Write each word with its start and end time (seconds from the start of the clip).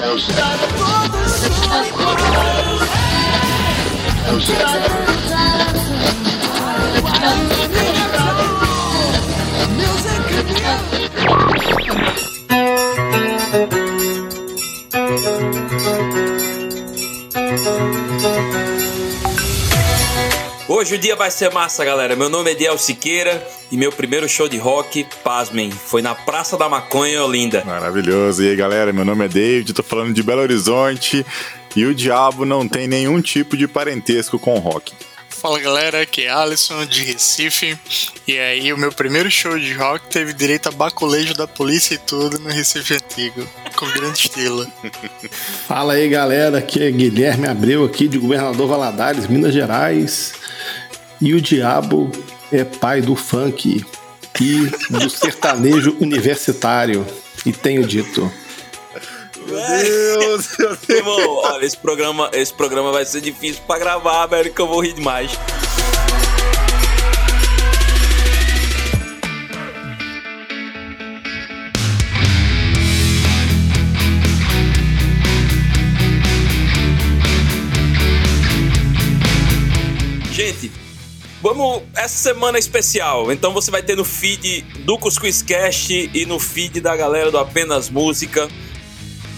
Eu 0.00 0.16
Hoje 20.78 20.94
o 20.94 20.98
dia 20.98 21.16
vai 21.16 21.28
ser 21.28 21.52
massa, 21.52 21.84
galera. 21.84 22.14
Meu 22.14 22.28
nome 22.28 22.52
é 22.52 22.54
Diel 22.54 22.78
Siqueira 22.78 23.44
e 23.68 23.76
meu 23.76 23.90
primeiro 23.90 24.28
show 24.28 24.48
de 24.48 24.58
rock, 24.58 25.04
pasmem, 25.24 25.72
foi 25.72 26.00
na 26.00 26.14
Praça 26.14 26.56
da 26.56 26.68
Maconha, 26.68 27.24
Olinda. 27.24 27.64
Maravilhoso. 27.64 28.44
E 28.44 28.50
aí, 28.50 28.54
galera, 28.54 28.92
meu 28.92 29.04
nome 29.04 29.24
é 29.24 29.28
David, 29.28 29.72
tô 29.72 29.82
falando 29.82 30.14
de 30.14 30.22
Belo 30.22 30.40
Horizonte 30.40 31.26
e 31.74 31.84
o 31.84 31.92
diabo 31.92 32.44
não 32.44 32.68
tem 32.68 32.86
nenhum 32.86 33.20
tipo 33.20 33.56
de 33.56 33.66
parentesco 33.66 34.38
com 34.38 34.54
o 34.54 34.60
rock. 34.60 34.92
Fala 35.28 35.58
galera, 35.58 36.02
aqui 36.02 36.22
é 36.22 36.30
Alisson 36.30 36.86
de 36.86 37.02
Recife. 37.02 37.76
E 38.24 38.38
aí, 38.38 38.72
o 38.72 38.78
meu 38.78 38.92
primeiro 38.92 39.28
show 39.32 39.58
de 39.58 39.72
rock 39.72 40.06
teve 40.08 40.32
direito 40.32 40.68
a 40.68 40.72
baculejo 40.72 41.34
da 41.34 41.48
polícia 41.48 41.94
e 41.94 41.98
tudo 41.98 42.38
no 42.38 42.50
Recife 42.50 42.94
Antigo, 42.94 43.44
com 43.74 43.86
grande 43.90 44.20
estilo. 44.20 44.64
Fala 45.66 45.94
aí 45.94 46.08
galera, 46.08 46.58
aqui 46.58 46.84
é 46.84 46.90
Guilherme 46.92 47.48
Abreu, 47.48 47.84
aqui 47.84 48.06
de 48.06 48.16
Governador 48.16 48.68
Valadares, 48.68 49.26
Minas 49.26 49.52
Gerais. 49.52 50.34
E 51.20 51.34
o 51.34 51.40
diabo 51.40 52.10
é 52.52 52.64
pai 52.64 53.00
do 53.00 53.16
funk 53.16 53.84
e 54.40 54.70
do 54.90 55.10
sertanejo 55.10 55.96
universitário. 56.00 57.06
E 57.44 57.52
tenho 57.52 57.84
dito. 57.86 58.30
Meu 59.46 59.56
Deus, 59.56 60.56
meu 60.58 60.76
Deus. 60.76 60.88
Irmão, 60.88 61.36
olha, 61.36 61.64
esse 61.64 61.76
programa, 61.76 62.30
esse 62.32 62.52
programa 62.52 62.92
vai 62.92 63.04
ser 63.04 63.20
difícil 63.20 63.62
pra 63.66 63.78
gravar, 63.78 64.26
velho, 64.26 64.52
que 64.52 64.60
eu 64.60 64.66
vou 64.66 64.80
rir 64.80 64.92
demais. 64.92 65.32
Vamos. 81.54 81.82
Essa 81.94 82.30
semana 82.30 82.58
é 82.58 82.60
especial. 82.60 83.32
Então 83.32 83.52
você 83.52 83.70
vai 83.70 83.82
ter 83.82 83.96
no 83.96 84.04
feed 84.04 84.62
do 84.84 84.98
Cuscuz 84.98 85.42
Cast 85.42 86.10
e 86.12 86.26
no 86.26 86.38
feed 86.38 86.80
da 86.80 86.94
galera 86.94 87.30
do 87.30 87.38
Apenas 87.38 87.88
Música 87.88 88.48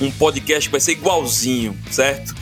um 0.00 0.10
podcast 0.10 0.68
que 0.68 0.72
vai 0.72 0.80
ser 0.80 0.92
igualzinho, 0.92 1.76
certo? 1.90 2.34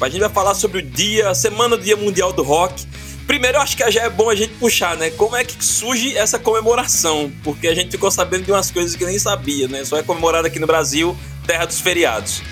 A 0.00 0.08
gente 0.08 0.20
vai 0.20 0.28
falar 0.28 0.54
sobre 0.54 0.78
o 0.78 0.82
dia, 0.82 1.30
a 1.30 1.34
semana 1.34 1.76
do 1.76 1.82
Dia 1.82 1.96
Mundial 1.96 2.32
do 2.32 2.42
Rock. 2.42 2.86
Primeiro, 3.26 3.58
eu 3.58 3.62
acho 3.62 3.76
que 3.76 3.90
já 3.90 4.02
é 4.02 4.10
bom 4.10 4.30
a 4.30 4.34
gente 4.34 4.54
puxar, 4.54 4.96
né? 4.96 5.10
Como 5.10 5.34
é 5.34 5.44
que 5.44 5.64
surge 5.64 6.16
essa 6.16 6.38
comemoração? 6.38 7.32
Porque 7.42 7.66
a 7.66 7.74
gente 7.74 7.90
ficou 7.90 8.10
sabendo 8.10 8.44
de 8.44 8.52
umas 8.52 8.70
coisas 8.70 8.94
que 8.94 9.04
nem 9.04 9.18
sabia, 9.18 9.66
né? 9.66 9.84
Só 9.84 9.96
é 9.96 10.02
comemorado 10.02 10.46
aqui 10.46 10.58
no 10.58 10.66
Brasil, 10.66 11.16
terra 11.46 11.64
dos 11.64 11.80
feriados. 11.80 12.42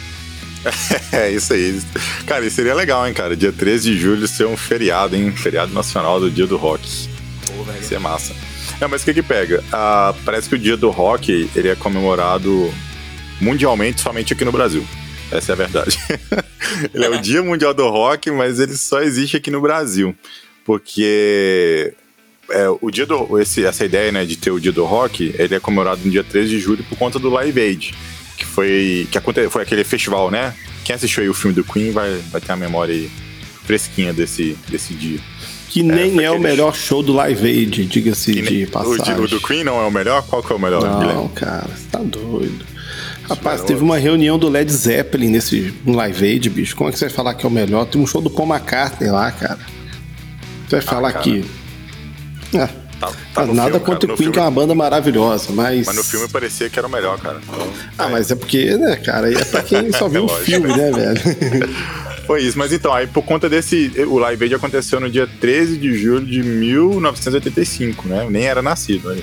É, 1.13 1.31
isso 1.31 1.53
aí. 1.53 1.81
Cara, 2.27 2.45
isso 2.45 2.57
seria 2.57 2.75
legal, 2.75 3.07
hein, 3.07 3.15
cara? 3.15 3.37
Dia 3.37 3.53
13 3.53 3.91
de 3.91 3.99
julho 3.99 4.29
ser 4.29 4.47
um 4.47 4.57
feriado, 4.57 5.17
hein? 5.17 5.33
Feriado 5.33 5.73
nacional 5.73 6.21
do 6.21 6.31
Dia 6.31 6.47
do 6.47 6.57
Rock. 6.57 7.09
Pô, 7.47 7.63
velho. 7.63 7.81
Isso 7.81 7.95
é 7.95 7.99
massa. 7.99 8.35
É, 8.81 8.87
mas 8.87 9.03
o 9.03 9.05
que 9.05 9.15
que 9.15 9.23
pega? 9.23 9.63
Ah, 9.73 10.15
parece 10.25 10.49
que 10.49 10.55
o 10.55 10.59
Dia 10.59 10.77
do 10.77 10.91
Rock, 10.91 11.49
ele 11.55 11.69
é 11.69 11.75
comemorado 11.75 12.73
mundialmente 13.41 14.01
somente 14.01 14.33
aqui 14.33 14.45
no 14.45 14.53
Brasil. 14.53 14.87
Essa 15.31 15.53
é 15.53 15.55
a 15.55 15.57
verdade. 15.57 15.99
ele 16.93 17.05
é 17.05 17.09
o 17.09 17.21
Dia 17.21 17.43
Mundial 17.43 17.75
do 17.75 17.89
Rock, 17.89 18.31
mas 18.31 18.61
ele 18.61 18.77
só 18.77 19.01
existe 19.01 19.37
aqui 19.37 19.51
no 19.51 19.61
Brasil. 19.61 20.15
Porque 20.65 21.95
é, 22.51 22.67
o 22.81 22.91
dia 22.91 23.07
do, 23.07 23.39
esse, 23.41 23.65
essa 23.65 23.85
ideia 23.85 24.13
né, 24.13 24.25
de 24.25 24.37
ter 24.37 24.51
o 24.51 24.61
Dia 24.61 24.73
do 24.73 24.85
Rock, 24.85 25.35
ele 25.39 25.55
é 25.55 25.61
comemorado 25.61 26.03
no 26.05 26.11
dia 26.11 26.25
13 26.25 26.49
de 26.49 26.59
julho 26.59 26.85
por 26.85 26.97
conta 26.99 27.19
do 27.19 27.31
Live 27.31 27.61
Aid, 27.61 27.95
foi, 28.57 29.07
que 29.13 29.19
aconte, 29.19 29.51
foi 29.51 29.63
aquele 29.63 29.85
festival, 29.85 30.31
né? 30.31 30.55
Quem 30.83 30.97
assistiu 30.97 31.23
aí 31.23 31.29
o 31.29 31.35
filme 31.35 31.55
do 31.55 31.63
Queen 31.63 31.91
vai, 31.91 32.17
vai 32.31 32.41
ter 32.41 32.53
a 32.53 32.57
memória 32.57 32.95
aí 32.95 33.11
fresquinha 33.67 34.15
desse, 34.15 34.57
desse 34.67 34.95
dia. 34.95 35.21
Que 35.69 35.83
nem 35.83 36.19
é, 36.21 36.25
é 36.25 36.31
o 36.31 36.41
melhor 36.41 36.75
show 36.75 37.03
do 37.03 37.13
Live 37.13 37.47
Aid, 37.47 37.85
diga-se 37.85 38.33
de 38.41 38.67
passagem. 38.67 39.15
O, 39.17 39.25
o, 39.25 39.29
do 39.29 39.39
Queen 39.43 39.63
não 39.63 39.79
é 39.79 39.85
o 39.85 39.91
melhor? 39.91 40.23
Qual 40.23 40.43
que 40.43 40.51
é 40.51 40.57
o 40.57 40.59
melhor? 40.59 40.83
Não, 40.83 41.01
Guilherme? 41.01 41.29
cara, 41.35 41.69
você 41.69 41.87
tá 41.93 41.99
doido. 41.99 42.65
Rapaz, 43.29 43.63
teve 43.63 43.83
uma 43.83 43.99
reunião 43.99 44.39
do 44.39 44.49
Led 44.49 44.73
Zeppelin 44.73 45.29
nesse 45.29 45.75
Live 45.85 46.25
Aid, 46.25 46.49
bicho. 46.49 46.75
Como 46.77 46.89
é 46.89 46.93
que 46.95 46.99
você 46.99 47.07
vai 47.07 47.15
falar 47.15 47.35
que 47.35 47.45
é 47.45 47.49
o 47.49 47.53
melhor? 47.53 47.85
Tem 47.85 48.01
um 48.01 48.07
show 48.07 48.23
do 48.23 48.31
Paul 48.31 48.49
McCartney 48.49 49.11
lá, 49.11 49.31
cara. 49.33 49.59
Você 50.67 50.77
vai 50.77 50.81
ah, 50.81 50.83
falar 50.83 51.13
cara. 51.13 51.25
que. 51.25 51.45
Ah, 52.55 52.71
tá, 53.01 53.13
tá 53.35 53.47
nada 53.47 53.71
filme, 53.71 53.87
contra 53.87 54.13
o 54.13 54.17
Queen, 54.17 54.31
que 54.31 54.39
é 54.39 54.43
uma 54.43 54.51
banda 54.51 54.75
maravilhosa, 54.75 55.53
mas. 55.53 55.87
Mas 55.87 55.97
no 55.97 56.05
filme 56.05 56.29
parecia 56.29 56.69
que 56.69 56.79
era 56.79 56.87
o 56.87 56.91
melhor, 56.91 57.19
cara. 57.19 57.41
Então, 57.43 57.69
ah, 57.99 58.07
é. 58.07 58.11
mas 58.11 58.31
é 58.31 58.35
porque, 58.35 58.77
né, 58.77 58.97
cara? 58.97 59.33
É 59.33 59.45
pra 59.45 59.63
quem 59.63 59.93
só 59.93 60.09
viu 60.09 60.23
é 60.27 60.27
o 60.27 60.29
filme, 60.29 60.69
né, 60.69 60.91
velho? 60.91 61.69
Foi 62.27 62.43
isso, 62.43 62.59
mas 62.59 62.73
então, 62.73 62.93
aí 62.93 63.07
por 63.07 63.23
conta 63.23 63.49
desse. 63.49 63.93
O 64.09 64.19
Live 64.19 64.45
Aid 64.45 64.55
aconteceu 64.55 64.99
no 64.99 65.09
dia 65.09 65.29
13 65.41 65.77
de 65.77 65.97
julho 65.97 66.27
de 66.27 66.43
1985, 66.43 68.09
né? 68.09 68.25
Eu 68.25 68.31
nem 68.31 68.45
era 68.45 68.61
nascido, 68.61 69.15
né? 69.15 69.23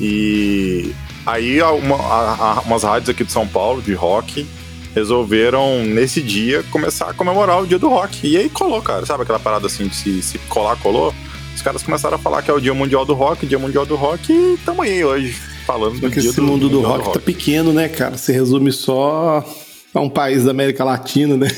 E 0.00 0.92
Aí 1.28 1.60
uma, 1.60 1.96
a, 1.96 2.32
a, 2.32 2.60
umas 2.62 2.84
rádios 2.84 3.10
aqui 3.10 3.22
de 3.22 3.30
São 3.30 3.46
Paulo, 3.46 3.82
de 3.82 3.92
rock, 3.92 4.46
resolveram, 4.94 5.84
nesse 5.84 6.22
dia, 6.22 6.64
começar 6.70 7.10
a 7.10 7.12
comemorar 7.12 7.62
o 7.62 7.66
dia 7.66 7.78
do 7.78 7.90
rock. 7.90 8.26
E 8.26 8.38
aí 8.38 8.48
colou, 8.48 8.80
cara. 8.80 9.04
Sabe 9.04 9.24
aquela 9.24 9.38
parada 9.38 9.66
assim 9.66 9.88
de 9.88 9.94
se, 9.94 10.22
se 10.22 10.38
colar, 10.48 10.76
colou? 10.76 11.14
Os 11.58 11.62
caras 11.62 11.82
começaram 11.82 12.14
a 12.14 12.18
falar 12.18 12.40
que 12.40 12.52
é 12.52 12.54
o 12.54 12.60
Dia 12.60 12.72
Mundial 12.72 13.04
do 13.04 13.14
Rock, 13.14 13.44
Dia 13.44 13.58
Mundial 13.58 13.84
do 13.84 13.96
Rock, 13.96 14.32
e 14.32 14.56
tamo 14.64 14.80
aí 14.80 15.04
hoje 15.04 15.36
falando 15.66 15.98
Porque 15.98 16.14
do 16.14 16.20
dia 16.20 16.30
esse 16.30 16.36
do 16.36 16.46
mundo 16.46 16.68
do 16.68 16.80
rock, 16.80 16.98
do 16.98 17.04
rock 17.06 17.18
tá 17.18 17.24
pequeno, 17.24 17.72
né, 17.72 17.88
cara? 17.88 18.16
Se 18.16 18.30
resume 18.30 18.70
só 18.70 19.44
a 19.92 20.00
um 20.00 20.08
país 20.08 20.44
da 20.44 20.52
América 20.52 20.84
Latina, 20.84 21.36
né? 21.36 21.48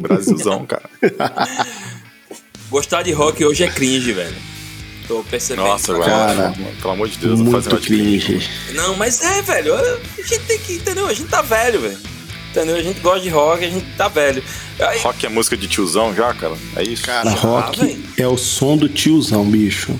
Brasilzão, 0.00 0.64
cara. 0.64 0.88
Gostar 2.70 3.02
de 3.02 3.12
rock 3.12 3.44
hoje 3.44 3.64
é 3.64 3.68
cringe, 3.68 4.12
velho. 4.12 4.34
Tô 5.06 5.22
percebendo. 5.24 5.66
Nossa, 5.66 5.98
cara, 5.98 6.54
pelo 6.80 6.94
amor 6.94 7.08
de 7.10 7.18
Deus, 7.18 7.38
não 7.38 7.52
fazendo 7.52 7.78
cringe. 7.82 8.48
Não, 8.72 8.96
mas 8.96 9.22
é, 9.22 9.42
velho. 9.42 9.74
A 9.74 10.22
gente 10.22 10.38
tem 10.46 10.58
que, 10.58 10.72
entendeu? 10.76 11.06
A 11.06 11.12
gente 11.12 11.28
tá 11.28 11.42
velho, 11.42 11.82
velho. 11.82 11.98
Entendeu? 12.58 12.76
A 12.76 12.82
gente 12.82 13.00
gosta 13.00 13.20
de 13.20 13.28
rock, 13.28 13.64
a 13.64 13.70
gente 13.70 13.86
tá 13.96 14.08
velho. 14.08 14.42
Aí... 14.80 14.98
Rock 15.00 15.26
é 15.26 15.28
música 15.28 15.56
de 15.56 15.68
tiozão 15.68 16.12
já, 16.12 16.34
cara? 16.34 16.56
É 16.74 16.82
isso? 16.82 17.04
Cara, 17.04 17.30
rock 17.30 17.80
ah, 17.80 18.20
é 18.20 18.26
o 18.26 18.36
som 18.36 18.76
do 18.76 18.88
tiozão, 18.88 19.44
bicho. 19.44 19.98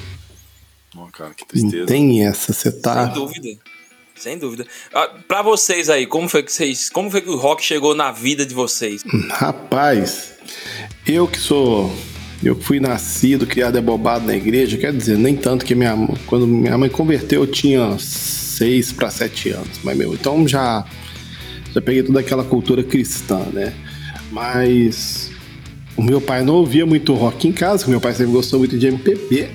Oh, 0.96 1.06
cara, 1.06 1.32
que 1.34 1.46
tristeza. 1.46 1.86
tem 1.86 2.26
essa, 2.26 2.52
você 2.52 2.72
tá. 2.72 3.06
Sem 3.06 3.14
dúvida. 3.14 3.48
Sem 4.16 4.38
dúvida. 4.38 4.66
Ah, 4.92 5.08
pra 5.28 5.42
vocês 5.42 5.88
aí, 5.88 6.04
como 6.04 6.28
foi 6.28 6.42
que 6.42 6.50
vocês. 6.50 6.90
Como 6.90 7.08
foi 7.08 7.20
que 7.20 7.30
o 7.30 7.36
rock 7.36 7.64
chegou 7.64 7.94
na 7.94 8.10
vida 8.10 8.44
de 8.44 8.54
vocês? 8.54 9.04
Rapaz, 9.30 10.32
eu 11.06 11.28
que 11.28 11.38
sou 11.38 11.92
eu 12.42 12.54
fui 12.54 12.80
nascido, 12.80 13.46
criado 13.46 13.80
bobado 13.82 14.26
na 14.26 14.34
igreja, 14.34 14.76
quer 14.76 14.92
dizer, 14.92 15.16
nem 15.16 15.36
tanto 15.36 15.64
que 15.64 15.74
minha 15.74 15.96
quando 16.26 16.46
minha 16.46 16.78
mãe 16.78 16.88
converteu 16.88 17.42
eu 17.42 17.46
tinha 17.46 17.96
seis 17.98 18.92
para 18.92 19.10
sete 19.10 19.50
anos, 19.50 19.80
mas 19.82 19.96
meu, 19.96 20.14
então 20.14 20.46
já 20.46 20.84
já 21.74 21.80
peguei 21.80 22.02
toda 22.02 22.20
aquela 22.20 22.44
cultura 22.44 22.82
cristã, 22.82 23.38
né? 23.52 23.72
Mas 24.30 25.30
o 25.96 26.02
meu 26.02 26.20
pai 26.20 26.42
não 26.42 26.54
ouvia 26.54 26.86
muito 26.86 27.14
rock 27.14 27.48
em 27.48 27.52
casa, 27.52 27.86
meu 27.88 28.00
pai 28.00 28.12
sempre 28.12 28.32
gostou 28.32 28.58
muito 28.58 28.78
de 28.78 28.86
MPB. 28.86 29.48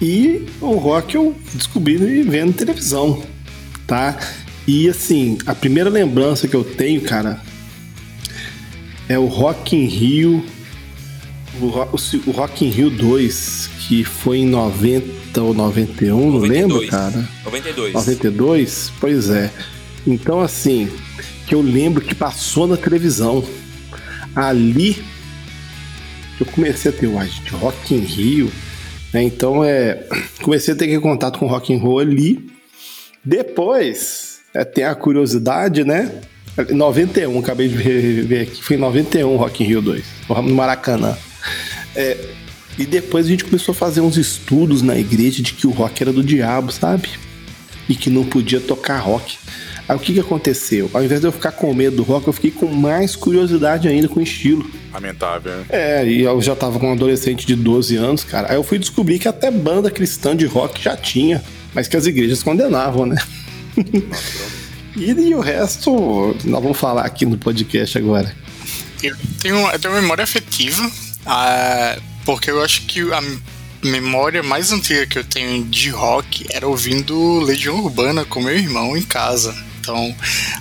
E 0.00 0.46
o 0.60 0.72
rock 0.74 1.14
eu 1.14 1.34
descobri 1.54 1.96
vendo 2.22 2.54
televisão, 2.54 3.22
tá? 3.86 4.18
E 4.66 4.88
assim, 4.88 5.36
a 5.46 5.54
primeira 5.54 5.90
lembrança 5.90 6.48
que 6.48 6.54
eu 6.54 6.64
tenho, 6.64 7.00
cara, 7.02 7.40
é 9.08 9.18
o 9.18 9.26
Rock 9.26 9.76
in 9.76 9.86
Rio 9.86 10.44
o, 11.60 12.30
Rock 12.30 12.64
in 12.64 12.70
Rio 12.70 12.90
2, 12.90 13.70
que 13.80 14.04
foi 14.04 14.38
em 14.38 14.46
90 14.46 15.42
ou 15.42 15.52
91, 15.52 16.30
92. 16.30 16.40
não 16.40 16.48
lembro, 16.48 16.86
cara? 16.88 17.28
92. 17.44 17.92
92? 17.94 18.92
Pois 19.00 19.28
é. 19.30 19.50
Então, 20.06 20.40
assim, 20.40 20.88
que 21.46 21.54
eu 21.54 21.60
lembro 21.60 22.00
que 22.00 22.14
passou 22.14 22.66
na 22.66 22.76
televisão. 22.76 23.44
Ali 24.36 25.04
eu 26.38 26.46
comecei 26.46 26.90
a 26.90 26.94
ter 26.94 27.06
o 27.06 27.18
de 27.18 27.50
Rock 27.50 27.94
in 27.94 27.98
Rio, 27.98 28.52
né? 29.12 29.22
Então 29.22 29.62
é, 29.64 30.06
comecei 30.40 30.72
a 30.72 30.76
ter 30.76 30.98
contato 31.00 31.38
com 31.40 31.46
Rock 31.46 31.72
in 31.72 31.78
Rio 31.78 31.98
ali. 31.98 32.50
Depois, 33.24 34.38
é, 34.54 34.64
tem 34.64 34.84
a 34.84 34.94
curiosidade, 34.94 35.84
né? 35.84 36.20
91, 36.70 37.38
acabei 37.38 37.68
de 37.68 37.76
ver, 37.76 38.24
ver 38.24 38.40
aqui, 38.42 38.62
foi 38.62 38.76
em 38.76 38.78
91 38.78 39.36
Rock 39.36 39.62
in 39.62 39.66
Rio 39.66 39.82
2, 39.82 40.04
no 40.28 40.54
Maracanã. 40.54 41.16
É, 41.94 42.16
e 42.78 42.86
depois 42.86 43.26
a 43.26 43.28
gente 43.28 43.44
começou 43.44 43.72
a 43.72 43.74
fazer 43.74 44.00
uns 44.00 44.16
estudos 44.16 44.82
na 44.82 44.96
igreja 44.96 45.42
de 45.42 45.52
que 45.52 45.66
o 45.66 45.70
rock 45.70 46.02
era 46.02 46.12
do 46.12 46.22
diabo, 46.22 46.72
sabe? 46.72 47.08
E 47.88 47.94
que 47.94 48.08
não 48.08 48.24
podia 48.24 48.60
tocar 48.60 48.98
rock. 48.98 49.36
Aí 49.90 49.96
o 49.96 49.98
que, 49.98 50.14
que 50.14 50.20
aconteceu? 50.20 50.88
Ao 50.94 51.02
invés 51.02 51.20
de 51.20 51.26
eu 51.26 51.32
ficar 51.32 51.50
com 51.50 51.74
medo 51.74 51.96
do 51.96 52.02
rock, 52.04 52.28
eu 52.28 52.32
fiquei 52.32 52.52
com 52.52 52.68
mais 52.68 53.16
curiosidade 53.16 53.88
ainda 53.88 54.06
com 54.06 54.20
o 54.20 54.22
estilo. 54.22 54.70
Lamentável, 54.92 55.56
né? 55.56 55.64
É, 55.68 56.06
e 56.06 56.22
eu 56.22 56.40
já 56.40 56.54
tava 56.54 56.78
com 56.78 56.90
um 56.90 56.92
adolescente 56.92 57.44
de 57.44 57.56
12 57.56 57.96
anos, 57.96 58.22
cara. 58.22 58.52
Aí 58.52 58.54
eu 58.54 58.62
fui 58.62 58.78
descobrir 58.78 59.18
que 59.18 59.26
até 59.26 59.50
banda 59.50 59.90
cristã 59.90 60.36
de 60.36 60.46
rock 60.46 60.80
já 60.80 60.96
tinha, 60.96 61.42
mas 61.74 61.88
que 61.88 61.96
as 61.96 62.06
igrejas 62.06 62.40
condenavam, 62.40 63.04
né? 63.04 63.16
e, 64.96 65.10
e, 65.10 65.34
o 65.34 65.40
resto, 65.40 66.36
nós 66.44 66.62
vamos 66.62 66.78
falar 66.78 67.04
aqui 67.04 67.26
no 67.26 67.36
podcast 67.36 67.98
agora. 67.98 68.32
Eu 69.02 69.16
tenho, 69.42 69.56
eu 69.56 69.78
tenho 69.80 69.92
uma 69.92 70.00
memória 70.00 70.22
afetiva, 70.22 70.86
uh, 70.86 72.00
porque 72.24 72.48
eu 72.48 72.62
acho 72.62 72.82
que 72.82 73.00
a 73.12 73.20
memória 73.82 74.40
mais 74.40 74.70
antiga 74.70 75.04
que 75.04 75.18
eu 75.18 75.24
tenho 75.24 75.64
de 75.64 75.88
rock 75.90 76.46
era 76.48 76.68
ouvindo 76.68 77.40
Legião 77.40 77.74
Urbana 77.80 78.24
com 78.24 78.40
meu 78.40 78.56
irmão 78.56 78.96
em 78.96 79.02
casa. 79.02 79.68
Então 79.80 80.14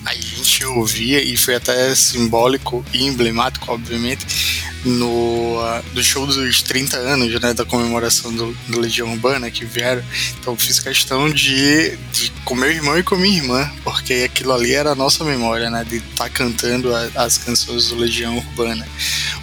a 0.06 0.14
gente 0.14 0.66
ouvia 0.66 1.22
e 1.22 1.36
foi 1.36 1.56
até 1.56 1.94
simbólico 1.94 2.84
e 2.94 3.04
emblemático, 3.04 3.72
obviamente, 3.72 4.26
no 4.86 5.58
uh, 5.58 5.84
do 5.94 6.02
show 6.02 6.26
dos 6.26 6.62
30 6.62 6.96
anos, 6.98 7.40
né, 7.42 7.54
da 7.54 7.66
comemoração 7.66 8.34
do, 8.34 8.54
do, 8.68 8.80
Legião 8.80 9.12
Urbana 9.12 9.52
que 9.52 9.66
vieram. 9.66 10.02
Então 10.40 10.56
fiz 10.56 10.80
questão 10.80 11.30
de, 11.30 11.98
de 12.12 12.32
com 12.46 12.56
meu 12.56 12.72
irmão 12.72 12.98
e 12.98 13.04
com 13.04 13.16
minha 13.16 13.38
irmã, 13.38 13.70
porque 13.84 14.14
aquilo 14.26 14.54
ali 14.54 14.74
era 14.74 14.92
a 14.92 14.96
nossa 14.96 15.24
memória, 15.24 15.70
né, 15.70 15.84
de 15.84 15.98
estar 15.98 16.26
tá 16.26 16.30
cantando 16.30 16.96
a, 16.96 17.10
as 17.16 17.38
canções 17.38 17.90
do 17.90 17.96
Legião 17.96 18.38
Urbana. 18.38 18.88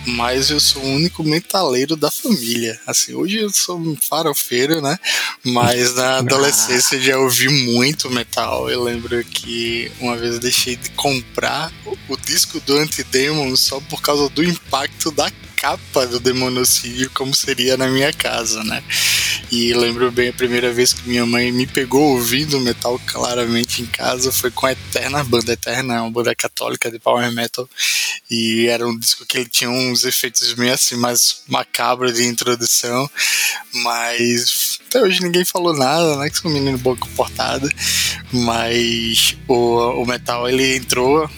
Mas 0.07 0.51
eu 0.51 0.61
sou 0.61 0.83
o 0.83 0.95
único 0.95 1.25
metaleiro 1.25 1.97
da 1.97 2.11
família. 2.11 2.81
Assim, 2.87 3.15
hoje 3.15 3.39
eu 3.39 3.51
sou 3.51 3.79
um 3.79 3.97
farofeiro, 3.97 4.81
né? 4.81 4.99
Mas 5.45 5.95
na 5.95 6.19
adolescência 6.19 7.01
já 7.01 7.19
ouvi 7.19 7.49
muito 7.49 8.09
metal. 8.11 8.71
Eu 8.71 8.85
lembro 8.85 9.23
que 9.25 9.91
uma 10.01 10.17
vez 10.17 10.35
eu 10.35 10.41
deixei 10.41 10.77
de 10.77 10.91
comprar 10.91 11.73
o, 11.85 11.97
o 12.15 12.17
disco 12.17 12.61
do 12.61 12.77
Antidemon 12.77 13.57
só 13.57 13.81
por 13.81 14.01
causa 14.01 14.29
do 14.29 14.45
impacto 14.45 15.11
da 15.11 15.31
capa 15.57 16.07
do 16.07 16.21
demonocídio 16.21 17.11
como 17.11 17.35
seria 17.35 17.77
na 17.77 17.89
minha 17.89 18.13
casa, 18.13 18.63
né? 18.63 18.83
E 19.51 19.73
lembro 19.73 20.11
bem 20.13 20.29
a 20.29 20.33
primeira 20.33 20.73
vez 20.73 20.93
que 20.93 21.09
minha 21.09 21.25
mãe 21.25 21.51
me 21.51 21.67
pegou 21.67 22.15
ouvindo 22.15 22.61
metal 22.61 23.01
claramente 23.07 23.81
em 23.83 23.87
casa 23.87 24.31
foi 24.31 24.51
com 24.51 24.67
a 24.67 24.73
Eterna, 24.73 25.25
banda 25.25 25.53
Eterna, 25.53 26.03
uma 26.03 26.11
banda 26.11 26.35
católica 26.35 26.91
de 26.91 26.99
power 26.99 27.33
metal. 27.33 27.69
E 28.31 28.67
era 28.67 28.87
um 28.87 28.99
disco 28.99 29.25
que 29.25 29.39
ele 29.39 29.49
tinha 29.49 29.71
uns 29.71 30.05
efeitos 30.05 30.55
meio 30.55 30.75
assim, 30.75 30.97
mais 30.97 31.43
macabros 31.47 32.15
de 32.15 32.25
introdução, 32.25 33.09
mas 33.73 34.79
até 34.89 35.01
hoje 35.01 35.23
ninguém 35.23 35.45
falou 35.45 35.73
nada, 35.73 36.17
né? 36.17 36.29
Que 36.29 36.39
sou 36.39 36.51
um 36.51 36.55
menino 36.55 36.79
bom 36.79 36.97
comportado, 36.97 37.69
mas 38.33 39.37
o, 39.47 40.03
o 40.03 40.07
metal 40.07 40.49
ele 40.49 40.77
entrou 40.77 41.31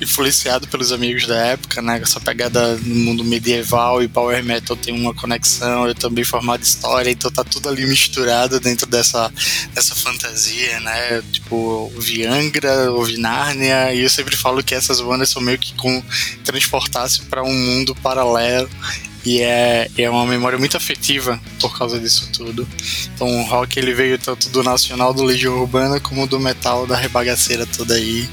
influenciado 0.00 0.66
pelos 0.68 0.92
amigos 0.92 1.26
da 1.26 1.36
época, 1.46 1.82
né? 1.82 2.00
Essa 2.02 2.20
pegada 2.20 2.76
no 2.76 2.94
mundo 2.94 3.24
medieval 3.24 4.02
e 4.02 4.08
power 4.08 4.42
metal 4.42 4.76
tem 4.76 4.94
uma 4.94 5.14
conexão, 5.14 5.86
eu 5.86 5.94
também 5.94 6.24
formado 6.24 6.62
história, 6.62 7.10
então 7.10 7.30
tá 7.30 7.44
tudo 7.44 7.68
ali 7.68 7.86
misturado 7.86 8.60
dentro 8.60 8.86
dessa, 8.86 9.32
dessa 9.74 9.94
fantasia, 9.94 10.80
né? 10.80 11.22
Tipo, 11.32 11.92
Viangra, 11.98 12.90
ou 12.92 13.04
Vinárnia, 13.04 13.92
e 13.94 14.00
eu 14.00 14.10
sempre 14.10 14.36
falo 14.36 14.62
que 14.62 14.74
essas 14.74 15.00
bandas 15.00 15.30
são 15.30 15.42
meio 15.42 15.58
que 15.58 15.74
com 15.74 16.02
transportasse 16.44 17.22
para 17.22 17.42
um 17.42 17.52
mundo 17.52 17.94
paralelo 17.94 18.68
e 19.24 19.40
é, 19.40 19.90
é 19.96 20.08
uma 20.08 20.26
memória 20.26 20.58
muito 20.58 20.76
afetiva 20.76 21.40
por 21.60 21.76
causa 21.76 21.98
disso 21.98 22.30
tudo. 22.32 22.66
Então 23.14 23.28
o 23.28 23.42
rock 23.44 23.78
ele 23.78 23.94
veio 23.94 24.18
tanto 24.18 24.48
do 24.50 24.62
nacional 24.62 25.12
do 25.12 25.22
Legião 25.22 25.60
Urbana 25.60 26.00
como 26.00 26.26
do 26.26 26.38
metal 26.38 26.86
da 26.86 26.96
rebagaceira 26.96 27.66
toda 27.66 27.94
aí 27.94 28.28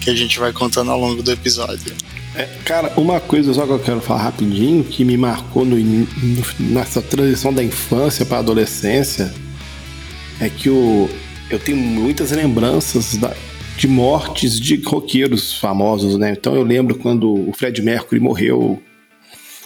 que 0.00 0.10
a 0.10 0.14
gente 0.14 0.38
vai 0.38 0.52
contando 0.52 0.90
ao 0.90 0.98
longo 0.98 1.22
do 1.22 1.30
episódio. 1.30 1.94
É, 2.34 2.48
cara, 2.64 2.92
uma 2.96 3.20
coisa 3.20 3.52
só 3.52 3.66
que 3.66 3.72
eu 3.72 3.78
quero 3.78 4.00
falar 4.00 4.22
rapidinho 4.22 4.82
que 4.82 5.04
me 5.04 5.16
marcou 5.16 5.64
no, 5.64 5.76
no, 5.76 6.46
nessa 6.58 7.02
transição 7.02 7.52
da 7.52 7.62
infância 7.62 8.24
para 8.24 8.38
adolescência 8.38 9.32
é 10.40 10.48
que 10.48 10.70
o, 10.70 11.10
eu 11.50 11.58
tenho 11.58 11.76
muitas 11.76 12.30
lembranças 12.30 13.16
da, 13.16 13.34
de 13.76 13.86
mortes 13.86 14.58
de 14.58 14.76
roqueiros 14.76 15.58
famosos, 15.58 16.16
né? 16.16 16.32
Então 16.32 16.54
eu 16.54 16.62
lembro 16.62 16.96
quando 16.96 17.48
o 17.48 17.52
Fred 17.52 17.82
Mercury 17.82 18.18
morreu 18.18 18.82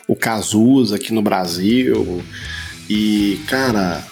o 0.06 0.14
Cazuza 0.14 0.96
aqui 0.96 1.12
no 1.12 1.22
Brasil. 1.22 2.22
E, 2.88 3.40
cara, 3.46 4.06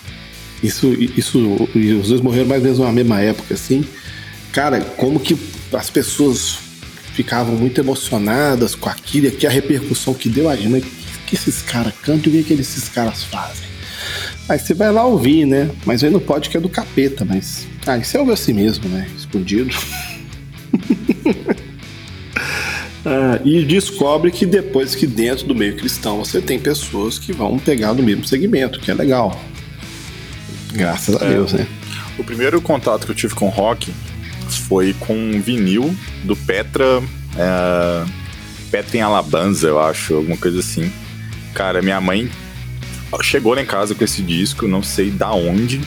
isso, 0.62 0.92
isso, 0.94 1.68
os 1.74 2.08
dois 2.08 2.20
morreram 2.20 2.48
mais 2.48 2.60
ou 2.60 2.64
menos 2.64 2.78
na 2.80 2.92
mesma 2.92 3.20
época, 3.20 3.54
assim. 3.54 3.84
Cara, 4.52 4.80
como 4.80 5.20
que 5.20 5.36
as 5.72 5.90
pessoas 5.90 6.58
ficavam 7.12 7.54
muito 7.54 7.80
emocionadas 7.80 8.74
com 8.74 8.88
aquilo 8.88 9.26
e 9.26 9.28
aqui 9.28 9.46
a 9.46 9.50
repercussão 9.50 10.14
que 10.14 10.28
deu, 10.28 10.44
imagina 10.44 10.80
que, 10.80 10.90
que 11.26 11.34
esses 11.36 11.62
caras 11.62 11.92
cantam 12.02 12.32
e 12.32 12.40
o 12.40 12.44
que, 12.44 12.56
que 12.56 12.60
esses 12.60 12.88
caras 12.88 13.22
fazem. 13.22 13.68
Aí 14.48 14.58
você 14.58 14.74
vai 14.74 14.92
lá 14.92 15.04
ouvir, 15.04 15.46
né? 15.46 15.70
Mas 15.86 16.02
aí 16.02 16.10
não 16.10 16.20
pode 16.20 16.50
que 16.50 16.56
é 16.56 16.60
do 16.60 16.68
capeta, 16.68 17.24
mas. 17.24 17.66
Ah, 17.86 17.96
isso 17.96 18.16
é 18.16 18.20
algo 18.20 18.32
assim 18.32 18.52
mesmo, 18.52 18.88
né? 18.88 19.08
Escondido. 19.16 19.74
Ah, 23.04 23.38
e 23.44 23.64
descobre 23.64 24.30
que 24.30 24.46
depois 24.46 24.94
que 24.94 25.06
dentro 25.06 25.46
do 25.46 25.54
meio 25.54 25.76
cristão 25.76 26.18
você 26.18 26.40
tem 26.40 26.58
pessoas 26.58 27.18
que 27.18 27.32
vão 27.32 27.58
pegar 27.58 27.92
no 27.92 28.02
mesmo 28.02 28.26
segmento, 28.26 28.80
que 28.80 28.90
é 28.90 28.94
legal. 28.94 29.38
Graças 30.72 31.20
a 31.20 31.26
é, 31.26 31.28
Deus, 31.30 31.52
né? 31.52 31.66
O 32.18 32.24
primeiro 32.24 32.60
contato 32.60 33.04
que 33.04 33.12
eu 33.12 33.16
tive 33.16 33.34
com 33.34 33.48
rock 33.48 33.92
foi 34.68 34.94
com 35.00 35.14
um 35.14 35.40
vinil 35.40 35.94
do 36.24 36.34
Petra. 36.34 37.02
É, 37.36 38.04
Petra 38.70 38.96
em 38.96 39.00
Alabanza, 39.00 39.68
eu 39.68 39.78
acho, 39.78 40.14
alguma 40.14 40.36
coisa 40.36 40.60
assim. 40.60 40.90
Cara, 41.52 41.82
minha 41.82 42.00
mãe 42.00 42.30
chegou 43.22 43.54
lá 43.54 43.62
em 43.62 43.66
casa 43.66 43.94
com 43.94 44.02
esse 44.02 44.22
disco, 44.22 44.66
não 44.66 44.82
sei 44.82 45.10
da 45.10 45.32
onde 45.32 45.80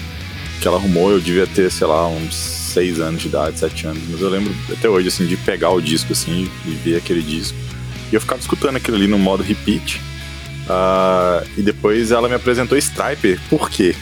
que 0.62 0.68
ela 0.68 0.78
arrumou, 0.78 1.12
eu 1.12 1.20
devia 1.20 1.46
ter, 1.46 1.72
sei 1.72 1.88
lá, 1.88 2.08
uns 2.08 2.57
6 2.78 3.00
anos 3.00 3.22
de 3.22 3.28
idade, 3.28 3.58
7 3.58 3.88
anos. 3.88 4.04
Mas 4.08 4.22
eu 4.22 4.30
lembro 4.30 4.54
até 4.72 4.88
hoje, 4.88 5.08
assim, 5.08 5.26
de 5.26 5.36
pegar 5.36 5.72
o 5.72 5.82
disco, 5.82 6.14
assim, 6.14 6.48
e 6.64 6.70
ver 6.70 6.98
aquele 6.98 7.24
disco. 7.24 7.58
E 8.12 8.16
eu 8.16 8.22
ficava 8.22 8.40
escutando 8.40 8.76
aquilo 8.76 8.98
ali 8.98 9.08
no 9.08 9.18
modo 9.18 9.42
repeat. 9.42 10.00
Uh, 10.68 11.48
e 11.58 11.64
depois 11.64 12.12
ela 12.12 12.30
me 12.30 12.36
apresentou 12.36 12.78
Striper. 12.78 13.40
Por 13.50 13.68
quê? 13.70 13.96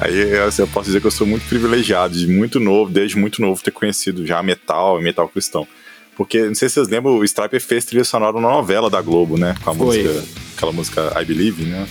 Aí 0.00 0.36
assim, 0.38 0.62
eu 0.62 0.68
posso 0.68 0.86
dizer 0.86 1.00
que 1.00 1.06
eu 1.06 1.12
sou 1.12 1.26
muito 1.26 1.46
privilegiado, 1.48 2.18
de 2.18 2.26
muito 2.26 2.58
novo, 2.58 2.90
desde 2.90 3.16
muito 3.16 3.40
novo, 3.40 3.62
ter 3.62 3.70
conhecido 3.70 4.26
já 4.26 4.42
metal 4.42 4.98
e 4.98 5.02
metal 5.04 5.28
cristão. 5.28 5.66
Porque, 6.16 6.42
não 6.42 6.54
sei 6.56 6.68
se 6.68 6.74
vocês 6.74 6.88
lembram, 6.88 7.16
o 7.16 7.24
Striper 7.24 7.60
fez 7.60 7.84
trilha 7.84 8.02
sonora 8.02 8.32
numa 8.32 8.50
novela 8.50 8.90
da 8.90 9.00
Globo, 9.00 9.38
né? 9.38 9.54
Com 9.62 9.70
a 9.70 9.74
Foi. 9.74 9.86
música, 9.86 10.24
aquela 10.56 10.72
música 10.72 11.12
I 11.20 11.24
Believe, 11.24 11.64
né? 11.64 11.86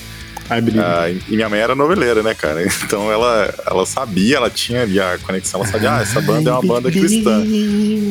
Ah, 0.83 1.09
e 1.09 1.35
minha 1.35 1.49
mãe 1.49 1.59
era 1.59 1.75
noveleira, 1.75 2.23
né, 2.23 2.33
cara? 2.33 2.65
Então 2.87 3.11
ela, 3.11 3.53
ela 3.65 3.85
sabia, 3.85 4.37
ela 4.37 4.49
tinha 4.49 4.83
ali 4.83 4.99
a 4.99 5.17
conexão, 5.17 5.59
ela 5.61 5.69
sabia, 5.69 5.95
ah, 5.95 6.01
essa 6.01 6.21
banda 6.21 6.49
é 6.49 6.53
uma 6.53 6.61
banda 6.61 6.89
cristã. 6.89 7.43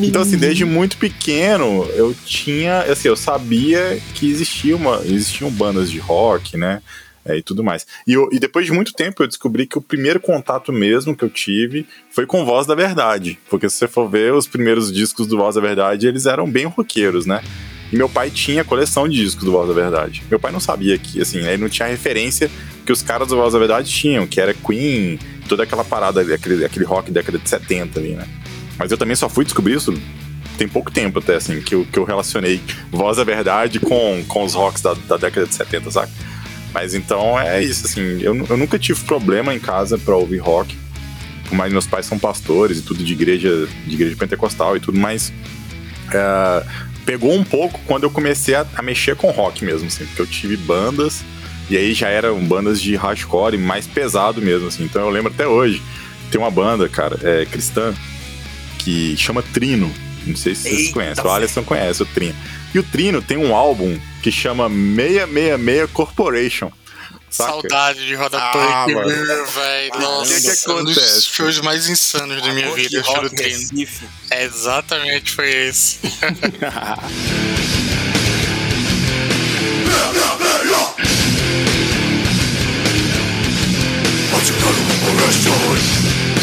Então, 0.02 0.23
assim, 0.23 0.37
desde 0.37 0.64
muito 0.64 0.99
pequeno, 0.99 1.88
eu 1.95 2.14
tinha, 2.25 2.81
assim, 2.83 3.09
eu 3.09 3.16
sabia 3.16 3.99
que 4.14 4.31
existia 4.31 4.76
uma, 4.76 5.00
existiam 5.05 5.50
bandas 5.50 5.90
de 5.90 5.99
rock, 5.99 6.57
né? 6.57 6.83
É, 7.25 7.37
e 7.37 7.43
tudo 7.43 7.64
mais. 7.64 7.85
E, 8.07 8.12
eu, 8.12 8.28
e, 8.31 8.38
depois 8.38 8.66
de 8.66 8.73
muito 8.73 8.93
tempo 8.93 9.21
eu 9.21 9.26
descobri 9.26 9.66
que 9.66 9.76
o 9.76 9.83
primeiro 9.83 10.21
contato 10.21 10.73
mesmo 10.73 11.16
que 11.16 11.25
eu 11.25 11.28
tive 11.28 11.85
foi 12.09 12.25
com 12.25 12.45
Voz 12.45 12.69
da 12.69 12.75
Verdade. 12.75 13.37
Porque 13.50 13.69
se 13.69 13.78
você 13.78 13.88
for 13.88 14.09
ver 14.09 14.33
os 14.33 14.47
primeiros 14.47 14.93
discos 14.93 15.26
do 15.26 15.37
Voz 15.37 15.57
da 15.57 15.61
Verdade, 15.61 16.07
eles 16.07 16.26
eram 16.26 16.49
bem 16.49 16.66
roqueiros, 16.66 17.26
né? 17.26 17.43
E 17.93 17.97
meu 17.97 18.09
pai 18.09 18.31
tinha 18.31 18.64
coleção 18.64 19.09
de 19.09 19.16
discos 19.16 19.45
do 19.45 19.52
Voz 19.52 19.69
da 19.69 19.75
Verdade. 19.75 20.23
Meu 20.28 20.38
pai 20.38 20.50
não 20.50 20.61
sabia 20.61 20.99
que, 20.99 21.21
assim, 21.21 21.38
ele 21.38 21.59
não 21.59 21.69
tinha 21.69 21.88
referência 21.88 22.50
que 22.85 22.93
os 22.93 23.02
caras 23.02 23.28
do 23.28 23.37
Voz 23.37 23.52
da 23.52 23.59
Verdade 23.59 23.90
tinham, 23.90 24.26
que 24.26 24.40
era 24.40 24.52
Queen, 24.52 25.19
toda 25.49 25.62
aquela 25.62 25.85
parada, 25.85 26.21
aquele, 26.21 26.64
aquele 26.64 26.85
rock 26.85 27.11
década 27.11 27.38
de 27.38 27.49
70 27.49 27.99
ali, 27.99 28.11
né? 28.11 28.26
Mas 28.78 28.90
eu 28.90 28.99
também 28.99 29.16
só 29.16 29.28
fui 29.28 29.45
descobrir 29.45 29.75
isso 29.75 29.95
tem 30.57 30.66
pouco 30.66 30.90
tempo 30.90 31.19
até, 31.19 31.37
assim, 31.37 31.61
que 31.61 31.75
eu, 31.75 31.85
que 31.85 31.99
eu 31.99 32.05
relacionei 32.05 32.61
Voz 32.90 33.19
da 33.19 33.25
Verdade 33.25 33.78
com, 33.78 34.25
com 34.26 34.43
os 34.43 34.55
rocks 34.55 34.83
da, 34.83 34.95
da 34.95 35.16
década 35.16 35.47
de 35.47 35.55
70, 35.55 35.90
sabe? 35.90 36.12
Mas 36.73 36.95
então 36.95 37.38
é 37.38 37.62
isso, 37.62 37.87
assim, 37.87 38.21
eu, 38.21 38.35
eu 38.49 38.57
nunca 38.57 38.78
tive 38.78 39.00
problema 39.05 39.55
em 39.55 39.59
casa 39.59 39.97
para 39.97 40.16
ouvir 40.16 40.38
rock, 40.38 40.76
mas 41.52 41.73
meus 41.73 41.87
pais 41.87 42.07
são 42.07 42.19
pastores 42.19 42.78
e 42.78 42.83
tudo 42.83 43.05
de 43.05 43.12
igreja, 43.12 43.69
de 43.87 43.95
igreja 43.95 44.16
pentecostal 44.16 44.76
e 44.76 44.81
tudo, 44.81 44.99
mas 44.99 45.33
uh, 46.09 46.66
pegou 47.06 47.32
um 47.32 47.44
pouco 47.44 47.80
quando 47.86 48.02
eu 48.02 48.10
comecei 48.10 48.56
a, 48.56 48.66
a, 48.75 48.82
mexer 48.82 49.14
com 49.14 49.30
rock 49.30 49.64
mesmo, 49.64 49.86
assim, 49.86 50.04
porque 50.04 50.20
eu 50.20 50.26
tive 50.26 50.56
bandas 50.56 51.25
e 51.70 51.76
aí 51.76 51.94
já 51.94 52.08
eram 52.08 52.44
bandas 52.44 52.82
de 52.82 52.96
hardcore 52.96 53.56
mais 53.56 53.86
pesado 53.86 54.42
mesmo, 54.42 54.66
assim. 54.66 54.84
Então 54.84 55.02
eu 55.02 55.08
lembro 55.08 55.32
até 55.32 55.46
hoje, 55.46 55.80
tem 56.30 56.40
uma 56.40 56.50
banda, 56.50 56.88
cara, 56.88 57.18
é, 57.22 57.46
cristã, 57.46 57.94
que 58.78 59.16
chama 59.16 59.42
Trino. 59.42 59.90
Não 60.26 60.36
sei 60.36 60.56
se 60.56 60.62
vocês 60.62 60.80
Eita 60.80 60.92
conhecem, 60.92 61.25
o 61.25 61.30
Alisson 61.30 61.62
conhece 61.62 62.02
o 62.02 62.06
Trino. 62.06 62.34
E 62.75 62.78
o 62.80 62.82
Trino 62.82 63.22
tem 63.22 63.36
um 63.36 63.54
álbum 63.54 63.96
que 64.22 64.32
chama 64.32 64.68
666 64.68 65.90
Corporation. 65.92 66.70
Saca? 67.37 67.50
Saudade 67.52 68.07
de 68.07 68.14
Roda 68.14 68.38
Ah, 68.38 68.52
Punk, 68.85 68.95
mano. 68.95 69.09
velho. 69.47 70.00
Nossa, 70.00 70.35
que 70.35 70.40
que 70.64 70.71
um 70.71 70.85
dos 70.85 70.97
acontece? 70.99 71.26
shows 71.33 71.61
mais 71.61 71.88
insanos 71.88 72.43
da 72.43 72.52
minha 72.52 72.69
Rock 72.69 72.83
vida, 72.83 73.02
Rock 73.02 73.12
show 73.12 73.23
do 73.28 73.31
Trino. 73.31 73.50
Recife. 73.59 74.07
Exatamente, 74.31 75.33
foi 75.33 75.50
esse. 75.50 75.99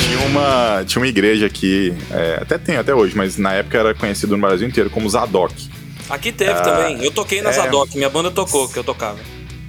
Tinha 0.04 0.20
uma, 0.28 0.84
tinha 0.86 1.02
uma 1.02 1.08
igreja 1.08 1.46
aqui, 1.46 1.94
é, 2.12 2.40
até 2.42 2.58
tem 2.58 2.76
até 2.78 2.94
hoje, 2.94 3.16
mas 3.16 3.38
na 3.38 3.54
época 3.54 3.78
era 3.78 3.94
conhecido 3.94 4.36
no 4.36 4.42
Brasil 4.42 4.68
inteiro 4.68 4.90
como 4.90 5.10
Zadok. 5.10 5.70
Aqui 6.10 6.32
teve 6.32 6.60
também. 6.62 7.04
Eu 7.04 7.12
toquei 7.12 7.42
na 7.42 7.50
é. 7.50 7.54
Zadok, 7.54 7.96
minha 7.96 8.10
banda 8.10 8.30
tocou, 8.30 8.68
que 8.68 8.78
eu 8.78 8.84
tocava. 8.84 9.20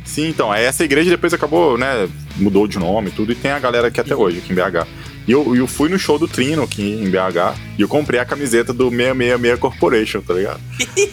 Sim, 0.05 0.29
então, 0.29 0.53
essa 0.55 0.85
igreja 0.85 1.11
depois 1.11 1.33
acabou, 1.33 1.79
né, 1.79 2.09
mudou 2.37 2.69
de 2.69 2.79
nome 2.79 3.09
e 3.09 3.13
tudo, 3.13 3.33
e 3.33 3.35
tem 3.35 3.51
a 3.51 3.59
galera 3.59 3.89
aqui 3.89 4.01
até 4.01 4.15
hoje, 4.15 4.39
aqui 4.39 4.53
em 4.53 4.55
BH. 4.55 4.87
E 5.27 5.33
eu, 5.33 5.57
eu 5.57 5.67
fui 5.67 5.89
no 5.89 5.99
show 5.99 6.19
do 6.19 6.29
Trino 6.29 6.63
aqui 6.63 6.83
em 6.83 7.09
BH, 7.09 7.57
e 7.79 7.83
eu 7.83 7.89
comprei 7.89 8.21
a 8.21 8.25
camiseta 8.27 8.75
do 8.75 8.91
666 8.91 9.59
Corporation, 9.59 10.21
tá 10.21 10.35
ligado? 10.35 10.61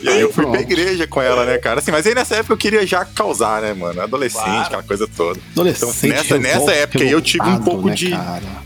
E 0.03 0.10
aí 0.10 0.19
eu 0.19 0.33
fui 0.33 0.45
pra 0.45 0.60
igreja 0.60 1.07
com 1.07 1.21
ela, 1.21 1.45
né, 1.45 1.57
cara? 1.57 1.79
Assim, 1.79 1.91
mas 1.91 2.05
aí 2.05 2.13
nessa 2.13 2.36
época 2.36 2.53
eu 2.53 2.57
queria 2.57 2.86
já 2.86 3.05
causar, 3.05 3.62
né, 3.62 3.74
mano? 3.74 4.01
Adolescente, 4.01 4.43
Claro. 4.43 4.65
aquela 4.65 4.83
coisa 4.83 5.07
toda. 5.07 5.39
Adolescente 5.53 5.95
Então, 6.07 6.10
nessa- 6.10 6.38
nessa 6.38 6.57
revol- 6.60 6.69
época 6.71 7.03
aí 7.05 7.12
eu 7.12 7.21
tive 7.21 7.48
um 7.48 7.60
pouco 7.63 7.88
né, 7.88 7.95
de-? 7.95 8.13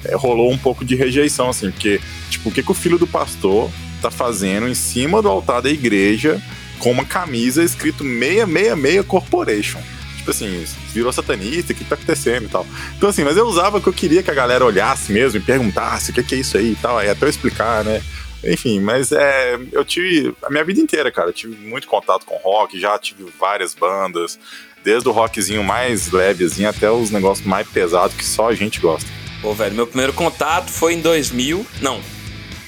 É, 0.06 0.16
rolou 0.16 0.52
um 0.52 0.58
pouco 0.58 0.84
de 0.84 0.96
rejeição, 0.96 1.50
assim, 1.50 1.70
porque, 1.70 2.02
tipo, 2.32 2.50
o 2.50 2.52
que, 2.52 2.64
que 2.64 2.72
o 2.72 2.74
filho 2.76 2.98
do 2.98 3.06
pastor 3.06 3.70
tá 4.02 4.10
fazendo 4.10 4.68
em 4.68 4.74
cima 4.74 5.22
do 5.22 5.30
altar 5.30 5.62
da 5.62 5.70
igreja 5.70 6.42
com 6.80 6.90
uma 6.92 7.06
camisa 7.06 7.64
escrito 7.64 8.04
666 8.04 9.06
Corporation? 9.06 9.80
Tipo 10.26 10.32
assim, 10.32 10.66
virou 10.92 11.14
satanista, 11.14 11.72
o 11.72 11.76
que 11.76 11.86
tá 11.86 11.94
acontecendo 11.94 12.46
e 12.46 12.50
tal. 12.50 12.66
Então, 12.98 13.10
assim, 13.10 13.24
mas 13.24 13.38
eu 13.38 13.46
usava 13.46 13.80
que 13.80 13.86
eu 13.86 13.94
queria 13.94 14.24
que 14.24 14.32
a 14.32 14.34
galera 14.34 14.66
olhasse 14.66 15.12
mesmo 15.12 15.38
e 15.38 15.44
perguntasse 15.44 16.10
o 16.10 16.14
que, 16.16 16.24
que 16.24 16.34
é 16.34 16.40
isso 16.40 16.58
aí 16.58 16.72
e 16.72 16.76
tal, 16.76 16.98
aí 16.98 17.08
até 17.08 17.26
eu 17.26 17.30
explicar, 17.30 17.84
né? 17.84 18.02
Enfim, 18.44 18.80
mas 18.80 19.12
é, 19.12 19.60
eu 19.72 19.86
tive 19.86 20.34
a 20.42 20.50
minha 20.50 20.64
vida 20.64 20.82
inteira, 20.82 21.12
cara. 21.12 21.30
Eu 21.30 21.34
tive 21.34 21.56
muito 21.68 21.88
contato 21.88 22.26
com 22.26 22.38
rock, 22.38 22.80
já 22.80 22.98
tive 22.98 23.26
várias 23.40 23.76
bandas, 23.76 24.40
desde 24.84 25.08
o 25.08 25.12
rockzinho 25.12 25.64
mais 25.64 26.12
levezinho 26.12 26.70
até 26.70 26.90
os 26.90 27.12
negócios 27.12 27.46
mais 27.46 27.68
pesados 27.68 28.16
que 28.16 28.26
só 28.26 28.50
a 28.50 28.56
gente 28.56 28.80
gosta. 28.80 29.08
Pô, 29.44 29.54
velho, 29.54 29.76
meu 29.76 29.86
primeiro 29.86 30.14
contato 30.14 30.72
foi 30.72 30.96
em 30.96 31.02
2000. 31.02 31.64
Não. 31.82 32.02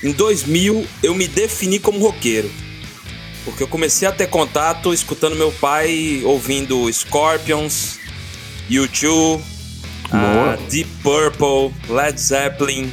Em 0.03 0.11
2000 0.11 0.85
eu 1.01 1.15
me 1.15 1.27
defini 1.27 1.79
como 1.79 1.97
roqueiro. 1.97 2.51
Porque 3.47 3.63
eu 3.63 3.67
comecei 3.67 4.05
a 4.05 4.11
ter 4.11 4.27
contato 4.27 4.93
escutando 4.93 5.33
meu 5.37 5.53
pai 5.53 6.21
ouvindo 6.25 6.91
Scorpions, 6.91 7.97
U2, 8.69 9.07
Boa. 9.07 9.41
ah, 10.11 10.57
Deep 10.69 10.89
Purple, 11.01 11.73
Led 11.87 12.19
Zeppelin, 12.19 12.91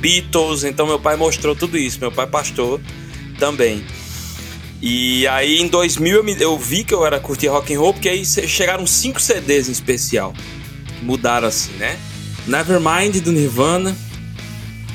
Beatles. 0.00 0.64
Então 0.64 0.88
meu 0.88 0.98
pai 0.98 1.14
mostrou 1.16 1.54
tudo 1.54 1.78
isso. 1.78 2.00
Meu 2.00 2.10
pai 2.10 2.26
pastor 2.26 2.80
também. 3.38 3.84
E 4.80 5.24
aí 5.28 5.60
em 5.60 5.68
2000 5.68 6.16
eu, 6.16 6.24
me- 6.24 6.36
eu 6.40 6.58
vi 6.58 6.82
que 6.82 6.92
eu 6.92 7.06
era 7.06 7.20
curtir 7.20 7.46
rock 7.46 7.72
and 7.72 7.78
roll, 7.78 7.92
porque 7.92 8.08
aí 8.08 8.24
che- 8.26 8.48
chegaram 8.48 8.84
cinco 8.84 9.20
CDs 9.20 9.68
em 9.68 9.72
especial. 9.72 10.34
Mudaram 11.00 11.46
assim, 11.46 11.70
né? 11.74 11.96
Nevermind 12.48 13.20
do 13.20 13.30
Nirvana, 13.30 13.96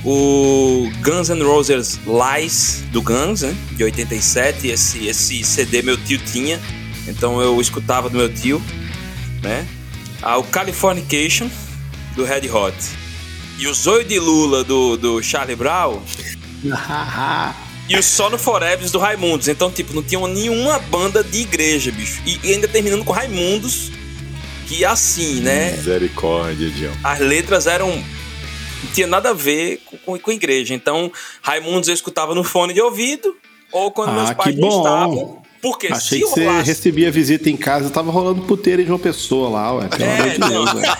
o 0.09 0.89
Guns 1.01 1.27
N' 1.27 1.43
Roses 1.43 1.99
Lies 2.05 2.81
do 2.93 3.01
Guns, 3.01 3.41
né? 3.41 3.53
De 3.73 3.83
87, 3.83 4.69
esse, 4.69 5.05
esse 5.05 5.43
CD 5.43 5.81
meu 5.81 5.97
tio 5.97 6.17
tinha, 6.17 6.61
então 7.09 7.41
eu 7.41 7.59
escutava 7.59 8.09
do 8.09 8.17
meu 8.17 8.33
tio, 8.33 8.63
né? 9.43 9.67
Ah, 10.21 10.37
o 10.37 10.43
Californication 10.45 11.49
do 12.15 12.23
Red 12.23 12.49
Hot. 12.49 12.73
E 13.59 13.67
o 13.67 13.73
Zoio 13.73 14.05
de 14.05 14.17
Lula 14.17 14.63
do, 14.63 14.95
do 14.95 15.21
Charlie 15.21 15.57
Brown 15.57 16.01
e 17.89 17.97
o 17.97 18.01
Sono 18.03 18.37
Forever 18.37 18.89
do 18.89 18.99
Raimundos. 18.99 19.49
Então, 19.49 19.69
tipo, 19.69 19.93
não 19.93 20.03
tinha 20.03 20.25
nenhuma 20.25 20.79
banda 20.79 21.21
de 21.21 21.39
igreja, 21.39 21.91
bicho. 21.91 22.21
E, 22.25 22.39
e 22.43 22.53
ainda 22.53 22.67
terminando 22.67 23.03
com 23.03 23.11
Raimundos, 23.11 23.91
que 24.67 24.85
assim, 24.85 25.41
né? 25.41 25.73
Misericórdia, 25.73 26.69
Dião. 26.69 26.93
as 27.03 27.19
letras 27.19 27.67
eram. 27.67 28.01
Tinha 28.93 29.07
nada 29.07 29.29
a 29.29 29.33
ver 29.33 29.81
com, 29.85 29.97
com, 29.97 30.19
com 30.19 30.31
igreja. 30.31 30.73
Então, 30.73 31.11
Raimundos 31.41 31.87
eu 31.89 31.93
escutava 31.93 32.33
no 32.35 32.43
fone 32.43 32.73
de 32.73 32.81
ouvido, 32.81 33.35
ou 33.71 33.91
quando 33.91 34.09
Ah, 34.09 34.13
meus 34.13 34.29
que 34.29 34.35
pais 34.35 34.55
não 34.57 34.67
bom. 34.69 34.77
estavam. 34.77 35.41
Porque 35.61 35.87
Achei 35.87 36.19
se 36.19 36.23
que 36.25 36.29
você 36.29 36.45
rolasse. 36.45 36.67
recebia 36.67 37.11
visita 37.11 37.49
em 37.49 37.57
casa, 37.57 37.89
tava 37.89 38.11
rolando 38.11 38.43
puteira 38.43 38.83
de 38.83 38.91
uma 38.91 38.99
pessoa 38.99 39.49
lá, 39.49 39.73
ué. 39.73 39.87
Pelo 39.87 40.03
É, 40.03 40.19
amor 40.19 40.29
de. 40.29 40.39
Deus, 40.49 40.73
velho. 40.73 40.97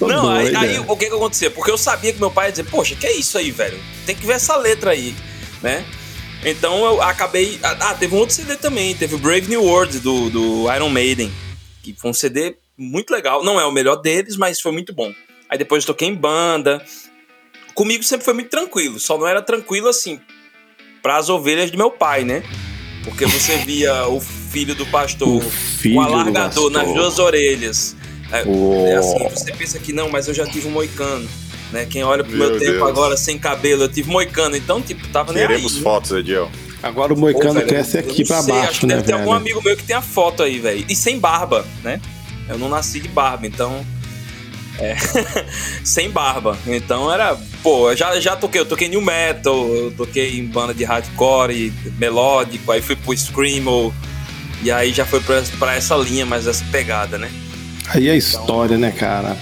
Não, 0.08 0.30
aí, 0.30 0.54
aí 0.56 0.76
é. 0.76 0.80
o 0.80 0.96
que 0.96 1.06
que 1.08 1.14
acontecia? 1.14 1.50
Porque 1.50 1.70
eu 1.70 1.76
sabia 1.78 2.12
que 2.12 2.18
meu 2.18 2.30
pai 2.30 2.46
ia 2.46 2.50
dizer, 2.52 2.64
poxa, 2.64 2.94
que 2.94 3.06
é 3.06 3.12
isso 3.16 3.36
aí, 3.36 3.50
velho? 3.50 3.78
Tem 4.06 4.14
que 4.14 4.26
ver 4.26 4.34
essa 4.34 4.56
letra 4.56 4.90
aí, 4.92 5.14
né? 5.62 5.84
Então 6.44 6.84
eu 6.84 7.02
acabei. 7.02 7.58
Ah, 7.62 7.94
teve 7.94 8.14
um 8.14 8.18
outro 8.18 8.34
CD 8.34 8.56
também, 8.56 8.94
teve 8.94 9.14
o 9.14 9.18
Brave 9.18 9.48
New 9.48 9.62
World 9.64 9.98
do, 10.00 10.30
do 10.30 10.72
Iron 10.74 10.88
Maiden, 10.90 11.32
que 11.82 11.94
foi 11.94 12.10
um 12.10 12.14
CD 12.14 12.56
muito 12.76 13.10
legal. 13.10 13.42
Não 13.42 13.58
é 13.60 13.66
o 13.66 13.72
melhor 13.72 13.96
deles, 13.96 14.36
mas 14.36 14.60
foi 14.60 14.70
muito 14.72 14.94
bom. 14.94 15.12
Aí 15.48 15.56
depois 15.58 15.82
eu 15.82 15.88
toquei 15.88 16.08
em 16.08 16.14
banda. 16.14 16.82
Comigo 17.74 18.02
sempre 18.02 18.24
foi 18.24 18.34
muito 18.34 18.48
tranquilo, 18.50 18.98
só 18.98 19.18
não 19.18 19.26
era 19.26 19.42
tranquilo 19.42 19.88
assim 19.88 20.18
para 21.02 21.18
as 21.18 21.28
ovelhas 21.28 21.70
de 21.70 21.76
meu 21.76 21.90
pai, 21.90 22.24
né? 22.24 22.42
Porque 23.04 23.26
você 23.26 23.58
via 23.64 24.08
o 24.08 24.20
filho 24.20 24.74
do 24.74 24.84
pastor 24.86 25.28
O 25.28 25.40
filho 25.40 25.96
com 25.96 26.04
do 26.06 26.12
alargador 26.14 26.70
nas 26.70 26.92
duas 26.92 27.18
orelhas. 27.18 27.94
É, 28.32 28.42
Oh. 28.44 28.86
é 28.88 28.96
assim, 28.96 29.28
você 29.28 29.52
pensa 29.52 29.78
que 29.78 29.92
não, 29.92 30.08
mas 30.08 30.26
eu 30.26 30.34
já 30.34 30.44
tive 30.46 30.66
um 30.66 30.70
moicano. 30.72 31.28
Né? 31.70 31.86
Quem 31.88 32.02
olha 32.02 32.24
pro 32.24 32.32
meu, 32.36 32.50
Meu 32.50 32.58
tempo 32.58 32.72
Deus. 32.72 32.88
agora 32.88 33.16
sem 33.16 33.38
cabelo, 33.38 33.84
eu 33.84 33.88
tive 33.88 34.10
moicano, 34.10 34.56
então, 34.56 34.80
tipo, 34.80 35.06
tava 35.08 35.32
nem 35.32 35.46
Queremos 35.46 35.76
aí. 35.76 35.82
fotos, 35.82 36.10
Ediel. 36.12 36.50
Agora 36.82 37.12
o 37.12 37.16
Pô, 37.16 37.20
moicano 37.22 37.54
velho, 37.54 37.66
cresce 37.66 37.96
eu 37.98 38.00
aqui 38.00 38.24
pra 38.24 38.42
sei, 38.42 38.52
acho 38.54 38.62
baixo, 38.64 38.80
que 38.80 38.86
né, 38.86 38.94
deve 38.94 39.06
ter 39.06 39.12
algum 39.12 39.26
velho? 39.26 39.36
amigo 39.36 39.62
meu 39.62 39.76
que 39.76 39.82
tem 39.84 39.94
a 39.96 40.02
foto 40.02 40.42
aí, 40.42 40.58
velho. 40.58 40.84
E 40.88 40.94
sem 40.96 41.18
barba, 41.18 41.64
né? 41.84 42.00
Eu 42.48 42.58
não 42.58 42.68
nasci 42.68 43.00
de 43.00 43.08
barba, 43.08 43.46
então. 43.46 43.84
É. 44.78 44.96
sem 45.84 46.10
barba. 46.10 46.58
Então 46.66 47.12
era. 47.12 47.36
Pô, 47.62 47.90
eu 47.90 47.96
já, 47.96 48.18
já 48.20 48.36
toquei. 48.36 48.60
Eu 48.60 48.66
toquei 48.66 48.88
new 48.88 49.00
metal, 49.00 49.66
eu 49.68 49.92
toquei 49.92 50.38
em 50.38 50.46
banda 50.46 50.74
de 50.74 50.84
hardcore, 50.84 51.72
melódico, 51.98 52.70
aí 52.70 52.82
fui 52.82 52.96
pro 52.96 53.16
Screamo. 53.16 53.94
E 54.62 54.70
aí 54.70 54.92
já 54.92 55.04
foi 55.04 55.20
pra, 55.20 55.42
pra 55.58 55.74
essa 55.74 55.94
linha, 55.96 56.24
mais 56.24 56.46
essa 56.46 56.64
pegada, 56.70 57.18
né? 57.18 57.30
Aí 57.88 58.08
é 58.08 58.16
história, 58.16 58.76
né, 58.76 58.90
cara? 58.90 59.36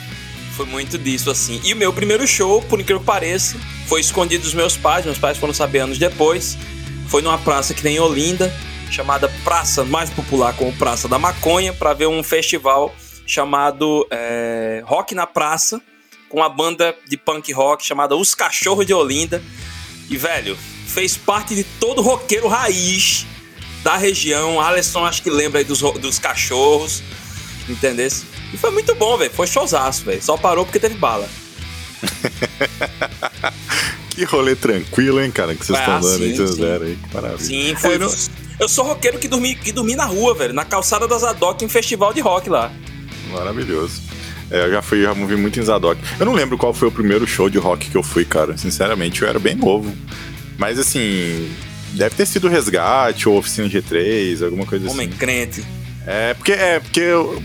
Foi 0.57 0.67
muito 0.67 0.99
disso, 0.99 1.31
assim. 1.31 1.61
E 1.65 1.73
o 1.73 1.77
meu 1.77 1.93
primeiro 1.93 2.27
show, 2.27 2.63
por 2.63 2.81
incrível 2.81 3.01
que 3.01 3.07
pareça, 3.07 3.57
foi 3.87 4.01
escondido 4.01 4.43
dos 4.45 4.55
meus 4.55 4.77
pais. 4.77 5.05
Meus 5.05 5.19
pais 5.19 5.39
foram 5.39 5.55
saber 5.55 5.81
anos 5.81 5.99
depois. 5.99 6.57
Foi 7.09 7.23
numa 7.23 7.39
praça 7.39 7.75
que 7.75 7.83
tem 7.83 7.97
em 7.97 8.01
Olinda, 8.01 8.53
chamada 8.91 9.29
Praça, 9.43 9.85
mais 9.85 10.11
popular 10.11 10.55
como 10.55 10.73
Praça 10.73 11.09
da 11.09 11.19
Maconha, 11.19 11.73
para 11.73 11.93
ver 11.93 12.07
um 12.07 12.23
festival 12.23 12.95
chamado 13.27 14.07
é, 14.11 14.83
Rock 14.87 15.15
na 15.15 15.27
Praça, 15.27 15.81
com 16.29 16.39
uma 16.39 16.49
banda 16.49 16.95
de 17.09 17.17
punk 17.17 17.53
rock 17.53 17.85
chamada 17.85 18.17
Os 18.17 18.35
Cachorros 18.35 18.87
de 18.87 18.93
Olinda. 18.95 19.43
E, 20.11 20.17
velho, 20.17 20.57
fez 20.87 21.17
parte 21.17 21.55
de 21.55 21.65
todo 21.65 22.03
roqueiro 22.03 22.47
raiz 22.49 23.27
da 23.83 23.97
região. 23.97 24.61
Alisson 24.61 25.05
acho 25.05 25.23
que 25.23 25.31
lembra 25.31 25.61
aí 25.61 25.65
dos, 25.65 25.81
dos 25.81 26.19
cachorros, 26.19 27.03
entendesse? 27.69 28.25
E 28.53 28.57
foi 28.57 28.71
muito 28.71 28.95
bom, 28.95 29.17
velho. 29.17 29.31
Foi 29.33 29.47
showzaço, 29.47 30.05
velho. 30.05 30.23
Só 30.23 30.37
parou 30.37 30.65
porque 30.65 30.79
teve 30.81 30.97
bala. 30.97 31.29
Que 34.11 34.23
rolê 34.23 34.55
tranquilo, 34.55 35.21
hein, 35.21 35.29
cara, 35.33 35.57
que 35.57 35.67
vocês 35.67 35.77
Ah, 35.77 35.83
estão 35.83 36.01
dando 36.01 36.23
aí, 36.23 36.31
sim, 36.31 36.37
vocês 36.37 36.51
sim. 36.55 36.61
deram 36.61 36.87
aí, 36.87 36.95
que 36.97 37.15
maravilha. 37.15 37.39
Sim, 37.45 37.75
foi. 37.75 37.95
É, 37.97 37.99
não- 37.99 38.15
Eu 38.61 38.69
sou 38.69 38.85
roqueiro 38.85 39.19
que 39.19 39.27
dormi, 39.27 39.57
que 39.57 39.73
dormi 39.73 39.97
na 39.97 40.05
rua, 40.05 40.33
velho. 40.37 40.55
Na 40.55 40.65
calçada 40.65 41.09
das 41.09 41.23
Zadok 41.23 41.65
em 41.65 41.69
festival 41.69 42.13
de 42.13 42.21
rock 42.21 42.49
lá. 42.49 42.71
Maravilhoso. 43.35 44.01
É, 44.51 44.67
eu 44.67 44.71
já 44.73 44.83
fui, 44.83 45.03
já 45.03 45.15
movi 45.15 45.37
muito 45.37 45.59
em 45.59 45.63
Zadok. 45.63 46.01
Eu 46.19 46.27
não 46.27 46.33
lembro 46.35 46.57
qual 46.59 46.73
foi 46.75 46.89
o 46.89 46.93
primeiro 46.93 47.27
show 47.27 47.49
de 47.49 47.59
rock 47.59 47.91
que 47.91 47.97
eu 47.97 48.03
fui, 48.03 48.25
cara. 48.25 48.57
Sinceramente, 48.57 49.23
eu 49.23 49.29
era 49.29 49.39
bem 49.39 49.55
novo. 49.55 49.93
Mas 50.59 50.79
assim, 50.79 51.51
deve 51.93 52.15
ter 52.15 52.27
sido 52.27 52.49
Resgate 52.49 53.29
ou 53.29 53.39
Oficina 53.39 53.69
G3, 53.69 54.45
alguma 54.45 54.67
coisa 54.67 54.89
Homem 54.91 55.09
assim. 55.09 55.17
crente. 55.19 55.65
É, 56.07 56.35
porque, 56.35 56.53
é, 56.53 56.81
porque 56.81 57.01
eu, 57.01 57.43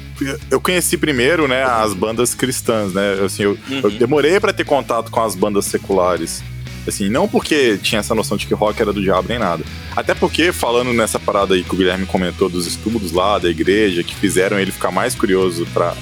eu 0.51 0.60
conheci 0.60 0.98
primeiro, 0.98 1.48
né, 1.48 1.63
as 1.63 1.93
bandas 1.93 2.36
cristãs, 2.36 2.93
né? 2.93 3.13
Assim, 3.25 3.43
eu, 3.43 3.51
Uhum. 3.69 3.79
eu 3.84 3.91
demorei 3.91 4.38
pra 4.39 4.51
ter 4.51 4.65
contato 4.65 5.10
com 5.10 5.22
as 5.24 5.34
bandas 5.34 5.63
seculares. 5.65 6.43
Assim, 6.89 7.10
não 7.10 7.27
porque 7.27 7.77
tinha 7.77 8.00
essa 8.00 8.13
noção 8.13 8.38
de 8.38 8.46
que 8.46 8.53
rock 8.53 8.81
era 8.81 8.91
do 8.91 9.01
diabo 9.01 9.27
nem 9.27 9.39
nada. 9.39 9.63
Até 9.96 10.13
porque, 10.13 10.51
falando 10.51 10.91
nessa 10.93 11.19
parada 11.19 11.55
aí 11.55 11.63
que 11.63 11.74
o 11.74 11.77
Guilherme 11.77 12.05
comentou 12.05 12.50
dos 12.50 12.67
estudos 12.67 13.12
lá 13.12 13.39
da 13.39 13.50
igreja, 13.50 14.03
que 14.03 14.15
fizeram 14.15 14.60
ele 14.60 14.72
ficar 14.72 14.91
mais 14.91 15.15
curioso 15.15 15.65
pra 15.74 15.96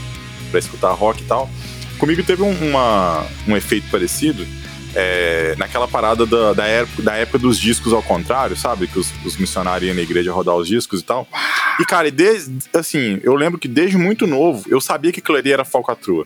escutar 0.56 0.92
rock 0.92 1.22
e 1.22 1.26
tal, 1.26 1.50
comigo 1.98 2.24
teve 2.24 2.42
um, 2.42 2.52
uma, 2.70 3.26
um 3.48 3.56
efeito 3.56 3.90
parecido. 3.90 4.46
é, 4.96 5.56
naquela 5.58 5.88
parada 5.88 6.26
da, 6.26 6.54
da, 6.54 6.66
época, 6.66 7.04
da 7.04 7.16
época 7.16 7.38
dos 7.38 7.60
discos 7.60 7.94
ao 7.94 8.02
contrário, 8.02 8.56
sabe? 8.56 8.88
Que 8.88 8.98
os, 8.98 9.14
os 9.24 9.38
missionários 9.38 9.88
iam 9.88 9.96
na 9.96 10.02
igreja 10.02 10.32
rodar 10.32 10.56
os 10.56 10.68
discos 10.68 11.02
e 11.02 11.04
tal. 11.04 11.28
E, 11.80 11.86
cara, 11.86 12.10
desde, 12.10 12.58
assim, 12.74 13.20
eu 13.22 13.36
lembro 13.36 13.60
que 13.60 13.68
desde 13.68 13.96
muito 13.96 14.26
novo, 14.26 14.66
eu 14.68 14.82
sabia 14.82 15.12
que 15.12 15.20
aquilo 15.20 15.38
ali 15.38 15.52
era 15.52 15.64
falcatrua. 15.64 16.26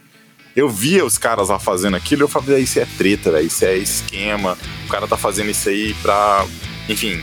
Eu 0.55 0.69
via 0.69 1.05
os 1.05 1.17
caras 1.17 1.49
lá 1.49 1.59
fazendo 1.59 1.95
aquilo 1.95 2.23
e 2.23 2.25
eu 2.25 2.27
falei, 2.27 2.63
isso 2.63 2.79
é 2.79 2.85
treta, 2.97 3.31
velho, 3.31 3.47
isso 3.47 3.63
é 3.63 3.77
esquema, 3.77 4.57
o 4.85 4.89
cara 4.89 5.07
tá 5.07 5.17
fazendo 5.17 5.49
isso 5.49 5.69
aí 5.69 5.93
pra. 6.01 6.45
Enfim. 6.89 7.21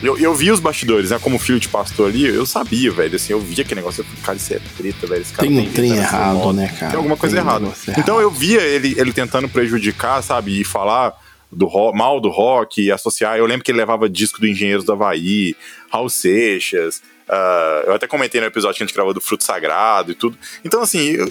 Eu, 0.00 0.16
eu 0.16 0.32
vi 0.32 0.48
os 0.48 0.60
bastidores, 0.60 1.10
né? 1.10 1.18
Como 1.18 1.40
filho 1.40 1.58
de 1.58 1.68
pastor 1.68 2.08
ali, 2.08 2.24
eu 2.24 2.46
sabia, 2.46 2.88
velho. 2.92 3.16
Assim, 3.16 3.32
eu 3.32 3.40
via 3.40 3.64
aquele 3.64 3.80
negócio, 3.80 4.02
eu 4.02 4.04
falei, 4.04 4.22
cara, 4.22 4.38
isso 4.38 4.54
é 4.54 4.60
treta, 4.76 5.06
velho. 5.08 5.22
Esse 5.22 5.32
cara 5.32 5.48
tem 5.48 5.58
um 5.58 5.72
trem 5.72 5.96
errado, 5.96 6.52
né, 6.52 6.68
cara? 6.68 6.90
Tem 6.92 6.96
alguma 6.98 7.16
coisa 7.16 7.34
tem 7.34 7.44
errada. 7.44 7.72
então 7.98 8.20
eu 8.20 8.30
via 8.30 8.60
ele, 8.60 8.94
ele 8.96 9.12
tentando 9.12 9.48
prejudicar, 9.48 10.22
sabe? 10.22 10.60
E 10.60 10.62
falar 10.62 11.14
do 11.50 11.66
rock, 11.66 11.98
mal 11.98 12.20
do 12.20 12.28
rock 12.28 12.80
e 12.80 12.92
associar. 12.92 13.38
Eu 13.38 13.46
lembro 13.46 13.64
que 13.64 13.72
ele 13.72 13.78
levava 13.78 14.08
disco 14.08 14.40
do 14.40 14.46
Engenheiros 14.46 14.84
do 14.84 14.92
Havaí, 14.92 15.56
Raul 15.90 16.08
Seixas. 16.08 17.02
Uh, 17.28 17.86
eu 17.86 17.94
até 17.94 18.06
comentei 18.06 18.40
no 18.40 18.46
episódio 18.46 18.78
que 18.78 18.82
a 18.82 18.86
gente 18.86 18.94
gravou 18.94 19.12
do 19.12 19.20
Fruto 19.20 19.44
Sagrado 19.44 20.12
e 20.12 20.14
tudo. 20.14 20.38
Então, 20.64 20.80
assim, 20.80 21.10
eu, 21.10 21.30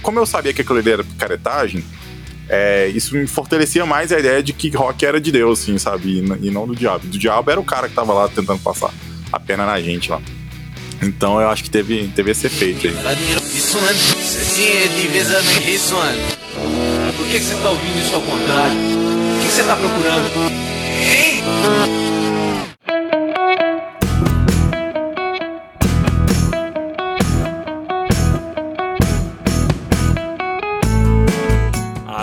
como 0.00 0.18
eu 0.18 0.26
sabia 0.26 0.54
que 0.54 0.62
aquilo 0.62 0.78
ali 0.78 0.90
era 0.90 1.04
caretagem, 1.18 1.84
é, 2.48 2.88
isso 2.88 3.14
me 3.14 3.26
fortalecia 3.26 3.84
mais 3.84 4.10
a 4.10 4.18
ideia 4.18 4.42
de 4.42 4.54
que 4.54 4.70
rock 4.70 5.04
era 5.04 5.20
de 5.20 5.30
Deus, 5.30 5.62
assim, 5.62 5.76
sabe? 5.76 6.20
E, 6.20 6.48
e 6.48 6.50
não 6.50 6.66
do 6.66 6.74
diabo. 6.74 7.06
Do 7.06 7.18
diabo 7.18 7.50
era 7.50 7.60
o 7.60 7.64
cara 7.64 7.88
que 7.88 7.94
tava 7.94 8.14
lá 8.14 8.28
tentando 8.28 8.60
passar 8.60 8.90
a 9.30 9.38
pena 9.38 9.66
na 9.66 9.78
gente 9.80 10.10
lá. 10.10 10.20
Então 11.02 11.40
eu 11.40 11.48
acho 11.48 11.62
que 11.62 11.70
teve, 11.70 12.10
teve 12.14 12.30
esse 12.30 12.46
efeito 12.46 12.88
aí. 12.88 12.96
Por 17.16 17.26
que, 17.26 17.38
você 17.38 17.54
tá 17.62 17.70
ouvindo 17.70 17.98
isso 17.98 18.14
ao 18.14 18.22
contrário? 18.22 18.76
O 18.76 19.42
que, 19.42 19.52
você 19.52 19.62
tá 19.62 19.76
procurando? 19.76 20.30
Hein? 21.00 21.42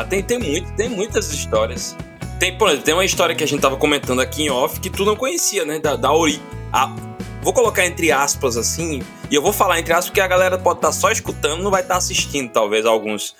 Tem, 0.05 0.23
tem, 0.23 0.39
muito, 0.39 0.71
tem 0.73 0.89
muitas 0.89 1.31
histórias. 1.31 1.95
Tem, 2.39 2.57
por 2.57 2.67
exemplo, 2.67 2.85
tem 2.85 2.93
uma 2.93 3.05
história 3.05 3.35
que 3.35 3.43
a 3.43 3.47
gente 3.47 3.61
tava 3.61 3.77
comentando 3.77 4.21
aqui 4.21 4.43
em 4.43 4.49
off 4.49 4.79
que 4.79 4.89
tu 4.89 5.05
não 5.05 5.15
conhecia, 5.15 5.65
né? 5.65 5.79
Da, 5.79 5.95
da 5.95 6.11
ori... 6.11 6.41
A, 6.71 6.93
vou 7.41 7.53
colocar 7.53 7.85
entre 7.85 8.11
aspas 8.11 8.57
assim, 8.57 9.01
e 9.29 9.35
eu 9.35 9.41
vou 9.41 9.53
falar 9.53 9.79
entre 9.79 9.93
aspas 9.93 10.07
porque 10.07 10.21
a 10.21 10.27
galera 10.27 10.57
pode 10.57 10.79
estar 10.79 10.87
tá 10.87 10.93
só 10.93 11.11
escutando, 11.11 11.63
não 11.63 11.71
vai 11.71 11.81
estar 11.81 11.93
tá 11.93 11.97
assistindo, 11.97 12.49
talvez, 12.51 12.85
alguns. 12.85 13.35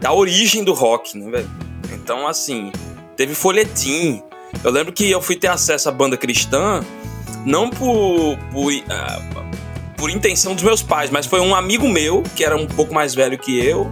Da 0.00 0.12
origem 0.12 0.62
do 0.62 0.74
rock, 0.74 1.18
né, 1.18 1.30
velho? 1.30 1.50
Então, 1.92 2.26
assim, 2.28 2.70
teve 3.16 3.34
folhetim. 3.34 4.22
Eu 4.62 4.70
lembro 4.70 4.92
que 4.92 5.10
eu 5.10 5.20
fui 5.20 5.34
ter 5.36 5.48
acesso 5.48 5.88
à 5.88 5.92
banda 5.92 6.16
cristã, 6.16 6.84
não 7.44 7.68
por, 7.68 8.38
por, 8.52 8.72
uh, 8.72 9.48
por 9.96 10.10
intenção 10.10 10.54
dos 10.54 10.62
meus 10.62 10.82
pais, 10.82 11.10
mas 11.10 11.26
foi 11.26 11.40
um 11.40 11.54
amigo 11.54 11.88
meu, 11.88 12.22
que 12.36 12.44
era 12.44 12.56
um 12.56 12.66
pouco 12.66 12.94
mais 12.94 13.14
velho 13.14 13.36
que 13.36 13.58
eu, 13.58 13.90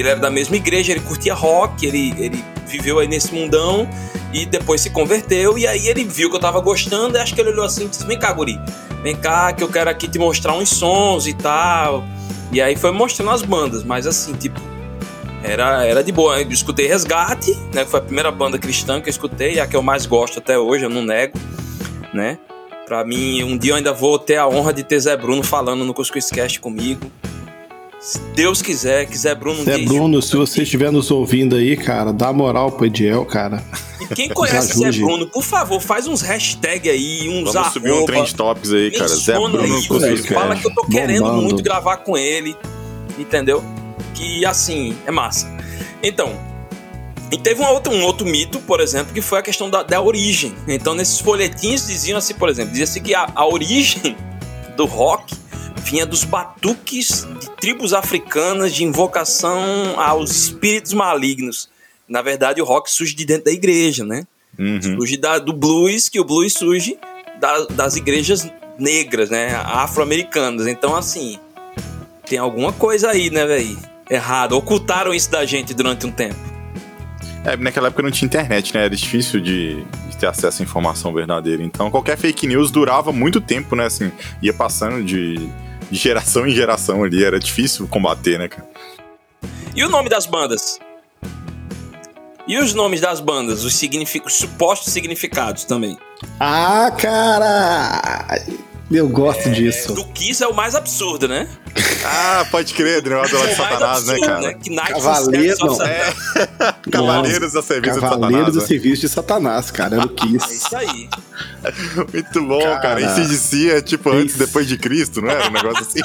ele 0.00 0.08
era 0.08 0.18
da 0.18 0.30
mesma 0.30 0.56
igreja, 0.56 0.92
ele 0.92 1.00
curtia 1.00 1.34
rock, 1.34 1.86
ele, 1.86 2.14
ele 2.18 2.44
viveu 2.66 2.98
aí 2.98 3.08
nesse 3.08 3.32
mundão 3.32 3.88
e 4.32 4.44
depois 4.44 4.80
se 4.80 4.90
converteu. 4.90 5.56
E 5.56 5.66
aí 5.66 5.86
ele 5.86 6.04
viu 6.04 6.28
que 6.28 6.36
eu 6.36 6.40
tava 6.40 6.60
gostando 6.60 7.16
e 7.16 7.20
acho 7.20 7.34
que 7.34 7.40
ele 7.40 7.50
olhou 7.50 7.64
assim 7.64 7.84
e 7.84 7.88
disse: 7.88 8.06
Vem 8.06 8.18
cá, 8.18 8.32
Guri, 8.32 8.58
vem 9.02 9.14
cá 9.14 9.52
que 9.52 9.62
eu 9.62 9.68
quero 9.68 9.88
aqui 9.88 10.08
te 10.08 10.18
mostrar 10.18 10.54
uns 10.54 10.70
sons 10.70 11.26
e 11.26 11.34
tal. 11.34 12.04
E 12.52 12.60
aí 12.60 12.76
foi 12.76 12.92
mostrando 12.92 13.30
as 13.30 13.42
bandas, 13.42 13.82
mas 13.82 14.06
assim, 14.06 14.32
tipo, 14.34 14.60
era, 15.42 15.84
era 15.84 16.02
de 16.02 16.10
boa. 16.10 16.40
Eu 16.40 16.50
escutei 16.50 16.86
Resgate, 16.86 17.54
né? 17.72 17.84
Que 17.84 17.90
foi 17.90 18.00
a 18.00 18.02
primeira 18.02 18.30
banda 18.30 18.58
cristã 18.58 19.00
que 19.00 19.08
eu 19.08 19.10
escutei, 19.10 19.60
a 19.60 19.66
que 19.66 19.76
eu 19.76 19.82
mais 19.82 20.06
gosto 20.06 20.38
até 20.38 20.58
hoje, 20.58 20.84
eu 20.84 20.90
não 20.90 21.02
nego, 21.02 21.38
né? 22.12 22.38
Pra 22.86 23.04
mim, 23.04 23.42
um 23.42 23.56
dia 23.56 23.72
eu 23.72 23.76
ainda 23.76 23.92
vou 23.92 24.18
ter 24.18 24.36
a 24.36 24.46
honra 24.46 24.72
de 24.72 24.82
ter 24.82 25.00
Zé 25.00 25.16
Bruno 25.16 25.42
falando 25.42 25.84
no 25.84 25.94
Cuscuz 25.94 26.30
Cast 26.30 26.60
comigo. 26.60 27.10
Se 28.04 28.18
Deus 28.34 28.60
quiser, 28.60 29.06
quiser 29.06 29.34
Bruno 29.34 29.64
Zé 29.64 29.78
Bruno, 29.78 30.20
se 30.20 30.36
você 30.36 30.62
estiver 30.62 30.92
nos 30.92 31.10
ouvindo 31.10 31.56
aí, 31.56 31.74
cara, 31.74 32.12
dá 32.12 32.30
moral 32.34 32.70
pro 32.70 32.84
Ediel, 32.84 33.24
cara. 33.24 33.64
E 33.98 34.14
quem 34.14 34.28
conhece 34.28 34.78
Zé 34.78 34.92
Bruno, 34.92 35.26
por 35.26 35.42
favor, 35.42 35.80
faz 35.80 36.06
uns 36.06 36.20
hashtag 36.20 36.90
aí, 36.90 37.26
uns 37.30 37.54
Vamos 37.54 37.72
subir 37.72 37.92
um 37.92 38.04
trend 38.04 38.34
topics 38.34 38.70
aí, 38.74 38.90
cara. 38.90 39.08
Zé 39.08 39.32
Bruno 39.32 39.58
aí, 39.58 40.18
Fala 40.18 40.54
que 40.54 40.66
eu 40.66 40.74
tô 40.74 40.84
querendo 40.84 41.22
Bombando. 41.22 41.42
muito 41.44 41.62
gravar 41.62 41.96
com 41.96 42.14
ele, 42.14 42.54
entendeu? 43.18 43.64
Que 44.12 44.44
assim, 44.44 44.94
é 45.06 45.10
massa. 45.10 45.50
Então, 46.02 46.38
e 47.32 47.38
teve 47.38 47.62
um 47.62 47.66
outro, 47.66 47.90
um 47.90 48.04
outro 48.04 48.26
mito, 48.26 48.60
por 48.60 48.80
exemplo, 48.80 49.14
que 49.14 49.22
foi 49.22 49.38
a 49.38 49.42
questão 49.42 49.70
da, 49.70 49.82
da 49.82 50.02
origem. 50.02 50.54
Então, 50.68 50.94
nesses 50.94 51.20
folhetins 51.20 51.86
diziam 51.86 52.18
assim, 52.18 52.34
por 52.34 52.50
exemplo, 52.50 52.72
dizia-se 52.72 53.00
que 53.00 53.14
a, 53.14 53.30
a 53.34 53.46
origem 53.46 54.14
do 54.76 54.84
rock 54.84 55.42
vinha 55.84 56.06
dos 56.06 56.24
batuques 56.24 57.28
de 57.40 57.50
tribos 57.50 57.92
africanas 57.92 58.74
de 58.74 58.82
invocação 58.82 60.00
aos 60.00 60.30
espíritos 60.30 60.94
malignos. 60.94 61.68
Na 62.08 62.22
verdade, 62.22 62.60
o 62.60 62.64
rock 62.64 62.90
surge 62.90 63.14
de 63.14 63.24
dentro 63.24 63.44
da 63.44 63.52
igreja, 63.52 64.04
né? 64.04 64.26
Uhum. 64.58 64.80
Surge 64.80 65.16
da, 65.16 65.38
do 65.38 65.52
blues, 65.52 66.08
que 66.08 66.18
o 66.18 66.24
blues 66.24 66.54
surge 66.54 66.98
da, 67.38 67.66
das 67.66 67.96
igrejas 67.96 68.50
negras, 68.78 69.28
né? 69.28 69.54
Afro-americanas. 69.54 70.66
Então, 70.66 70.96
assim, 70.96 71.38
tem 72.26 72.38
alguma 72.38 72.72
coisa 72.72 73.10
aí, 73.10 73.30
né, 73.30 73.44
velho? 73.44 73.78
Errado. 74.08 74.52
Ocultaram 74.52 75.12
isso 75.12 75.30
da 75.30 75.44
gente 75.44 75.74
durante 75.74 76.06
um 76.06 76.10
tempo. 76.10 76.36
É, 77.44 77.56
naquela 77.58 77.88
época 77.88 78.02
não 78.02 78.10
tinha 78.10 78.26
internet, 78.26 78.72
né? 78.74 78.86
Era 78.86 78.96
difícil 78.96 79.38
de, 79.38 79.84
de, 80.08 80.16
ter 80.18 80.26
acesso 80.26 80.62
à 80.62 80.64
informação 80.64 81.12
verdadeira. 81.12 81.62
Então, 81.62 81.90
qualquer 81.90 82.16
fake 82.16 82.46
news 82.46 82.70
durava 82.70 83.12
muito 83.12 83.40
tempo, 83.40 83.76
né? 83.76 83.84
Assim, 83.84 84.10
ia 84.40 84.52
passando 84.52 85.04
de 85.04 85.50
de 85.90 85.98
geração 85.98 86.46
em 86.46 86.50
geração 86.50 87.04
ali. 87.04 87.24
Era 87.24 87.38
difícil 87.38 87.86
combater, 87.88 88.38
né, 88.38 88.48
cara? 88.48 88.68
E 89.74 89.84
o 89.84 89.88
nome 89.88 90.08
das 90.08 90.26
bandas? 90.26 90.78
E 92.46 92.58
os 92.58 92.74
nomes 92.74 93.00
das 93.00 93.20
bandas, 93.20 93.64
os, 93.64 93.74
signific... 93.74 94.26
os 94.26 94.34
supostos 94.34 94.92
significados 94.92 95.64
também. 95.64 95.98
Ah, 96.38 96.90
cara! 96.90 98.38
Eu 98.90 99.08
gosto 99.08 99.48
é, 99.48 99.52
disso. 99.52 99.94
Do 99.94 100.04
Kiss 100.08 100.42
é 100.42 100.46
o 100.46 100.54
mais 100.54 100.74
absurdo, 100.74 101.28
né? 101.28 101.48
Ah, 102.06 102.46
pode 102.50 102.74
crer, 102.74 103.00
do 103.00 103.08
negócio 103.08 103.38
lá 103.38 103.46
de 103.46 103.54
Satanás, 103.54 104.04
né, 104.04 104.20
cara? 104.20 104.40
Né? 104.42 104.54
Que 104.62 104.76
Cavaleiros, 104.76 105.58
não. 105.58 105.82
É. 105.82 106.12
Cavaleiros 106.92 107.56
a 107.56 107.62
serviço 107.62 107.94
de 107.94 108.00
Satanás. 108.00 108.20
Cavaleiros 108.20 108.56
a 108.56 108.60
né? 108.60 108.66
serviço 108.66 109.00
de 109.00 109.08
Satanás, 109.08 109.70
cara, 109.70 109.96
do 109.96 110.08
Kiss. 110.12 110.50
É 110.50 110.54
isso 110.54 110.76
aí. 110.76 111.08
Muito 112.12 112.42
bom, 112.42 112.60
cara. 112.60 112.80
cara. 112.80 113.00
ICDC 113.00 113.70
é 113.70 113.80
tipo 113.80 114.10
antes, 114.10 114.36
depois 114.36 114.68
de 114.68 114.76
Cristo, 114.76 115.22
não 115.22 115.30
era 115.30 115.48
um 115.48 115.50
negócio 115.50 115.80
assim? 115.80 116.00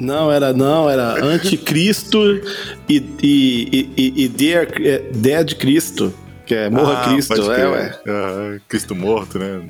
Não, 0.00 0.32
era 0.32 0.52
não, 0.52 0.90
era 0.90 1.24
Anticristo 1.24 2.20
e, 2.88 2.96
e, 3.22 3.90
e, 3.96 4.24
e 4.24 4.28
Dear, 4.28 4.66
é, 4.80 4.98
Dead 5.12 5.54
Cristo, 5.54 6.12
que 6.44 6.54
é 6.54 6.68
Morra 6.68 7.02
ah, 7.02 7.08
Cristo, 7.08 7.52
é, 7.52 7.68
ué. 7.68 8.00
Uh, 8.04 8.60
Cristo 8.68 8.94
morto, 8.96 9.38
né? 9.38 9.62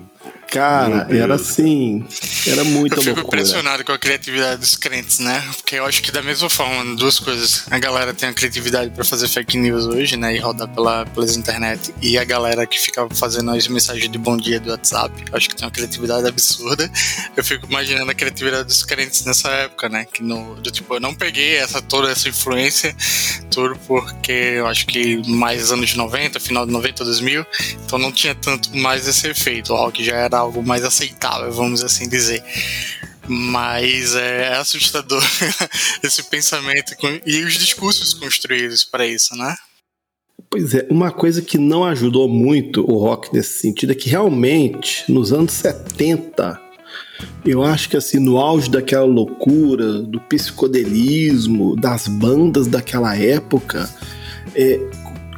Cara, 0.55 1.09
era 1.11 1.35
assim. 1.35 2.05
Era 2.47 2.63
muito 2.63 2.95
Eu 2.95 3.03
fico 3.03 3.17
loucura. 3.17 3.41
impressionado 3.41 3.85
com 3.85 3.91
a 3.91 3.99
criatividade 3.99 4.61
dos 4.61 4.77
crentes, 4.77 5.19
né? 5.19 5.43
Porque 5.57 5.75
eu 5.75 5.85
acho 5.85 6.01
que 6.01 6.13
da 6.13 6.23
mesma 6.23 6.49
forma, 6.49 6.95
duas 6.95 7.19
coisas. 7.19 7.65
A 7.69 7.79
galera 7.81 8.15
tem 8.15 8.29
a 8.29 8.33
criatividade 8.33 8.91
para 8.91 9.03
fazer 9.05 9.27
fake 9.27 9.57
news 9.57 9.85
hoje, 9.87 10.17
né? 10.17 10.37
E 10.37 10.39
rodar 10.39 10.69
pela, 10.69 11.05
pelas 11.07 11.35
internet. 11.37 11.93
E 12.01 12.17
a 12.17 12.23
galera 12.23 12.65
que 12.69 12.79
fica 12.79 13.09
fazendo 13.11 13.51
as 13.51 13.67
mensagens 13.67 14.09
de 14.09 14.17
bom 14.17 14.37
dia 14.37 14.61
do 14.61 14.71
WhatsApp. 14.71 15.13
Acho 15.33 15.49
que 15.49 15.57
tem 15.57 15.67
uma 15.67 15.73
criatividade 15.73 16.29
absurda. 16.29 16.89
Eu 17.37 17.43
fico 17.43 17.67
imaginando 17.67 18.09
a 18.09 18.15
criatividade 18.15 18.69
dos 18.69 18.85
crentes 18.85 19.25
nessa 19.25 19.49
época, 19.49 19.89
né? 19.89 20.05
Que 20.05 20.23
no, 20.23 20.55
do, 20.55 20.71
tipo, 20.71 20.95
eu 20.95 21.01
não 21.01 21.15
peguei 21.15 21.57
essa, 21.57 21.83
toda 21.83 22.13
essa 22.13 22.29
influência, 22.29 22.95
tudo 23.51 23.77
porque 23.89 24.31
eu 24.31 24.69
acho 24.69 24.87
que 24.87 25.17
mais 25.29 25.73
anos 25.73 25.95
90, 25.95 26.39
final 26.39 26.65
de 26.65 26.71
90, 26.73 27.05
2000. 27.05 27.45
Então 27.85 27.99
não 27.99 28.13
tinha 28.13 28.37
tanto 28.37 28.77
mais 28.77 29.09
esse 29.09 29.27
efeito. 29.27 29.73
O 29.73 29.77
rock 29.77 30.05
já 30.05 30.15
era 30.15 30.44
algo 30.45 30.63
mais 30.63 30.85
aceitável, 30.85 31.51
vamos 31.53 31.83
assim 31.83 32.09
dizer. 32.09 32.43
Mas 33.27 34.15
é 34.15 34.55
assustador 34.57 35.23
esse 36.03 36.23
pensamento 36.25 36.95
e 37.27 37.43
os 37.43 37.55
discursos 37.55 38.13
construídos 38.13 38.85
para 38.85 39.07
isso, 39.07 39.35
né? 39.35 39.57
Pois 40.51 40.75
é, 40.75 40.87
uma 40.91 41.11
coisa 41.11 41.43
que 41.43 41.59
não 41.59 41.85
ajudou 41.85 42.29
muito 42.29 42.89
o 42.89 42.99
rock 42.99 43.33
nesse 43.33 43.59
sentido 43.59 43.93
é 43.93 43.95
que 43.95 44.09
realmente, 44.09 45.11
nos 45.11 45.33
anos 45.33 45.53
70, 45.53 46.61
eu 47.45 47.63
acho 47.63 47.89
que 47.89 47.97
assim, 47.97 48.19
no 48.19 48.39
auge 48.39 48.71
daquela 48.71 49.05
loucura, 49.05 50.01
do 50.03 50.21
psicodelismo, 50.21 51.75
das 51.77 52.07
bandas 52.07 52.67
daquela 52.67 53.17
época, 53.17 53.89
é, 54.55 54.79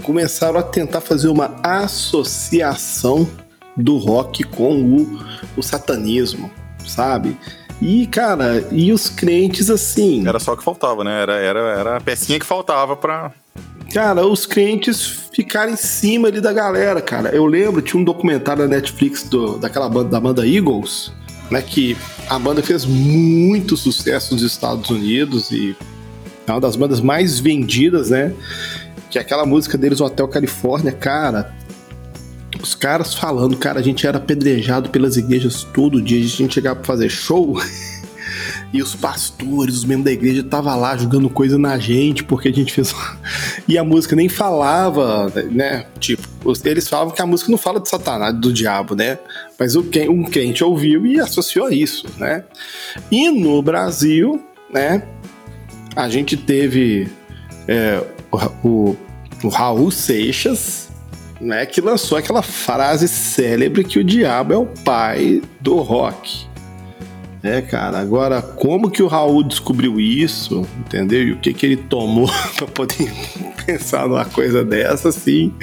começaram 0.03 0.59
a 0.59 0.62
tentar 0.62 1.01
fazer 1.01 1.29
uma 1.29 1.57
associação 1.62 3.29
do 3.77 3.97
rock 3.99 4.45
com 4.45 4.81
o, 4.83 5.19
o 5.57 5.62
satanismo, 5.62 6.51
sabe? 6.87 7.37
E, 7.81 8.07
cara, 8.07 8.67
e 8.73 8.93
os 8.93 9.09
crentes 9.09 9.69
assim. 9.69 10.27
Era 10.27 10.39
só 10.39 10.55
o 10.55 10.57
que 10.57 10.65
faltava, 10.65 11.05
né? 11.05 11.23
Era, 11.23 11.35
era, 11.35 11.61
era 11.61 11.97
a 11.97 12.01
pecinha 12.01 12.39
que 12.39 12.47
faltava 12.47 12.97
pra. 12.97 13.33
cara, 13.93 14.27
os 14.27 14.47
crentes 14.47 15.29
ficaram 15.35 15.73
em 15.73 15.77
cima 15.77 16.29
ali 16.29 16.41
da 16.41 16.53
galera, 16.53 17.03
cara. 17.03 17.29
Eu 17.31 17.45
lembro, 17.45 17.83
tinha 17.83 18.01
um 18.01 18.05
documentário 18.05 18.62
da 18.62 18.77
Netflix 18.77 19.25
do, 19.25 19.59
daquela 19.59 19.89
banda, 19.89 20.09
da 20.09 20.21
banda 20.21 20.47
Eagles, 20.47 21.12
né? 21.51 21.61
Que 21.61 21.97
a 22.31 22.39
banda 22.39 22.62
fez 22.62 22.87
muito 22.87 23.77
sucesso 23.77 24.33
nos 24.35 24.43
Estados 24.43 24.89
Unidos 24.89 25.51
e 25.51 25.77
é 26.47 26.51
uma 26.51 26.61
das 26.61 26.77
bandas 26.77 27.01
mais 27.01 27.39
vendidas, 27.39 28.09
né? 28.09 28.33
Que 29.11 29.19
é 29.19 29.21
aquela 29.21 29.45
música 29.45 29.77
deles, 29.77 30.01
Hotel 30.01 30.27
Califórnia, 30.29 30.93
cara. 30.93 31.55
Os 32.62 32.75
caras 32.75 33.14
falando, 33.14 33.57
cara, 33.57 33.81
a 33.81 33.83
gente 33.83 34.07
era 34.07 34.19
apedrejado 34.19 34.90
pelas 34.90 35.16
igrejas 35.16 35.62
todo 35.62 36.01
dia, 36.01 36.19
a 36.19 36.29
gente 36.29 36.55
chegava 36.55 36.77
pra 36.77 36.85
fazer 36.85 37.09
show. 37.09 37.57
E 38.73 38.83
os 38.83 38.95
pastores, 38.95 39.77
os 39.77 39.85
membros 39.85 40.05
da 40.07 40.12
igreja 40.12 40.40
estavam 40.40 40.79
lá 40.79 40.97
jogando 40.97 41.31
coisa 41.31 41.57
na 41.57 41.79
gente, 41.79 42.25
porque 42.25 42.49
a 42.49 42.53
gente 42.53 42.73
fez. 42.73 42.95
E 43.66 43.79
a 43.79 43.85
música 43.85 44.16
nem 44.16 44.29
falava, 44.29 45.33
né? 45.51 45.87
Tipo, 45.99 46.29
eles 46.64 46.88
falavam 46.88 47.14
que 47.14 47.23
a 47.23 47.27
música 47.27 47.51
não 47.51 47.59
fala 47.59 47.81
de 47.81 47.88
Satanás, 47.88 48.35
do 48.35 48.53
diabo, 48.53 48.95
né? 48.95 49.19
Mas 49.59 49.77
o, 49.77 49.81
um 50.11 50.25
crente 50.25 50.64
ouviu 50.64 51.07
e 51.07 51.19
associou 51.19 51.66
a 51.66 51.73
isso, 51.73 52.07
né? 52.19 52.45
E 53.11 53.31
no 53.31 53.62
Brasil, 53.62 54.45
né? 54.71 55.03
A 55.95 56.09
gente 56.09 56.37
teve 56.37 57.09
é, 57.66 58.03
o, 58.62 58.95
o 59.42 59.49
Raul 59.49 59.90
Seixas, 59.90 60.88
né? 61.40 61.66
Que 61.66 61.81
lançou 61.81 62.18
aquela 62.18 62.42
frase 62.42 63.09
célebre 63.09 63.85
que 63.85 63.99
o 63.99 64.05
diabo 64.05 64.53
é 64.53 64.57
o 64.57 64.66
pai 64.66 65.42
do 65.61 65.77
rock. 65.77 66.46
É, 67.42 67.62
cara, 67.62 68.01
agora 68.01 68.42
como 68.42 68.90
que 68.90 69.03
o 69.03 69.07
Raul 69.07 69.44
descobriu 69.44 70.01
isso, 70.01 70.66
entendeu? 70.79 71.22
E 71.22 71.33
o 71.33 71.38
que 71.38 71.53
que 71.53 71.64
ele 71.64 71.77
tomou 71.77 72.29
para 72.57 72.66
poder 72.66 73.12
pensar 73.64 74.09
numa 74.09 74.25
coisa 74.25 74.64
dessa, 74.64 75.11
assim, 75.11 75.55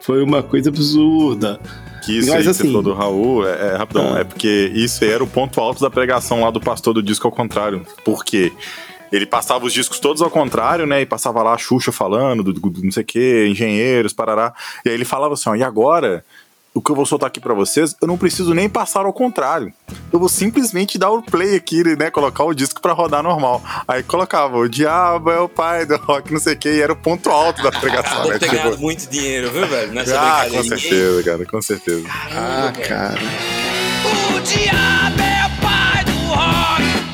foi 0.00 0.22
uma 0.22 0.42
coisa 0.42 0.70
absurda. 0.70 1.60
Que 2.04 2.18
isso 2.18 2.30
Mas, 2.30 2.40
aí 2.44 2.48
assim, 2.48 2.50
que 2.50 2.54
você 2.54 2.64
falou 2.64 2.82
do 2.82 2.94
Raul, 2.94 3.46
é, 3.46 3.74
é 3.74 3.76
rapidão, 3.76 4.16
ah. 4.16 4.20
é 4.20 4.24
porque 4.24 4.72
isso 4.74 5.04
aí 5.04 5.10
era 5.10 5.22
o 5.22 5.26
ponto 5.26 5.60
alto 5.60 5.80
da 5.80 5.88
pregação 5.88 6.40
lá 6.40 6.50
do 6.50 6.60
pastor 6.60 6.92
do 6.92 7.02
disco 7.02 7.28
ao 7.28 7.32
contrário. 7.32 7.86
Por 8.04 8.24
quê? 8.24 8.50
Ele 9.12 9.26
passava 9.26 9.66
os 9.66 9.72
discos 9.72 10.00
todos 10.00 10.22
ao 10.22 10.30
contrário, 10.30 10.86
né? 10.86 11.02
E 11.02 11.06
passava 11.06 11.42
lá 11.42 11.54
a 11.54 11.58
Xuxa 11.58 11.92
falando, 11.92 12.42
do, 12.42 12.52
do 12.54 12.82
não 12.82 12.90
sei 12.90 13.02
o 13.02 13.06
quê, 13.06 13.46
engenheiros, 13.48 14.12
parará. 14.12 14.54
E 14.84 14.88
aí 14.88 14.94
ele 14.94 15.04
falava 15.04 15.34
assim, 15.34 15.50
ó, 15.50 15.54
e 15.54 15.62
agora 15.62 16.24
o 16.74 16.80
que 16.80 16.90
eu 16.90 16.96
vou 16.96 17.04
soltar 17.04 17.26
aqui 17.26 17.38
para 17.38 17.52
vocês, 17.52 17.94
eu 18.00 18.08
não 18.08 18.16
preciso 18.16 18.54
nem 18.54 18.68
passar 18.68 19.04
ao 19.04 19.12
contrário. 19.12 19.72
Eu 20.10 20.18
vou 20.18 20.28
simplesmente 20.28 20.96
dar 20.96 21.10
o 21.10 21.22
play 21.22 21.56
aqui, 21.56 21.84
né? 21.96 22.10
Colocar 22.10 22.44
o 22.44 22.54
disco 22.54 22.80
para 22.80 22.92
rodar 22.92 23.22
normal. 23.22 23.62
Aí 23.86 24.02
colocava 24.02 24.56
o 24.56 24.68
diabo 24.68 25.30
é 25.30 25.38
o 25.38 25.48
pai 25.48 25.84
do 25.84 25.96
rock, 25.96 26.32
não 26.32 26.40
sei 26.40 26.54
o 26.54 26.58
que, 26.58 26.70
e 26.70 26.80
era 26.80 26.92
o 26.92 26.96
ponto 26.96 27.28
alto 27.28 27.62
da 27.62 27.70
pregação. 27.70 28.26
né? 28.26 28.38
ter 28.38 28.48
tipo... 28.48 28.78
muito 28.78 29.08
dinheiro, 29.10 29.50
viu, 29.50 29.66
velho? 29.66 29.92
Nessa 29.92 30.18
ah, 30.18 30.48
com 30.48 30.62
certeza, 30.62 31.22
cara, 31.22 31.46
com 31.46 31.62
certeza. 31.62 32.08
Caramba, 32.08 32.68
ah, 32.68 32.72
cara. 32.72 33.20
O 34.34 34.40
diabo 34.40 35.20
é 35.20 35.46
o 35.46 35.60
pai 35.60 36.04
do 36.04 36.12
rock. 36.12 37.11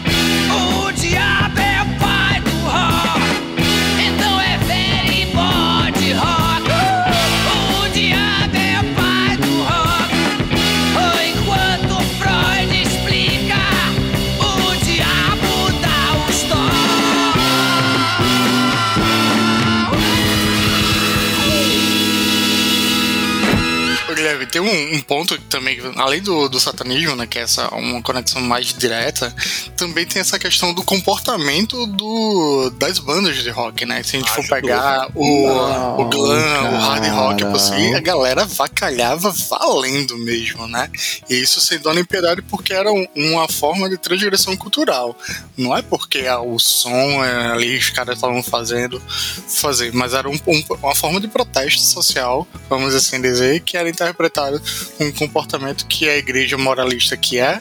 Tem 24.49 24.61
um, 24.61 24.95
um 24.95 25.01
ponto 25.01 25.37
que 25.39 25.45
também, 25.45 25.79
além 25.97 26.21
do, 26.23 26.49
do 26.49 26.59
satanismo, 26.61 27.15
né, 27.17 27.27
que 27.27 27.39
é 27.39 27.43
essa 27.43 27.69
uma 27.75 28.03
conexão 28.03 28.41
mais 28.41 28.67
direta, 28.75 29.35
também 29.77 30.07
tem 30.07 30.21
essa 30.21 30.39
questão 30.39 30.73
do 30.75 30.83
comportamento 30.83 31.87
do, 31.87 32.71
das 32.79 32.99
bandas 32.99 33.37
de 33.37 33.51
rock, 33.51 33.85
né? 33.85 34.03
Se 34.03 34.17
a 34.17 34.19
gente 34.21 34.31
for 34.31 34.47
pegar 34.49 35.09
o, 35.15 35.47
Não, 35.47 36.01
o 36.01 36.05
glam, 36.09 36.75
o 36.75 36.79
hard 36.79 37.07
rock, 37.13 37.43
cara. 37.43 37.57
assim, 37.57 37.95
a 37.95 38.01
galera 38.01 38.45
vacalhava 38.47 39.31
valendo 39.49 40.17
mesmo, 40.19 40.67
né? 40.67 40.91
E 41.29 41.35
isso 41.35 41.61
sem 41.61 41.79
dona 41.79 42.01
impiedade 42.01 42.43
porque 42.43 42.73
era 42.73 42.91
um- 42.93 43.07
uma 43.15 43.49
forma 43.49 43.89
de 43.89 43.99
transgressão 43.99 44.57
cultural. 44.57 45.17
Não 45.57 45.77
é 45.77 45.83
porque 45.83 46.27
ah, 46.27 46.41
o 46.41 46.59
som 46.59 47.25
é, 47.25 47.53
ali 47.53 47.77
os 47.77 47.91
caras 47.91 48.15
estavam 48.17 48.43
fazendo, 48.43 49.03
fazer, 49.49 49.93
mas 49.93 50.15
era 50.15 50.29
um- 50.29 50.41
um- 50.47 50.65
uma 50.83 50.95
forma 50.95 51.21
de 51.21 51.29
protesto 51.29 51.81
social, 51.83 52.47
vamos 52.69 52.95
assim 52.95 53.21
dizer, 53.21 53.61
que 53.61 53.77
era 53.77 53.89
interpretado 53.89 54.38
como 54.41 54.61
um 55.01 55.13
comportamento 55.13 55.87
que 55.87 56.09
a 56.09 56.17
igreja 56.17 56.57
moralista 56.59 57.17
que 57.17 57.39
é, 57.39 57.61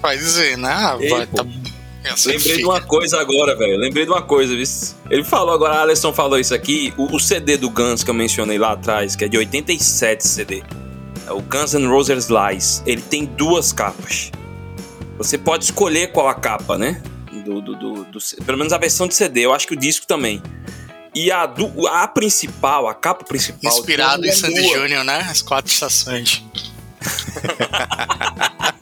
vai 0.00 0.16
dizer, 0.16 0.56
né? 0.58 0.68
Ah, 0.72 0.96
Ei, 1.00 1.08
vai, 1.08 1.26
tá, 1.26 1.44
Lembrei 2.26 2.36
de 2.38 2.38
fica. 2.56 2.68
uma 2.68 2.80
coisa 2.82 3.18
agora, 3.20 3.56
velho. 3.56 3.78
Lembrei 3.78 4.04
de 4.04 4.10
uma 4.10 4.20
coisa, 4.22 4.54
viu? 4.54 4.64
Ele 5.10 5.24
falou 5.24 5.54
agora, 5.54 5.74
a 5.76 5.82
Alisson 5.82 6.12
falou 6.12 6.38
isso 6.38 6.54
aqui. 6.54 6.92
O, 6.98 7.16
o 7.16 7.18
CD 7.20 7.56
do 7.56 7.70
Guns 7.70 8.04
que 8.04 8.10
eu 8.10 8.14
mencionei 8.14 8.58
lá 8.58 8.72
atrás, 8.72 9.16
que 9.16 9.24
é 9.24 9.28
de 9.28 9.38
87 9.38 10.26
CD. 10.26 10.62
É 11.26 11.32
o 11.32 11.40
Guns 11.40 11.72
N' 11.72 11.86
Roses 11.86 12.28
Lies. 12.28 12.82
Ele 12.84 13.00
tem 13.00 13.24
duas 13.24 13.72
capas. 13.72 14.30
Você 15.16 15.38
pode 15.38 15.64
escolher 15.64 16.08
qual 16.12 16.28
a 16.28 16.34
capa, 16.34 16.76
né? 16.76 17.00
Do, 17.44 17.60
do, 17.62 17.74
do- 17.76 18.04
do 18.04 18.18
pelo 18.44 18.58
menos 18.58 18.72
a 18.74 18.78
versão 18.78 19.06
de 19.08 19.14
CD. 19.14 19.40
Eu 19.46 19.54
acho 19.54 19.66
que 19.66 19.72
o 19.74 19.76
disco 19.78 20.06
também. 20.06 20.42
E 21.14 21.30
a, 21.30 21.46
do- 21.46 21.86
a 21.86 22.08
principal, 22.08 22.88
a 22.88 22.94
capa 22.94 23.24
principal. 23.24 23.70
Inspirado 23.72 24.26
em 24.26 24.32
Sandy 24.32 24.60
lua. 24.60 24.78
Júnior, 24.78 25.04
né? 25.04 25.18
As 25.30 25.40
quatro 25.42 25.70
estações. 25.70 26.42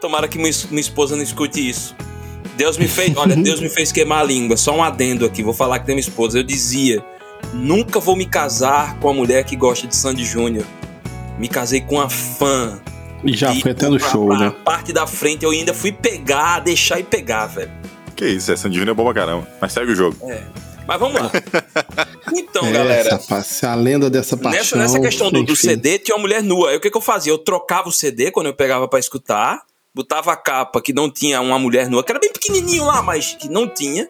Tomara 0.00 0.28
que 0.28 0.38
minha 0.38 0.50
es- 0.50 0.66
minha 0.66 0.80
esposa 0.80 1.16
não 1.16 1.22
escute 1.22 1.68
isso. 1.68 1.94
Deus 2.56 2.76
me 2.78 2.88
fez, 2.88 3.16
olha, 3.16 3.34
Deus 3.36 3.60
me 3.60 3.68
fez 3.68 3.90
queimar 3.92 4.20
a 4.20 4.24
língua. 4.24 4.56
Só 4.56 4.74
um 4.76 4.82
adendo 4.82 5.24
aqui, 5.26 5.42
vou 5.42 5.54
falar 5.54 5.80
que 5.80 5.86
tem 5.86 5.94
minha 5.94 6.06
esposa. 6.06 6.38
Eu 6.38 6.42
dizia, 6.42 7.04
nunca 7.52 7.98
vou 8.00 8.16
me 8.16 8.26
casar 8.26 8.98
com 9.00 9.08
a 9.10 9.14
mulher 9.14 9.44
que 9.44 9.56
gosta 9.56 9.86
de 9.86 9.94
Sandy 9.96 10.24
Júnior. 10.24 10.64
Me 11.38 11.48
casei 11.48 11.80
com 11.80 11.96
uma 11.96 12.08
fã. 12.08 12.80
E 13.24 13.36
já 13.36 13.52
E 13.52 13.60
foi 13.60 13.72
até 13.72 13.88
no 13.88 13.98
show, 13.98 14.28
pra 14.28 14.38
né? 14.38 14.54
parte 14.64 14.92
da 14.92 15.04
frente 15.06 15.44
eu 15.44 15.50
ainda 15.50 15.74
fui 15.74 15.90
pegar, 15.90 16.60
deixar 16.60 17.00
e 17.00 17.04
pegar, 17.04 17.46
velho. 17.46 17.70
Que 18.18 18.26
isso, 18.26 18.50
essa 18.50 18.68
Divina 18.68 18.90
é 18.90 18.94
boa 18.94 19.14
pra 19.14 19.22
caramba. 19.22 19.48
Mas 19.60 19.72
segue 19.72 19.92
o 19.92 19.94
jogo. 19.94 20.16
Mas 20.88 20.98
vamos 20.98 21.20
lá. 21.20 21.30
Então, 22.34 22.64
Essa, 22.64 22.72
galera, 22.72 23.18
se 23.42 23.66
a 23.66 23.74
lenda 23.74 24.10
dessa 24.10 24.34
nessa, 24.34 24.50
paixão. 24.50 24.78
nessa 24.78 25.00
questão 25.00 25.30
do, 25.30 25.44
do. 25.44 25.54
CD, 25.54 25.98
tinha 25.98 26.16
uma 26.16 26.22
mulher 26.22 26.42
nua. 26.42 26.70
Aí 26.70 26.76
o 26.76 26.80
que, 26.80 26.90
que 26.90 26.96
eu 26.96 27.00
fazia? 27.00 27.32
Eu 27.32 27.38
trocava 27.38 27.88
o 27.88 27.92
CD 27.92 28.30
quando 28.30 28.46
eu 28.46 28.54
pegava 28.54 28.88
pra 28.88 28.98
escutar, 28.98 29.62
botava 29.94 30.32
a 30.32 30.36
capa 30.36 30.82
que 30.82 30.92
não 30.92 31.10
tinha 31.10 31.40
uma 31.40 31.58
mulher 31.58 31.88
nua, 31.88 32.02
que 32.02 32.10
era 32.10 32.18
bem 32.18 32.32
pequenininho 32.32 32.84
lá, 32.84 33.00
mas 33.00 33.34
que 33.34 33.48
não 33.48 33.68
tinha, 33.68 34.08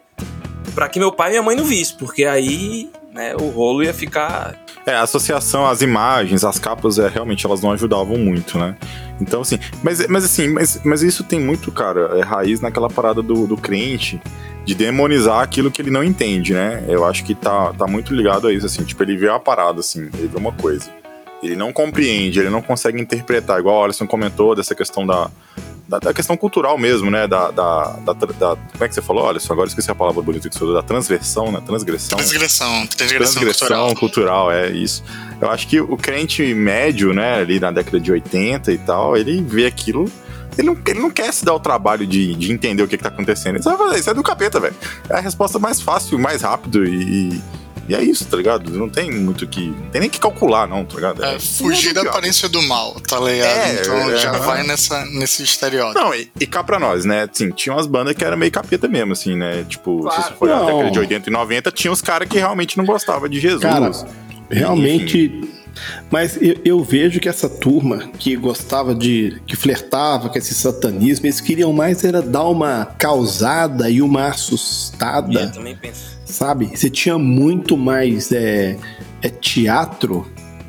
pra 0.73 0.89
que 0.89 0.99
meu 0.99 1.11
pai 1.11 1.29
e 1.29 1.31
minha 1.31 1.43
mãe 1.43 1.55
não 1.55 1.65
vissem, 1.65 1.97
porque 1.97 2.25
aí 2.25 2.89
né, 3.13 3.35
o 3.35 3.49
rolo 3.49 3.83
ia 3.83 3.93
ficar. 3.93 4.55
É, 4.85 4.93
a 4.93 5.01
associação 5.01 5.65
às 5.67 5.81
imagens, 5.81 6.43
às 6.43 6.57
capas, 6.57 6.97
é, 6.97 7.07
realmente 7.07 7.45
elas 7.45 7.61
não 7.61 7.71
ajudavam 7.71 8.17
muito, 8.17 8.57
né? 8.57 8.75
Então, 9.19 9.41
assim, 9.41 9.59
mas, 9.83 10.07
mas 10.07 10.25
assim, 10.25 10.47
mas, 10.47 10.81
mas 10.83 11.03
isso 11.03 11.23
tem 11.23 11.39
muito, 11.39 11.71
cara, 11.71 12.17
é 12.17 12.21
raiz 12.21 12.61
naquela 12.61 12.89
parada 12.89 13.21
do, 13.21 13.45
do 13.45 13.57
crente 13.57 14.21
de 14.65 14.75
demonizar 14.75 15.41
aquilo 15.41 15.71
que 15.71 15.81
ele 15.81 15.91
não 15.91 16.03
entende, 16.03 16.53
né? 16.53 16.83
Eu 16.87 17.05
acho 17.05 17.23
que 17.23 17.35
tá, 17.35 17.73
tá 17.73 17.87
muito 17.87 18.13
ligado 18.13 18.47
a 18.47 18.53
isso, 18.53 18.65
assim, 18.65 18.83
tipo, 18.83 19.01
ele 19.03 19.17
vê 19.17 19.29
a 19.29 19.39
parada, 19.39 19.79
assim, 19.79 20.09
ele 20.13 20.27
vê 20.27 20.37
uma 20.37 20.51
coisa. 20.51 20.98
Ele 21.41 21.55
não 21.55 21.71
compreende, 21.71 22.39
ele 22.39 22.49
não 22.49 22.61
consegue 22.61 22.99
interpretar, 23.01 23.59
igual 23.59 23.81
o 23.81 23.83
Alisson 23.85 24.05
comentou 24.05 24.53
dessa 24.55 24.75
questão 24.75 25.07
da, 25.07 25.29
da, 25.87 25.97
da 25.99 26.13
questão 26.13 26.35
cultural 26.35 26.77
mesmo, 26.77 27.09
né? 27.09 27.27
Da, 27.27 27.49
da, 27.51 27.83
da, 28.05 28.13
da- 28.13 28.55
Como 28.55 28.83
é 28.83 28.87
que 28.87 28.93
você 28.93 29.01
falou, 29.01 29.29
Alisson? 29.29 29.53
Agora 29.53 29.65
eu 29.67 29.69
esqueci 29.69 29.89
a 29.89 29.95
palavra 29.95 30.21
bonita 30.21 30.47
que 30.49 30.53
você 30.53 30.59
falou, 30.59 30.73
da 30.75 30.83
transversão, 30.83 31.51
né? 31.51 31.61
Transgressão 31.65 32.17
Transgressão, 32.17 32.87
transgressão, 32.87 33.41
transgressão 33.41 33.69
cultural. 33.95 33.95
cultural. 33.95 34.51
é 34.51 34.69
isso. 34.69 35.03
Eu 35.41 35.49
acho 35.49 35.67
que 35.67 35.79
o 35.79 35.95
crente 35.95 36.53
médio, 36.53 37.13
né, 37.13 37.35
ali 37.35 37.59
na 37.59 37.71
década 37.71 37.99
de 37.99 38.11
80 38.11 38.71
e 38.73 38.77
tal, 38.77 39.15
ele 39.15 39.41
vê 39.41 39.65
aquilo. 39.65 40.11
Ele 40.57 40.67
não, 40.67 40.77
ele 40.85 40.99
não 40.99 41.09
quer 41.09 41.31
se 41.31 41.45
dar 41.45 41.53
o 41.53 41.59
trabalho 41.59 42.05
de, 42.05 42.35
de 42.35 42.51
entender 42.51 42.83
o 42.83 42.87
que, 42.87 42.97
que 42.97 43.03
tá 43.03 43.07
acontecendo. 43.07 43.55
Ele 43.55 43.63
só 43.63 43.77
vai 43.77 43.87
fazer, 43.87 43.99
isso 44.01 44.09
é 44.09 44.13
do 44.13 44.21
capeta, 44.21 44.59
velho. 44.59 44.75
É 45.09 45.13
a 45.15 45.19
resposta 45.21 45.57
mais 45.57 45.79
fácil, 45.79 46.19
mais 46.19 46.41
rápido 46.41 46.85
e, 46.85 47.41
e 47.89 47.95
é 47.95 48.03
isso, 48.03 48.23
tá 48.25 48.37
ligado? 48.37 48.69
Não 48.69 48.87
tem 48.87 49.09
muito 49.09 49.47
que. 49.47 49.69
Não 49.69 49.89
tem 49.89 50.01
nem 50.01 50.09
que 50.11 50.19
calcular, 50.19 50.67
não, 50.67 50.85
tá 50.85 50.93
ligado? 50.93 51.25
É, 51.25 51.39
fugir 51.39 51.91
da 51.91 52.03
aparência 52.03 52.47
do 52.47 52.61
mal, 52.61 52.93
tá 53.01 53.19
ligado? 53.19 53.49
É, 53.49 53.81
então 53.81 54.11
é, 54.11 54.17
já 54.17 54.31
vai 54.33 54.61
nessa, 54.61 55.03
nesse 55.07 55.41
estereótipo. 55.41 55.99
Não, 55.99 56.13
e, 56.13 56.31
e 56.39 56.45
cá 56.45 56.63
pra 56.63 56.79
nós, 56.79 57.03
né? 57.03 57.27
Assim, 57.27 57.49
tinha 57.49 57.73
umas 57.73 57.87
bandas 57.87 58.15
que 58.15 58.23
eram 58.23 58.37
meio 58.37 58.51
capeta 58.51 58.87
mesmo, 58.87 59.13
assim, 59.13 59.35
né? 59.35 59.65
Tipo, 59.67 60.07
se 60.11 60.21
você 60.21 60.33
for 60.33 60.47
na 60.47 60.65
década 60.65 60.91
de 60.91 60.99
80 60.99 61.29
e 61.29 61.33
90, 61.33 61.71
tinha 61.71 61.91
uns 61.91 61.99
caras 61.99 62.29
que 62.29 62.37
realmente 62.37 62.77
não 62.77 62.85
gostavam 62.85 63.27
de 63.27 63.39
Jesus. 63.39 63.63
Cara, 63.63 63.91
realmente. 64.51 65.49
Mas 66.11 66.37
eu, 66.39 66.57
eu 66.63 66.83
vejo 66.83 67.19
que 67.19 67.27
essa 67.27 67.49
turma 67.49 68.09
que 68.19 68.35
gostava 68.35 68.93
de. 68.93 69.41
que 69.47 69.55
flertava 69.55 70.29
com 70.29 70.37
esse 70.37 70.53
satanismo, 70.53 71.25
eles 71.25 71.41
queriam 71.41 71.73
mais 71.73 72.03
era 72.03 72.21
dar 72.21 72.43
uma 72.43 72.85
causada 72.85 73.89
e 73.89 73.99
uma 73.99 74.27
assustada. 74.27 75.41
Eu 75.41 75.51
também 75.51 75.75
penso. 75.75 76.18
Sabe? 76.29 76.69
Você 76.73 76.89
tinha 76.89 77.17
muito 77.17 77.75
mais 77.75 78.31
é, 78.31 78.77
é 79.21 79.29
teatro, 79.29 80.25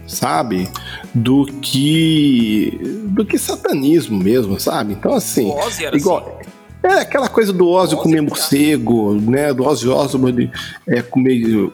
sabe? 0.06 0.68
Do 1.14 1.46
que 1.46 2.80
do 3.06 3.24
que 3.24 3.38
satanismo 3.38 4.18
mesmo, 4.18 4.58
sabe? 4.58 4.94
Então 4.94 5.14
assim, 5.14 5.52
igual 5.92 6.39
é 6.82 7.00
aquela 7.00 7.28
coisa 7.28 7.52
do 7.52 7.68
Ozzy 7.68 7.94
comer 7.96 8.14
era 8.18 8.22
morcego, 8.22 9.14
né? 9.14 9.52
Do 9.52 9.64
Ozzy 9.66 9.88
Osbourne 9.88 10.50
é, 10.86 11.02
comer 11.02 11.38
querer, 11.40 11.70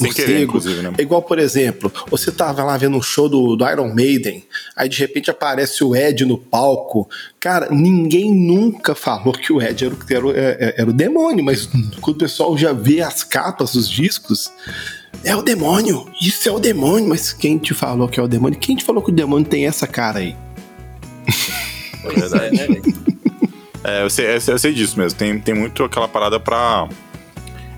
morcego. 0.00 0.42
inclusive, 0.42 0.82
né? 0.82 0.92
É 0.96 1.02
igual, 1.02 1.22
por 1.22 1.38
exemplo, 1.38 1.92
você 2.10 2.32
tava 2.32 2.64
lá 2.64 2.76
vendo 2.76 2.96
um 2.96 3.02
show 3.02 3.28
do, 3.28 3.56
do 3.56 3.68
Iron 3.68 3.92
Maiden, 3.94 4.42
aí 4.76 4.88
de 4.88 4.98
repente 4.98 5.30
aparece 5.30 5.84
o 5.84 5.94
Ed 5.94 6.24
no 6.24 6.38
palco. 6.38 7.08
Cara, 7.38 7.68
ninguém 7.70 8.34
nunca 8.34 8.94
falou 8.94 9.32
que 9.32 9.52
o 9.52 9.60
Ed 9.60 9.84
era, 9.84 9.94
o- 9.94 9.98
era, 10.10 10.26
o- 10.26 10.30
era, 10.34 10.74
era 10.78 10.90
o 10.90 10.92
demônio, 10.92 11.44
mas 11.44 11.68
quando 12.00 12.16
o 12.16 12.18
pessoal 12.18 12.56
já 12.56 12.72
vê 12.72 13.00
as 13.02 13.22
capas 13.22 13.72
dos 13.72 13.88
discos, 13.88 14.50
é 15.24 15.34
o 15.36 15.42
demônio, 15.42 16.06
isso 16.22 16.48
é 16.48 16.52
o 16.52 16.58
demônio, 16.58 17.08
mas 17.08 17.32
quem 17.32 17.58
te 17.58 17.74
falou 17.74 18.08
que 18.08 18.18
é 18.18 18.22
o 18.22 18.28
demônio? 18.28 18.58
Quem 18.58 18.76
te 18.76 18.84
falou 18.84 19.02
que 19.02 19.10
o 19.10 19.14
demônio 19.14 19.46
tem 19.46 19.66
essa 19.66 19.86
cara 19.86 20.20
aí? 20.20 20.34
É, 22.04 22.50
né, 22.50 22.66
velho? 22.66 23.18
É, 23.84 24.02
eu 24.02 24.10
sei, 24.10 24.34
eu 24.36 24.40
sei- 24.40 24.54
eu 24.54 24.58
sei 24.58 24.72
disso 24.74 24.98
mesmo. 24.98 25.18
Tem, 25.18 25.38
tem 25.38 25.54
muito 25.54 25.84
aquela 25.84 26.08
parada 26.08 26.38
pra. 26.40 26.88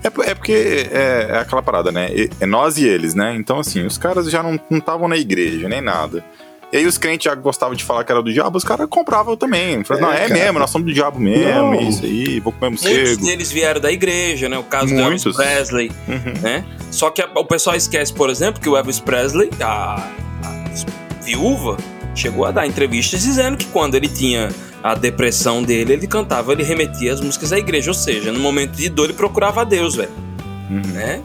É, 0.03 0.31
é 0.31 0.33
porque 0.35 0.87
é, 0.91 1.27
é 1.29 1.37
aquela 1.37 1.61
parada, 1.61 1.91
né? 1.91 2.09
É 2.39 2.45
nós 2.45 2.77
e 2.77 2.85
eles, 2.87 3.13
né? 3.13 3.35
Então, 3.35 3.59
assim, 3.59 3.85
os 3.85 3.97
caras 3.97 4.29
já 4.29 4.41
não 4.41 4.59
estavam 4.71 5.07
na 5.07 5.15
igreja, 5.17 5.69
nem 5.69 5.79
nada. 5.81 6.23
E 6.73 6.77
aí 6.77 6.85
os 6.87 6.97
crentes 6.97 7.25
já 7.25 7.35
gostavam 7.35 7.75
de 7.75 7.83
falar 7.83 8.05
que 8.05 8.11
era 8.13 8.23
do 8.23 8.31
diabo, 8.31 8.57
os 8.57 8.63
caras 8.63 8.87
compravam 8.89 9.35
também. 9.35 9.83
Falavam, 9.83 10.09
É, 10.09 10.11
não, 10.11 10.17
é 10.25 10.27
cara. 10.29 10.39
mesmo, 10.45 10.59
nós 10.59 10.69
somos 10.69 10.87
do 10.87 10.93
diabo 10.93 11.19
mesmo, 11.19 11.43
Não. 11.53 11.73
é 11.73 11.83
isso 11.83 12.05
aí, 12.05 12.39
vou 12.39 12.53
comer 12.53 12.69
Muitos 12.69 12.85
morcego. 12.87 13.25
deles 13.25 13.51
vieram 13.51 13.81
da 13.81 13.91
igreja, 13.91 14.47
né? 14.47 14.57
O 14.57 14.63
caso 14.63 14.87
do 14.87 14.93
Elvis 14.99 15.25
Muitos. 15.25 15.35
Presley, 15.35 15.91
Uhum. 16.07 16.41
né? 16.41 16.63
Só 16.89 17.09
que 17.11 17.21
a- 17.21 17.29
o 17.35 17.43
pessoal 17.45 17.75
esquece, 17.75 18.13
por 18.13 18.29
exemplo, 18.29 18.61
que 18.61 18.69
o 18.69 18.77
Elvis 18.77 19.01
Presley, 19.01 19.49
a, 19.59 19.95
a 20.45 21.23
viúva, 21.23 21.75
chegou 22.15 22.45
a 22.45 22.51
dar 22.51 22.67
entrevistas 22.67 23.21
dizendo 23.21 23.57
que 23.57 23.65
quando 23.67 23.95
ele 23.95 24.07
tinha 24.07 24.49
a 24.83 24.95
depressão 24.95 25.61
dele, 25.63 25.93
ele 25.93 26.07
cantava, 26.07 26.51
ele 26.53 26.63
remetia 26.63 27.13
as 27.13 27.21
músicas 27.21 27.51
da 27.51 27.57
igreja, 27.57 27.91
ou 27.91 27.95
seja, 27.95 28.31
no 28.31 28.39
momento 28.39 28.71
de 28.71 28.89
dor 28.89 29.05
ele 29.05 29.13
procurava 29.13 29.61
a 29.61 29.63
Deus, 29.63 29.95
velho, 29.95 30.09
Uhum. 30.69 30.81
né? 30.93 31.21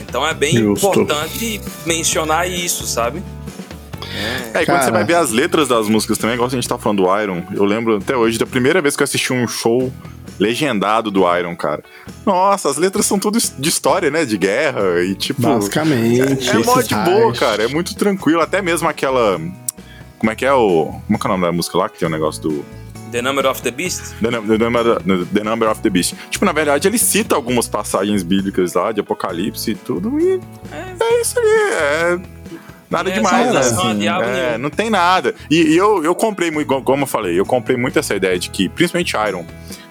Então 0.00 0.26
é 0.26 0.34
bem 0.34 0.56
Justo. 0.56 0.86
importante 0.88 1.60
mencionar 1.86 2.48
isso, 2.50 2.86
sabe? 2.86 3.22
É, 4.54 4.62
e 4.62 4.66
quando 4.66 4.82
você 4.82 4.90
vai 4.90 5.04
ver 5.04 5.14
as 5.14 5.30
letras 5.30 5.68
das 5.68 5.88
músicas 5.88 6.18
também, 6.18 6.34
igual 6.34 6.46
a 6.46 6.50
gente 6.50 6.68
tá 6.68 6.76
falando 6.76 7.02
do 7.02 7.20
Iron, 7.20 7.42
eu 7.54 7.64
lembro 7.64 7.96
até 7.96 8.14
hoje 8.14 8.38
da 8.38 8.44
primeira 8.46 8.82
vez 8.82 8.94
que 8.94 9.02
eu 9.02 9.04
assisti 9.04 9.32
um 9.32 9.48
show 9.48 9.90
legendado 10.38 11.10
do 11.10 11.22
Iron, 11.36 11.56
cara. 11.56 11.82
Nossa, 12.26 12.68
as 12.68 12.76
letras 12.76 13.06
são 13.06 13.18
tudo 13.18 13.38
de 13.58 13.68
história, 13.68 14.10
né? 14.10 14.24
De 14.26 14.36
guerra 14.36 15.02
e 15.02 15.14
tipo. 15.14 15.40
Basicamente. 15.40 16.50
É 16.50 16.58
mó 16.58 16.74
esses 16.74 16.88
de 16.88 16.94
boa, 16.94 17.32
cara. 17.32 17.64
É 17.64 17.68
muito 17.68 17.94
tranquilo. 17.94 18.40
Até 18.42 18.60
mesmo 18.60 18.86
aquela. 18.88 19.40
Como 20.22 20.30
é 20.30 20.36
que 20.36 20.44
é 20.46 20.52
o. 20.52 20.84
Como 21.06 21.16
é 21.16 21.18
que 21.18 21.26
é 21.26 21.28
o 21.28 21.32
nome 21.32 21.44
da 21.46 21.50
música 21.50 21.76
lá? 21.78 21.88
Que 21.88 21.98
tem 21.98 22.06
o 22.06 22.10
negócio 22.10 22.40
do. 22.40 22.64
The 23.10 23.20
Number 23.20 23.44
of 23.44 23.60
the 23.60 23.72
Beast. 23.72 24.14
The, 24.22 24.30
the 24.30 24.58
number, 24.58 25.26
the 25.34 25.42
Number 25.42 25.68
of 25.68 25.80
the 25.82 25.90
Beast. 25.90 26.14
Tipo, 26.30 26.44
na 26.44 26.52
verdade, 26.52 26.86
ele 26.86 26.96
cita 26.96 27.34
algumas 27.34 27.66
passagens 27.66 28.22
bíblicas 28.22 28.74
lá, 28.74 28.92
de 28.92 29.00
Apocalipse 29.00 29.72
e 29.72 29.74
tudo, 29.74 30.18
e 30.20 30.40
é, 30.72 31.20
isso 31.20 31.36
aí. 31.40 31.72
É. 31.72 32.18
Nada 32.88 33.10
é 33.10 33.14
demais, 33.14 33.46
né? 33.52 33.60
É, 34.54 34.58
não 34.58 34.70
tem 34.70 34.90
nada. 34.90 35.34
E, 35.50 35.56
e 35.62 35.76
eu, 35.76 36.04
eu 36.04 36.14
comprei 36.14 36.50
muito, 36.52 36.68
como- 36.68 36.82
como 36.84 37.02
eu 37.02 37.06
falei, 37.08 37.38
eu 37.40 37.44
comprei 37.44 37.76
muito 37.76 37.98
essa 37.98 38.14
ideia 38.14 38.38
de 38.38 38.48
que, 38.48 38.68
principalmente 38.68 39.16
Iron, 39.28 39.44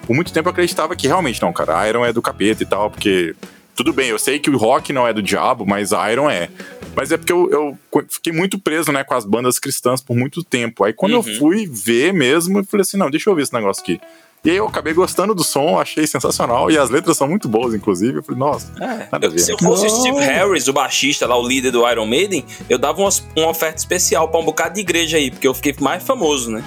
por 0.06 0.14
muito 0.16 0.32
tempo 0.32 0.48
eu 0.48 0.50
acreditava 0.52 0.96
que 0.96 1.06
realmente, 1.06 1.42
não, 1.42 1.52
cara, 1.52 1.86
Iron 1.88 2.04
é 2.06 2.12
do 2.12 2.22
capeta 2.22 2.62
e 2.62 2.66
tal, 2.66 2.90
porque. 2.90 3.34
Tudo 3.82 3.92
bem, 3.92 4.10
eu 4.10 4.18
sei 4.18 4.38
que 4.38 4.48
o 4.48 4.56
rock 4.56 4.92
não 4.92 5.08
é 5.08 5.12
do 5.12 5.20
diabo, 5.20 5.66
mas 5.66 5.90
Iron 6.12 6.30
é. 6.30 6.48
Mas 6.94 7.10
é 7.10 7.16
porque 7.16 7.32
eu, 7.32 7.50
eu 7.50 7.76
fiquei 8.08 8.32
muito 8.32 8.56
preso, 8.56 8.92
né, 8.92 9.02
com 9.02 9.12
as 9.12 9.24
bandas 9.24 9.58
cristãs 9.58 10.00
por 10.00 10.16
muito 10.16 10.44
tempo. 10.44 10.84
Aí 10.84 10.92
quando 10.92 11.14
Uhum. 11.14 11.24
eu 11.26 11.38
fui 11.40 11.66
ver 11.66 12.12
mesmo, 12.14 12.60
eu 12.60 12.64
falei 12.64 12.82
assim, 12.82 12.96
não, 12.96 13.10
deixa 13.10 13.28
eu 13.28 13.34
ver 13.34 13.42
esse 13.42 13.52
negócio 13.52 13.82
aqui. 13.82 14.00
E 14.44 14.50
aí 14.50 14.56
eu 14.56 14.68
acabei 14.68 14.94
gostando 14.94 15.34
do 15.34 15.42
som, 15.42 15.80
achei 15.80 16.06
sensacional. 16.06 16.70
E 16.70 16.78
as 16.78 16.90
letras 16.90 17.16
são 17.16 17.26
muito 17.26 17.48
boas, 17.48 17.74
inclusive. 17.74 18.18
Eu 18.18 18.22
falei, 18.22 18.38
nossa, 18.38 18.72
nada 19.10 19.26
a 19.26 19.30
ver. 19.30 19.40
se 19.40 19.50
eu 19.50 19.58
fosse 19.58 19.84
o. 19.86 19.90
Steve 19.90 20.18
Harris, 20.20 20.68
o 20.68 20.72
baixista 20.72 21.26
lá, 21.26 21.36
o 21.36 21.44
líder 21.44 21.72
do 21.72 21.88
Iron 21.90 22.06
Maiden, 22.06 22.44
eu 22.70 22.78
dava 22.78 23.00
umas- 23.00 23.26
uma 23.36 23.48
oferta 23.48 23.78
especial 23.78 24.28
pra 24.28 24.38
um 24.38 24.44
bocado 24.44 24.74
de 24.76 24.80
igreja 24.80 25.16
aí, 25.16 25.28
porque 25.28 25.48
eu 25.48 25.54
fiquei 25.54 25.74
mais 25.80 26.04
famoso, 26.04 26.52
né? 26.52 26.62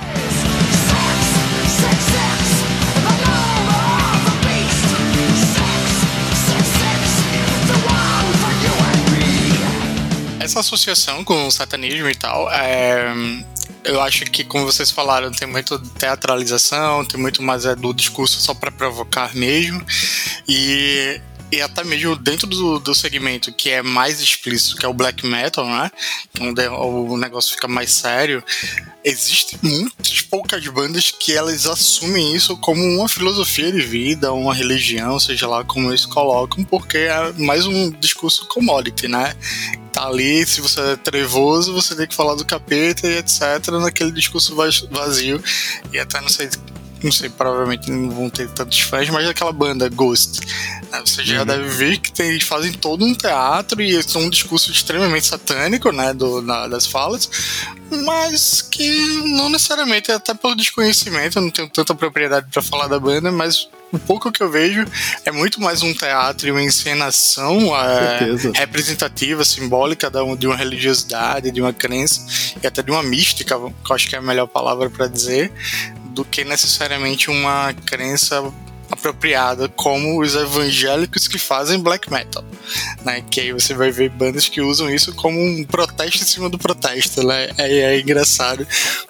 Essa 10.45 10.59
associação 10.59 11.23
com 11.23 11.47
o 11.47 11.51
satanismo 11.51 12.07
e 12.09 12.15
tal, 12.15 12.49
é, 12.51 13.13
eu 13.83 13.99
acho 14.01 14.25
que, 14.25 14.43
como 14.43 14.65
vocês 14.65 14.91
falaram, 14.91 15.31
tem 15.31 15.47
muito 15.47 15.79
teatralização, 15.79 17.03
tem 17.05 17.19
muito 17.19 17.41
mais 17.41 17.65
é, 17.65 17.75
do 17.75 17.93
discurso 17.93 18.39
só 18.39 18.53
para 18.53 18.71
provocar 18.71 19.35
mesmo. 19.35 19.83
E, 20.47 21.19
e 21.51 21.61
até 21.61 21.83
mesmo 21.83 22.15
dentro 22.15 22.47
do, 22.47 22.79
do 22.79 22.95
segmento 22.95 23.53
que 23.53 23.69
é 23.69 23.81
mais 23.81 24.19
explícito, 24.19 24.77
que 24.77 24.85
é 24.85 24.89
o 24.89 24.93
black 24.93 25.25
metal, 25.25 25.65
né? 25.65 25.91
Onde 26.39 26.67
o 26.67 27.17
negócio 27.17 27.53
fica 27.53 27.67
mais 27.67 27.91
sério. 27.91 28.43
Existem 29.03 29.59
muitas 29.61 30.21
poucas 30.21 30.65
bandas 30.67 31.11
que 31.11 31.33
elas 31.33 31.65
assumem 31.67 32.35
isso 32.35 32.57
como 32.57 32.81
uma 32.81 33.07
filosofia 33.07 33.71
de 33.71 33.81
vida, 33.81 34.33
uma 34.33 34.53
religião, 34.53 35.19
seja 35.19 35.47
lá 35.47 35.63
como 35.63 35.89
eles 35.91 36.05
colocam, 36.05 36.63
porque 36.63 36.97
é 36.97 37.31
mais 37.33 37.65
um 37.65 37.91
discurso 37.91 38.47
commodity, 38.47 39.07
né? 39.07 39.35
tá 39.95 40.07
ali, 40.07 40.45
se 40.45 40.59
você 40.59 40.81
é 40.81 40.95
trevoso, 40.97 41.73
você 41.73 41.95
tem 41.95 42.05
que 42.05 42.13
falar 42.13 42.35
do 42.35 42.43
capeta 42.43 43.07
e 43.07 43.17
etc, 43.17 43.65
naquele 43.79 44.11
discurso 44.11 44.53
vaz- 44.53 44.85
vazio. 44.91 45.41
E 45.93 45.97
até 45.97 46.19
não 46.19 46.27
sei, 46.27 46.49
não 47.05 47.11
sei, 47.11 47.29
provavelmente 47.29 47.89
não 47.91 48.09
vão 48.09 48.29
ter 48.29 48.49
tantos 48.49 48.79
fãs, 48.81 49.07
mas 49.09 49.27
aquela 49.27 49.53
banda 49.53 49.87
Ghost. 49.89 50.41
né, 50.91 51.01
Você 51.05 51.23
já 51.23 51.43
deve 51.43 51.63
ver 51.69 51.99
que 51.99 52.11
tem, 52.11 52.29
eles 52.31 52.43
fazem 52.43 52.73
todo 52.73 53.05
um 53.05 53.13
teatro 53.13 53.81
e 53.81 53.95
é 53.95 54.17
um 54.17 54.29
discurso 54.29 54.71
extremamente 54.71 55.25
satânico, 55.27 55.91
né, 55.91 56.13
do, 56.13 56.41
na- 56.41 56.67
das 56.67 56.85
falas, 56.87 57.29
mas 58.03 58.61
que 58.61 58.89
não 59.37 59.49
necessariamente, 59.49 60.11
até 60.11 60.33
pelo 60.33 60.55
desconhecimento, 60.55 61.37
eu 61.37 61.43
não 61.43 61.51
tenho 61.51 61.69
tanta 61.69 61.93
propriedade 61.93 62.47
para 62.51 62.61
falar 62.61 62.87
da 62.87 62.99
banda, 62.99 63.31
mas 63.31 63.69
o 63.91 63.99
pouco 63.99 64.31
que 64.31 64.41
eu 64.41 64.49
vejo 64.49 64.83
é 65.23 65.31
muito 65.31 65.61
mais 65.61 65.81
um 65.83 65.93
teatro 65.93 66.47
e 66.47 66.51
uma 66.51 66.61
encenação 66.63 67.73
é, 67.77 68.19
representativa, 68.55 69.45
simbólica 69.45 70.11
de 70.37 70.47
uma 70.47 70.55
religiosidade, 70.57 71.51
de 71.51 71.61
uma 71.61 71.71
crença 71.71 72.25
e 72.61 72.65
até 72.65 72.81
de 72.81 72.89
uma 72.91 73.03
mística, 73.03 73.55
que 73.55 73.91
eu 73.91 73.95
acho 73.95 74.09
que 74.09 74.15
é 74.15 74.19
a 74.19 74.21
melhor 74.21 74.47
palavra 74.47 74.89
para 74.89 75.07
dizer, 75.07 75.51
do 76.15 76.23
que 76.23 76.45
necessariamente 76.45 77.29
uma 77.29 77.73
crença 77.85 78.41
apropriada 78.89 79.67
como 79.67 80.21
os 80.21 80.35
evangélicos 80.35 81.27
que 81.27 81.37
fazem 81.37 81.79
black 81.79 82.09
metal, 82.11 82.43
né? 83.03 83.21
Que 83.29 83.41
aí 83.41 83.51
você 83.51 83.73
vai 83.73 83.91
ver 83.91 84.09
bandas 84.09 84.47
que 84.47 84.61
usam 84.61 84.89
isso 84.89 85.13
como 85.15 85.39
um 85.39 85.63
protesto 85.65 86.23
em 86.23 86.25
cima 86.25 86.49
do 86.49 86.57
protesto, 86.57 87.25
né? 87.25 87.49
É, 87.57 87.79
é 87.79 87.99
engraçado 87.99 88.65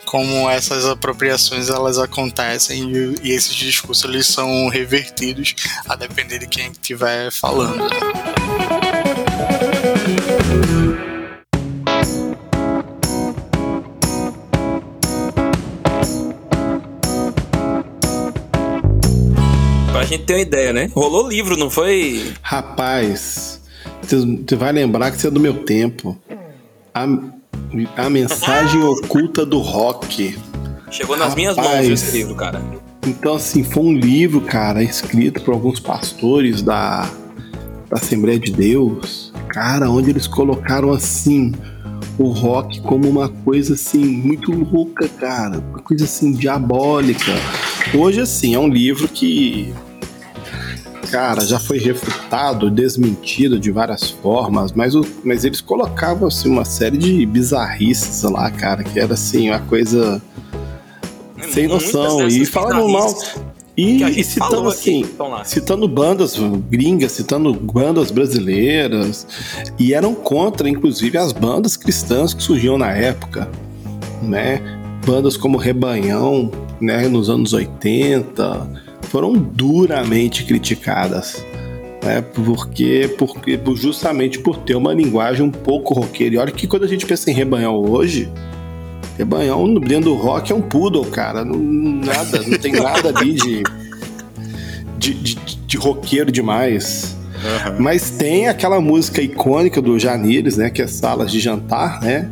como 0.06 0.50
essas 0.50 0.86
apropriações 0.86 1.70
elas 1.70 2.00
acontecem 2.00 2.91
e, 2.91 3.15
e 3.22 3.32
esses 3.32 3.54
discursos 3.56 4.06
eles 4.06 4.26
são 4.26 4.68
revertidos 4.70 5.54
a 5.88 5.96
depender 5.96 6.39
de 6.39 6.48
quem 6.48 6.72
estiver 6.72 7.32
falando. 7.32 7.88
Pra 20.06 20.15
gente 20.15 20.24
ter 20.26 20.34
uma 20.34 20.41
ideia, 20.41 20.72
né? 20.72 20.91
Rolou 20.94 21.28
livro, 21.28 21.58
não 21.58 21.68
foi? 21.68 22.32
Rapaz, 22.44 23.60
você 24.04 24.56
vai 24.56 24.72
lembrar 24.72 25.10
que 25.10 25.20
você 25.20 25.28
é 25.28 25.32
do 25.32 25.39
meu 25.39 25.63
tempo. 25.63 26.15
A, 26.94 27.08
a 27.98 28.10
mensagem 28.10 28.84
oculta 28.84 29.44
do 29.44 29.58
rock. 29.58 30.38
Chegou 30.91 31.18
nas 31.18 31.34
minhas 31.34 31.56
mãos 31.56 31.65
Rapaz. 31.65 31.89
esse 31.89 32.15
livro, 32.15 32.36
cara. 32.36 32.62
Então, 33.04 33.34
assim, 33.34 33.63
foi 33.63 33.82
um 33.82 33.94
livro, 33.94 34.41
cara, 34.41 34.84
escrito 34.84 35.41
por 35.41 35.56
alguns 35.56 35.80
pastores 35.80 36.62
da, 36.62 37.10
da 37.89 37.98
Assembleia 37.98 38.38
de 38.38 38.52
Deus, 38.52 39.34
cara, 39.50 39.89
onde 39.89 40.12
eles 40.12 40.28
colocaram 40.28 40.91
assim 40.91 41.52
o 42.20 42.28
rock 42.28 42.80
como 42.82 43.10
uma 43.10 43.28
coisa 43.28 43.74
assim 43.74 44.06
muito 44.06 44.52
louca, 44.52 45.08
cara, 45.08 45.58
uma 45.58 45.80
coisa 45.80 46.06
assim 46.06 46.32
diabólica. 46.32 47.34
Hoje, 47.94 48.22
assim, 48.22 48.54
é 48.54 48.60
um 48.60 48.68
livro 48.68 49.08
que 49.08 49.74
cara, 51.10 51.46
já 51.46 51.60
foi 51.60 51.78
refutado, 51.78 52.70
desmentido 52.70 53.60
de 53.60 53.72
várias 53.72 54.10
formas, 54.10 54.72
mas, 54.72 54.96
o, 54.96 55.06
mas 55.24 55.46
eles 55.46 55.62
colocavam 55.62 56.28
assim, 56.28 56.50
uma 56.50 56.65
série 56.65 56.98
de 56.98 57.26
bizarrices 57.26 58.24
lá, 58.24 58.50
cara, 58.52 58.84
que 58.84 59.00
era 59.00 59.13
assim, 59.13 59.50
uma 59.50 59.60
coisa 59.60 60.22
sem 61.50 61.68
Muitas 61.68 61.94
noção. 61.94 62.28
E 62.28 62.46
falando 62.46 62.88
mal. 62.89 63.13
E, 63.78 64.04
e 64.04 64.24
citando 64.24 64.70
aqui, 64.70 65.04
assim, 65.04 65.06
lá. 65.20 65.44
citando 65.44 65.86
bandas 65.86 66.38
gringas, 66.70 67.12
citando 67.12 67.54
bandas 67.54 68.10
brasileiras, 68.10 69.28
e 69.78 69.94
eram 69.94 70.15
contra, 70.15 70.70
inclusive, 70.70 71.18
as 71.18 71.34
bandas 71.34 71.76
cristãs 71.76 72.34
que 72.34 72.41
surgiam 72.41 72.78
na 72.78 72.91
época, 72.91 73.50
né? 74.22 74.62
Bandas 75.06 75.36
como 75.36 75.58
Rebanhão, 75.58 76.50
né, 76.80 77.08
nos 77.10 77.30
anos 77.30 77.52
80, 77.52 78.85
foram 79.15 79.32
duramente 79.32 80.43
criticadas. 80.43 81.41
Né, 82.04 82.21
porque, 82.21 83.15
porque 83.17 83.58
justamente 83.73 84.38
por 84.39 84.58
ter 84.58 84.75
uma 84.75 84.93
linguagem 84.93 85.41
um 85.41 85.49
pouco 85.49 85.93
roqueira. 85.93 86.36
E 86.36 86.38
olha 86.38 86.51
que 86.51 86.67
quando 86.67 86.84
a 86.84 86.88
gente 86.88 87.06
pensa 87.06 87.32
em 87.32 87.34
Rebanhão 87.34 87.78
hoje, 87.78 88.30
Rebanhão 89.17 89.73
dentro 89.75 90.10
do 90.10 90.15
rock 90.15 90.51
é 90.51 90.56
um 90.56 90.62
poodle, 90.62 91.06
cara. 91.06 91.45
Não, 91.45 91.58
nada, 91.58 92.41
não 92.45 92.58
tem 92.58 92.73
nada 92.73 93.17
ali 93.17 93.36
de, 93.36 93.63
de, 94.97 95.13
de, 95.13 95.36
de 95.65 95.78
roqueiro 95.78 96.30
demais. 96.30 97.15
Mas 97.80 98.10
tem 98.10 98.49
aquela 98.49 98.82
música 98.82 99.21
icônica 99.21 99.82
do 99.82 99.97
Janires, 99.97 100.58
né? 100.58 100.69
Que 100.69 100.82
é 100.82 100.88
Salas 100.88 101.32
de 101.32 101.39
Jantar, 101.39 102.01
né? 102.01 102.30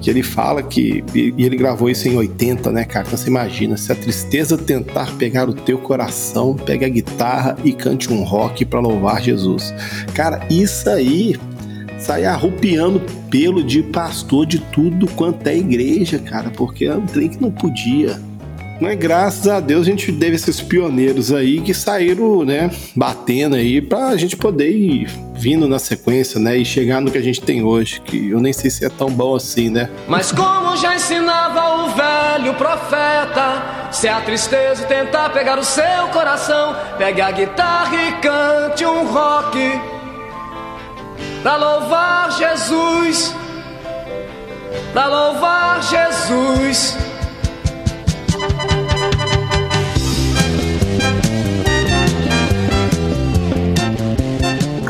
Que 0.00 0.08
ele 0.08 0.22
fala 0.22 0.62
que. 0.62 1.04
E 1.14 1.44
ele 1.44 1.56
gravou 1.56 1.90
isso 1.90 2.08
em 2.08 2.16
80, 2.16 2.70
né, 2.72 2.84
cara? 2.84 3.06
Então 3.06 3.18
você 3.18 3.28
imagina, 3.28 3.76
se 3.76 3.92
a 3.92 3.94
tristeza 3.94 4.56
tentar 4.56 5.14
pegar 5.16 5.48
o 5.48 5.52
teu 5.52 5.78
coração, 5.78 6.54
pega 6.54 6.86
a 6.86 6.88
guitarra 6.88 7.56
e 7.64 7.72
cante 7.72 8.12
um 8.12 8.22
rock 8.22 8.64
pra 8.64 8.80
louvar 8.80 9.22
Jesus. 9.22 9.74
Cara, 10.14 10.46
isso 10.50 10.88
aí 10.88 11.36
sai 11.98 12.24
arrupiando 12.24 13.00
pelo 13.30 13.62
de 13.62 13.82
pastor 13.82 14.46
de 14.46 14.58
tudo 14.58 15.06
quanto 15.08 15.46
é 15.46 15.56
igreja, 15.56 16.18
cara, 16.18 16.50
porque 16.50 16.86
é 16.86 16.94
um 16.94 17.06
trem 17.06 17.28
que 17.28 17.40
não 17.40 17.50
podia. 17.50 18.18
Mas 18.80 18.98
graças 18.98 19.46
a 19.46 19.60
Deus 19.60 19.82
a 19.86 19.90
gente 19.90 20.10
teve 20.10 20.36
esses 20.36 20.60
pioneiros 20.60 21.32
aí 21.32 21.60
que 21.60 21.74
saíram, 21.74 22.44
né, 22.44 22.70
batendo 22.96 23.56
aí 23.56 23.80
pra 23.80 24.16
gente 24.16 24.36
poder 24.36 24.70
ir 24.70 25.06
vindo 25.34 25.68
na 25.68 25.78
sequência, 25.78 26.40
né, 26.40 26.56
e 26.56 26.64
chegar 26.64 27.00
no 27.00 27.10
que 27.10 27.18
a 27.18 27.22
gente 27.22 27.42
tem 27.42 27.62
hoje, 27.62 28.00
que 28.00 28.30
eu 28.30 28.40
nem 28.40 28.52
sei 28.52 28.70
se 28.70 28.84
é 28.84 28.88
tão 28.88 29.10
bom 29.10 29.34
assim, 29.34 29.68
né? 29.68 29.90
Mas 30.08 30.32
como 30.32 30.76
já 30.76 30.94
ensinava 30.94 31.84
o 31.84 31.90
velho 31.90 32.54
profeta, 32.54 33.90
se 33.92 34.08
a 34.08 34.20
tristeza 34.22 34.84
tentar 34.84 35.30
pegar 35.30 35.58
o 35.58 35.64
seu 35.64 36.08
coração, 36.12 36.74
pegue 36.96 37.20
a 37.20 37.30
guitarra 37.30 37.96
e 37.96 38.12
cante 38.20 38.86
um 38.86 39.06
rock 39.06 39.58
pra 41.42 41.56
louvar 41.56 42.30
Jesus, 42.32 43.34
pra 44.92 45.06
louvar 45.06 45.82
Jesus. 45.82 47.09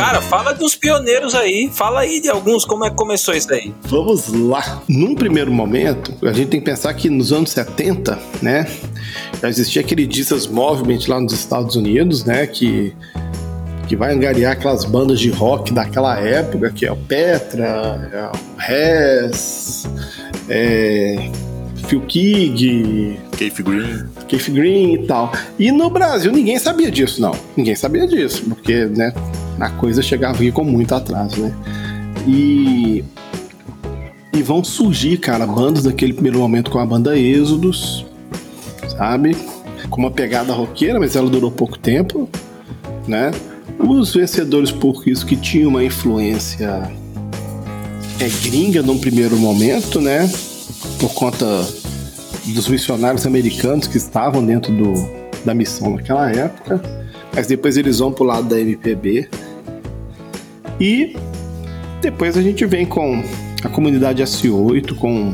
Cara, 0.01 0.23
fala 0.23 0.55
dos 0.55 0.75
pioneiros 0.75 1.35
aí. 1.35 1.71
Fala 1.71 2.01
aí 2.01 2.23
de 2.23 2.31
alguns, 2.31 2.65
como 2.65 2.87
é 2.87 2.91
que 2.91 2.97
começou 2.97 3.35
isso 3.35 3.53
aí. 3.53 3.75
Vamos 3.83 4.33
lá. 4.33 4.83
Num 4.89 5.15
primeiro 5.15 5.53
momento, 5.53 6.15
a 6.27 6.33
gente 6.33 6.49
tem 6.49 6.59
que 6.59 6.65
pensar 6.65 6.95
que 6.95 7.11
nos 7.11 7.35
anos 7.35 7.51
70, 7.51 8.19
né, 8.41 8.67
já 9.43 9.49
existia 9.51 9.83
aquele 9.83 10.11
Jesus 10.11 10.47
Movement 10.47 11.01
lá 11.07 11.21
nos 11.21 11.35
Estados 11.35 11.77
Unidos, 11.77 12.25
né, 12.25 12.47
que 12.47 12.95
que 13.87 13.97
vai 13.97 14.15
angariar 14.15 14.53
aquelas 14.53 14.85
bandas 14.85 15.19
de 15.19 15.31
rock 15.31 15.73
daquela 15.75 16.17
época, 16.21 16.71
que 16.71 16.87
é 16.87 16.93
o 16.93 16.97
Petra, 16.97 18.09
é 18.13 18.27
o 18.27 18.57
Res, 18.57 19.85
é, 20.49 21.29
Phil 21.89 22.01
Keaggy, 22.03 23.19
Keith 23.37 23.61
Green. 23.61 24.05
Keith 24.29 24.49
Green 24.49 24.95
e 24.95 25.07
tal. 25.07 25.33
E 25.59 25.73
no 25.73 25.91
Brasil 25.91 26.31
ninguém 26.31 26.57
sabia 26.57 26.89
disso, 26.89 27.21
não. 27.21 27.33
Ninguém 27.57 27.75
sabia 27.75 28.07
disso, 28.07 28.45
porque, 28.49 28.87
né, 28.87 29.13
a 29.61 29.69
coisa 29.71 30.03
chegava 30.03 30.37
aqui 30.37 30.51
com 30.51 30.65
muito 30.65 30.95
atraso, 30.95 31.41
né? 31.41 31.55
E 32.27 33.05
e 34.33 34.43
vão 34.43 34.63
surgir, 34.63 35.19
cara, 35.19 35.47
bandas 35.47 35.85
naquele 35.85 36.13
primeiro 36.13 36.39
momento 36.39 36.71
com 36.71 36.79
a 36.79 36.87
banda 36.87 37.19
Êxodos, 37.19 38.07
sabe? 38.97 39.37
Com 39.91 40.01
uma 40.01 40.11
pegada 40.11 40.53
roqueira, 40.53 40.99
mas 41.01 41.17
ela 41.17 41.29
durou 41.29 41.51
pouco 41.51 41.79
tempo, 41.79 42.29
né? 43.07 43.33
Os 43.79 44.15
vencedores 44.15 44.71
por 44.71 45.03
isso 45.07 45.27
que 45.27 45.37
tinham 45.37 45.69
uma 45.69 45.83
influência 45.83 46.91
é 48.21 48.29
gringa 48.43 48.83
num 48.83 48.99
primeiro 48.99 49.37
momento, 49.37 50.01
né? 50.01 50.31
Por 50.99 51.13
conta 51.13 51.47
dos 52.47 52.69
missionários 52.69 53.27
americanos 53.27 53.87
que 53.87 53.97
estavam 53.97 54.45
dentro 54.45 54.73
do, 54.73 54.93
da 55.45 55.55
missão 55.55 55.97
naquela 55.97 56.31
época, 56.31 56.81
mas 57.35 57.47
depois 57.47 57.77
eles 57.77 57.99
vão 57.99 58.13
pro 58.13 58.25
lado 58.25 58.49
da 58.49 58.61
MPB. 58.61 59.29
E 60.81 61.15
depois 62.01 62.37
a 62.37 62.43
gente 62.43 62.65
vem 62.65 62.87
com 62.87 63.23
a 63.63 63.69
comunidade 63.69 64.23
S8, 64.23 64.95
com 64.95 65.31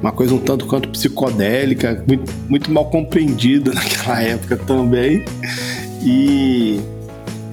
uma 0.00 0.12
coisa 0.12 0.34
um 0.34 0.38
tanto 0.38 0.66
quanto 0.66 0.88
psicodélica, 0.88 2.02
muito, 2.06 2.32
muito 2.48 2.72
mal 2.72 2.86
compreendida 2.90 3.72
naquela 3.74 4.20
época 4.20 4.56
também. 4.56 5.24
E, 6.02 6.80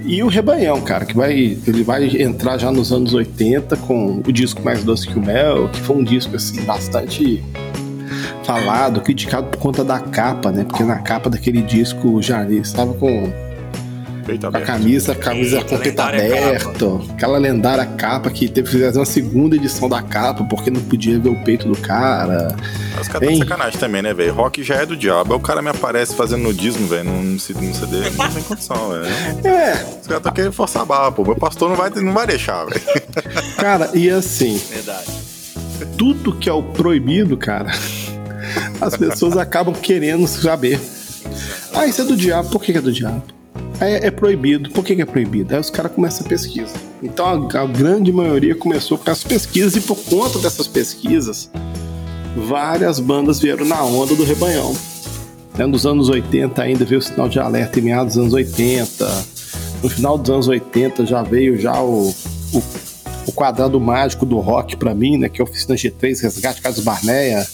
e 0.03 0.23
o 0.23 0.27
Rebanhão, 0.27 0.81
cara, 0.81 1.05
que 1.05 1.15
vai, 1.15 1.57
ele 1.65 1.83
vai 1.83 2.05
entrar 2.21 2.57
já 2.57 2.71
nos 2.71 2.91
anos 2.91 3.13
80 3.13 3.77
com 3.77 4.21
o 4.25 4.31
disco 4.31 4.61
Mais 4.63 4.83
Doce 4.83 5.07
que 5.07 5.17
o 5.17 5.21
Mel, 5.21 5.69
que 5.69 5.79
foi 5.79 5.95
um 5.95 6.03
disco 6.03 6.35
assim 6.35 6.63
bastante 6.63 7.43
falado, 8.43 8.99
criticado 9.01 9.47
por 9.47 9.59
conta 9.59 9.83
da 9.83 9.99
capa, 9.99 10.51
né? 10.51 10.63
Porque 10.63 10.83
na 10.83 10.97
capa 10.97 11.29
daquele 11.29 11.61
disco 11.61 12.09
o 12.09 12.21
Jardim 12.21 12.59
estava 12.59 12.93
com 12.95 13.31
Peito 14.25 14.45
a 14.45 14.49
aberto. 14.49 14.65
camisa, 14.65 15.11
a 15.11 15.15
camisa 15.15 15.59
Sim, 15.59 15.65
com 15.65 15.75
o 15.75 15.79
peito 15.79 15.89
lendária 16.01 16.19
aberto, 16.47 17.05
aquela 17.13 17.37
lendária 17.37 17.85
capa 17.85 18.29
que 18.29 18.47
teve 18.47 18.69
que 18.69 18.79
fazer 18.79 18.99
uma 18.99 19.05
segunda 19.05 19.55
edição 19.55 19.89
da 19.89 20.01
capa 20.01 20.43
porque 20.45 20.69
não 20.69 20.81
podia 20.81 21.19
ver 21.19 21.29
o 21.29 21.35
peito 21.43 21.67
do 21.67 21.75
cara. 21.77 22.55
Os 22.99 23.07
caras 23.07 23.27
de 23.27 23.33
Hein? 23.33 23.39
sacanagem 23.39 23.79
também, 23.79 24.01
né, 24.01 24.13
velho? 24.13 24.33
Rock 24.33 24.63
já 24.63 24.75
é 24.75 24.85
do 24.85 24.95
diabo. 24.95 25.33
Aí 25.33 25.39
o 25.39 25.41
cara 25.41 25.61
me 25.61 25.69
aparece 25.69 26.15
fazendo 26.15 26.43
nudismo, 26.43 26.87
velho, 26.87 27.05
num, 27.05 27.23
num 27.23 27.39
CD. 27.39 27.61
Não 28.17 28.29
tem 28.31 28.43
condição, 28.43 28.89
velho. 28.89 29.05
É, 29.43 29.73
Os 29.73 30.07
caras 30.07 30.17
estão 30.17 30.31
querendo 30.33 30.53
forçar 30.53 30.81
a 30.83 30.85
barra, 30.85 31.11
pô. 31.11 31.23
Meu 31.23 31.35
pastor 31.35 31.69
não 31.69 31.75
vai, 31.75 31.89
não 31.89 32.13
vai 32.13 32.27
deixar, 32.27 32.65
velho. 32.65 32.81
cara, 33.57 33.89
e 33.93 34.09
assim, 34.09 34.61
Verdade. 34.69 35.07
tudo 35.97 36.33
que 36.35 36.47
é 36.49 36.53
o 36.53 36.61
proibido, 36.63 37.35
cara, 37.37 37.71
as 38.79 38.95
pessoas 38.95 39.35
acabam 39.37 39.73
querendo 39.73 40.27
saber. 40.27 40.79
Ah, 41.73 41.85
isso 41.87 42.01
é 42.01 42.05
do 42.05 42.15
diabo, 42.15 42.49
por 42.49 42.61
que 42.61 42.71
é 42.77 42.81
do 42.81 42.91
diabo? 42.91 43.23
É, 43.81 44.07
é 44.07 44.11
proibido, 44.11 44.69
por 44.69 44.85
que 44.85 44.95
que 44.95 45.01
é 45.01 45.05
proibido? 45.05 45.55
Aí 45.55 45.59
os 45.59 45.71
caras 45.71 45.91
começam 45.91 46.23
a 46.23 46.29
pesquisa. 46.29 46.73
Então 47.01 47.25
a, 47.25 47.61
a 47.61 47.65
grande 47.65 48.11
maioria 48.13 48.53
começou 48.53 48.95
com 48.95 49.09
as 49.09 49.23
pesquisas 49.23 49.75
e 49.75 49.81
por 49.81 49.97
conta 49.97 50.37
dessas 50.37 50.67
pesquisas, 50.67 51.49
várias 52.47 52.99
bandas 52.99 53.39
vieram 53.39 53.65
na 53.65 53.83
onda 53.83 54.15
do 54.15 54.23
rebanhão. 54.23 54.75
Né, 55.57 55.65
Nos 55.65 55.87
anos 55.87 56.09
80 56.09 56.61
ainda 56.61 56.85
veio 56.85 56.99
o 56.99 57.01
sinal 57.01 57.27
de 57.27 57.39
alerta 57.39 57.79
em 57.79 57.81
meados 57.81 58.13
dos 58.13 58.21
anos 58.21 58.33
80. 58.33 59.25
No 59.81 59.89
final 59.89 60.15
dos 60.15 60.29
anos 60.29 60.47
80 60.47 61.03
já 61.07 61.23
veio 61.23 61.59
já 61.59 61.81
o, 61.81 62.13
o, 62.53 62.63
o 63.25 63.31
quadrado 63.31 63.79
mágico 63.79 64.27
do 64.27 64.37
rock 64.37 64.77
pra 64.77 64.93
mim, 64.93 65.17
né? 65.17 65.27
Que 65.27 65.41
é 65.41 65.43
Oficina 65.43 65.75
G3, 65.75 66.21
Resgate 66.21 66.61
Carlos 66.61 66.83
Barneia, 66.83 67.47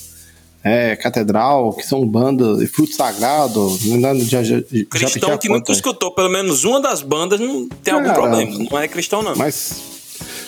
é, 0.67 0.95
Catedral, 0.95 1.73
que 1.73 1.83
são 1.85 2.05
bandas, 2.05 2.61
e 2.61 2.67
Fruto 2.67 2.93
Sagrado, 2.93 3.69
né, 3.85 4.15
já, 4.19 4.43
já, 4.43 4.57
já 4.59 4.85
Cristão 4.89 5.29
já 5.29 5.37
que 5.37 5.49
nunca 5.49 5.71
escutou 5.71 6.11
pelo 6.13 6.29
menos 6.29 6.63
uma 6.63 6.81
das 6.81 7.01
bandas 7.01 7.39
não 7.39 7.67
tem 7.83 7.93
algum 7.93 8.13
problema. 8.13 8.57
Não 8.69 8.79
é 8.79 8.87
cristão, 8.87 9.21
não. 9.21 9.35
Mas 9.35 9.81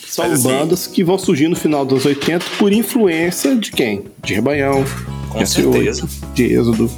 são 0.07 0.27
Mas, 0.27 0.39
assim- 0.39 0.49
bandas 0.49 0.87
que 0.87 1.03
vão 1.03 1.17
surgir 1.17 1.47
no 1.47 1.55
final 1.55 1.85
dos 1.85 2.05
80 2.05 2.45
por 2.57 2.73
influência 2.73 3.55
de 3.55 3.71
quem? 3.71 4.03
De 4.23 4.33
Rebanhão, 4.33 4.83
Com 5.29 5.37
de 5.37 5.43
S8, 5.45 5.47
certeza. 5.73 6.09
de 6.33 6.43
Êxodo. 6.53 6.91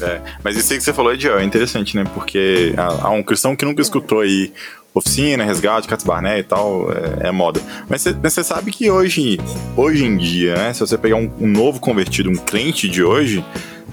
É, 0.00 0.20
mas 0.42 0.56
isso 0.56 0.72
aí 0.72 0.78
que 0.78 0.84
você 0.84 0.92
falou, 0.92 1.12
Ediel, 1.12 1.38
é 1.38 1.44
interessante, 1.44 1.96
né? 1.96 2.04
Porque 2.14 2.74
há 2.76 3.10
um 3.10 3.22
cristão 3.22 3.54
que 3.54 3.64
nunca 3.64 3.82
escutou 3.82 4.20
aí 4.20 4.52
oficina, 4.94 5.44
resgate, 5.44 5.88
Cats 5.88 6.04
Barnet 6.04 6.40
e 6.40 6.42
tal, 6.44 6.88
é, 6.92 7.28
é 7.28 7.32
moda. 7.32 7.60
Mas 7.88 8.04
você- 8.04 8.44
sabe 8.44 8.70
que 8.70 8.90
hoje, 8.90 9.38
hoje 9.76 10.04
em 10.04 10.16
dia, 10.16 10.54
né? 10.54 10.72
Se 10.74 10.80
você 10.80 10.98
pegar 10.98 11.16
um, 11.16 11.30
um 11.40 11.46
novo 11.46 11.80
convertido, 11.80 12.28
um 12.30 12.36
crente 12.36 12.88
de 12.88 13.02
hoje, 13.02 13.44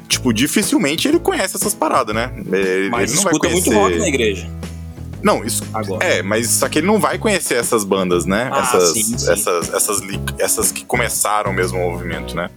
tipo, 0.07 0.33
dificilmente 0.33 1.07
ele 1.07 1.19
conhece 1.19 1.55
essas 1.55 1.73
paradas, 1.73 2.13
né? 2.13 2.31
Ele, 2.51 2.89
Mas 2.89 3.11
ele 3.11 3.15
não 3.17 3.23
vai 3.23 3.33
escuta 3.33 3.47
conhecer... 3.47 3.69
muito 3.71 3.81
rock 3.81 3.97
na 3.99 4.07
igreja. 4.07 4.49
Não, 5.21 5.43
isso. 5.43 5.63
Agora. 5.73 6.05
É, 6.05 6.21
mas 6.23 6.47
só 6.49 6.69
que 6.69 6.79
ele 6.79 6.87
não 6.87 6.97
vai 6.99 7.17
conhecer 7.17 7.55
essas 7.55 7.83
bandas, 7.83 8.25
né? 8.25 8.49
Ah, 8.51 8.59
essas, 8.61 8.93
sim, 8.93 9.03
sim. 9.03 9.31
essas, 9.31 9.73
essas, 9.73 10.01
essas 10.37 10.71
que 10.71 10.85
começaram 10.85 11.51
mesmo 11.53 11.77
o 11.77 11.91
movimento, 11.91 12.35
né? 12.35 12.49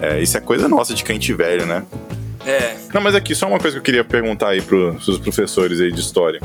É, 0.00 0.20
isso 0.20 0.36
é 0.36 0.40
coisa 0.40 0.68
nossa 0.68 0.94
de 0.94 1.04
crente 1.04 1.32
velho, 1.32 1.66
né? 1.66 1.82
É, 2.46 2.76
Não, 2.94 3.00
mas 3.00 3.14
aqui, 3.14 3.34
só 3.34 3.48
uma 3.48 3.58
coisa 3.58 3.74
que 3.74 3.78
eu 3.80 3.82
queria 3.82 4.04
perguntar 4.04 4.50
aí 4.50 4.62
pros, 4.62 5.04
pros 5.04 5.18
professores 5.18 5.80
aí 5.80 5.90
de 5.90 6.00
história. 6.00 6.40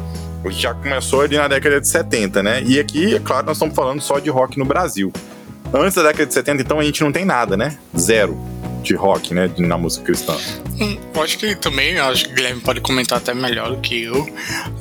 Já 0.49 0.73
começou 0.73 1.21
ali 1.21 1.37
na 1.37 1.47
década 1.47 1.79
de 1.79 1.87
70, 1.87 2.41
né? 2.41 2.63
E 2.65 2.79
aqui, 2.79 3.15
é 3.15 3.19
claro, 3.19 3.45
nós 3.45 3.57
estamos 3.57 3.75
falando 3.75 4.01
só 4.01 4.17
de 4.17 4.29
rock 4.29 4.57
no 4.57 4.65
Brasil. 4.65 5.13
Antes 5.71 5.95
da 5.95 6.03
década 6.03 6.25
de 6.25 6.33
70, 6.33 6.63
então, 6.63 6.79
a 6.79 6.83
gente 6.83 7.01
não 7.03 7.11
tem 7.11 7.23
nada, 7.23 7.55
né? 7.55 7.77
Zero 7.95 8.37
de 8.81 8.95
rock, 8.95 9.33
né? 9.33 9.49
Na 9.57 9.77
música 9.77 10.05
cristã. 10.05 10.35
Hum, 10.79 10.97
Eu 11.13 11.23
acho 11.23 11.37
que 11.37 11.55
também, 11.55 11.97
acho 11.99 12.25
que 12.25 12.31
o 12.31 12.35
Guilherme 12.35 12.61
pode 12.61 12.81
comentar 12.81 13.17
até 13.17 13.33
melhor 13.33 13.69
do 13.71 13.77
que 13.77 14.03
eu, 14.03 14.27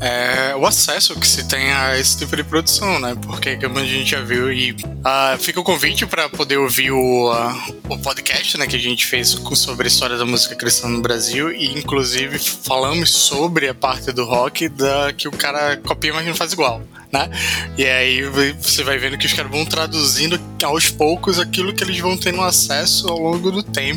é 0.00 0.54
o 0.56 0.66
acesso 0.66 1.18
que 1.18 1.26
se 1.26 1.46
tem 1.48 1.72
a 1.72 1.98
esse 1.98 2.18
tipo 2.18 2.34
de 2.36 2.42
produção, 2.44 2.98
né? 2.98 3.16
Porque, 3.22 3.56
como 3.56 3.78
a 3.78 3.84
gente 3.84 4.10
já 4.10 4.20
viu, 4.20 4.52
e 4.52 4.74
ah, 5.04 5.36
fica 5.38 5.60
o 5.60 5.64
convite 5.64 6.06
para 6.06 6.28
poder 6.28 6.56
ouvir 6.58 6.90
o, 6.90 7.30
ah, 7.30 7.54
o 7.88 7.98
podcast 7.98 8.56
né, 8.58 8.66
que 8.66 8.76
a 8.76 8.78
gente 8.78 9.06
fez 9.06 9.28
sobre 9.54 9.86
a 9.86 9.88
história 9.88 10.16
da 10.16 10.24
música 10.24 10.54
cristã 10.54 10.88
no 10.88 11.00
Brasil, 11.00 11.52
e 11.52 11.78
inclusive 11.78 12.38
falamos 12.38 13.10
sobre 13.10 13.68
a 13.68 13.74
parte 13.74 14.12
do 14.12 14.24
rock 14.24 14.68
da, 14.68 15.12
que 15.12 15.28
o 15.28 15.32
cara 15.32 15.76
copia, 15.76 16.12
mas 16.12 16.26
não 16.26 16.34
faz 16.34 16.52
igual. 16.52 16.80
Né? 17.12 17.28
E 17.76 17.84
aí 17.84 18.22
você 18.22 18.84
vai 18.84 18.96
vendo 18.96 19.18
que 19.18 19.26
os 19.26 19.32
caras 19.32 19.50
vão 19.50 19.64
traduzindo 19.64 20.40
aos 20.62 20.90
poucos 20.90 21.40
aquilo 21.40 21.72
que 21.74 21.82
eles 21.82 21.98
vão 21.98 22.16
tendo 22.16 22.40
acesso 22.40 23.08
ao 23.08 23.18
longo 23.18 23.50
do 23.50 23.64
tempo. 23.64 23.89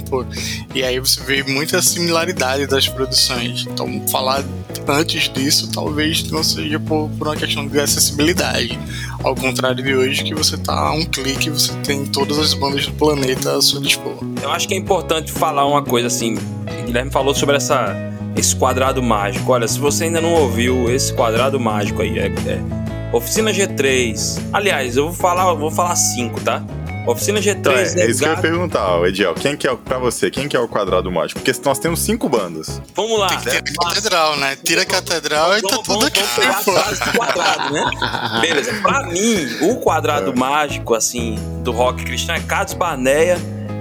E 0.74 0.84
aí 0.84 1.00
você 1.00 1.22
vê 1.22 1.44
muita 1.44 1.82
similaridade 1.82 2.68
das 2.68 2.88
produções. 2.88 3.66
Então, 3.68 4.06
falar 4.08 4.44
antes 4.88 5.30
disso 5.30 5.72
talvez 5.72 6.30
não 6.30 6.44
seja 6.44 6.80
por, 6.80 7.10
por 7.18 7.28
uma 7.28 7.36
questão 7.36 7.68
de 7.68 7.80
acessibilidade. 7.80 8.78
Ao 9.24 9.36
contrário 9.36 9.84
de 9.84 9.96
hoje, 9.96 10.24
que 10.24 10.34
você 10.34 10.58
tá 10.58 10.74
a 10.74 10.92
um 10.94 11.06
clique 11.06 11.50
você 11.50 11.74
tem 11.84 12.06
todas 12.06 12.38
as 12.38 12.54
bandas 12.54 12.86
do 12.86 12.94
planeta 12.94 13.58
a 13.58 13.62
seu 13.62 13.80
dispor. 13.80 14.18
eu 14.42 14.52
acho 14.52 14.68
que 14.68 14.74
é 14.74 14.78
importante 14.78 15.32
falar 15.32 15.66
uma 15.66 15.84
coisa 15.84 16.08
assim. 16.08 16.36
O 16.36 16.86
Guilherme 16.86 17.12
falou 17.12 17.34
sobre 17.34 17.56
essa, 17.56 17.96
esse 18.36 18.56
quadrado 18.56 19.02
mágico. 19.02 19.52
Olha, 19.52 19.68
se 19.68 19.80
você 19.80 20.06
ainda 20.06 20.20
não 20.20 20.34
ouviu 20.34 20.92
esse 20.92 21.14
quadrado 21.14 21.60
mágico 21.60 22.02
aí, 22.02 22.20
é, 22.20 22.26
é 22.28 22.84
Oficina 23.14 23.52
G3. 23.52 24.42
Aliás, 24.52 24.98
eu 24.98 25.06
vou 25.06 25.14
falar, 25.14 25.54
vou 25.54 25.72
falar 25.72 25.96
cinco, 25.96 26.42
tá? 26.42 26.64
Oficina 27.06 27.40
G3 27.40 27.58
Então, 27.58 27.74
é, 27.74 27.82
é 27.84 28.10
isso 28.10 28.20
que 28.20 28.26
eu 28.26 28.32
ia 28.32 28.38
perguntar, 28.38 29.02
Ediel. 29.08 29.34
Quem 29.36 29.58
que 29.58 29.68
é, 29.68 29.72
o- 29.72 29.78
pra 29.78 29.98
você, 29.98 30.32
quem 30.32 30.48
que 30.48 30.56
é 30.56 30.60
o 30.60 30.68
quadrado 30.68 31.12
mágico? 31.12 31.42
Porque 31.42 31.60
nós 31.66 31.78
temos 31.80 32.00
cinco 32.02 32.30
bandas. 32.30 32.82
Vamos 32.96 33.20
lá. 33.20 33.28
Tira 33.38 33.60
a 33.60 33.86
catedral, 33.88 34.38
né? 34.38 34.58
Tira 34.64 34.82
a 34.84 34.86
catedral 34.86 35.58
e 35.58 35.62
tá 35.62 35.68
Vamos- 35.70 35.84
tudo 35.88 36.06
aqui. 36.06 36.22
vamos 36.22 36.64
pegar 36.66 37.12
do 37.12 37.18
quadrado, 37.18 37.74
né? 37.74 37.84
Beleza. 38.42 38.74
Pra 38.82 39.04
mim, 39.08 39.48
o 39.62 39.76
quadrado 39.78 40.36
mágico, 40.36 40.94
assim, 40.96 41.36
do 41.64 41.72
rock 41.72 42.04
cristão 42.06 42.36
é 42.36 42.40
Carlos 42.40 42.74
Barneia, 42.74 43.38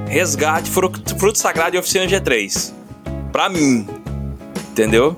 Resgate, 0.09 0.69
Fruto, 0.71 1.17
Fruto 1.19 1.39
Sagrado 1.39 1.77
e 1.77 1.79
Oficina 1.79 2.07
G3. 2.07 2.73
Pra 3.31 3.49
mim. 3.49 3.87
Entendeu? 4.73 5.17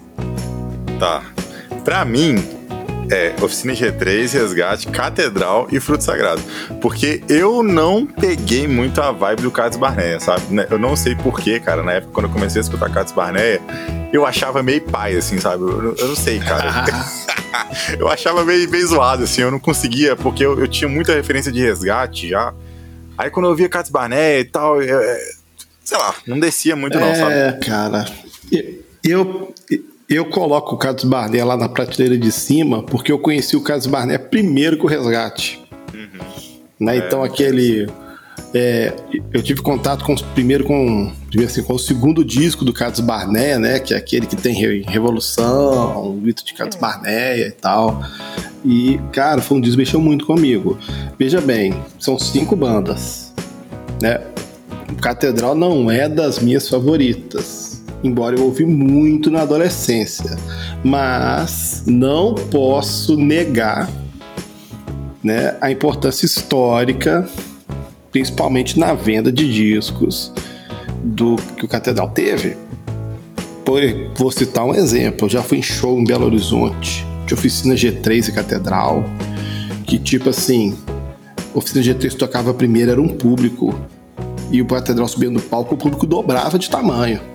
Tá. 0.99 1.23
Pra 1.85 2.05
mim, 2.05 2.37
é 3.11 3.35
Oficina 3.43 3.73
G3, 3.75 4.33
Resgate, 4.33 4.89
Catedral 4.89 5.69
e 5.71 5.79
Fruto 5.81 6.05
Sagrado. 6.05 6.43
Porque 6.81 7.23
eu 7.29 7.63
não 7.63 8.07
peguei 8.07 8.67
muito 8.69 9.01
a 9.01 9.13
vibe 9.13 9.43
do 9.43 9.51
Carlos 9.51 9.77
Barneia, 9.77 10.19
sabe? 10.21 10.43
Né, 10.55 10.67
Eu 10.71 10.79
não 10.79 10.95
sei 10.97 11.15
porquê, 11.15 11.59
cara. 11.61 11.83
Na 11.83 11.93
época, 11.93 12.13
quando 12.13 12.27
eu 12.27 12.33
comecei 12.33 12.61
a 12.61 12.63
escutar 12.63 12.91
Carlos 12.91 13.13
Barneia, 13.13 13.61
eu 14.13 14.25
achava 14.27 14.63
meio 14.63 14.81
pai, 14.83 15.17
assim, 15.17 15.39
sabe? 15.39 15.63
Eu, 15.63 15.95
eu 15.97 16.09
não 16.09 16.17
sei, 16.17 16.39
cara. 16.41 16.85
eu 17.99 18.09
achava 18.09 18.45
meio, 18.45 18.69
meio 18.71 18.87
zoado, 18.87 19.25
assim. 19.25 19.43
Eu 19.43 19.51
não 19.51 19.59
conseguia, 19.61 20.17
porque 20.17 20.45
eu, 20.45 20.59
eu 20.59 20.67
tinha 20.69 20.89
muita 20.89 21.13
referência 21.15 21.53
de 21.53 21.61
resgate 21.61 22.29
já. 22.29 22.53
Aí 23.17 23.31
quando 23.31 23.47
eu 23.49 23.55
via 23.55 23.69
Carlos 23.69 23.91
Barneia 23.91 24.41
e 24.41 24.45
tal, 24.45 24.83
eu- 24.83 25.01
é, 25.01 25.19
sei 25.85 25.97
lá, 25.99 26.15
não 26.27 26.39
descia 26.41 26.75
muito, 26.75 26.99
não, 26.99 27.15
sabe? 27.15 27.35
É, 27.35 27.53
cara. 27.65 28.05
Eu, 29.05 29.54
eu 30.09 30.25
coloco 30.27 30.75
o 30.75 30.79
Carlos 30.79 31.05
Barnet 31.05 31.43
lá 31.45 31.57
na 31.57 31.69
prateleira 31.69 32.17
de 32.19 32.31
cima 32.31 32.83
porque 32.83 33.11
eu 33.11 33.19
conheci 33.19 33.57
o 33.57 33.61
Carlos 33.63 33.87
Barnet 33.87 34.29
primeiro 34.29 34.77
que 34.79 34.85
o 34.85 34.89
Resgate. 34.89 35.61
Né? 36.79 36.97
Então 36.99 37.23
aquele. 37.23 37.89
é, 38.53 38.93
eu 39.33 39.43
tive 39.43 39.63
contato 39.63 40.05
com 40.05 40.15
primeiro 40.35 40.65
com, 40.65 41.13
primeiro 41.29 41.51
assim, 41.51 41.63
com 41.63 41.75
o 41.75 41.79
segundo 41.79 42.25
disco 42.25 42.65
do 42.65 42.73
Carlos 42.73 43.01
Barnet, 43.01 43.59
né? 43.59 43.79
Que 43.79 43.95
é 43.95 43.97
aquele 43.97 44.27
que 44.27 44.37
tem 44.37 44.55
Re- 44.55 44.85
Revolução, 44.87 46.09
o 46.09 46.21
grito 46.21 46.45
de 46.45 46.53
Carlos 46.55 46.77
Barnet 46.77 47.41
e 47.41 47.51
tal. 47.53 48.03
E, 48.65 48.99
cara, 49.13 49.41
foi 49.41 49.59
um 49.59 49.61
disco 49.61 49.77
que 49.77 49.79
mexeu 49.79 50.01
muito 50.01 50.27
comigo. 50.27 50.79
Veja 51.19 51.41
bem, 51.41 51.75
são 51.99 52.19
cinco 52.19 52.57
bandas. 52.57 53.33
Né? 54.03 54.21
Catedral 55.01 55.55
não 55.55 55.91
é 55.91 56.09
das 56.09 56.39
minhas 56.39 56.69
favoritas, 56.69 57.84
embora 58.05 58.37
eu 58.37 58.45
ouvi 58.45 58.67
muito 58.67 59.31
na 59.31 59.41
adolescência, 59.43 60.37
mas 60.85 61.83
não 61.87 62.35
posso 62.35 63.17
negar 63.17 63.91
né, 65.23 65.57
a 65.61 65.71
importância 65.71 66.27
histórica, 66.27 67.27
principalmente 68.13 68.79
na 68.79 68.93
venda 68.93 69.33
de 69.33 69.51
discos 69.51 70.31
do 71.03 71.37
que 71.57 71.65
o 71.65 71.69
Catedral 71.69 72.11
teve. 72.11 72.57
Por, 73.65 73.81
vou 74.15 74.31
citar 74.31 74.67
um 74.67 74.75
exemplo, 74.75 75.25
eu 75.27 75.31
já 75.31 75.43
fui 75.43 75.59
em 75.59 75.63
show 75.63 75.99
em 75.99 76.05
Belo 76.05 76.27
Horizonte, 76.27 77.07
de 77.27 77.33
oficina 77.33 77.75
G3 77.75 78.29
e 78.29 78.33
Catedral, 78.33 79.03
que 79.87 79.99
tipo 79.99 80.29
assim, 80.29 80.77
oficina 81.55 81.83
G3 81.83 82.15
tocava 82.15 82.53
primeiro, 82.53 82.91
era 82.91 83.01
um 83.01 83.09
público, 83.09 83.75
e 84.51 84.61
o 84.61 84.67
Catedral 84.67 85.09
subia 85.09 85.31
no 85.31 85.41
palco, 85.41 85.75
o 85.75 85.79
público 85.79 86.07
dobrava 86.07 86.59
de 86.59 86.69
tamanho. 86.69 87.34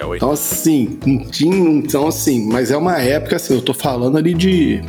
É, 0.00 0.04
oi. 0.04 0.16
Então, 0.16 0.30
assim, 0.30 0.98
não 1.06 1.18
tinha. 1.24 1.54
Então, 1.70 2.06
assim, 2.06 2.46
mas 2.48 2.70
é 2.70 2.76
uma 2.76 2.98
época, 2.98 3.36
assim, 3.36 3.54
eu 3.54 3.62
tô 3.62 3.72
falando 3.74 4.16
ali 4.18 4.34
de 4.34 4.80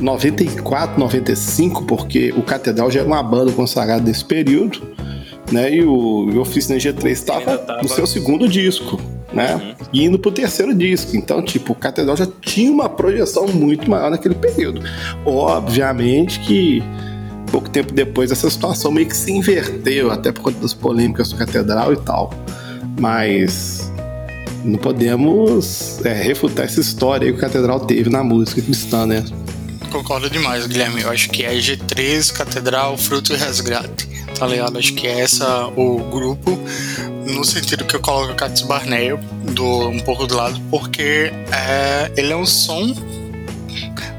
94, 0.00 0.98
95, 0.98 1.84
porque 1.84 2.32
o 2.36 2.42
Catedral 2.42 2.90
já 2.90 3.00
era 3.00 3.08
uma 3.08 3.22
banda 3.22 3.52
consagrada 3.52 4.02
nesse 4.04 4.24
período, 4.24 4.82
né? 5.52 5.72
E 5.74 5.82
o, 5.84 5.90
o 5.92 6.40
Oficina 6.40 6.78
G3 6.78 7.06
estava 7.10 7.58
tava- 7.58 7.82
no 7.82 7.88
seu 7.88 8.06
segundo 8.06 8.48
disco, 8.48 9.00
né? 9.32 9.74
E 9.92 10.04
indo 10.04 10.18
pro 10.18 10.30
terceiro 10.32 10.74
disco. 10.74 11.16
Então, 11.16 11.42
tipo, 11.42 11.72
o 11.72 11.76
Catedral 11.76 12.16
já 12.16 12.26
tinha 12.40 12.70
uma 12.72 12.88
projeção 12.88 13.46
muito 13.48 13.88
maior 13.88 14.10
naquele 14.10 14.34
período. 14.34 14.80
Obviamente 15.24 16.40
que 16.40 16.82
pouco 17.50 17.70
tempo 17.70 17.92
depois 17.92 18.32
essa 18.32 18.50
situação 18.50 18.90
meio 18.90 19.06
que 19.06 19.16
se 19.16 19.30
inverteu, 19.32 20.10
até 20.10 20.32
por 20.32 20.42
conta 20.42 20.58
das 20.60 20.74
polêmicas 20.74 21.28
do 21.28 21.36
Catedral 21.36 21.92
e 21.92 21.96
tal. 21.98 22.32
Mas 22.98 23.90
não 24.64 24.78
podemos 24.78 26.00
é, 26.04 26.12
refutar 26.12 26.64
essa 26.64 26.80
história 26.80 27.30
que 27.30 27.36
o 27.36 27.40
Catedral 27.40 27.80
teve 27.80 28.08
na 28.08 28.24
música 28.24 28.62
cristã, 28.62 29.06
né? 29.06 29.24
Concordo 29.90 30.28
demais, 30.28 30.66
Guilherme. 30.66 31.02
Eu 31.02 31.10
acho 31.10 31.30
que 31.30 31.44
é 31.44 31.54
G3, 31.54 32.32
Catedral, 32.32 32.96
Fruto 32.96 33.32
e 33.32 33.36
Resgate. 33.36 34.08
Tá 34.38 34.46
ligado? 34.46 34.78
Acho 34.78 34.92
que 34.94 35.06
é 35.06 35.20
essa 35.20 35.68
o 35.76 35.98
grupo, 36.10 36.58
no 37.26 37.44
sentido 37.44 37.84
que 37.84 37.94
eu 37.94 38.00
coloco 38.00 38.32
o 38.32 38.34
Catis 38.34 38.62
Barney 38.62 39.16
do, 39.52 39.88
um 39.88 40.00
pouco 40.00 40.26
do 40.26 40.34
lado, 40.34 40.60
porque 40.70 41.32
é, 41.52 42.10
ele 42.16 42.32
é 42.32 42.36
um 42.36 42.44
som 42.44 42.92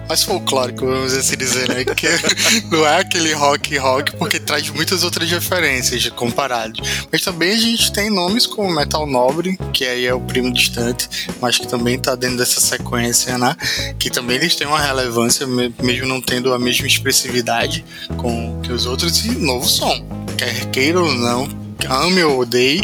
mais 0.07 0.23
folclórico, 0.23 0.85
vamos 0.85 1.13
assim 1.13 1.35
dizer, 1.37 1.67
né? 1.69 1.83
Que 1.83 2.07
não 2.71 2.85
é 2.85 2.99
aquele 2.99 3.33
rock 3.33 3.77
rock, 3.77 4.15
porque 4.17 4.39
traz 4.39 4.69
muitas 4.69 5.03
outras 5.03 5.29
referências 5.29 6.07
comparadas. 6.09 6.77
Mas 7.11 7.21
também 7.21 7.51
a 7.51 7.57
gente 7.57 7.91
tem 7.91 8.09
nomes 8.09 8.45
como 8.45 8.69
Metal 8.73 9.05
Nobre, 9.07 9.57
que 9.73 9.83
aí 9.85 10.05
é 10.05 10.13
o 10.13 10.21
primo 10.21 10.51
distante, 10.53 11.09
mas 11.41 11.57
que 11.57 11.67
também 11.67 11.97
tá 11.99 12.15
dentro 12.15 12.37
dessa 12.37 12.59
sequência, 12.61 13.37
né? 13.37 13.55
Que 13.97 14.09
também 14.09 14.37
eles 14.37 14.55
têm 14.55 14.67
uma 14.67 14.79
relevância, 14.79 15.45
me- 15.47 15.73
mesmo 15.81 16.07
não 16.07 16.21
tendo 16.21 16.53
a 16.53 16.59
mesma 16.59 16.87
expressividade 16.87 17.83
com 18.17 18.59
que 18.61 18.71
os 18.71 18.85
outros, 18.85 19.25
e 19.25 19.31
novo 19.31 19.67
som. 19.67 20.05
Quer 20.37 20.65
queira 20.65 20.99
ou 21.01 21.13
não, 21.13 21.47
ame 21.89 22.23
ou 22.23 22.39
odeie, 22.41 22.81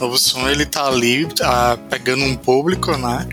novo 0.00 0.18
som 0.18 0.48
ele 0.48 0.66
tá 0.66 0.86
ali 0.86 1.26
ah, 1.42 1.78
pegando 1.88 2.24
um 2.24 2.34
público, 2.36 2.96
né? 2.96 3.26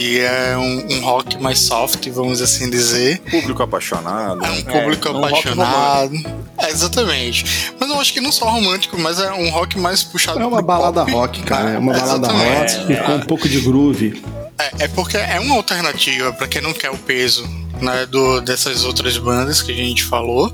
Que 0.00 0.18
é 0.20 0.56
um, 0.56 0.94
um 0.94 1.00
rock 1.02 1.36
mais 1.42 1.58
soft, 1.58 2.08
vamos 2.08 2.40
assim 2.40 2.70
dizer. 2.70 3.18
Público 3.30 3.62
apaixonado. 3.62 4.42
É 4.42 4.50
um 4.50 4.62
público 4.62 5.08
é 5.08 5.10
um 5.10 5.20
rock 5.20 5.26
apaixonado. 5.34 6.16
É, 6.56 6.70
exatamente. 6.70 7.74
Mas 7.78 7.90
eu 7.90 8.00
acho 8.00 8.14
que 8.14 8.20
não 8.22 8.32
só 8.32 8.48
romântico, 8.48 8.98
mas 8.98 9.20
é 9.20 9.30
um 9.30 9.50
rock 9.50 9.78
mais 9.78 10.02
puxado 10.02 10.40
É 10.40 10.46
uma 10.46 10.62
balada 10.62 11.02
pop. 11.04 11.12
rock, 11.12 11.42
cara. 11.42 11.72
É 11.72 11.78
uma 11.78 11.92
balada 11.92 12.28
Exatamente. 12.28 12.76
rock 12.94 13.04
com 13.04 13.12
um 13.16 13.20
pouco 13.20 13.46
de 13.46 13.60
groove. 13.60 14.22
É, 14.58 14.84
é 14.84 14.88
porque 14.88 15.18
é 15.18 15.38
uma 15.38 15.56
alternativa 15.56 16.32
pra 16.32 16.48
quem 16.48 16.62
não 16.62 16.72
quer 16.72 16.88
o 16.90 16.96
peso 16.96 17.46
né, 17.80 18.06
do, 18.06 18.40
dessas 18.40 18.84
outras 18.84 19.16
bandas 19.18 19.62
que 19.62 19.72
a 19.72 19.74
gente 19.74 20.04
falou. 20.04 20.52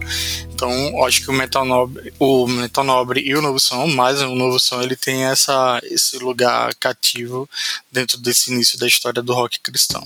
Então, 0.53 0.71
eu 0.71 1.05
acho 1.05 1.23
que 1.23 1.31
o 1.31 1.33
Metal 1.33 1.65
Nobre, 1.65 2.13
o 2.19 2.47
Metal 2.47 2.85
Nobre 2.85 3.21
e 3.21 3.35
o 3.35 3.43
Novo 3.43 3.61
Som, 3.61 3.87
mais 3.89 4.23
o 4.23 4.35
Novo 4.35 4.59
Som, 4.59 4.81
ele 4.81 4.97
tem 4.97 5.25
essa, 5.25 5.81
esse 5.85 6.19
lugar 6.19 6.75
cativo 6.77 7.49
dentro 7.93 8.19
desse 8.19 8.53
início 8.53 8.79
da 8.79 8.87
história 8.87 9.23
do 9.23 9.35
rock 9.35 9.61
cristão. 9.61 10.03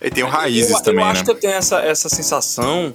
E 0.00 0.10
tem 0.10 0.24
o 0.24 0.28
Raízes 0.28 0.72
eu, 0.72 0.82
também, 0.82 1.04
eu 1.04 1.10
acho 1.10 1.20
né? 1.20 1.24
que 1.24 1.30
eu 1.30 1.34
tenho 1.34 1.54
essa, 1.54 1.80
essa 1.80 2.08
sensação 2.08 2.92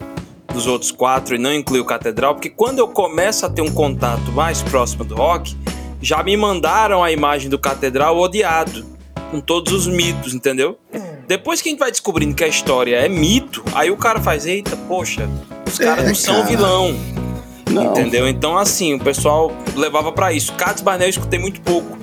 dos 0.53 0.67
outros 0.67 0.91
quatro 0.91 1.35
e 1.35 1.37
não 1.37 1.53
incluir 1.53 1.79
o 1.79 1.85
Catedral, 1.85 2.35
porque 2.35 2.49
quando 2.49 2.79
eu 2.79 2.87
começo 2.87 3.45
a 3.45 3.49
ter 3.49 3.61
um 3.61 3.73
contato 3.73 4.31
mais 4.31 4.61
próximo 4.61 5.03
do 5.03 5.15
rock, 5.15 5.55
já 6.01 6.21
me 6.21 6.35
mandaram 6.35 7.03
a 7.03 7.11
imagem 7.11 7.49
do 7.49 7.57
Catedral 7.57 8.17
odiado, 8.17 8.85
com 9.31 9.39
todos 9.39 9.73
os 9.73 9.87
mitos, 9.87 10.33
entendeu? 10.33 10.77
Depois 11.27 11.61
que 11.61 11.69
a 11.69 11.71
gente 11.71 11.79
vai 11.79 11.89
descobrindo 11.91 12.35
que 12.35 12.43
a 12.43 12.47
história 12.47 12.97
é 12.97 13.07
mito, 13.07 13.63
aí 13.73 13.89
o 13.89 13.97
cara 13.97 14.19
faz, 14.21 14.45
eita, 14.45 14.75
poxa, 14.75 15.27
os 15.65 15.77
caras 15.77 16.03
É, 16.05 16.07
não 16.07 16.15
são 16.15 16.35
cara. 16.35 16.47
vilão, 16.47 16.95
Não. 17.71 17.91
entendeu? 17.91 18.27
Então, 18.27 18.57
assim, 18.57 18.93
o 18.93 18.99
pessoal 18.99 19.51
levava 19.75 20.11
pra 20.11 20.33
isso. 20.33 20.51
Cats 20.53 20.81
Barnett 20.83 21.05
eu 21.05 21.09
escutei 21.21 21.39
muito 21.39 21.61
pouco. 21.61 21.97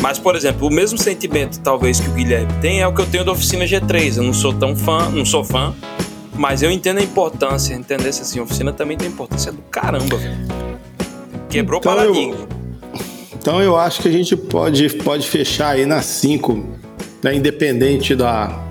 Mas, 0.00 0.18
por 0.18 0.36
exemplo, 0.36 0.68
o 0.68 0.70
mesmo 0.72 0.98
sentimento, 0.98 1.58
talvez, 1.60 1.98
que 2.00 2.08
o 2.08 2.12
Guilherme 2.12 2.52
tem 2.60 2.80
é 2.80 2.86
o 2.86 2.94
que 2.94 3.00
eu 3.00 3.06
tenho 3.06 3.24
da 3.24 3.32
Oficina 3.32 3.64
G3. 3.64 4.16
Eu 4.18 4.22
não 4.24 4.32
sou 4.34 4.52
tão 4.52 4.76
fã, 4.76 5.08
não 5.10 5.24
sou 5.24 5.42
fã, 5.44 5.74
mas 6.34 6.62
eu 6.62 6.70
entendo 6.70 6.98
a 6.98 7.02
importância, 7.02 7.74
entender 7.74 8.12
se 8.12 8.22
assim, 8.22 8.38
a 8.38 8.42
oficina 8.42 8.72
também 8.72 8.96
tem 8.96 9.08
importância 9.08 9.50
do 9.52 9.62
caramba, 9.62 10.16
velho. 10.16 10.36
Quebrou 11.48 11.78
Então, 11.80 11.94
paradigma. 11.94 12.36
Então 13.34 13.62
eu 13.62 13.76
acho 13.76 14.02
que 14.02 14.08
a 14.08 14.12
gente 14.12 14.36
pode, 14.36 14.88
pode 14.96 15.26
fechar 15.28 15.70
aí 15.70 15.86
nas 15.86 16.04
5, 16.06 16.64
né, 17.22 17.34
independente 17.34 18.14
da. 18.14 18.62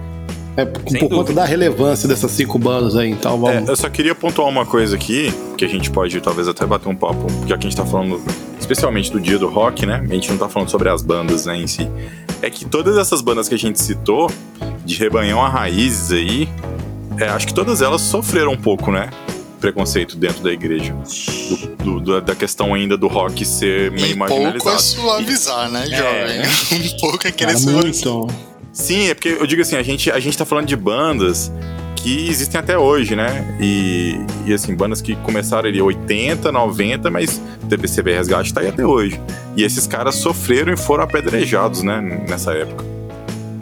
É, 0.57 0.63
por 0.63 0.81
por 0.83 0.99
conta 0.99 1.07
dúvida. 1.15 1.33
da 1.33 1.45
relevância 1.45 2.07
dessas 2.07 2.31
cinco 2.31 2.57
bandas 2.57 2.95
aí, 2.95 3.09
então 3.09 3.33
É, 3.33 3.37
vamos. 3.55 3.69
eu 3.69 3.75
só 3.75 3.89
queria 3.89 4.15
pontuar 4.15 4.47
uma 4.47 4.65
coisa 4.65 4.95
aqui, 4.95 5.33
que 5.57 5.65
a 5.65 5.67
gente 5.67 5.91
pode 5.91 6.21
talvez 6.21 6.47
até 6.47 6.65
bater 6.65 6.87
um 6.87 6.95
papo, 6.95 7.27
já 7.45 7.57
que 7.57 7.67
a 7.67 7.69
gente 7.69 7.75
tá 7.75 7.85
falando 7.85 8.21
especialmente 8.57 9.11
do 9.11 9.19
dia 9.19 9.37
do 9.37 9.49
rock, 9.49 9.85
né? 9.85 10.01
A 10.09 10.13
gente 10.13 10.29
não 10.31 10.37
tá 10.37 10.47
falando 10.47 10.69
sobre 10.69 10.87
as 10.87 11.01
bandas 11.01 11.45
né, 11.45 11.57
em 11.57 11.67
si. 11.67 11.89
É 12.41 12.49
que 12.49 12.63
todas 12.63 12.97
essas 12.97 13.21
bandas 13.21 13.49
que 13.49 13.55
a 13.55 13.57
gente 13.57 13.81
citou, 13.81 14.31
de 14.85 14.95
rebanhão 14.95 15.43
a 15.43 15.49
raízes 15.49 16.13
aí, 16.13 16.47
é, 17.19 17.25
acho 17.27 17.47
que 17.47 17.53
todas 17.53 17.81
elas 17.81 17.99
sofreram 18.01 18.53
um 18.53 18.57
pouco, 18.57 18.91
né? 18.91 19.09
Preconceito 19.65 20.15
dentro 20.15 20.43
da 20.43 20.51
igreja. 20.51 20.95
Do- 21.83 21.99
do- 21.99 22.21
da 22.21 22.35
questão 22.35 22.73
ainda 22.73 22.95
do 22.95 23.07
rock 23.07 23.43
ser 23.43 23.89
meio 23.91 24.15
Um 24.15 24.19
pouco 24.19 24.33
marginalizado. 24.43 24.75
é 24.75 24.79
suavizar, 24.79 25.71
né, 25.71 25.85
jovem? 25.87 26.41
Um 26.95 26.99
pouco 26.99 27.27
é 27.27 27.31
querer 27.31 27.57
suavizar. 27.57 28.13
muito. 28.13 28.33
Sim, 28.71 29.07
é 29.09 29.13
porque 29.15 29.29
eu 29.29 29.47
digo 29.47 29.61
assim, 29.61 29.75
a 29.75 29.81
gente, 29.81 30.11
a 30.11 30.19
gente 30.19 30.37
tá 30.37 30.45
falando 30.45 30.67
de 30.67 30.75
bandas 30.75 31.51
que 31.95 32.27
existem 32.29 32.59
até 32.59 32.77
hoje, 32.77 33.15
né? 33.15 33.57
E, 33.59 34.17
e 34.45 34.53
assim, 34.53 34.75
bandas 34.75 35.01
que 35.01 35.15
começaram 35.15 35.67
ali 35.67 35.81
80, 35.81 36.51
90, 36.51 37.09
mas 37.09 37.41
TBCB 37.67 38.13
Resgate 38.13 38.53
tá 38.53 38.61
aí 38.61 38.67
até 38.67 38.85
hoje. 38.85 39.19
E 39.57 39.63
esses 39.63 39.87
caras 39.87 40.13
sofreram 40.15 40.71
e 40.73 40.77
foram 40.77 41.03
apedrejados, 41.05 41.81
né? 41.81 42.23
Nessa 42.29 42.51
época. 42.53 42.85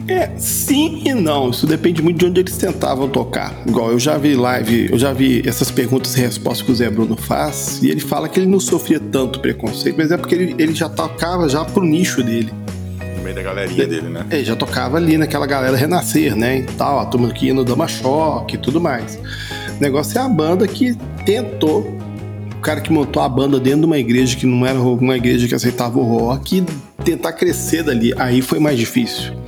É, 0.08 0.30
sim 0.36 1.02
e 1.04 1.14
não. 1.14 1.50
Isso 1.50 1.66
depende 1.66 2.02
muito 2.02 2.18
de 2.18 2.26
onde 2.26 2.40
eles 2.40 2.56
tentavam 2.56 3.08
tocar. 3.08 3.54
Igual 3.66 3.92
eu 3.92 3.98
já 3.98 4.18
vi 4.18 4.34
live, 4.34 4.90
eu 4.92 4.98
já 4.98 5.12
vi 5.12 5.42
essas 5.46 5.70
perguntas 5.70 6.16
e 6.16 6.20
respostas 6.20 6.66
que 6.66 6.72
o 6.72 6.74
Zé 6.74 6.90
Bruno 6.90 7.16
faz, 7.16 7.82
e 7.82 7.90
ele 7.90 8.00
fala 8.00 8.28
que 8.28 8.38
ele 8.38 8.46
não 8.46 8.60
sofria 8.60 9.00
tanto 9.00 9.40
preconceito, 9.40 9.96
mas 9.96 10.10
é 10.10 10.16
porque 10.16 10.34
ele, 10.34 10.54
ele 10.58 10.74
já 10.74 10.88
tocava 10.88 11.48
já 11.48 11.64
pro 11.64 11.82
nicho 11.84 12.22
dele. 12.22 12.52
No 13.16 13.22
meio 13.22 13.34
da 13.34 13.42
galerinha 13.42 13.86
dele, 13.86 14.08
né? 14.08 14.26
Ele 14.30 14.44
já 14.44 14.54
tocava 14.54 14.98
ali 14.98 15.16
naquela 15.16 15.46
galera 15.46 15.76
renascer, 15.76 16.36
né? 16.36 16.58
E 16.58 16.62
tal, 16.64 17.00
a 17.00 17.06
turma 17.06 17.32
que 17.32 17.46
ia 17.46 17.54
no 17.54 17.64
Dama 17.64 17.88
Choque 17.88 18.56
e 18.56 18.58
tudo 18.58 18.80
mais. 18.80 19.18
O 19.78 19.80
negócio 19.80 20.18
é 20.18 20.22
a 20.22 20.28
banda 20.28 20.68
que 20.68 20.94
tentou. 21.24 21.98
O 22.56 22.60
cara 22.60 22.80
que 22.80 22.92
montou 22.92 23.22
a 23.22 23.28
banda 23.28 23.58
dentro 23.58 23.80
de 23.80 23.86
uma 23.86 23.98
igreja 23.98 24.36
que 24.36 24.46
não 24.46 24.66
era 24.66 24.78
uma 24.78 25.16
igreja 25.16 25.46
que 25.46 25.54
aceitava 25.54 25.98
o 25.98 26.02
rock, 26.02 26.64
tentar 27.04 27.32
crescer 27.32 27.82
dali. 27.82 28.14
Aí 28.16 28.40
foi 28.40 28.58
mais 28.58 28.78
difícil. 28.78 29.43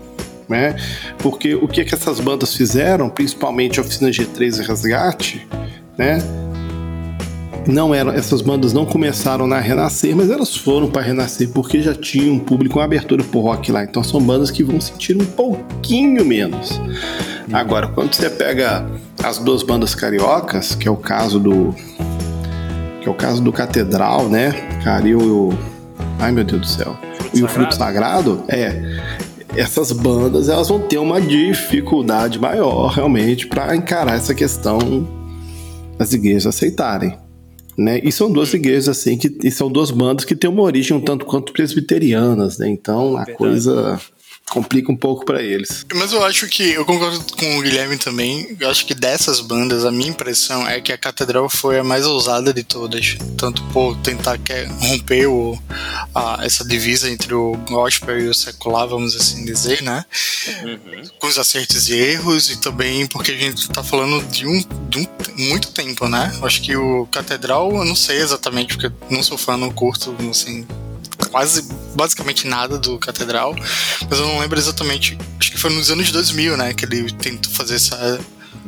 Né? 0.48 0.76
Porque 1.18 1.54
o 1.54 1.66
que, 1.66 1.84
que 1.84 1.94
essas 1.94 2.20
bandas 2.20 2.54
fizeram, 2.54 3.08
principalmente 3.08 3.80
a 3.80 3.82
Oficina 3.82 4.10
G3 4.10 4.60
e 4.60 4.66
Resgate, 4.66 5.48
né? 5.98 6.22
não 7.66 7.94
eram 7.94 8.12
essas 8.12 8.40
bandas 8.40 8.72
não 8.72 8.86
começaram 8.86 9.46
na 9.46 9.58
Renascer, 9.58 10.14
mas 10.14 10.30
elas 10.30 10.56
foram 10.56 10.88
para 10.88 11.02
Renascer 11.02 11.48
porque 11.50 11.82
já 11.82 11.94
tinha 11.94 12.32
um 12.32 12.38
público, 12.38 12.78
uma 12.78 12.84
abertura 12.84 13.24
pro 13.24 13.40
rock 13.40 13.72
lá. 13.72 13.84
Então 13.84 14.02
são 14.02 14.20
bandas 14.20 14.50
que 14.50 14.62
vão 14.62 14.80
sentir 14.80 15.16
um 15.16 15.24
pouquinho 15.24 16.24
menos. 16.24 16.80
Agora, 17.52 17.88
quando 17.88 18.14
você 18.14 18.30
pega 18.30 18.86
as 19.22 19.38
duas 19.38 19.62
bandas 19.62 19.94
cariocas, 19.94 20.74
que 20.74 20.86
é 20.86 20.90
o 20.90 20.96
caso 20.96 21.38
do 21.38 21.74
que 23.00 23.08
é 23.08 23.10
o 23.10 23.14
caso 23.14 23.42
do 23.42 23.52
Catedral, 23.52 24.28
né? 24.28 24.52
Cara, 24.82 25.06
e 25.06 25.14
o 25.14 25.52
ai 26.18 26.32
meu 26.32 26.44
Deus 26.44 26.60
do 26.60 26.66
céu. 26.66 26.96
e 27.34 27.42
o 27.42 27.48
Fruto 27.48 27.74
Sagrado, 27.74 28.44
é 28.48 28.82
essas 29.56 29.92
bandas 29.92 30.48
elas 30.48 30.68
vão 30.68 30.80
ter 30.80 30.98
uma 30.98 31.20
dificuldade 31.20 32.38
maior 32.38 32.88
realmente 32.88 33.46
para 33.46 33.74
encarar 33.74 34.16
essa 34.16 34.34
questão 34.34 34.78
das 35.98 36.12
igrejas 36.12 36.46
aceitarem. 36.46 37.16
Né? 37.76 38.00
E 38.02 38.10
são 38.10 38.30
duas 38.30 38.52
igrejas 38.54 38.88
assim 38.88 39.18
que 39.18 39.36
e 39.42 39.50
são 39.50 39.70
duas 39.70 39.90
bandas 39.90 40.24
que 40.24 40.34
têm 40.34 40.48
uma 40.48 40.62
origem 40.62 40.96
um 40.96 41.00
tanto 41.00 41.26
quanto 41.26 41.52
presbiterianas, 41.52 42.56
né? 42.56 42.70
Então 42.70 43.16
a 43.16 43.24
Verdade. 43.24 43.36
coisa 43.36 44.00
complica 44.48 44.90
um 44.92 44.96
pouco 44.96 45.24
para 45.24 45.42
eles. 45.42 45.84
Mas 45.94 46.12
eu 46.12 46.24
acho 46.24 46.46
que, 46.48 46.62
eu 46.72 46.84
concordo 46.84 47.20
com 47.36 47.58
o 47.58 47.62
Guilherme 47.62 47.96
também, 47.98 48.56
eu 48.60 48.70
acho 48.70 48.86
que 48.86 48.94
dessas 48.94 49.40
bandas, 49.40 49.84
a 49.84 49.90
minha 49.90 50.08
impressão 50.10 50.66
é 50.68 50.80
que 50.80 50.92
a 50.92 50.98
Catedral 50.98 51.48
foi 51.48 51.78
a 51.78 51.84
mais 51.84 52.06
ousada 52.06 52.52
de 52.54 52.62
todas. 52.62 53.16
Tanto 53.36 53.62
por 53.72 53.96
tentar 53.98 54.38
que- 54.38 54.64
romper 54.80 55.26
o, 55.26 55.60
a- 56.14 56.38
essa 56.42 56.64
divisa 56.64 57.10
entre 57.10 57.34
o 57.34 57.56
gospel 57.68 58.18
e 58.20 58.28
o 58.28 58.34
secular, 58.34 58.86
vamos 58.88 59.14
assim 59.16 59.44
dizer, 59.44 59.82
né? 59.82 60.04
Com 61.18 61.26
os 61.26 61.38
acertos 61.38 61.88
e 61.88 61.94
erros, 61.94 62.50
e 62.50 62.56
também 62.60 63.06
porque 63.06 63.32
a 63.32 63.36
gente 63.36 63.68
tá 63.70 63.82
falando 63.82 64.24
de 64.28 64.46
um, 64.46 64.62
de 64.88 64.98
um 65.00 65.06
muito 65.48 65.70
tempo, 65.72 66.08
né? 66.08 66.32
Eu 66.38 66.46
acho 66.46 66.62
que 66.62 66.74
o 66.76 67.06
Catedral, 67.06 67.74
eu 67.76 67.84
não 67.84 67.96
sei 67.96 68.18
exatamente, 68.18 68.74
porque 68.76 68.86
eu 68.86 68.92
não 69.10 69.22
sou 69.22 69.36
fã, 69.36 69.56
não 69.56 69.70
curto, 69.70 70.14
assim, 70.30 70.66
quase 71.30 71.66
basicamente 71.96 72.46
nada 72.46 72.78
do 72.78 72.98
Catedral, 72.98 73.54
mas 74.08 74.18
eu 74.18 74.26
não 74.26 74.38
lembro 74.38 74.58
exatamente. 74.58 75.18
Acho 75.40 75.50
que 75.50 75.58
foi 75.58 75.70
nos 75.72 75.90
anos 75.90 76.10
2000, 76.12 76.56
né, 76.56 76.72
que 76.74 76.84
ele 76.84 77.10
tentou 77.12 77.50
fazer 77.52 77.76
essa. 77.76 77.96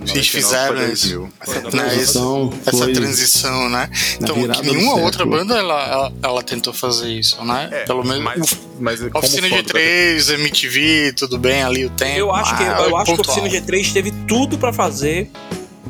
Eles 0.01 0.11
99 0.12 0.29
fizeram 0.31 0.76
pra 0.76 0.87
isso. 0.93 1.09
2000. 1.09 1.33
Essa 1.41 1.61
Né, 1.61 1.70
transição 1.70 2.55
essa 2.64 2.93
transição, 2.93 3.68
né? 3.68 3.91
Então, 4.20 4.37
nenhuma 4.62 4.95
outra 5.01 5.26
banda 5.26 5.57
ela, 5.57 5.83
ela, 5.89 6.12
ela 6.22 6.43
tentou 6.43 6.72
fazer 6.72 7.09
isso, 7.09 7.45
né? 7.45 7.68
É, 7.72 7.85
Pelo 7.85 8.05
menos. 8.05 8.22
Mas, 8.22 8.59
mas 8.79 9.01
Oficina 9.14 9.49
fã 9.49 9.57
de 9.57 9.62
do 9.62 9.68
3, 9.68 10.31
MTV, 10.31 11.12
tudo 11.16 11.37
bem 11.37 11.62
ali 11.64 11.85
o 11.85 11.91
tempo. 11.91 12.16
Eu 12.16 12.33
acho 12.33 12.57
que, 12.57 12.62
eu 12.62 12.97
acho 12.97 13.14
que. 13.14 13.20
Oficina 13.20 13.49
G3 13.49 13.93
teve 13.93 14.12
tudo 14.29 14.57
pra 14.57 14.72
fazer 14.72 15.31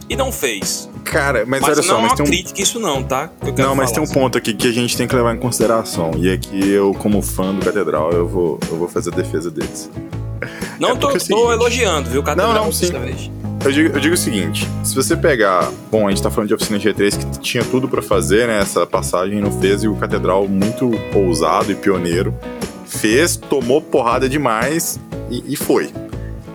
e 0.09 0.17
não 0.17 0.33
fez. 0.33 0.89
Cara, 1.11 1.45
mas, 1.47 1.61
Mas, 1.61 1.71
olha 1.71 1.77
não 1.77 1.83
só, 1.83 1.99
é 1.99 2.03
mas 2.03 2.11
uma 2.11 2.17
tem 2.17 2.27
um, 2.27 2.29
crítica 2.29 2.63
isso 2.63 2.79
não, 2.79 3.03
tá? 3.03 3.31
Não, 3.57 3.75
mas 3.75 3.91
tem 3.93 4.03
um 4.03 4.07
ponto 4.07 4.37
aqui 4.37 4.53
que 4.55 4.69
a 4.69 4.73
gente 4.73 4.97
tem 4.97 5.07
que 5.09 5.15
levar 5.17 5.35
em 5.35 5.39
consideração. 5.39 6.11
E 6.17 6.29
é 6.29 6.37
que 6.37 6.69
eu, 6.71 6.93
como 6.95 7.23
fã 7.23 7.55
do 7.55 7.65
Catedral, 7.65 8.13
eu 8.13 8.29
vou, 8.29 8.59
eu 8.71 8.77
vou 8.77 8.89
fazer 8.89 9.13
a 9.13 9.17
defesa 9.17 9.51
deles. 9.51 9.91
Não 10.79 10.91
É 10.91 10.97
tô, 10.97 11.11
é 11.11 11.13
tô 11.15 11.19
seguinte- 11.21 11.51
elogiando, 11.51 12.11
viu, 12.11 12.23
Catedral, 12.23 12.55
Não, 12.55 12.65
não, 12.67 12.73
sim. 12.73 12.91
vez. 12.93 13.31
Eu 13.65 13.73
digo, 13.73 13.97
eu 13.97 14.01
digo 14.01 14.15
o 14.15 14.19
seguinte: 14.19 14.69
se 14.85 14.95
você 14.95 15.17
pegar. 15.17 15.69
Bom, 15.91 16.07
a 16.07 16.11
gente 16.11 16.23
tá 16.23 16.31
falando 16.31 16.49
de 16.49 16.55
oficina 16.55 16.79
G3 16.79 17.19
que 17.19 17.41
tinha 17.41 17.65
tudo 17.65 17.89
pra 17.89 18.01
fazer, 18.01 18.47
né? 18.47 18.61
Essa 18.61 18.87
passagem 18.87 19.41
não 19.41 19.51
fez 19.61 19.83
e 19.83 19.89
o 19.89 19.97
Catedral, 19.97 20.47
muito 20.47 20.91
ousado 21.15 21.73
e 21.73 21.75
pioneiro, 21.75 22.33
fez, 22.87 23.37
tomou 23.37 23.81
porrada 23.83 24.29
demais 24.29 25.01
e, 25.31 25.43
e 25.55 25.57
foi. 25.57 25.91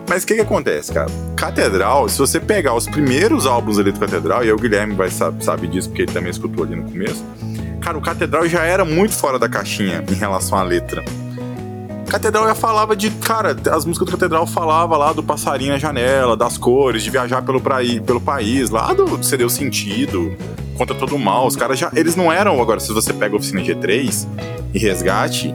Mas 0.08 0.22
o 0.22 0.26
que 0.26 0.34
que 0.34 0.40
acontece, 0.42 0.92
cara? 0.92 1.10
Catedral, 1.36 2.08
se 2.08 2.18
você 2.18 2.38
pegar 2.38 2.74
os 2.74 2.86
primeiros 2.86 3.46
álbuns 3.46 3.78
ali 3.78 3.90
do 3.90 3.98
Catedral, 3.98 4.44
e 4.44 4.52
o 4.52 4.56
Guilherme 4.56 4.94
vai 4.94 5.10
sabe, 5.10 5.42
sabe 5.44 5.66
disso 5.66 5.88
porque 5.88 6.02
ele 6.02 6.12
também 6.12 6.30
escutou 6.30 6.64
ali 6.64 6.76
no 6.76 6.84
começo, 6.84 7.24
cara, 7.80 7.96
o 7.96 8.00
Catedral 8.02 8.46
já 8.46 8.62
era 8.64 8.84
muito 8.84 9.14
fora 9.14 9.38
da 9.38 9.48
caixinha 9.48 10.04
em 10.08 10.14
relação 10.14 10.58
à 10.58 10.62
letra. 10.62 11.02
Catedral 12.08 12.46
já 12.46 12.54
falava 12.54 12.94
de. 12.94 13.10
Cara, 13.10 13.56
as 13.72 13.84
músicas 13.84 14.06
do 14.06 14.12
Catedral 14.12 14.46
falava 14.46 14.96
lá 14.96 15.12
do 15.12 15.22
passarinho 15.22 15.72
na 15.72 15.78
janela, 15.78 16.36
das 16.36 16.56
cores, 16.56 17.02
de 17.02 17.10
viajar 17.10 17.42
pelo, 17.42 17.60
praí, 17.60 17.98
pelo 17.98 18.20
país, 18.20 18.70
lá 18.70 18.92
do 18.92 19.04
Você 19.06 19.36
Deu 19.36 19.48
Sentido, 19.50 20.36
contra 20.76 20.94
todo 20.94 21.16
o 21.16 21.18
mal. 21.18 21.46
Os 21.46 21.56
caras 21.56 21.76
já. 21.76 21.90
Eles 21.96 22.14
não 22.14 22.32
eram. 22.32 22.60
Agora, 22.62 22.78
se 22.78 22.92
você 22.92 23.12
pega 23.12 23.34
a 23.34 23.38
oficina 23.38 23.62
G3 23.62 24.28
e 24.72 24.78
resgate, 24.78 25.52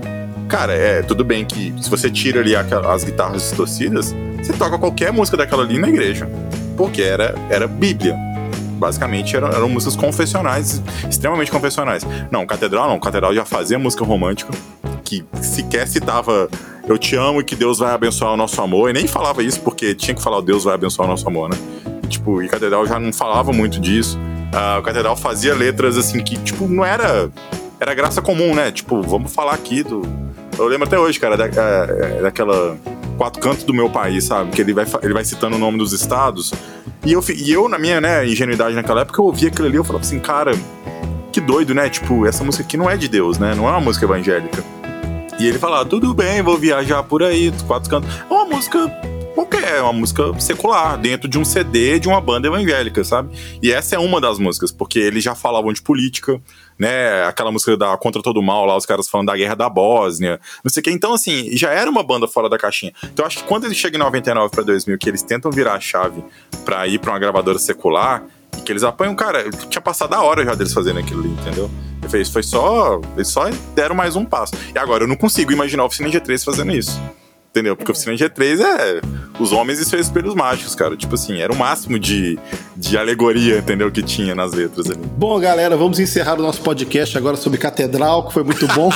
cara, 0.49 0.73
é 0.73 1.01
tudo 1.01 1.23
bem 1.23 1.45
que 1.45 1.73
se 1.81 1.89
você 1.89 2.09
tira 2.09 2.41
ali 2.41 2.53
aquela- 2.55 2.93
as 2.93 3.05
guitarras 3.05 3.41
distorcidas, 3.43 4.13
você 4.41 4.53
toca 4.53 4.77
qualquer 4.77 5.11
música 5.11 5.37
daquela 5.37 5.63
ali 5.63 5.77
na 5.77 5.89
igreja. 5.89 6.29
Porque 6.77 7.01
era, 7.01 7.35
era 7.49 7.67
Bíblia. 7.67 8.15
Basicamente 8.77 9.35
eram, 9.35 9.49
eram 9.49 9.67
músicas 9.67 9.95
confessionais, 9.95 10.81
extremamente 11.09 11.51
confessionais. 11.51 12.05
Não, 12.31 12.45
Catedral 12.45 12.87
não. 12.87 12.99
Catedral 12.99 13.33
já 13.35 13.43
fazia 13.43 13.77
música 13.77 14.05
romântica, 14.05 14.53
que 15.03 15.25
sequer 15.41 15.85
citava 15.85 16.47
Eu 16.87 16.97
te 16.97 17.15
amo 17.15 17.41
e 17.41 17.43
que 17.43 17.55
Deus 17.55 17.79
vai 17.79 17.91
abençoar 17.91 18.33
o 18.33 18.37
nosso 18.37 18.61
amor. 18.61 18.89
E 18.89 18.93
nem 18.93 19.05
falava 19.05 19.43
isso 19.43 19.59
porque 19.61 19.93
tinha 19.93 20.15
que 20.15 20.21
falar 20.21 20.41
Deus 20.41 20.63
vai 20.63 20.75
abençoar 20.75 21.07
o 21.07 21.11
nosso 21.11 21.27
amor, 21.27 21.49
né? 21.49 21.57
E, 22.03 22.07
tipo, 22.07 22.41
e 22.41 22.47
Catedral 22.47 22.87
já 22.87 22.97
não 22.97 23.11
falava 23.11 23.51
muito 23.51 23.79
disso. 23.79 24.17
Ah, 24.53 24.77
o 24.79 24.83
Catedral 24.83 25.15
fazia 25.15 25.53
letras 25.53 25.97
assim 25.97 26.23
que, 26.23 26.37
tipo, 26.37 26.67
não 26.67 26.85
era. 26.85 27.29
Era 27.79 27.93
graça 27.93 28.21
comum, 28.21 28.55
né? 28.55 28.71
Tipo, 28.71 29.01
vamos 29.01 29.33
falar 29.33 29.53
aqui 29.53 29.83
do. 29.83 30.01
Eu 30.57 30.67
lembro 30.67 30.87
até 30.87 30.97
hoje, 30.97 31.19
cara, 31.19 31.37
da, 31.37 31.45
é, 31.45 32.17
é, 32.17 32.21
daquela 32.21 32.77
quatro 33.19 33.41
cantos 33.41 33.65
do 33.65 33.73
meu 33.73 33.89
país, 33.89 34.23
sabe? 34.23 34.51
Que 34.51 34.61
ele 34.61 34.73
vai, 34.73 34.85
ele 35.03 35.13
vai 35.13 35.25
citando 35.25 35.57
o 35.57 35.59
nome 35.59 35.77
dos 35.77 35.91
estados. 35.91 36.53
E 37.05 37.11
eu, 37.11 37.21
e 37.35 37.51
eu, 37.51 37.67
na 37.67 37.77
minha 37.77 37.99
né, 37.99 38.25
ingenuidade 38.25 38.73
naquela 38.73 39.01
época, 39.01 39.19
eu 39.19 39.25
ouvia 39.25 39.49
aquilo 39.49 39.67
ali 39.67 39.75
eu 39.75 39.83
falava 39.83 40.05
assim, 40.05 40.19
cara, 40.19 40.53
que 41.29 41.41
doido, 41.41 41.75
né? 41.75 41.89
Tipo, 41.89 42.25
essa 42.25 42.45
música 42.45 42.63
aqui 42.63 42.77
não 42.77 42.89
é 42.89 42.95
de 42.95 43.09
Deus, 43.09 43.37
né? 43.37 43.53
Não 43.53 43.67
é 43.67 43.71
uma 43.71 43.81
música 43.81 44.05
evangélica. 44.05 44.63
E 45.37 45.45
ele 45.45 45.59
fala, 45.59 45.85
tudo 45.85 46.13
bem, 46.13 46.41
vou 46.41 46.57
viajar 46.57 47.03
por 47.03 47.21
aí, 47.21 47.53
quatro 47.67 47.89
cantos. 47.89 48.09
É 48.29 48.33
uma 48.33 48.45
música 48.45 48.89
qualquer, 49.49 49.77
é 49.77 49.81
uma 49.81 49.93
música 49.93 50.39
secular, 50.39 50.97
dentro 50.97 51.27
de 51.27 51.39
um 51.39 51.43
CD 51.43 51.99
de 51.99 52.07
uma 52.07 52.21
banda 52.21 52.47
evangélica, 52.47 53.03
sabe? 53.03 53.35
E 53.61 53.71
essa 53.71 53.95
é 53.95 53.99
uma 53.99 54.21
das 54.21 54.37
músicas, 54.37 54.71
porque 54.71 54.99
eles 54.99 55.23
já 55.23 55.33
falavam 55.33 55.73
de 55.73 55.81
política, 55.81 56.39
né? 56.77 57.23
Aquela 57.25 57.51
música 57.51 57.75
da 57.75 57.97
Contra 57.97 58.21
Todo 58.21 58.41
Mal, 58.41 58.65
lá 58.65 58.77
os 58.77 58.85
caras 58.85 59.09
falando 59.09 59.27
da 59.27 59.35
guerra 59.35 59.55
da 59.55 59.67
Bósnia, 59.67 60.39
não 60.63 60.69
sei 60.69 60.81
o 60.81 60.83
que. 60.83 60.91
Então, 60.91 61.13
assim, 61.13 61.55
já 61.57 61.71
era 61.71 61.89
uma 61.89 62.03
banda 62.03 62.27
fora 62.27 62.47
da 62.47 62.57
caixinha. 62.57 62.93
Então, 63.05 63.25
acho 63.25 63.39
que 63.39 63.43
quando 63.43 63.65
eles 63.65 63.77
chegam 63.77 63.99
em 63.99 64.03
99 64.03 64.51
pra 64.51 64.63
2000, 64.63 64.97
que 64.97 65.09
eles 65.09 65.23
tentam 65.23 65.51
virar 65.51 65.73
a 65.73 65.79
chave 65.79 66.23
pra 66.63 66.87
ir 66.87 66.99
pra 66.99 67.11
uma 67.11 67.19
gravadora 67.19 67.57
secular, 67.57 68.23
e 68.57 68.61
que 68.61 68.71
eles 68.71 68.83
apanham, 68.83 69.15
cara, 69.15 69.49
tinha 69.69 69.81
passado 69.81 70.13
a 70.13 70.21
hora 70.21 70.43
já 70.45 70.53
deles 70.53 70.73
fazendo 70.73 70.99
aquilo 70.99 71.21
ali, 71.21 71.29
entendeu? 71.29 71.69
Foi, 72.31 72.41
só. 72.41 72.99
Eles 73.15 73.27
só 73.27 73.49
deram 73.75 73.93
mais 73.95 74.15
um 74.15 74.25
passo. 74.25 74.53
E 74.73 74.79
agora 74.79 75.03
eu 75.03 75.07
não 75.07 75.15
consigo 75.15 75.51
imaginar 75.51 75.83
a 75.83 75.85
Oficina 75.85 76.09
G3 76.09 76.43
fazendo 76.43 76.71
isso. 76.71 76.99
Entendeu? 77.49 77.75
Porque 77.75 77.91
a 77.91 77.93
Oficina 77.93 78.15
G3 78.15 78.59
é 78.61 79.01
os 79.39 79.51
homens 79.51 79.79
e 79.79 79.85
seus 79.85 80.05
espelhos 80.05 80.35
mágicos, 80.35 80.75
cara. 80.75 80.95
Tipo 80.95 81.15
assim, 81.15 81.39
era 81.39 81.51
o 81.51 81.55
máximo 81.55 81.97
de, 81.97 82.37
de 82.77 82.97
alegoria, 82.97 83.57
entendeu? 83.57 83.91
Que 83.91 84.03
tinha 84.03 84.35
nas 84.35 84.53
letras 84.53 84.87
ali. 84.89 84.99
Bom, 85.17 85.39
galera, 85.39 85.75
vamos 85.75 85.99
encerrar 85.99 86.39
o 86.39 86.43
nosso 86.43 86.61
podcast 86.61 87.17
agora 87.17 87.35
sobre 87.35 87.57
Catedral, 87.57 88.27
que 88.27 88.33
foi 88.33 88.43
muito 88.43 88.67
bom. 88.67 88.91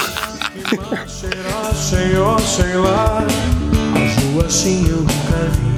Será, 1.08 1.74
Senhor, 1.74 2.39
sei 2.41 2.76
lá, 2.76 3.26
as 3.95 4.24
ruas 4.24 4.45
assim 4.45 4.88
eu 4.88 4.97
nunca 4.97 5.49
vi. 5.51 5.74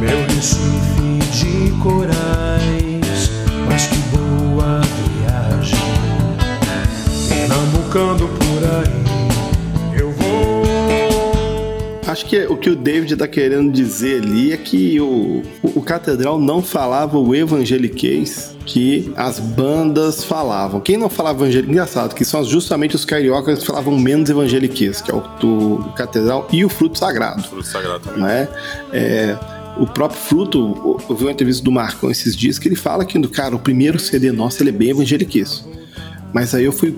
Meu 0.00 0.26
Recife 0.26 1.18
de 1.32 1.70
corais, 1.82 3.30
mas 3.66 3.86
que 3.86 3.98
boa 4.16 4.80
viagem. 5.20 5.78
Pernambucando 7.28 8.26
por 8.28 8.62
aí, 8.64 9.13
Acho 12.14 12.26
que 12.26 12.46
o 12.46 12.56
que 12.56 12.70
o 12.70 12.76
David 12.76 13.16
tá 13.16 13.26
querendo 13.26 13.72
dizer 13.72 14.22
ali 14.22 14.52
é 14.52 14.56
que 14.56 15.00
o, 15.00 15.42
o, 15.60 15.80
o 15.80 15.82
Catedral 15.82 16.38
não 16.38 16.62
falava 16.62 17.18
o 17.18 17.34
evangeliquez 17.34 18.54
que 18.64 19.12
as 19.16 19.40
bandas 19.40 20.22
falavam. 20.22 20.80
Quem 20.80 20.96
não 20.96 21.08
falava 21.08 21.42
evangeliquez, 21.42 21.72
engraçado, 21.72 22.14
que 22.14 22.24
são 22.24 22.44
justamente 22.44 22.94
os 22.94 23.04
cariocas 23.04 23.58
que 23.58 23.66
falavam 23.66 23.98
menos 23.98 24.30
evangeliquez, 24.30 25.02
que 25.02 25.10
é 25.10 25.14
o 25.14 25.22
do 25.40 25.92
Catedral 25.96 26.46
e 26.52 26.64
o 26.64 26.68
Fruto 26.68 27.00
Sagrado. 27.00 27.42
Fruto 27.42 27.66
Sagrado 27.66 28.04
também. 28.04 28.22
né? 28.22 28.48
É, 28.92 29.36
o 29.76 29.84
próprio 29.84 30.20
Fruto, 30.20 31.00
eu 31.10 31.16
vi 31.16 31.24
uma 31.24 31.32
entrevista 31.32 31.64
do 31.64 31.72
Marcão 31.72 32.12
esses 32.12 32.36
dias 32.36 32.60
que 32.60 32.68
ele 32.68 32.76
fala 32.76 33.04
que, 33.04 33.20
cara, 33.26 33.56
o 33.56 33.58
primeiro 33.58 33.98
CD 33.98 34.30
nosso 34.30 34.62
ele 34.62 34.70
é 34.70 34.72
bem 34.72 34.90
evangeliquez. 34.90 35.66
Mas 36.32 36.54
aí 36.54 36.64
eu 36.64 36.72
fui, 36.72 36.96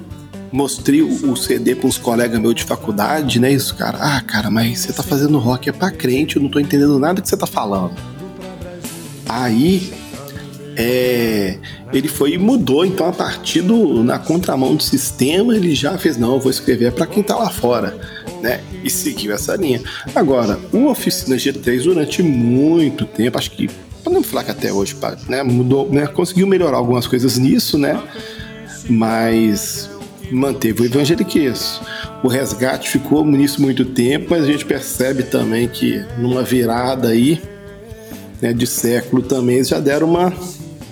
mostrei 0.57 1.02
o, 1.02 1.36
CD 1.36 1.74
para 1.74 1.86
uns 1.86 1.98
colegas 1.98 2.40
meus 2.40 2.54
de 2.54 2.64
faculdade, 2.64 3.38
né? 3.38 3.52
Isso, 3.52 3.74
cara, 3.76 3.98
ah, 4.00 4.22
cara, 4.22 4.50
mas 4.50 4.80
você 4.80 4.92
tá 4.92 5.02
fazendo 5.02 5.38
rock 5.38 5.68
é 5.68 5.72
pra 5.72 5.90
crente, 5.90 6.36
eu 6.36 6.42
não 6.42 6.48
tô 6.48 6.59
entendendo 6.59 6.98
nada 6.98 7.20
que 7.20 7.28
você 7.28 7.36
tá 7.36 7.46
falando. 7.46 7.92
Aí, 9.28 9.92
é, 10.74 11.59
ele 11.92 12.09
foi 12.09 12.32
e 12.32 12.38
mudou, 12.38 12.86
então 12.86 13.07
a 13.07 13.12
partir 13.12 13.61
do, 13.61 14.02
na 14.02 14.18
contramão 14.18 14.74
do 14.74 14.82
sistema, 14.82 15.54
ele 15.54 15.74
já 15.74 15.98
fez, 15.98 16.16
não, 16.16 16.34
eu 16.34 16.40
vou 16.40 16.50
escrever 16.50 16.90
para 16.92 17.07
quem 17.07 17.22
tá 17.22 17.36
lá 17.36 17.50
fora, 17.50 17.98
né? 18.40 18.62
E 18.82 18.88
seguiu 18.88 19.34
essa 19.34 19.54
linha. 19.57 19.82
Agora, 20.14 20.59
o 20.72 20.86
Oficina 20.86 21.36
G3 21.36 21.82
durante 21.82 22.22
muito 22.22 23.04
tempo, 23.04 23.36
acho 23.36 23.50
que 23.50 23.68
podemos 24.02 24.26
falar 24.26 24.44
que 24.44 24.52
até 24.52 24.72
hoje, 24.72 24.96
né, 25.28 25.42
mudou, 25.42 25.90
né, 25.92 26.07
conseguiu 26.07 26.46
melhorar 26.46 26.78
algumas 26.78 27.07
coisas 27.07 27.36
nisso, 27.36 27.76
né? 27.76 28.02
Mas 28.88 29.90
manteve 30.31 30.83
o 30.83 30.85
evangeliquez. 30.85 31.81
O 32.22 32.29
resgate 32.29 32.91
ficou 32.91 33.24
nisso 33.24 33.61
muito 33.61 33.85
tempo, 33.85 34.29
mas 34.31 34.45
a 34.45 34.47
gente 34.47 34.64
percebe 34.64 35.22
também 35.22 35.68
que 35.68 36.05
numa 36.18 36.43
virada 36.43 37.09
aí, 37.09 37.41
né, 38.41 38.53
de 38.53 38.66
século 38.66 39.22
também, 39.22 39.57
eles 39.57 39.68
já 39.68 39.79
deram 39.81 40.09
uma, 40.09 40.33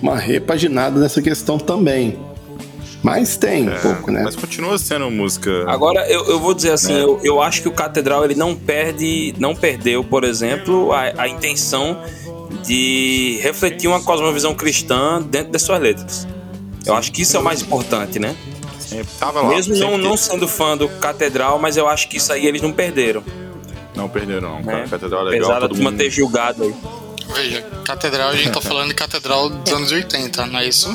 uma 0.01 0.17
repaginada 0.17 0.99
nessa 1.01 1.21
questão 1.21 1.59
também. 1.59 2.19
Mas 3.03 3.37
tem 3.37 3.69
um 3.69 3.81
pouco, 3.81 4.11
né? 4.11 4.23
Mas 4.25 4.35
continua 4.35 4.79
sendo 4.79 5.11
música. 5.11 5.71
Agora, 5.71 6.11
eu, 6.11 6.25
eu 6.25 6.41
vou 6.41 6.55
dizer 6.55 6.71
assim, 6.73 6.95
Né? 6.95 7.03
eu, 7.03 7.21
eu 7.23 7.43
acho 7.43 7.61
que 7.61 7.69
o 7.69 7.73
Catedral 7.73 8.25
ele 8.25 8.35
não 8.35 8.57
perde, 8.57 9.35
não 9.39 9.55
perdeu, 9.55 10.03
por 10.03 10.25
exemplo, 10.25 10.91
a, 10.91 11.13
a 11.19 11.29
intenção 11.29 12.01
de 12.65 13.39
refletir 13.43 13.89
uma 13.89 14.03
cosmovisão 14.03 14.55
cristã 14.55 15.21
dentro 15.21 15.53
das 15.53 15.61
suas 15.61 15.81
letras. 15.81 16.27
Eu 16.87 16.95
acho 16.95 17.13
que 17.13 17.21
isso 17.21 17.37
é 17.37 17.41
o 17.41 17.45
mais 17.45 17.61
importante, 17.61 18.19
né? 18.19 18.35
Sempre 18.87 19.13
tava 19.19 19.41
lá. 19.43 19.49
Mesmo 19.49 19.77
não, 19.77 19.99
não 19.99 20.17
sendo 20.17 20.47
fã 20.47 20.77
do 20.77 20.89
Catedral, 20.89 21.59
mas 21.59 21.77
eu 21.77 21.89
acho 21.89 22.09
que 22.09 22.17
isso 22.17 22.33
aí 22.33 22.47
eles 22.47 22.63
não 22.63 22.73
perderam. 22.73 23.23
Não 23.95 24.09
perderam, 24.09 24.57
não. 24.57 24.63
Cara, 24.63 24.79
Né? 24.83 24.89
Catedral 24.89 25.21
é 25.21 25.31
legal. 25.31 25.41
Apesar 25.47 25.61
da 25.61 25.69
todo 25.69 25.77
turma 25.77 25.91
mundo... 25.91 26.01
ter 26.01 26.11
julgado 26.11 26.63
aí. 26.65 26.75
Veja, 27.35 27.63
catedral, 27.85 28.29
a 28.29 28.37
gente 28.37 28.51
tá 28.53 28.61
falando 28.61 28.89
de 28.89 28.95
catedral 28.95 29.49
dos 29.49 29.73
anos 29.73 29.91
80, 29.91 30.47
não 30.47 30.59
é 30.59 30.69
isso? 30.69 30.89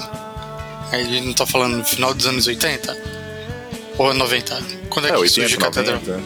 Aí 0.91 1.01
a 1.01 1.03
gente 1.03 1.25
não 1.25 1.33
tá 1.33 1.45
falando 1.45 1.77
no 1.77 1.83
final 1.83 2.13
dos 2.13 2.25
anos 2.27 2.47
80? 2.47 2.97
Ou 3.97 4.13
90? 4.13 4.63
Quando 4.89 5.05
é 5.05 5.09
É, 5.09 5.13
que 5.13 5.19
80, 5.19 5.41
surge 5.41 5.57
catedral? 5.57 5.99
90. 6.05 6.23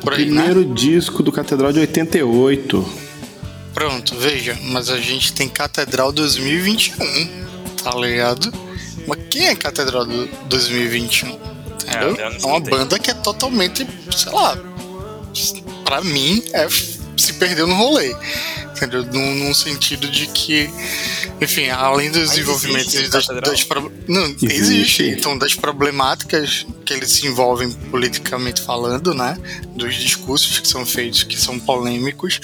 Por 0.00 0.12
aí, 0.12 0.26
né? 0.26 0.42
Primeiro 0.44 0.64
disco 0.74 1.22
do 1.22 1.32
Catedral 1.32 1.72
de 1.72 1.80
88. 1.80 2.86
Pronto, 3.72 4.14
veja, 4.16 4.56
mas 4.64 4.90
a 4.90 4.98
gente 5.00 5.32
tem 5.32 5.48
Catedral 5.48 6.12
2021, 6.12 7.46
tá 7.82 7.94
ligado? 7.96 8.52
Mas 9.06 9.18
quem 9.30 9.46
é 9.46 9.54
Catedral 9.56 10.04
do 10.06 10.26
2021? 10.48 11.28
Entendeu? 11.30 12.16
É, 12.18 12.22
É 12.42 12.46
uma 12.46 12.60
banda 12.60 12.98
que 12.98 13.10
é 13.10 13.14
totalmente, 13.14 13.86
sei 14.16 14.32
lá, 14.32 14.56
pra 15.84 16.00
mim, 16.00 16.42
é, 16.52 16.66
se 17.16 17.34
perdeu 17.34 17.66
no 17.66 17.74
rolê. 17.74 18.14
Entendeu? 18.76 19.04
Num, 19.04 19.34
num 19.36 19.54
sentido 19.54 20.08
de 20.10 20.26
que, 20.26 20.68
enfim, 21.40 21.68
além 21.70 22.10
dos 22.10 22.30
desenvolvimentos 22.30 22.92
existe 22.94 23.10
das, 23.10 23.26
das 23.28 23.62
pro- 23.62 23.92
Não, 24.08 24.24
Existe. 24.24 24.46
existe. 24.52 25.02
Então, 25.10 25.38
das 25.38 25.54
problemáticas 25.54 26.66
que 26.84 26.92
eles 26.92 27.10
se 27.12 27.26
envolvem 27.26 27.70
politicamente 27.70 28.60
falando, 28.60 29.14
né? 29.14 29.38
Dos 29.76 29.94
discursos 29.94 30.58
que 30.58 30.66
são 30.66 30.84
feitos, 30.84 31.22
que 31.22 31.40
são 31.40 31.58
polêmicos. 31.60 32.40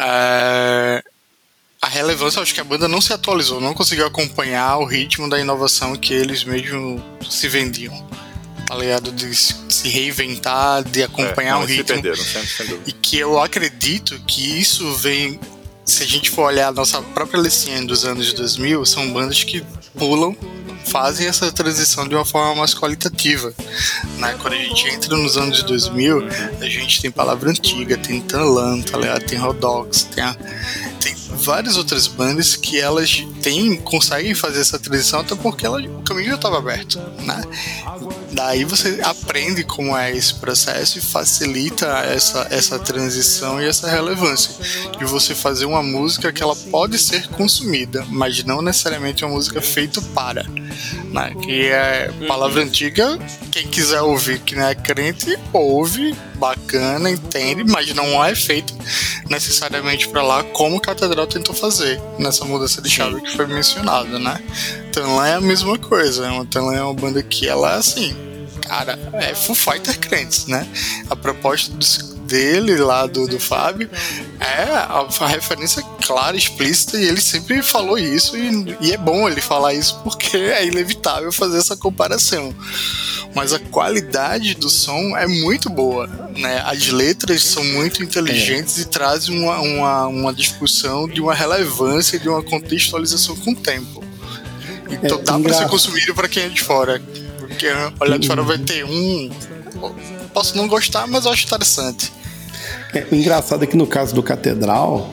é, 0.00 1.02
a 1.80 1.88
relevância, 1.88 2.42
acho 2.42 2.52
que 2.54 2.60
a 2.60 2.64
banda 2.64 2.88
não 2.88 3.00
se 3.00 3.12
atualizou, 3.12 3.60
não 3.60 3.72
conseguiu 3.74 4.06
acompanhar 4.06 4.78
o 4.78 4.84
ritmo 4.84 5.28
da 5.28 5.38
inovação 5.38 5.94
que 5.96 6.12
eles 6.12 6.44
mesmos 6.44 7.00
se 7.30 7.48
vendiam. 7.48 8.06
Tá 8.66 8.74
ligado? 8.76 9.10
De 9.12 9.34
se 9.34 9.88
reinventar, 9.88 10.82
de 10.84 11.02
acompanhar 11.02 11.58
É, 11.58 11.62
o 11.62 11.64
ritmo. 11.64 11.84
perderam. 12.02 12.22
E 12.86 12.92
que 12.92 13.16
eu 13.18 13.40
acredito 13.40 14.18
que 14.26 14.58
isso 14.60 14.92
vem. 14.96 15.40
Se 15.86 16.02
a 16.02 16.06
gente 16.06 16.28
for 16.30 16.42
olhar 16.42 16.68
a 16.68 16.72
nossa 16.72 17.00
própria 17.00 17.40
listinha 17.40 17.82
dos 17.82 18.04
anos 18.04 18.34
2000, 18.34 18.84
são 18.84 19.10
bandas 19.10 19.42
que 19.42 19.64
pulam, 19.96 20.36
fazem 20.84 21.26
essa 21.26 21.50
transição 21.50 22.06
de 22.06 22.14
uma 22.14 22.26
forma 22.26 22.54
mais 22.56 22.74
qualitativa. 22.74 23.54
Né? 24.18 24.36
Quando 24.38 24.52
a 24.52 24.58
gente 24.58 24.86
entra 24.86 25.16
nos 25.16 25.38
anos 25.38 25.62
2000, 25.62 26.24
a 26.60 26.64
gente 26.66 27.00
tem 27.00 27.10
Palavra 27.10 27.48
Antiga, 27.48 27.96
tem 27.96 28.20
Tanlan, 28.20 28.82
tá 28.82 28.98
ligado? 28.98 29.22
tem 29.24 29.38
Rodox, 29.38 30.02
tem, 30.02 30.22
a- 30.22 30.36
tem 31.08 31.36
várias 31.36 31.76
outras 31.76 32.06
bandas 32.06 32.56
que 32.56 32.78
elas 32.80 33.24
têm, 33.42 33.76
conseguem 33.76 34.34
fazer 34.34 34.60
essa 34.60 34.78
transição 34.78 35.20
até 35.20 35.34
porque 35.34 35.64
ela- 35.64 35.80
o 35.80 36.02
caminho 36.02 36.28
já 36.30 36.34
estava 36.34 36.58
aberto. 36.58 36.98
Né? 37.22 37.42
Daí 38.32 38.64
você 38.64 39.00
aprende 39.02 39.64
como 39.64 39.96
é 39.96 40.14
esse 40.14 40.34
processo 40.34 40.98
e 40.98 41.00
facilita 41.00 41.86
essa, 41.86 42.46
essa 42.50 42.78
transição 42.78 43.60
e 43.60 43.66
essa 43.66 43.88
relevância. 43.88 44.50
De 44.98 45.04
você 45.04 45.34
fazer 45.34 45.64
uma 45.64 45.82
música 45.82 46.32
que 46.32 46.42
ela 46.42 46.54
pode 46.70 46.98
ser 46.98 47.26
consumida, 47.28 48.04
mas 48.08 48.44
não 48.44 48.60
necessariamente 48.60 49.24
uma 49.24 49.34
música 49.34 49.60
feita 49.62 50.00
para. 50.14 50.44
Né? 50.44 51.34
Que 51.42 51.66
é 51.66 52.10
palavra 52.26 52.62
antiga, 52.62 53.18
quem 53.50 53.66
quiser 53.66 54.02
ouvir 54.02 54.40
que 54.40 54.54
não 54.54 54.66
é 54.66 54.74
crente, 54.74 55.38
ouve, 55.52 56.14
bacana, 56.34 57.10
entende, 57.10 57.64
mas 57.64 57.92
não 57.94 58.22
é 58.24 58.34
feito 58.34 58.74
necessariamente 59.28 60.08
para 60.08 60.22
lá 60.22 60.42
como 60.44 60.76
o 60.76 60.80
Catedral 60.98 61.26
tentou 61.26 61.54
fazer 61.54 62.00
nessa 62.18 62.44
mudança 62.44 62.82
de 62.82 62.90
chave 62.90 63.20
que 63.22 63.36
foi 63.36 63.46
mencionada, 63.46 64.18
né? 64.18 64.42
Tanlan 64.92 65.26
é 65.26 65.34
a 65.34 65.40
mesma 65.40 65.78
coisa, 65.78 66.30
uma 66.30 66.44
Tanlan 66.44 66.74
é 66.74 66.82
uma 66.82 66.94
banda 66.94 67.22
que 67.22 67.48
ela 67.48 67.74
é 67.74 67.76
assim, 67.78 68.16
cara, 68.66 68.98
é 69.14 69.34
Full 69.34 69.54
Fighter 69.54 69.98
crentes, 69.98 70.46
né? 70.46 70.66
A 71.08 71.14
proposta 71.16 71.72
dos- 71.72 72.16
dele 72.28 72.76
lá 72.76 73.06
do, 73.06 73.26
do 73.26 73.40
Fábio 73.40 73.88
é 74.38 74.62
a, 74.64 75.06
a 75.20 75.26
referência 75.26 75.82
clara, 76.06 76.36
explícita, 76.36 76.98
e 76.98 77.04
ele 77.04 77.20
sempre 77.20 77.62
falou 77.62 77.98
isso, 77.98 78.36
e, 78.36 78.76
e 78.80 78.92
é 78.92 78.96
bom 78.98 79.28
ele 79.28 79.40
falar 79.40 79.74
isso 79.74 79.98
porque 80.04 80.36
é 80.36 80.66
inevitável 80.66 81.32
fazer 81.32 81.58
essa 81.58 81.76
comparação. 81.76 82.54
Mas 83.34 83.52
a 83.52 83.58
qualidade 83.58 84.54
do 84.54 84.70
som 84.70 85.16
é 85.16 85.26
muito 85.26 85.68
boa, 85.68 86.06
né? 86.36 86.62
As 86.66 86.88
letras 86.88 87.44
são 87.44 87.62
muito 87.64 88.02
inteligentes 88.02 88.78
e 88.78 88.86
trazem 88.86 89.38
uma, 89.38 89.60
uma, 89.60 90.06
uma 90.06 90.32
discussão 90.34 91.06
de 91.06 91.20
uma 91.20 91.34
relevância, 91.34 92.18
de 92.18 92.28
uma 92.28 92.42
contextualização 92.42 93.36
com 93.36 93.52
o 93.52 93.56
tempo. 93.56 94.02
Então 94.90 95.18
É, 95.18 95.22
dá 95.22 95.32
pra 95.32 95.38
engra- 95.40 95.54
ser 95.54 95.68
consumido 95.68 96.14
pra 96.14 96.26
quem 96.28 96.44
é 96.44 96.48
de 96.48 96.62
fora. 96.62 97.02
Porque 97.38 97.66
olhar 98.00 98.18
de 98.18 98.26
fora 98.26 98.42
vai 98.42 98.56
ter 98.58 98.84
um. 98.84 99.30
Posso 100.32 100.56
não 100.56 100.66
gostar, 100.66 101.06
mas 101.06 101.24
eu 101.26 101.32
acho 101.32 101.44
interessante. 101.46 102.10
É, 102.94 103.06
o 103.10 103.14
engraçado 103.14 103.62
é 103.62 103.66
que 103.66 103.76
no 103.76 103.86
caso 103.86 104.14
do 104.14 104.22
Catedral, 104.22 105.10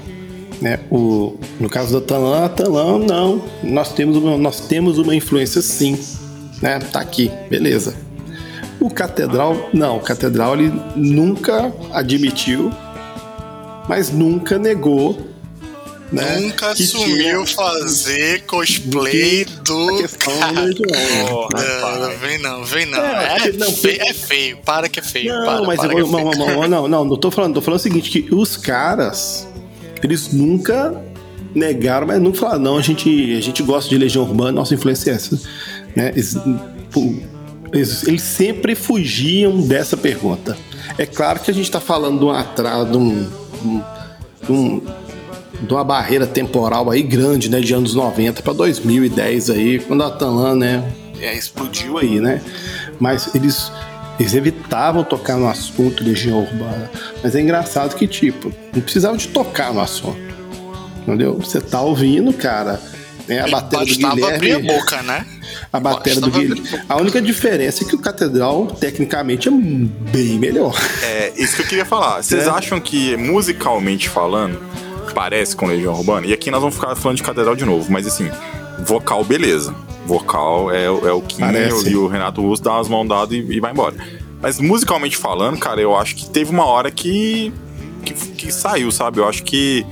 né, 0.62 0.80
o, 0.90 1.38
no 1.60 1.70
caso 1.70 2.00
da 2.00 2.06
Talan, 2.06 2.46
a 2.46 2.50
Talan, 2.50 3.00
não. 3.00 3.42
Nós 3.64 3.92
temos 3.94 4.18
uma, 4.18 4.38
nós 4.38 4.62
temos 4.62 4.98
uma 4.98 5.16
influência 5.16 5.62
sim. 5.62 6.00
Né? 6.62 6.80
Tá 6.80 7.02
aqui, 7.02 7.32
beleza. 7.50 7.96
O 8.80 8.90
Catedral, 8.90 9.70
não, 9.74 9.98
o 9.98 10.00
Catedral 10.00 10.54
ele 10.56 10.72
nunca 10.96 11.74
admitiu, 11.92 12.72
mas 13.88 14.12
nunca 14.12 14.58
negou. 14.58 15.18
Né, 16.12 16.38
Nunca 16.40 16.76
que 16.76 16.84
assumiu 16.84 17.44
tinha 17.44 17.56
fazer 17.56 18.44
cosplay 18.44 19.44
do. 19.66 19.90
a 19.90 20.02
questão 20.04 20.40
da 20.40 20.62
Legião. 20.62 21.50
Não, 21.82 22.00
não 22.00 22.18
vem 22.20 22.38
não, 22.40 22.64
vem 22.64 22.86
não. 22.86 23.00
É, 23.00 23.48
É, 23.48 23.52
não, 23.54 23.72
feio, 23.72 24.02
é 24.02 24.14
feio, 24.14 24.58
para 24.64 24.88
que 24.88 25.00
é 25.00 25.04
feio. 25.04 25.34
Não, 25.34 25.46
para, 25.46 25.62
mas 25.64 25.80
para 25.80 25.94
eu 25.94 26.06
vou, 26.06 26.20
é 26.20 26.24
não, 26.24 26.32
feio. 26.32 26.46
não, 26.62 26.68
não, 26.68 26.88
não, 26.88 27.06
não 27.06 27.18
tô 27.18 27.32
falando, 27.32 27.56
tô 27.56 27.62
falando 27.62 27.80
o 27.80 27.84
seguinte, 27.84 28.10
que 28.12 28.34
os 28.34 28.56
caras, 28.56 29.48
eles 30.04 30.32
nunca 30.32 30.96
negaram, 31.56 32.06
mas 32.06 32.22
nunca 32.22 32.38
falaram, 32.40 32.60
não, 32.62 32.78
a 32.78 32.82
gente, 32.82 33.36
a 33.36 33.42
gente 33.42 33.64
gosta 33.64 33.90
de 33.90 33.98
Legião 33.98 34.24
Urbana, 34.26 34.52
nossa 34.52 34.76
influência 34.76 35.10
é 35.10 35.14
essa. 35.16 35.42
Né? 35.96 36.10
Eles, 36.12 36.38
eles, 37.74 38.08
eles 38.08 38.22
sempre 38.22 38.76
fugiam 38.76 39.60
dessa 39.62 39.98
pergunta. 39.98 40.56
É 41.00 41.06
claro 41.08 41.40
que 41.40 41.50
a 41.50 41.54
gente 41.54 41.70
tá 41.72 41.80
falando 41.80 42.20
de 42.20 42.26
um 42.26 42.32
atraso, 42.32 42.92
de 42.92 42.98
um, 42.98 43.28
de 44.44 44.52
um- 44.52 44.82
de 45.62 45.74
uma 45.74 45.84
barreira 45.84 46.26
temporal 46.28 46.90
aí 46.92 47.02
grande, 47.02 47.50
né, 47.50 47.60
de 47.60 47.74
anos 47.74 47.94
90 47.96 48.42
para 48.42 48.54
2010 48.54 49.50
aí, 49.50 49.80
quando 49.80 50.04
a 50.04 50.10
Tanlan, 50.12 50.56
né, 50.56 50.84
é, 51.20 51.34
explodiu 51.36 51.98
aí, 51.98 52.20
né? 52.20 52.42
Mas 53.00 53.34
eles 53.36 53.72
eles 54.20 54.34
evitavam 54.34 55.04
tocar 55.04 55.36
no 55.36 55.46
assunto 55.48 56.02
Legião 56.02 56.40
Urbana. 56.40 56.90
Mas 57.22 57.36
é 57.36 57.42
engraçado 57.42 57.96
que, 57.96 58.08
tipo, 58.08 58.50
não 58.74 58.82
precisava 58.82 59.18
de 59.18 59.28
tocar 59.28 59.74
no 59.74 59.82
assunto. 59.82 60.18
Entendeu? 61.02 61.34
Você 61.36 61.60
tá 61.60 61.82
ouvindo, 61.82 62.32
cara. 62.32 62.80
Né, 63.28 63.42
a 63.42 63.48
bateria 63.50 63.94
do 63.96 64.02
Bastava 64.02 64.36
abrir 64.36 64.52
a 64.54 64.60
Guilherme. 64.60 64.80
boca, 64.80 65.02
né? 65.02 65.26
A 65.74 65.80
bateria 65.82 66.22
do 66.22 66.32
Guilherme. 66.32 66.64
A 66.88 66.96
única 66.96 67.22
diferença 67.22 67.84
é 67.84 67.88
que 67.88 67.96
o 67.96 68.00
Catedral, 68.00 68.68
tecnicamente, 68.68 69.50
é 69.50 69.52
bem 69.52 70.40
melhor. 70.40 70.74
É, 71.04 71.34
isso 71.36 71.58
que 71.58 71.64
eu 71.64 71.68
queria 71.68 71.86
falar. 71.86 72.24
Vocês 72.24 72.48
É. 72.48 72.50
acham 72.50 72.80
que, 72.80 73.18
musicalmente 73.18 74.08
falando, 74.08 74.62
parece 75.16 75.56
com 75.56 75.66
Legião 75.66 75.94
Urbana? 75.96 76.28
E 76.28 76.34
aqui 76.34 76.52
nós 76.52 76.60
vamos 76.60 76.76
ficar 76.76 76.94
falando 76.96 77.18
de 77.18 77.24
Catedral 77.24 77.56
de 77.56 77.66
novo, 77.66 77.92
mas 77.92 78.06
assim, 78.06 78.30
vocal, 78.86 79.24
beleza. 79.24 79.74
Vocal 80.06 80.72
é, 80.72 80.88
o- 80.92 81.08
é 81.08 81.12
o 81.14 81.22
Kim 81.22 81.40
Parece. 81.40 81.90
e 81.90 81.96
o 81.96 82.06
Renato 82.08 82.40
Russo 82.42 82.62
dá 82.62 82.78
as 82.78 82.88
mãos 82.88 83.08
dadas 83.08 83.32
e, 83.32 83.38
e 83.38 83.60
vai 83.60 83.72
embora. 83.72 83.96
Mas 84.42 84.60
musicalmente 84.60 85.18
falando, 85.18 85.58
cara, 85.58 85.82
eu 85.82 85.96
acho 85.96 86.16
que 86.16 86.30
teve 86.30 86.52
uma 86.52 86.66
hora 86.66 86.92
que, 86.92 87.52
que, 88.04 88.14
que 88.14 88.52
saiu, 88.54 88.92
sabe? 88.92 89.18
Eu 89.20 89.28
acho 89.28 89.42
que. 89.44 89.84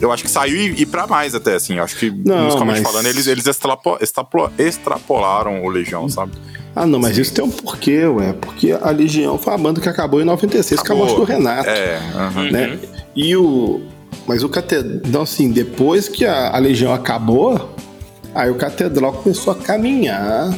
Eu 0.00 0.10
acho 0.12 0.22
que 0.24 0.30
saiu 0.30 0.56
e, 0.56 0.82
e 0.82 0.86
pra 0.86 1.06
mais 1.06 1.34
até, 1.34 1.54
assim. 1.54 1.76
Eu 1.78 1.84
acho 1.84 1.96
que, 1.96 2.10
Não, 2.10 2.44
musicalmente 2.46 2.80
mas- 2.80 2.88
falando, 2.90 3.06
eles, 3.06 3.26
eles 3.28 3.46
extrapo- 3.46 3.98
extrapo- 4.00 4.50
extrapolaram 4.58 5.64
o 5.64 5.68
Legião, 5.68 6.08
sabe? 6.08 6.32
Ah, 6.74 6.86
não, 6.86 6.98
mas 7.00 7.16
isso 7.18 7.32
tem 7.34 7.44
um 7.44 7.50
porquê, 7.50 8.06
ué. 8.06 8.32
Porque 8.32 8.70
a 8.72 8.90
Legião 8.90 9.36
foi 9.38 9.52
a 9.54 9.58
banda 9.58 9.80
que 9.80 9.88
acabou 9.88 10.20
em 10.20 10.24
96 10.24 10.80
com 10.82 10.92
a 10.92 10.96
morte 10.96 11.14
do 11.16 11.24
Renato. 11.24 11.68
É, 11.68 11.96
aham. 12.14 12.50
né? 12.50 12.78
E 13.14 13.36
o. 13.36 13.80
Mas 14.26 14.42
o 14.42 14.48
Catedral, 14.48 15.22
assim, 15.22 15.50
depois 15.50 16.08
que 16.08 16.24
a, 16.24 16.54
a 16.54 16.58
Legião 16.58 16.92
acabou, 16.92 17.74
aí 18.34 18.50
o 18.50 18.54
Catedral 18.56 19.12
começou 19.12 19.52
a 19.52 19.56
caminhar 19.56 20.52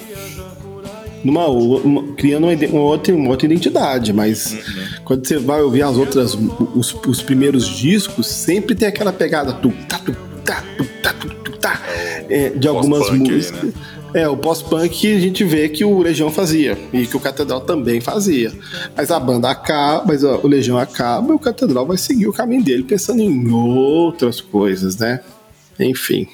numa, 1.23 1.47
uma- 1.49 2.15
criando 2.15 2.47
uma, 2.47 2.55
uma 2.69 2.81
outra, 2.83 3.15
uma 3.15 3.31
outra 3.31 3.47
identidade. 3.47 4.13
Mas 4.13 4.57
quando 5.05 5.27
você 5.27 5.39
vai 5.39 5.61
ouvir 5.63 5.83
as 5.83 5.97
outras, 5.97 6.37
os, 6.75 6.95
os 7.07 7.23
primeiros 7.23 7.67
discos, 7.69 8.27
sempre 8.27 8.75
tem 8.75 8.89
aquela 8.89 9.13
pegada 9.13 9.53
tu, 9.53 9.73
tá, 9.89 9.99
tu, 9.99 10.13
tá, 10.45 10.63
tu, 10.77 10.85
tá, 11.03 11.13
tu, 11.13 11.53
tá, 11.59 11.81
é, 12.29 12.51
de 12.51 12.67
algumas 12.69 13.01
pós-punk 13.01 13.31
aí, 13.31 13.37
músicas. 13.37 13.63
né? 13.63 13.73
É, 14.13 14.29
o 14.29 14.37
pós-punk 14.37 15.15
a 15.15 15.21
gente 15.21 15.45
vê 15.45 15.69
que 15.69 15.85
o 15.85 16.01
Legião 16.01 16.33
fazia 16.33 16.77
e 16.93 17.07
que 17.07 17.17
o 17.17 17.21
Catedral 17.21 17.61
também 17.61 18.01
fazia. 18.01 18.53
Mas 18.97 19.11
a 19.11 19.21
banda 19.21 19.49
acaba, 19.49 20.05
mas 20.05 20.25
o 20.25 20.49
Legião 20.49 20.77
acaba 20.79 21.33
e 21.33 21.37
o 21.37 21.39
Catedral 21.39 21.87
vai 21.87 21.97
seguir 21.97 22.27
o 22.27 22.33
caminho 22.33 22.65
dele 22.65 22.83
pensando 22.83 23.21
em 23.21 23.51
outras 23.53 24.41
coisas, 24.41 24.97
né? 24.99 25.21
Enfim. 25.79 26.27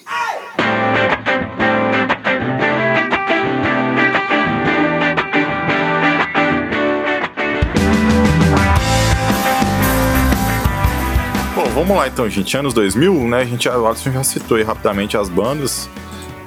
Bom, 11.55 11.65
vamos 11.75 11.95
lá 11.95 12.09
então, 12.09 12.29
gente. 12.31 12.57
Anos 12.57 12.73
2000, 12.73 13.29
né? 13.29 13.43
A 13.43 13.45
gente, 13.45 13.69
o 13.69 13.87
Alisson 13.87 14.13
já 14.13 14.25
citou 14.25 14.57
aí 14.57 14.63
rapidamente 14.63 15.17
as 15.17 15.29
bandas, 15.29 15.91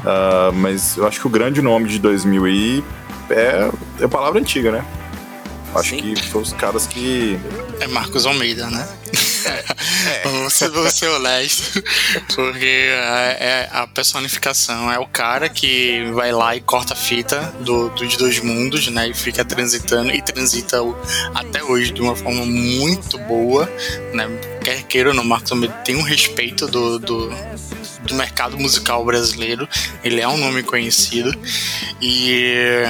ah, 0.06 0.52
mas 0.54 0.98
eu 0.98 1.08
acho 1.08 1.20
que 1.20 1.28
o 1.28 1.30
grande 1.30 1.62
nome 1.62 1.88
de 1.90 2.00
2000 2.00 2.46
aí 2.46 2.84
é, 3.30 3.70
é 4.02 4.08
palavra 4.08 4.40
antiga, 4.40 4.72
né? 4.72 4.86
Acho 5.76 5.92
Sim. 5.92 5.98
que 6.16 6.24
foi 6.30 6.42
os 6.42 6.52
caras 6.54 6.88
que. 6.88 7.40
É 7.80 7.88
Marcos 7.88 8.26
Almeida, 8.26 8.68
né? 8.70 8.88
É. 9.46 9.64
Vamos 10.24 10.54
ser, 10.54 10.70
vamos 10.70 10.94
ser 10.94 11.08
honestos, 11.08 11.82
porque 12.36 12.66
é, 12.66 13.38
é 13.40 13.70
a 13.72 13.86
personificação 13.88 14.92
é 14.92 14.98
o 15.00 15.06
cara 15.06 15.48
que 15.50 16.10
vai 16.14 16.32
lá 16.32 16.56
e 16.56 16.62
corta 16.62 16.94
a 16.94 16.96
fita 16.96 17.54
do, 17.62 17.90
dos 17.90 18.18
dois 18.18 18.40
mundos, 18.42 18.88
né? 18.90 19.08
E 19.10 19.14
fica 19.14 19.46
transitando 19.46 20.12
e 20.12 20.22
transita 20.22 20.82
o- 20.84 20.96
até 21.36 21.64
hoje 21.64 21.92
de 21.94 22.02
uma 22.02 22.16
forma 22.16 22.46
muito 22.46 23.18
boa, 23.20 23.70
né? 24.14 24.28
Quer 24.64 24.84
queira 24.84 25.10
ou 25.10 25.16
não, 25.16 25.24
Marcos 25.24 25.52
Almeida 25.52 25.74
tem 25.86 25.96
um 25.96 26.02
respeito 26.04 26.68
do, 26.68 26.98
do, 27.00 27.30
do 28.10 28.16
mercado 28.16 28.58
musical 28.58 29.06
brasileiro, 29.06 29.68
ele 30.04 30.20
é 30.20 30.28
um 30.28 30.38
nome 30.38 30.64
conhecido 30.64 31.34
e 32.02 32.84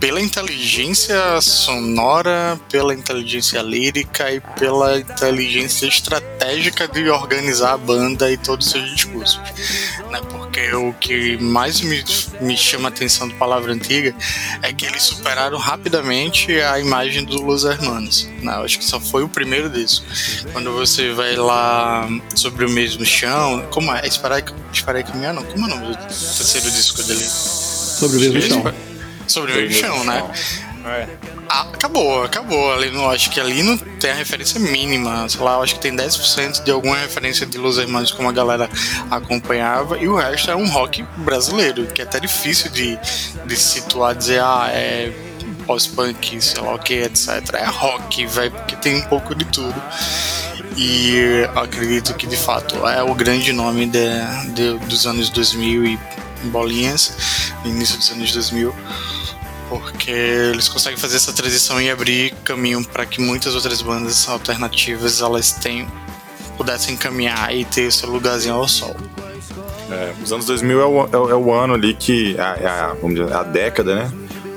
pela 0.00 0.18
inteligência 0.18 1.40
sonora, 1.42 2.58
pela 2.70 2.94
inteligência 2.94 3.60
lírica 3.60 4.32
e 4.32 4.40
pela 4.58 4.98
inteligência 4.98 5.86
estratégica 5.86 6.88
de 6.88 7.10
organizar 7.10 7.74
a 7.74 7.76
banda 7.76 8.32
e 8.32 8.38
todos 8.38 8.66
os 8.66 8.72
seus 8.72 8.94
discursos. 8.94 9.38
Né? 10.10 10.20
Porque 10.50 10.74
o 10.74 10.92
que 10.94 11.38
mais 11.38 11.80
me, 11.80 12.02
me 12.40 12.56
chama 12.56 12.88
a 12.88 12.90
atenção 12.90 13.28
do 13.28 13.34
Palavra 13.34 13.72
Antiga 13.72 14.12
é 14.62 14.72
que 14.72 14.84
eles 14.84 15.04
superaram 15.04 15.56
rapidamente 15.56 16.60
a 16.60 16.80
imagem 16.80 17.24
do 17.24 17.40
Los 17.40 17.62
Hermanos. 17.62 18.28
Né? 18.42 18.52
Eu 18.56 18.64
acho 18.64 18.80
que 18.80 18.84
só 18.84 18.98
foi 18.98 19.22
o 19.22 19.28
primeiro 19.28 19.70
disco. 19.70 20.04
Quando 20.52 20.72
você 20.72 21.12
vai 21.12 21.36
lá 21.36 22.08
sobre 22.34 22.64
o 22.64 22.68
mesmo 22.68 23.04
chão, 23.04 23.64
como 23.70 23.94
é? 23.94 24.04
Esperar 24.04 24.40
e, 24.40 24.44
Esperar 24.72 24.98
e 24.98 25.04
Caminhar, 25.04 25.32
não? 25.32 25.44
Como 25.44 25.68
é 25.68 25.72
o 25.72 25.76
nome 25.76 25.86
do 25.86 25.96
terceiro 25.96 26.68
disco 26.68 27.00
dele? 27.04 27.24
Sobre 27.24 28.16
o 28.16 28.32
mesmo 28.32 28.42
chão. 28.42 28.74
Sobre 29.28 29.52
o 29.52 29.54
mesmo 29.54 29.72
chão, 29.72 30.04
né? 30.04 30.30
Ah, 31.48 31.62
acabou, 31.72 32.22
acabou. 32.24 32.72
Ali 32.72 32.90
não, 32.90 33.10
acho 33.10 33.30
que 33.30 33.40
ali 33.40 33.62
não 33.62 33.76
tem 33.76 34.10
a 34.10 34.14
referência 34.14 34.58
mínima. 34.60 35.28
Sei 35.28 35.40
lá, 35.40 35.56
acho 35.58 35.74
que 35.74 35.80
tem 35.80 35.94
10% 35.94 36.62
de 36.64 36.70
alguma 36.70 36.96
referência 36.96 37.46
de 37.46 37.58
Los 37.58 37.78
Hermanos 37.78 38.10
como 38.12 38.28
a 38.28 38.32
galera 38.32 38.68
acompanhava. 39.10 39.98
E 39.98 40.08
o 40.08 40.16
resto 40.16 40.50
é 40.50 40.56
um 40.56 40.68
rock 40.68 41.02
brasileiro, 41.18 41.86
que 41.86 42.00
é 42.02 42.04
até 42.04 42.18
difícil 42.20 42.70
de, 42.70 42.98
de 43.46 43.56
situar, 43.56 44.14
dizer, 44.14 44.40
ah, 44.42 44.68
é 44.72 45.12
pós-punk, 45.66 46.40
sei 46.40 46.62
lá 46.62 46.74
o 46.74 46.78
que, 46.78 46.94
etc. 46.94 47.28
É 47.54 47.64
rock, 47.66 48.26
velho, 48.26 48.50
porque 48.52 48.76
tem 48.76 48.96
um 48.96 49.02
pouco 49.02 49.34
de 49.34 49.44
tudo. 49.46 49.74
E 50.76 51.46
acredito 51.54 52.14
que 52.14 52.26
de 52.26 52.36
fato 52.36 52.86
é 52.86 53.02
o 53.02 53.14
grande 53.14 53.52
nome 53.52 53.86
de, 53.86 54.08
de- 54.54 54.78
dos 54.86 55.06
anos 55.06 55.28
2000 55.28 55.84
e 55.84 55.98
bolinhas, 56.44 57.12
início 57.64 57.98
dos 57.98 58.10
anos 58.12 58.32
2000 58.32 58.74
porque 59.70 60.10
eles 60.10 60.68
conseguem 60.68 60.98
fazer 60.98 61.16
essa 61.16 61.32
transição 61.32 61.80
e 61.80 61.88
abrir 61.88 62.34
caminho 62.44 62.84
para 62.84 63.06
que 63.06 63.20
muitas 63.20 63.54
outras 63.54 63.80
bandas 63.80 64.28
alternativas 64.28 65.20
elas 65.22 65.52
tenham 65.52 65.86
pudessem 66.56 66.94
caminhar 66.96 67.54
e 67.54 67.64
ter 67.64 67.90
seu 67.90 68.10
lugarzinho 68.10 68.56
ao 68.56 68.68
sol. 68.68 68.94
É, 69.90 70.12
os 70.22 70.32
anos 70.32 70.44
2000 70.44 70.80
é 70.80 70.84
o, 70.84 71.04
é 71.04 71.32
é 71.32 71.34
o 71.34 71.52
ano 71.54 71.74
ali 71.74 71.94
que. 71.94 72.36
É, 72.36 72.64
é 72.64 72.68
a, 72.68 72.96
vamos 73.00 73.18
dizer, 73.18 73.32
a 73.32 73.42
década, 73.42 73.94
né? 73.94 74.12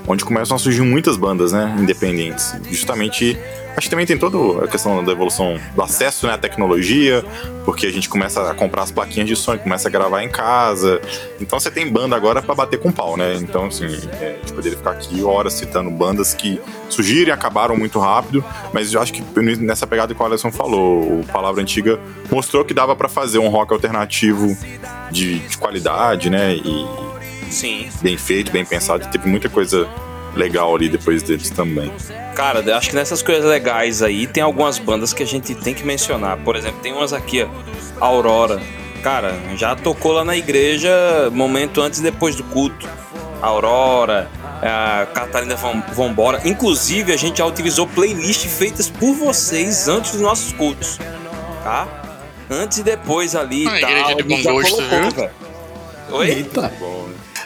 Onde 0.08 0.26
começam 0.26 0.56
a 0.56 0.60
surgir 0.60 0.82
muitas 0.82 1.16
bandas, 1.16 1.52
né? 1.52 1.76
Independentes. 1.80 2.56
Justamente. 2.70 3.38
Acho 3.76 3.88
que 3.88 3.90
também 3.90 4.06
tem 4.06 4.20
toda 4.20 4.66
a 4.66 4.68
questão 4.68 5.04
da 5.04 5.12
evolução 5.12 5.60
do 5.76 5.82
acesso 5.82 6.28
né, 6.28 6.34
à 6.34 6.38
tecnologia, 6.38 7.26
porque 7.66 7.88
a 7.88 7.92
gente 7.92 8.08
começa 8.08 8.52
a 8.52 8.54
comprar 8.54 8.84
as 8.84 8.92
plaquinhas 8.92 9.28
de 9.28 9.36
som, 9.36 9.58
começa 9.58 9.88
a 9.88 9.92
gravar 9.92 10.22
em 10.22 10.30
casa. 10.30 11.02
Então 11.42 11.60
você 11.60 11.72
tem 11.72 11.92
banda 11.92 12.16
agora 12.16 12.40
pra 12.40 12.54
bater 12.54 12.80
com 12.80 12.92
pau, 12.92 13.18
né? 13.18 13.34
Então, 13.34 13.66
assim, 13.66 13.86
é, 14.22 14.36
a 14.36 14.46
gente 14.46 14.54
poderia 14.54 14.78
ficar 14.78 14.92
aqui 14.92 15.24
horas 15.24 15.54
citando 15.54 15.90
bandas 15.90 16.36
que 16.36 16.62
surgiram 16.88 17.30
e 17.30 17.32
acabaram 17.32 17.76
muito 17.76 17.98
rápido, 17.98 18.46
mas 18.72 18.94
eu 18.94 19.02
acho 19.02 19.12
que 19.12 19.24
nessa 19.60 19.88
pegada 19.88 20.14
que 20.14 20.22
o 20.22 20.26
Alisson 20.26 20.52
falou, 20.52 21.22
o 21.22 21.26
Palavra 21.34 21.60
Antiga 21.60 22.00
mostrou 22.30 22.64
que 22.64 22.76
dava 22.76 22.96
pra 22.96 23.10
fazer 23.10 23.40
um 23.40 23.48
rock 23.48 23.74
alternativo 23.74 24.56
de, 25.10 25.40
de 25.40 25.58
qualidade, 25.58 26.30
né? 26.30 26.54
E 26.54 27.13
Sim. 27.54 27.90
bem 28.02 28.18
feito, 28.18 28.52
bem 28.52 28.66
pensado. 28.66 29.08
Teve 29.12 29.28
muita 29.28 29.48
coisa 29.50 29.88
legal 30.36 30.76
ali 30.76 30.90
depois 30.90 31.22
deles 31.24 31.50
também. 31.50 31.92
Cara, 32.36 32.60
eu 32.62 32.76
acho 32.76 32.90
que 32.90 32.96
nessas 32.96 33.22
coisas 33.22 33.46
legais 33.46 34.02
aí 34.02 34.26
tem 34.28 34.42
algumas 34.42 34.80
bandas 34.80 35.14
que 35.14 35.22
a 35.22 35.28
gente 35.28 35.54
tem 35.56 35.74
que 35.74 35.86
mencionar. 35.86 36.38
Por 36.38 36.56
exemplo, 36.56 36.80
tem 36.82 36.92
umas 36.92 37.14
aqui, 37.14 37.44
ó, 37.44 37.48
Aurora. 38.06 38.60
Cara, 39.04 39.36
já 39.56 39.76
tocou 39.76 40.12
lá 40.14 40.24
na 40.26 40.36
igreja 40.36 40.90
momento 41.32 41.82
antes 41.82 42.00
e 42.00 42.04
depois 42.04 42.36
do 42.36 42.44
culto. 42.46 42.88
Aurora, 43.42 44.30
a 44.62 45.06
Catarina 45.14 45.56
Vom- 45.56 45.84
Vambora. 45.94 46.42
Inclusive, 46.46 47.12
a 47.12 47.18
gente 47.18 47.38
já 47.40 47.46
utilizou 47.46 47.86
playlists 47.86 48.52
feitas 48.58 48.90
por 48.90 49.14
vocês 49.14 49.88
antes 49.90 50.14
dos 50.14 50.22
nossos 50.22 50.54
cultos. 50.54 50.98
Tá? 51.64 51.88
Antes 52.50 52.78
e 52.80 52.84
depois 52.84 53.36
ali 53.36 53.64
e 53.66 53.68
Ah, 53.68 53.80
tal. 53.82 53.90
igreja 53.90 54.16
de 54.16 54.22
a 54.22 54.26
bom 54.26 54.44
gosto, 54.54 54.76
colocou, 54.78 55.12
viu? 55.12 55.30
Oi? 56.18 56.30
Eita. 56.30 56.74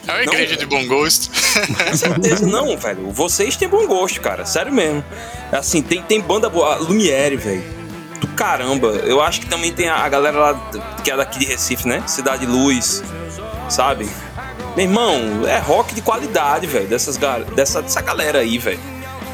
É 0.07 0.11
uma 0.11 0.17
Não, 0.25 0.33
igreja 0.33 0.55
velho. 0.55 0.59
de 0.59 0.65
bom 0.65 0.85
gosto. 0.87 1.29
Com 1.29 1.97
certeza, 1.97 2.45
não, 2.45 2.77
velho. 2.77 3.11
Vocês 3.11 3.55
têm 3.57 3.67
bom 3.67 3.85
gosto, 3.87 4.21
cara. 4.21 4.45
Sério 4.45 4.71
mesmo. 4.73 5.03
Assim, 5.51 5.81
tem, 5.81 6.01
tem 6.01 6.21
banda 6.21 6.49
boa. 6.49 6.75
Lumiere, 6.77 7.35
velho. 7.35 7.63
Do 8.21 8.27
caramba. 8.29 8.87
Eu 9.03 9.21
acho 9.21 9.41
que 9.41 9.45
também 9.47 9.71
tem 9.73 9.89
a, 9.89 9.97
a 9.97 10.09
galera 10.09 10.37
lá 10.39 10.71
que 11.03 11.11
é 11.11 11.17
daqui 11.17 11.39
de 11.39 11.45
Recife, 11.45 11.87
né? 11.87 12.03
Cidade 12.07 12.45
Luz. 12.45 13.03
Sabe? 13.69 14.07
Meu 14.75 14.85
irmão, 14.85 15.47
é 15.47 15.57
rock 15.57 15.93
de 15.93 16.01
qualidade, 16.01 16.67
velho. 16.67 16.87
Dessas, 16.87 17.17
dessa, 17.55 17.81
dessa 17.81 18.01
galera 18.01 18.39
aí, 18.39 18.57
velho. 18.57 18.79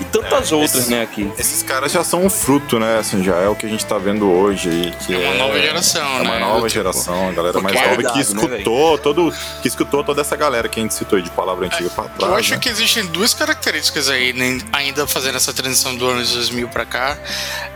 E 0.03 0.05
tantas 0.11 0.51
outras, 0.51 0.75
esses- 0.75 0.87
né, 0.89 1.01
aqui. 1.03 1.31
Esses 1.37 1.63
caras 1.63 1.91
já 1.91 2.03
são 2.03 2.25
um 2.25 2.29
fruto, 2.29 2.77
né? 2.79 2.97
Assim, 2.99 3.23
já 3.23 3.35
é 3.37 3.47
o 3.47 3.55
que 3.55 3.65
a 3.65 3.69
gente 3.69 3.85
tá 3.85 3.97
vendo 3.97 4.29
hoje 4.29 4.69
aí. 4.69 4.91
Que 5.05 5.13
É 5.15 5.17
uma 5.29 5.35
nova 5.35 5.59
geração, 5.59 6.01
é 6.17 6.21
uma 6.21 6.33
né? 6.33 6.39
nova 6.39 6.53
Do 6.61 6.67
tipo- 6.67 6.69
geração, 6.69 7.29
a 7.29 7.31
galera 7.31 7.61
mais 7.61 7.75
é 7.75 7.87
nova 7.89 8.03
que 8.03 8.15
né, 8.15 8.21
escutou 8.21 8.97
todo. 8.97 9.33
Que 9.61 9.67
escutou 9.67 10.03
toda 10.03 10.21
essa 10.21 10.35
galera 10.35 10.67
que 10.67 10.79
a 10.79 10.83
gente 10.83 10.93
citou 10.93 11.17
aí 11.17 11.23
de 11.23 11.29
palavra 11.31 11.65
antiga 11.65 11.89
pra 11.89 12.05
trás. 12.05 12.31
Eu 12.31 12.37
acho 12.37 12.51
né? 12.53 12.57
que 12.59 12.69
existem 12.69 13.05
duas 13.07 13.33
características 13.33 14.09
aí, 14.09 14.33
né, 14.33 14.59
ainda 14.73 15.07
fazendo 15.07 15.35
essa 15.37 15.53
transição 15.53 15.95
do 15.95 16.07
ano 16.07 16.17
2000 16.23 16.67
pra 16.69 16.85
cá. 16.85 17.17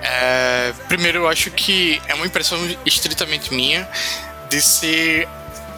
É, 0.01 0.73
primeiro, 0.87 1.19
eu 1.19 1.27
acho 1.27 1.49
que 1.51 2.01
é 2.07 2.13
uma 2.13 2.25
impressão 2.25 2.57
estritamente 2.85 3.53
minha 3.53 3.87
de 4.49 4.61
ser 4.61 5.27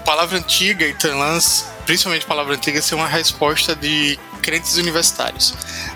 palavra 0.05 0.37
antiga 0.37 0.85
e 0.85 0.93
Tanlans, 0.93 1.65
principalmente 1.85 2.25
palavra 2.25 2.55
antiga, 2.55 2.81
ser 2.81 2.95
uma 2.95 3.07
resposta 3.07 3.75
de 3.75 4.17
crentes 4.41 4.77
universitários. 4.77 5.53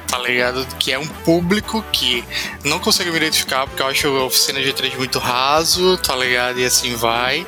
Tá 0.08 0.20
ligado? 0.20 0.66
Que 0.78 0.92
é 0.92 1.00
um 1.00 1.08
público 1.08 1.84
que 1.92 2.24
não 2.64 2.80
consegue 2.80 3.10
me 3.10 3.18
identificar, 3.18 3.66
porque 3.66 3.82
eu 3.82 3.88
acho 3.88 4.08
a 4.08 4.26
oficina 4.26 4.60
G3 4.60 4.96
muito 4.98 5.18
raso, 5.18 5.98
tá 5.98 6.16
ligado? 6.16 6.60
E 6.60 6.66
assim 6.66 6.96
vai 6.96 7.46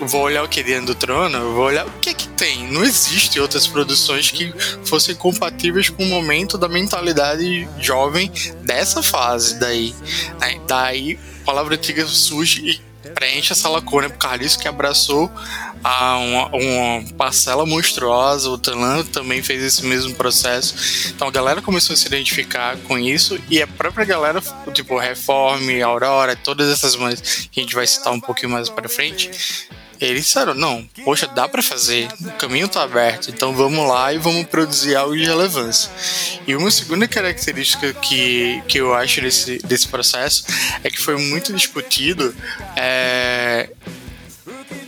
vou 0.00 0.22
olhar 0.22 0.42
o 0.42 0.48
que 0.48 0.62
dentro 0.62 0.86
do 0.86 0.94
trono, 0.94 1.54
vou 1.54 1.64
olhar 1.64 1.86
o 1.86 1.90
que 2.00 2.12
que 2.12 2.28
tem. 2.28 2.70
Não 2.70 2.84
existe 2.84 3.40
outras 3.40 3.66
produções 3.66 4.30
que 4.30 4.52
fossem 4.84 5.14
compatíveis 5.14 5.88
com 5.88 6.02
o 6.02 6.06
momento 6.06 6.58
da 6.58 6.68
mentalidade 6.68 7.68
jovem 7.78 8.30
dessa 8.62 9.02
fase 9.02 9.58
daí. 9.58 9.94
né? 10.40 10.60
Daí, 10.66 11.18
palavra 11.44 11.74
antiga 11.74 12.04
surge 12.06 12.80
e 13.04 13.08
preenche 13.10 13.52
essa 13.52 13.68
lacuna 13.68 14.08
pro 14.10 14.18
Carlinhos 14.18 14.56
que 14.56 14.68
abraçou 14.68 15.30
a 15.82 16.18
uma, 16.18 16.46
uma 16.56 17.04
parcela 17.16 17.64
monstruosa. 17.66 18.48
O 18.50 18.58
Talan 18.58 19.04
também 19.04 19.42
fez 19.42 19.62
esse 19.62 19.84
mesmo 19.84 20.14
processo. 20.14 21.10
Então 21.14 21.28
a 21.28 21.30
galera 21.30 21.62
começou 21.62 21.94
a 21.94 21.96
se 21.96 22.06
identificar 22.06 22.76
com 22.78 22.98
isso 22.98 23.38
e 23.48 23.62
a 23.62 23.66
própria 23.66 24.04
galera, 24.04 24.42
tipo 24.72 24.98
Reforme, 24.98 25.82
Aurora, 25.82 26.36
todas 26.36 26.68
essas 26.68 26.94
bandas 26.94 27.48
que 27.50 27.60
a 27.60 27.62
gente 27.62 27.74
vai 27.74 27.86
citar 27.86 28.12
um 28.12 28.20
pouquinho 28.20 28.50
mais 28.50 28.68
pra 28.68 28.88
frente, 28.88 29.30
eles 30.00 30.26
disseram, 30.26 30.54
não, 30.54 30.86
poxa, 31.04 31.26
dá 31.26 31.48
pra 31.48 31.62
fazer, 31.62 32.08
o 32.20 32.32
caminho 32.32 32.68
tá 32.68 32.82
aberto, 32.82 33.30
então 33.30 33.54
vamos 33.54 33.88
lá 33.88 34.12
e 34.12 34.18
vamos 34.18 34.46
produzir 34.46 34.94
algo 34.94 35.16
de 35.16 35.24
relevância. 35.24 35.90
E 36.46 36.54
uma 36.54 36.70
segunda 36.70 37.08
característica 37.08 37.92
que, 37.94 38.62
que 38.68 38.78
eu 38.78 38.94
acho 38.94 39.20
desse, 39.20 39.58
desse 39.58 39.88
processo 39.88 40.44
é 40.84 40.90
que 40.90 41.00
foi 41.00 41.16
muito 41.16 41.52
discutido, 41.52 42.34
é, 42.76 43.70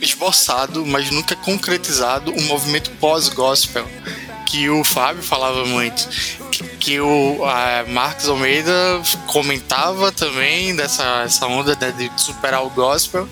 esboçado, 0.01 0.85
mas 0.85 1.11
nunca 1.11 1.35
concretizado 1.35 2.31
um 2.31 2.41
movimento 2.43 2.91
pós-gospel 2.91 3.87
que 4.49 4.67
o 4.67 4.83
Fábio 4.83 5.21
falava 5.21 5.63
muito, 5.63 6.09
que, 6.49 6.63
que 6.63 6.99
o 6.99 7.39
Marcos 7.89 8.27
Almeida 8.27 8.71
comentava 9.27 10.11
também 10.11 10.75
dessa 10.75 11.21
essa 11.23 11.45
onda 11.45 11.77
né, 11.79 11.91
de 11.91 12.11
superar 12.19 12.65
o 12.65 12.69
gospel. 12.71 13.29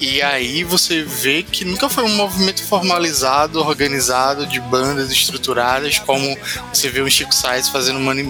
E 0.00 0.20
aí 0.22 0.64
você 0.64 1.02
vê 1.02 1.42
que 1.42 1.64
nunca 1.64 1.88
foi 1.88 2.04
um 2.04 2.16
movimento 2.16 2.64
formalizado, 2.64 3.60
organizado, 3.60 4.46
de 4.46 4.58
bandas 4.58 5.12
estruturadas, 5.12 5.98
como 6.00 6.36
você 6.72 6.88
vê 6.88 7.00
o 7.00 7.10
Chico 7.10 7.34
Sainz 7.34 7.68
fazendo 7.68 8.00
Money 8.00 8.24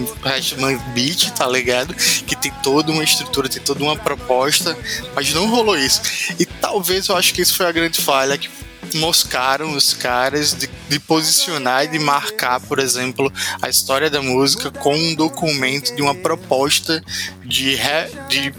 Man 0.59 0.77
Beat, 0.93 1.31
tá 1.31 1.47
ligado? 1.47 1.95
Que 1.95 2.35
tem 2.35 2.51
toda 2.61 2.91
uma 2.91 3.03
estrutura, 3.03 3.49
tem 3.49 3.63
toda 3.63 3.83
uma 3.83 3.95
proposta, 3.95 4.77
mas 5.15 5.33
não 5.33 5.49
rolou 5.49 5.77
isso. 5.77 6.01
E 6.37 6.45
talvez 6.71 7.09
eu 7.09 7.17
acho 7.17 7.33
que 7.33 7.41
isso 7.41 7.57
foi 7.57 7.65
a 7.65 7.71
grande 7.71 7.99
falha 7.99 8.37
que 8.37 8.49
moscaram 8.95 9.75
os 9.75 9.93
caras 9.93 10.53
de, 10.53 10.69
de 10.87 10.99
posicionar 10.99 11.83
e 11.83 11.87
de 11.89 11.99
marcar, 11.99 12.61
por 12.61 12.79
exemplo, 12.79 13.31
a 13.61 13.67
história 13.67 14.09
da 14.09 14.21
música 14.21 14.71
com 14.71 14.95
um 14.95 15.13
documento 15.13 15.93
de 15.93 16.01
uma 16.01 16.15
proposta 16.15 17.03
de, 17.43 17.75
re, 17.75 18.09
de 18.29 18.53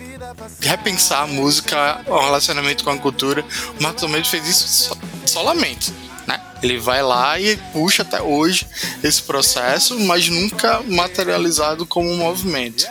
repensar 0.60 1.22
a 1.22 1.26
música, 1.26 2.02
o 2.06 2.18
relacionamento 2.18 2.84
com 2.84 2.90
a 2.90 2.98
cultura. 2.98 3.42
O 3.78 3.82
Marcos 3.82 4.02
Almeida 4.02 4.28
fez 4.28 4.46
isso 4.46 4.68
so, 4.68 4.98
solamente. 5.26 5.90
Né? 6.26 6.40
Ele 6.62 6.78
vai 6.78 7.02
lá 7.02 7.38
e 7.40 7.56
puxa 7.72 8.02
até 8.02 8.22
hoje 8.22 8.66
esse 9.02 9.22
processo, 9.22 9.98
mas 10.00 10.28
nunca 10.28 10.80
materializado 10.82 11.84
como 11.84 12.10
um 12.10 12.18
movimento. 12.18 12.86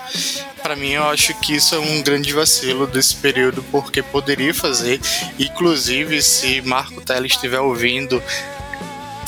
Para 0.61 0.75
mim, 0.75 0.91
eu 0.91 1.05
acho 1.05 1.33
que 1.39 1.55
isso 1.55 1.73
é 1.73 1.79
um 1.79 2.03
grande 2.03 2.33
vacilo 2.33 2.85
desse 2.85 3.15
período, 3.15 3.63
porque 3.71 4.03
poderia 4.03 4.53
fazer. 4.53 4.99
Inclusive, 5.39 6.21
se 6.21 6.61
Marco 6.61 7.01
Teles 7.01 7.31
estiver 7.31 7.59
ouvindo, 7.59 8.21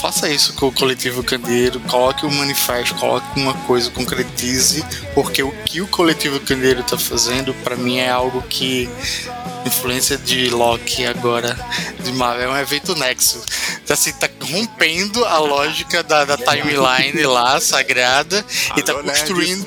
faça 0.04 0.30
isso 0.30 0.52
com 0.56 0.68
o 0.68 0.72
coletivo 0.74 1.24
Candeeiro, 1.24 1.80
coloque 1.80 2.26
um 2.26 2.30
manifesto, 2.30 2.94
coloque 2.96 3.40
uma 3.40 3.54
coisa, 3.60 3.90
concretize, 3.90 4.84
porque 5.16 5.42
o 5.42 5.50
que 5.64 5.80
o 5.80 5.88
coletivo 5.88 6.42
Candeeiro 6.42 6.82
está 6.82 6.98
fazendo, 6.98 7.54
para 7.64 7.78
mim, 7.78 8.00
é 8.00 8.10
algo 8.10 8.42
que 8.42 8.90
influência 9.66 10.18
de 10.18 10.50
Loki 10.50 11.06
agora 11.06 11.58
de 12.02 12.12
Marvel 12.12 12.50
é 12.50 12.54
um 12.54 12.58
evento 12.58 12.94
Nexo. 12.96 13.46
Tá, 13.88 13.94
assim, 13.94 14.12
tá 14.12 14.28
rompendo 14.42 15.24
a 15.24 15.38
lógica 15.38 16.04
da, 16.04 16.26
da 16.26 16.36
timeline 16.36 17.24
lá, 17.26 17.62
sagrada, 17.62 18.46
e 18.76 18.82
tá 18.82 18.92
Alô, 18.92 19.04
construindo. 19.04 19.66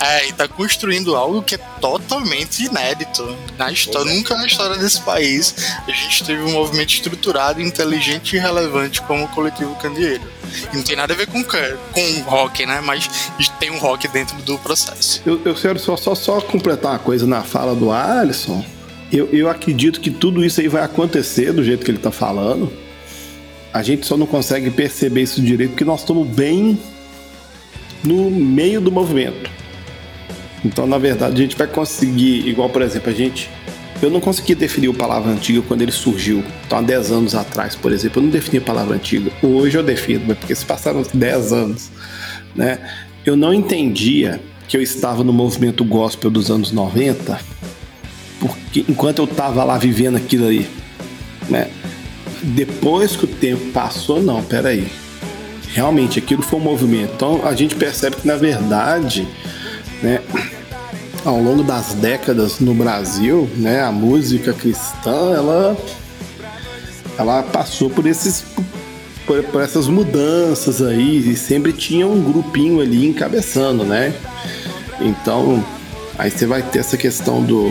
É, 0.00 0.28
e 0.28 0.32
tá 0.32 0.46
construindo 0.46 1.16
algo 1.16 1.42
que 1.42 1.54
é 1.54 1.58
totalmente 1.80 2.64
inédito. 2.64 3.36
Na 3.56 3.70
história, 3.70 4.12
nunca 4.12 4.36
na 4.36 4.46
história 4.46 4.76
desse 4.76 5.00
país 5.00 5.54
a 5.86 5.90
gente 5.90 6.24
teve 6.24 6.42
um 6.42 6.52
movimento 6.52 6.90
estruturado, 6.90 7.60
inteligente 7.60 8.36
e 8.36 8.38
relevante 8.38 9.02
como 9.02 9.24
o 9.24 9.28
coletivo 9.28 9.74
Candeeiro. 9.76 10.22
E 10.72 10.76
não 10.76 10.82
tem 10.82 10.96
nada 10.96 11.12
a 11.12 11.16
ver 11.16 11.26
com, 11.26 11.42
com 11.44 12.20
rock, 12.22 12.64
né? 12.64 12.80
Mas 12.80 13.08
tem 13.58 13.70
um 13.70 13.78
rock 13.78 14.08
dentro 14.08 14.36
do 14.42 14.58
processo. 14.58 15.20
Eu, 15.26 15.40
eu 15.44 15.54
quero 15.54 15.78
só, 15.78 15.96
só, 15.96 16.14
só 16.14 16.40
completar 16.40 16.92
uma 16.92 16.98
coisa 16.98 17.26
na 17.26 17.42
fala 17.42 17.74
do 17.74 17.90
Alisson. 17.90 18.64
Eu, 19.10 19.28
eu 19.32 19.48
acredito 19.48 20.00
que 20.00 20.10
tudo 20.10 20.44
isso 20.44 20.60
aí 20.60 20.68
vai 20.68 20.82
acontecer 20.82 21.52
do 21.52 21.64
jeito 21.64 21.84
que 21.84 21.90
ele 21.90 21.98
tá 21.98 22.10
falando. 22.10 22.72
A 23.72 23.82
gente 23.82 24.06
só 24.06 24.16
não 24.16 24.26
consegue 24.26 24.70
perceber 24.70 25.22
isso 25.22 25.40
direito 25.40 25.70
porque 25.70 25.84
nós 25.84 26.00
estamos 26.00 26.26
bem 26.26 26.78
no 28.04 28.30
meio 28.30 28.80
do 28.80 28.90
movimento. 28.90 29.50
Então, 30.64 30.86
na 30.86 30.98
verdade, 30.98 31.34
a 31.34 31.42
gente 31.42 31.56
vai 31.56 31.66
conseguir, 31.66 32.48
igual 32.48 32.68
por 32.68 32.82
exemplo, 32.82 33.10
a 33.10 33.14
gente. 33.14 33.48
Eu 34.00 34.10
não 34.10 34.20
consegui 34.20 34.54
definir 34.54 34.88
o 34.88 34.94
palavra 34.94 35.32
antiga 35.32 35.60
quando 35.62 35.82
ele 35.82 35.90
surgiu. 35.90 36.44
Então, 36.66 36.78
há 36.78 36.82
10 36.82 37.10
anos 37.10 37.34
atrás, 37.34 37.74
por 37.74 37.92
exemplo, 37.92 38.20
eu 38.20 38.24
não 38.24 38.30
defini 38.30 38.58
a 38.58 38.60
palavra 38.60 38.94
antiga. 38.94 39.30
Hoje 39.42 39.76
eu 39.76 39.82
defino, 39.82 40.36
porque 40.36 40.54
se 40.54 40.64
passaram 40.64 41.02
10 41.12 41.52
anos, 41.52 41.90
né? 42.54 42.78
Eu 43.26 43.36
não 43.36 43.52
entendia 43.52 44.40
que 44.68 44.76
eu 44.76 44.82
estava 44.82 45.24
no 45.24 45.32
movimento 45.32 45.84
gospel 45.84 46.30
dos 46.30 46.50
anos 46.50 46.70
90, 46.70 47.40
porque 48.38 48.84
enquanto 48.88 49.18
eu 49.18 49.24
estava 49.24 49.64
lá 49.64 49.78
vivendo 49.78 50.16
aquilo 50.16 50.46
ali, 50.46 50.68
né? 51.48 51.68
Depois 52.42 53.16
que 53.16 53.24
o 53.24 53.28
tempo 53.28 53.72
passou, 53.72 54.22
não, 54.22 54.42
peraí. 54.42 54.86
Realmente 55.72 56.18
aquilo 56.18 56.42
foi 56.42 56.60
um 56.60 56.62
movimento. 56.62 57.12
Então 57.16 57.46
a 57.46 57.54
gente 57.54 57.74
percebe 57.74 58.16
que 58.16 58.26
na 58.26 58.36
verdade, 58.36 59.26
ao 61.24 61.40
longo 61.40 61.62
das 61.62 61.94
décadas 61.94 62.60
no 62.60 62.74
Brasil, 62.74 63.48
né, 63.56 63.82
a 63.82 63.92
música 63.92 64.52
cristã, 64.52 65.32
ela 65.34 65.76
ela 67.18 67.42
passou 67.42 67.90
por 67.90 68.06
esses 68.06 68.44
por, 69.26 69.42
por 69.44 69.60
essas 69.60 69.88
mudanças 69.88 70.80
aí 70.80 71.18
e 71.18 71.36
sempre 71.36 71.72
tinha 71.72 72.06
um 72.06 72.22
grupinho 72.22 72.80
ali 72.80 73.06
encabeçando, 73.06 73.84
né? 73.84 74.14
Então, 75.00 75.62
aí 76.16 76.30
você 76.30 76.46
vai 76.46 76.62
ter 76.62 76.78
essa 76.78 76.96
questão 76.96 77.42
do 77.42 77.70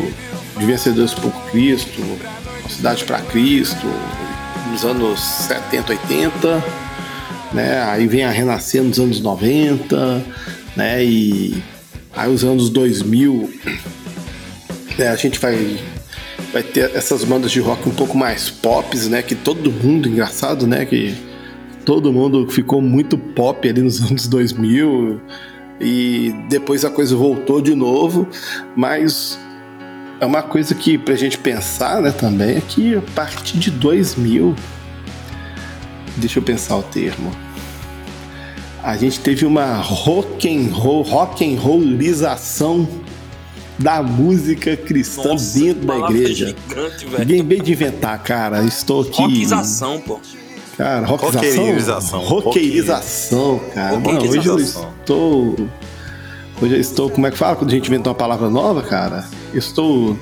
de 0.58 0.66
vencedores 0.66 1.14
por 1.14 1.32
Cristo, 1.52 2.02
Cidade 2.70 3.06
para 3.06 3.22
Cristo, 3.22 3.88
nos 4.72 4.84
anos 4.84 5.20
70, 5.22 5.94
80, 5.94 6.64
né? 7.54 7.82
Aí 7.84 8.08
vem 8.08 8.24
a 8.24 8.30
renascer 8.30 8.84
nos 8.84 9.00
anos 9.00 9.22
90, 9.22 10.24
né? 10.76 11.04
E 11.04 11.64
aí 12.18 12.30
os 12.30 12.44
anos 12.44 12.70
2000, 12.70 13.50
né? 14.98 15.08
A 15.10 15.16
gente 15.16 15.40
vai 15.40 15.80
vai 16.52 16.64
ter 16.64 16.92
essas 16.96 17.24
bandas 17.24 17.52
de 17.52 17.60
rock 17.60 17.88
um 17.88 17.94
pouco 17.94 18.18
mais 18.18 18.50
pops, 18.50 19.08
né? 19.08 19.22
Que 19.22 19.36
todo 19.36 19.72
mundo, 19.72 20.10
engraçado, 20.10 20.66
né? 20.66 20.86
Que 20.86 21.16
todo 21.86 22.12
mundo 22.12 22.50
ficou 22.50 22.82
muito 22.82 23.18
pop 23.18 23.70
ali 23.70 23.82
nos 23.82 24.02
anos 24.10 24.28
2000 24.28 25.22
e 25.80 26.34
depois 26.50 26.84
a 26.84 26.90
coisa 26.90 27.16
voltou 27.16 27.62
de 27.62 27.76
novo, 27.76 28.28
mas 28.76 29.38
é 30.20 30.26
uma 30.26 30.42
coisa 30.42 30.74
que 30.74 30.98
pra 30.98 31.16
gente 31.16 31.38
pensar, 31.38 32.02
né, 32.02 32.12
também 32.12 32.58
é 32.58 32.62
que 32.62 32.96
a 32.96 33.02
partir 33.14 33.60
de 33.60 33.70
2000, 33.70 34.56
deixa 36.18 36.40
eu 36.40 36.44
pensar 36.44 36.78
o 36.78 36.84
termo. 36.84 37.32
A 38.84 38.96
gente 38.96 39.20
teve 39.20 39.46
uma 39.46 39.76
rock 39.76 40.48
and 40.48 40.74
roll, 40.74 41.02
rock 41.02 41.44
and 41.44 41.60
rollização 41.60 42.88
da 43.78 44.02
música 44.02 44.76
cristã 44.76 45.34
Nossa, 45.34 45.60
dentro 45.60 45.86
da 45.86 45.98
igreja. 46.00 46.48
gigante, 46.48 47.06
velho. 47.06 47.20
Ninguém 47.20 47.44
veio 47.44 47.64
de 47.64 47.72
inventar, 47.72 48.22
cara. 48.24 48.64
Estou 48.64 49.02
aqui. 49.02 49.22
Rockização, 49.22 50.02
pô. 50.02 50.20
Cara, 50.78 51.06
rockização. 51.08 52.20
Roqueirização, 52.20 53.60
cara. 53.74 54.00
Não, 54.00 54.18
hoje 54.18 54.48
eu 54.48 54.60
estou. 54.60 55.56
Hoje 56.62 56.74
eu 56.76 56.80
estou. 56.80 57.10
Como 57.10 57.26
é 57.26 57.32
que 57.32 57.38
fala 57.38 57.56
quando 57.56 57.72
a 57.72 57.74
gente 57.74 57.88
inventa 57.88 58.10
uma 58.10 58.16
palavra 58.16 58.50
nova, 58.50 58.82
cara? 58.84 59.28
Estou. 59.54 60.18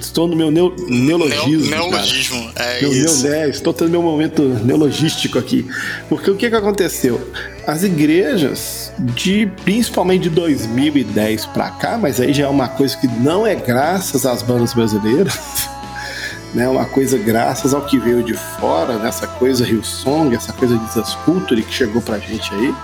Estou 0.00 0.26
no 0.26 0.34
meu 0.34 0.50
neo, 0.50 0.74
neologismo. 0.88 1.70
Neo- 1.70 1.90
cara. 1.90 2.02
neologismo, 2.02 2.50
é 2.56 2.80
Meu, 2.82 2.92
isso. 2.92 3.22
meu, 3.22 3.32
é, 3.32 3.48
estou 3.48 3.72
tendo 3.72 3.90
meu 3.90 4.02
momento 4.02 4.42
neologístico 4.42 5.38
aqui. 5.38 5.68
Porque 6.08 6.28
o 6.30 6.36
que, 6.36 6.50
que 6.50 6.56
aconteceu? 6.56 7.30
As 7.64 7.84
igrejas, 7.84 8.92
de 8.98 9.46
principalmente 9.64 10.22
de 10.24 10.30
2010 10.30 11.46
pra 11.46 11.70
cá, 11.70 11.96
mas 11.96 12.20
aí 12.20 12.32
já 12.32 12.46
é 12.46 12.48
uma 12.48 12.66
coisa 12.66 12.96
que 12.96 13.06
não 13.06 13.46
é 13.46 13.54
graças 13.54 14.26
às 14.26 14.42
bandas 14.42 14.74
brasileiras, 14.74 15.68
né? 16.52 16.68
Uma 16.68 16.86
coisa 16.86 17.16
graças 17.16 17.72
ao 17.72 17.82
que 17.86 17.98
veio 18.00 18.22
de 18.24 18.34
fora, 18.34 18.98
nessa 18.98 19.28
coisa 19.28 19.64
Hillsong, 19.64 20.34
essa 20.34 20.52
coisa 20.52 20.76
de 20.76 21.16
Culture 21.24 21.62
que 21.62 21.72
chegou 21.72 22.02
pra 22.02 22.18
gente 22.18 22.52
aí, 22.52 22.74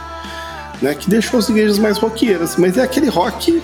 né? 0.80 0.94
Que 0.94 1.10
deixou 1.10 1.40
as 1.40 1.48
igrejas 1.48 1.78
mais 1.78 1.98
roqueiras. 1.98 2.54
Mas 2.56 2.78
é 2.78 2.82
aquele 2.82 3.08
rock, 3.08 3.60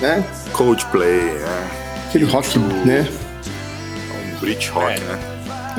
né? 0.00 0.24
Coldplay, 0.52 1.20
né? 1.34 1.85
Aquele 2.16 2.30
rock, 2.30 2.58
né? 2.58 3.06
Um 4.34 4.40
Brit 4.40 4.70
rock, 4.70 4.98
né? 5.02 5.18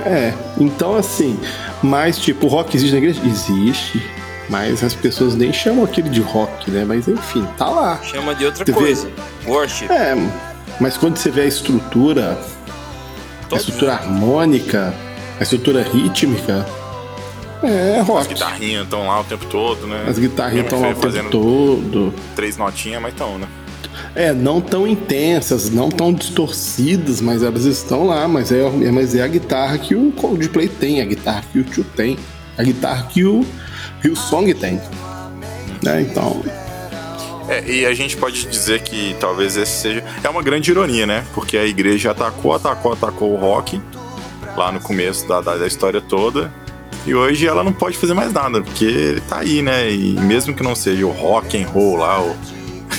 É, 0.06 0.34
então 0.60 0.96
assim, 0.96 1.40
mas 1.82 2.20
tipo, 2.20 2.46
o 2.46 2.50
rock 2.50 2.78
existe 2.78 2.92
na 2.92 3.00
igreja? 3.00 3.20
Existe, 3.26 4.00
mas 4.48 4.84
as 4.84 4.94
pessoas 4.94 5.34
nem 5.34 5.52
chamam 5.52 5.84
aquele 5.84 6.10
de 6.10 6.22
rock, 6.22 6.70
né? 6.70 6.86
Mas 6.86 7.08
enfim, 7.08 7.44
tá 7.58 7.68
lá. 7.68 8.00
Chama 8.04 8.36
de 8.36 8.46
outra 8.46 8.64
vê? 8.64 8.72
coisa. 8.72 9.10
Worship. 9.48 9.86
É, 9.92 10.14
mas 10.80 10.96
quando 10.96 11.18
você 11.18 11.32
vê 11.32 11.42
a 11.42 11.46
estrutura, 11.46 12.34
a 12.34 13.46
Todo 13.48 13.60
estrutura 13.60 13.94
harmônica, 13.94 14.94
a 15.40 15.42
estrutura 15.42 15.82
rítmica, 15.82 16.68
é 17.64 18.00
As 18.00 18.08
rock. 18.08 18.28
guitarrinhas 18.36 18.84
estão 18.84 19.08
lá 19.08 19.22
o 19.22 19.24
tempo 19.24 19.46
todo, 19.48 19.88
né? 19.88 20.06
As 20.08 20.20
guitarrinhas 20.20 20.66
estão 20.66 20.82
lá 20.82 20.90
o 20.90 20.92
tempo 20.92 21.02
fazendo 21.02 21.32
todo. 21.32 22.14
três 22.36 22.58
notinhas, 22.58 23.02
mas 23.02 23.14
estão, 23.14 23.40
né? 23.40 23.48
É, 24.18 24.34
não 24.34 24.60
tão 24.60 24.88
intensas, 24.88 25.70
não 25.70 25.90
tão 25.90 26.12
distorcidas, 26.12 27.22
mas 27.22 27.44
elas 27.44 27.66
estão 27.66 28.08
lá. 28.08 28.28
Mas 28.28 28.52
é, 28.52 28.68
mas 28.92 29.14
é 29.14 29.22
a 29.22 29.28
guitarra 29.28 29.78
que 29.78 29.94
o 29.94 30.12
Coldplay 30.12 30.68
tem, 30.68 31.02
a 31.02 31.06
guitarra 31.06 31.44
que 31.52 31.60
o 31.60 31.64
Tio 31.64 31.86
tem, 31.96 32.18
a 32.58 32.64
guitarra 32.64 33.04
que 33.04 33.24
o 33.24 33.46
Hillsong 34.04 34.56
tem. 34.56 34.82
Né, 35.84 36.02
então, 36.02 36.44
É, 37.48 37.64
e 37.70 37.86
a 37.86 37.94
gente 37.94 38.18
pode 38.18 38.46
dizer 38.48 38.82
que 38.82 39.16
talvez 39.20 39.56
esse 39.56 39.72
seja. 39.72 40.04
É 40.24 40.28
uma 40.28 40.42
grande 40.42 40.72
ironia, 40.72 41.06
né? 41.06 41.24
Porque 41.36 41.56
a 41.56 41.66
igreja 41.66 42.10
atacou, 42.10 42.54
atacou, 42.54 42.94
atacou 42.94 43.32
o 43.32 43.38
rock 43.38 43.80
lá 44.58 44.72
no 44.72 44.80
começo 44.80 45.28
da, 45.28 45.42
da, 45.42 45.58
da 45.58 45.68
história 45.68 46.02
toda. 46.02 46.52
E 47.06 47.14
hoje 47.14 47.48
ela 47.48 47.64
não 47.64 47.72
pode 47.72 47.96
fazer 47.98 48.16
mais 48.16 48.34
nada, 48.34 48.62
porque 48.62 48.84
ele 48.84 49.22
tá 49.22 49.38
aí, 49.42 49.62
né? 49.62 49.92
E 49.92 50.14
mesmo 50.20 50.56
que 50.56 50.64
não 50.64 50.76
seja 50.76 51.06
o 51.06 51.12
rock 51.12 51.56
and 51.62 51.68
roll 51.68 51.98
lá, 51.98 52.20
o. 52.20 52.36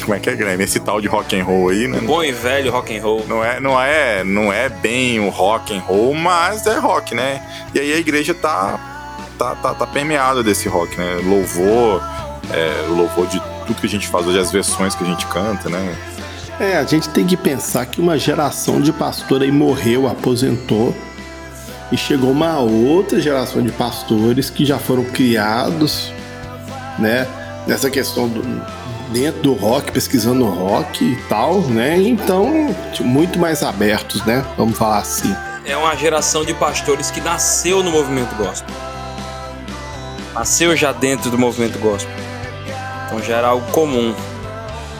Como 0.08 0.16
é 0.16 0.20
que 0.20 0.30
é, 0.30 0.34
Guilherme? 0.34 0.64
Esse 0.64 0.80
tal 0.80 1.02
de 1.02 1.06
rock 1.06 1.38
and 1.38 1.44
roll 1.44 1.68
aí, 1.68 1.86
né? 1.86 2.00
Bom 2.00 2.24
e 2.24 2.32
velho 2.32 2.72
rock 2.72 2.96
and 2.96 3.02
roll. 3.02 3.26
Não 3.28 3.44
é, 3.44 3.60
não 3.60 3.78
é, 3.78 4.24
não 4.24 4.50
é 4.50 4.70
bem 4.70 5.20
o 5.20 5.28
rock 5.28 5.76
and 5.76 5.80
roll, 5.80 6.14
mas 6.14 6.66
é 6.66 6.78
rock, 6.78 7.14
né? 7.14 7.42
E 7.74 7.78
aí 7.78 7.92
a 7.92 7.98
igreja 7.98 8.32
tá 8.32 8.80
tá, 9.38 9.54
tá, 9.56 9.74
tá 9.74 9.86
permeada 9.86 10.42
desse 10.42 10.66
rock, 10.66 10.96
né? 10.96 11.20
Louvor, 11.22 12.02
é, 12.50 12.86
o 12.88 12.94
louvor 12.94 13.26
de 13.26 13.38
tudo 13.66 13.78
que 13.78 13.86
a 13.86 13.90
gente 13.90 14.08
faz 14.08 14.26
hoje, 14.26 14.38
as 14.38 14.50
versões 14.50 14.94
que 14.94 15.04
a 15.04 15.06
gente 15.06 15.26
canta, 15.26 15.68
né? 15.68 15.94
É, 16.58 16.78
a 16.78 16.84
gente 16.84 17.10
tem 17.10 17.26
que 17.26 17.36
pensar 17.36 17.84
que 17.84 18.00
uma 18.00 18.16
geração 18.16 18.80
de 18.80 18.94
pastor 18.94 19.42
aí 19.42 19.52
morreu, 19.52 20.08
aposentou, 20.08 20.96
e 21.92 21.98
chegou 21.98 22.30
uma 22.30 22.58
outra 22.60 23.20
geração 23.20 23.62
de 23.62 23.70
pastores 23.72 24.48
que 24.48 24.64
já 24.64 24.78
foram 24.78 25.04
criados, 25.04 26.10
né, 26.98 27.26
nessa 27.66 27.90
questão 27.90 28.26
do 28.26 28.42
dentro 29.08 29.42
do 29.42 29.52
rock, 29.54 29.92
pesquisando 29.92 30.44
rock 30.46 31.04
e 31.04 31.16
tal, 31.28 31.60
né? 31.62 31.96
Então, 31.98 32.74
muito 33.00 33.38
mais 33.38 33.62
abertos, 33.62 34.24
né? 34.24 34.44
Vamos 34.56 34.76
falar 34.76 34.98
assim. 34.98 35.34
É 35.64 35.76
uma 35.76 35.94
geração 35.96 36.44
de 36.44 36.54
pastores 36.54 37.10
que 37.10 37.20
nasceu 37.20 37.82
no 37.82 37.90
movimento 37.90 38.34
gospel. 38.36 38.74
Nasceu 40.34 40.76
já 40.76 40.92
dentro 40.92 41.30
do 41.30 41.38
movimento 41.38 41.78
gospel. 41.78 42.14
Então 43.06 43.22
já 43.22 43.36
era 43.36 43.48
algo 43.48 43.70
comum. 43.72 44.14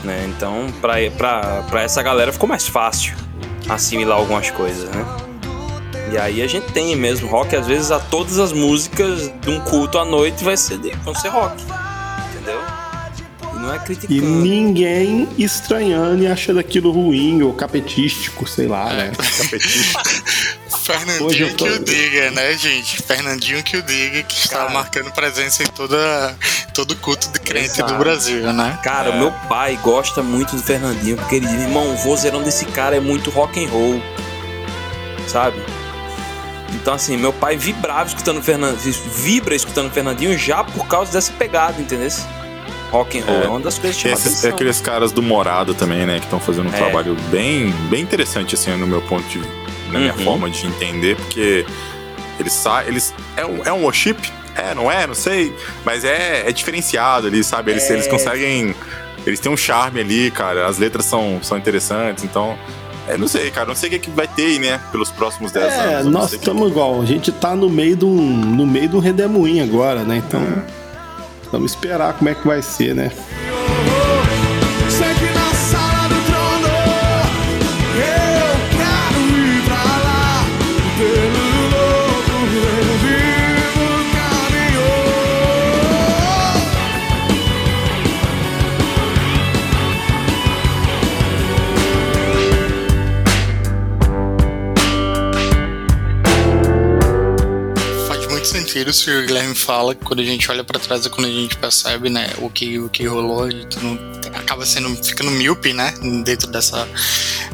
Né? 0.04 0.26
Então, 0.28 0.66
pra 0.80 1.82
essa 1.82 2.02
galera 2.02 2.32
ficou 2.32 2.48
mais 2.48 2.66
fácil 2.66 3.16
assimilar 3.68 4.18
algumas 4.18 4.50
coisas, 4.50 4.88
né? 4.90 5.04
E 6.12 6.16
aí 6.16 6.40
a 6.40 6.46
gente 6.46 6.72
tem 6.72 6.96
mesmo 6.96 7.28
rock, 7.28 7.54
às 7.54 7.66
vezes 7.66 7.90
a 7.90 8.00
todas 8.00 8.38
as 8.38 8.52
músicas 8.52 9.30
de 9.40 9.50
um 9.50 9.60
culto 9.60 9.98
à 9.98 10.04
noite 10.04 10.42
vai 10.42 10.56
ser, 10.56 10.78
vão 11.04 11.14
ser 11.14 11.28
rock. 11.28 11.62
E 13.68 13.70
não 13.70 13.74
é 13.74 13.76
E 13.76 13.80
criticando. 13.80 14.22
ninguém 14.40 15.28
estranhando 15.38 16.22
e 16.22 16.26
achando 16.26 16.58
aquilo 16.58 16.90
ruim 16.90 17.42
ou 17.42 17.52
capetístico, 17.52 18.46
sei 18.48 18.66
lá, 18.66 18.92
né? 18.92 19.12
Hoje 21.20 21.38
Fernandinho 21.38 21.48
eu 21.48 21.54
tô- 21.56 21.64
que 21.66 21.70
o 21.70 21.84
diga, 21.84 22.30
né, 22.30 22.54
gente? 22.56 23.02
Fernandinho 23.02 23.62
que 23.62 23.76
o 23.76 23.82
diga, 23.82 24.22
que 24.22 24.34
está 24.38 24.58
Cara. 24.58 24.70
marcando 24.70 25.10
presença 25.12 25.62
em 25.62 25.66
toda, 25.66 26.34
todo 26.72 26.96
culto 26.96 27.28
de 27.30 27.38
crente 27.40 27.72
Exato. 27.72 27.92
do 27.92 27.98
Brasil, 27.98 28.52
né? 28.54 28.78
Cara, 28.82 29.12
meu 29.16 29.30
pai 29.50 29.78
gosta 29.82 30.22
muito 30.22 30.56
do 30.56 30.62
Fernandinho, 30.62 31.16
porque 31.18 31.34
ele 31.36 31.46
diz, 31.46 31.60
irmão, 31.62 31.92
o 31.92 31.96
vozeirão 31.98 32.42
desse 32.42 32.64
cara 32.66 32.96
é 32.96 33.00
muito 33.00 33.28
rock 33.30 33.62
and 33.62 33.68
roll. 33.68 34.02
Sabe? 35.26 35.62
Então, 36.74 36.94
assim, 36.94 37.18
meu 37.18 37.34
pai 37.34 37.56
vibrava 37.58 38.08
escutando 38.08 38.38
o 38.38 38.42
Fernandinho, 38.42 38.94
vibra 39.14 39.54
escutando 39.54 39.88
o 39.88 39.90
Fernandinho 39.90 40.38
já 40.38 40.64
por 40.64 40.86
causa 40.86 41.12
dessa 41.12 41.32
pegada, 41.32 41.78
entendeu? 41.82 42.08
Rock 42.90 43.18
and 43.18 43.24
roll 43.24 43.42
é, 43.42 43.44
É. 43.44 43.48
uma 43.48 43.60
das 43.60 43.78
coisas 43.78 44.00
que 44.00 44.08
Esses, 44.08 44.26
atenção. 44.26 44.50
aqueles 44.50 44.80
caras 44.80 45.12
do 45.12 45.22
Morado 45.22 45.74
também, 45.74 46.06
né? 46.06 46.18
Que 46.18 46.24
estão 46.24 46.40
fazendo 46.40 46.68
um 46.70 46.74
É. 46.74 46.76
trabalho 46.76 47.14
bem, 47.30 47.70
bem 47.90 48.00
interessante, 48.02 48.54
assim, 48.54 48.70
no 48.76 48.86
meu 48.86 49.02
ponto 49.02 49.26
de. 49.28 49.38
na 49.92 49.98
minha 49.98 50.12
Uhum. 50.14 50.24
forma 50.24 50.50
de 50.50 50.66
entender, 50.66 51.16
porque 51.16 51.64
eles 52.38 52.52
saem. 52.52 52.88
Eles, 52.88 53.14
é, 53.36 53.44
um, 53.46 53.62
é 53.64 53.72
um 53.72 53.82
worship? 53.84 54.16
É, 54.54 54.74
não 54.74 54.90
é? 54.90 55.06
Não 55.06 55.14
sei. 55.14 55.54
Mas 55.84 56.04
é, 56.04 56.44
é 56.48 56.52
diferenciado 56.52 57.26
ali, 57.26 57.42
sabe? 57.44 57.70
Eles, 57.70 57.88
É. 57.88 57.92
eles 57.94 58.06
conseguem. 58.06 58.74
Eles 59.26 59.40
têm 59.40 59.50
um 59.52 59.56
charme 59.56 60.00
ali, 60.00 60.30
cara. 60.30 60.66
As 60.66 60.78
letras 60.78 61.04
são, 61.04 61.38
são 61.42 61.56
interessantes, 61.58 62.24
então. 62.24 62.56
É, 63.08 63.16
não 63.16 63.26
sei, 63.28 63.50
cara. 63.50 63.66
Não 63.66 63.74
sei 63.74 63.88
o 63.88 63.90
que, 63.90 63.96
é 63.96 63.98
que 64.00 64.10
vai 64.10 64.26
ter 64.28 64.44
aí, 64.44 64.58
né? 64.58 64.80
Pelos 64.92 65.10
próximos 65.10 65.52
10 65.52 65.72
anos. 65.72 65.84
É, 65.92 66.00
eu 66.00 66.04
não 66.04 66.10
nós 66.12 66.26
o 66.26 66.28
que- 66.30 66.36
estamos 66.36 66.68
igual, 66.70 67.00
a 67.00 67.04
gente 67.06 67.32
tá 67.32 67.54
no 67.56 67.68
meio 67.70 67.96
de 67.96 68.04
um, 68.04 68.20
no 68.20 68.66
meio 68.66 68.88
de 68.88 68.96
um 68.96 69.00
redemoinho 69.00 69.62
agora, 69.64 70.02
né? 70.04 70.16
Então, 70.26 70.42
vamos 71.50 71.72
esperar 71.72 72.12
como 72.14 72.28
é 72.28 72.34
que 72.34 72.46
vai 72.46 72.62
ser, 72.62 72.94
né? 72.94 73.10
Sentido 98.78 98.92
se 98.92 99.10
o 99.10 99.26
Guilherme 99.26 99.54
fala 99.54 99.94
que 99.94 100.04
quando 100.04 100.20
a 100.20 100.24
gente 100.24 100.50
olha 100.50 100.62
pra 100.62 100.78
trás 100.78 101.04
é 101.04 101.08
quando 101.08 101.26
a 101.26 101.30
gente 101.30 101.56
percebe, 101.56 102.08
né, 102.08 102.30
o 102.38 102.48
que, 102.48 102.78
o 102.78 102.88
que 102.88 103.06
rolou 103.06 103.48
acaba 104.34 104.64
sendo 104.64 104.94
ficando 105.02 105.30
míope, 105.32 105.72
né, 105.72 105.92
dentro 106.24 106.48
dessa 106.48 106.86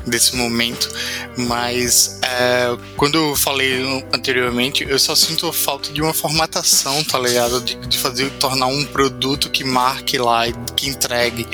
desse 0.06 0.36
momento. 0.36 0.88
Mas 1.36 2.20
é, 2.22 2.76
quando 2.96 3.16
eu 3.16 3.36
falei 3.36 3.82
anteriormente, 4.12 4.84
eu 4.86 4.98
só 4.98 5.14
sinto 5.14 5.50
falta 5.52 5.92
de 5.92 6.02
uma 6.02 6.12
formatação, 6.12 7.02
tá 7.04 7.18
ligado? 7.18 7.60
De, 7.60 7.74
de 7.74 7.98
fazer 7.98 8.30
tornar 8.32 8.66
um 8.66 8.84
produto 8.84 9.50
que 9.50 9.64
marque 9.64 10.18
lá, 10.18 10.46
e 10.46 10.54
que 10.76 10.88
entregue. 10.88 11.46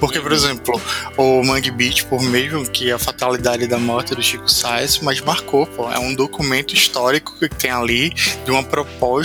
Porque, 0.00 0.20
por 0.20 0.32
exemplo, 0.32 0.80
o 1.16 1.42
Mangue 1.42 1.70
Beach, 1.70 2.04
por 2.06 2.22
mesmo 2.22 2.68
que 2.68 2.90
a 2.90 2.98
fatalidade 2.98 3.66
da 3.66 3.78
morte 3.78 4.14
do 4.14 4.22
Chico 4.22 4.50
Sainz, 4.50 4.98
mas 5.00 5.20
marcou, 5.20 5.66
pô. 5.66 5.90
É 5.90 5.98
um 5.98 6.14
documento 6.14 6.74
histórico 6.74 7.36
que 7.38 7.48
tem 7.48 7.70
ali 7.70 8.10
de 8.44 8.50
uma 8.50 8.62
proposta 8.62 9.17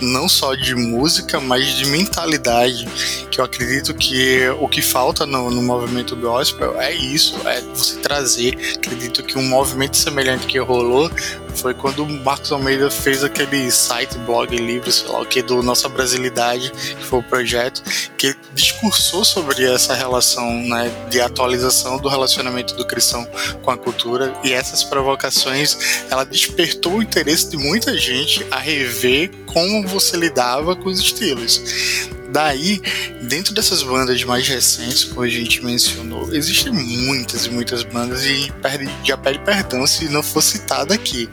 não 0.00 0.28
só 0.28 0.54
de 0.54 0.74
música, 0.74 1.40
mas 1.40 1.66
de 1.76 1.86
mentalidade. 1.86 2.86
Que 3.30 3.40
eu 3.40 3.44
acredito 3.44 3.94
que 3.94 4.48
o 4.60 4.68
que 4.68 4.82
falta 4.82 5.26
no, 5.26 5.50
no 5.50 5.62
movimento 5.62 6.16
gospel 6.16 6.80
é 6.80 6.92
isso, 6.92 7.36
é 7.46 7.60
você 7.60 7.96
trazer. 7.98 8.56
Acredito 8.76 9.22
que 9.22 9.38
um 9.38 9.48
movimento 9.48 9.96
semelhante 9.96 10.46
que 10.46 10.58
rolou 10.58 11.10
foi 11.54 11.74
quando 11.74 12.04
o 12.04 12.08
Marcos 12.24 12.52
Almeida 12.52 12.90
fez 12.90 13.24
aquele 13.24 13.70
site, 13.70 14.16
blog, 14.18 14.54
livro, 14.56 14.90
sei 14.90 15.08
lá 15.08 15.20
o 15.20 15.26
que, 15.26 15.42
do 15.42 15.62
Nossa 15.62 15.88
Brasilidade, 15.88 16.70
que 16.70 17.04
foi 17.04 17.18
o 17.20 17.22
projeto, 17.22 17.82
que 18.16 18.34
discursou 18.54 19.24
sobre 19.24 19.64
essa 19.64 19.94
relação 19.94 20.50
né, 20.62 20.90
de 21.10 21.20
atualização 21.20 21.98
do 21.98 22.08
relacionamento 22.08 22.74
do 22.74 22.86
cristão 22.86 23.26
com 23.62 23.70
a 23.70 23.76
cultura 23.76 24.32
e 24.44 24.52
essas 24.52 24.84
provocações, 24.84 26.04
ela 26.10 26.24
despertou 26.24 26.94
o 26.94 27.02
interesse 27.02 27.50
de 27.50 27.56
muita 27.56 27.96
gente 27.96 28.46
a 28.50 28.58
rever 28.58 29.30
como 29.46 29.86
você 29.86 30.16
lidava 30.16 30.76
com 30.76 30.88
os 30.88 30.98
estilos. 30.98 32.17
Daí, 32.30 32.80
dentro 33.22 33.54
dessas 33.54 33.82
bandas 33.82 34.22
mais 34.24 34.46
recentes, 34.46 35.04
como 35.04 35.22
a 35.22 35.28
gente 35.28 35.64
mencionou, 35.64 36.32
existem 36.34 36.72
muitas 36.72 37.46
e 37.46 37.50
muitas 37.50 37.82
bandas 37.82 38.24
e 38.24 38.52
perde, 38.60 38.88
já 39.02 39.16
pede 39.16 39.38
perdão 39.38 39.86
se 39.86 40.08
não 40.10 40.22
for 40.22 40.42
citada 40.42 40.94
aqui. 40.94 41.28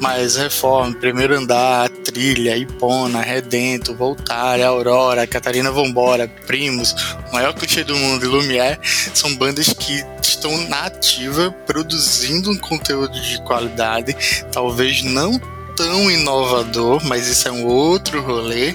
Mas 0.00 0.36
Reforma, 0.36 0.94
Primeiro 0.94 1.36
Andar, 1.36 1.90
Trilha, 1.90 2.56
Ipona, 2.56 3.20
Redento, 3.20 3.94
Voltar, 3.94 4.60
Aurora, 4.60 5.26
Catarina 5.26 5.70
Vambora, 5.70 6.26
Primos, 6.46 6.94
o 7.28 7.34
maior 7.34 7.52
clichê 7.52 7.84
do 7.84 7.94
mundo 7.94 8.24
e 8.24 8.28
Lumière 8.28 8.80
são 9.14 9.34
bandas 9.36 9.68
que 9.74 10.02
estão 10.22 10.56
na 10.68 10.86
ativa 10.86 11.50
produzindo 11.66 12.50
um 12.50 12.56
conteúdo 12.56 13.20
de 13.20 13.42
qualidade, 13.42 14.16
talvez 14.50 15.02
não 15.02 15.38
tão 15.76 16.10
inovador, 16.10 17.04
mas 17.04 17.28
isso 17.28 17.48
é 17.48 17.52
um 17.52 17.66
outro 17.66 18.22
rolê, 18.22 18.74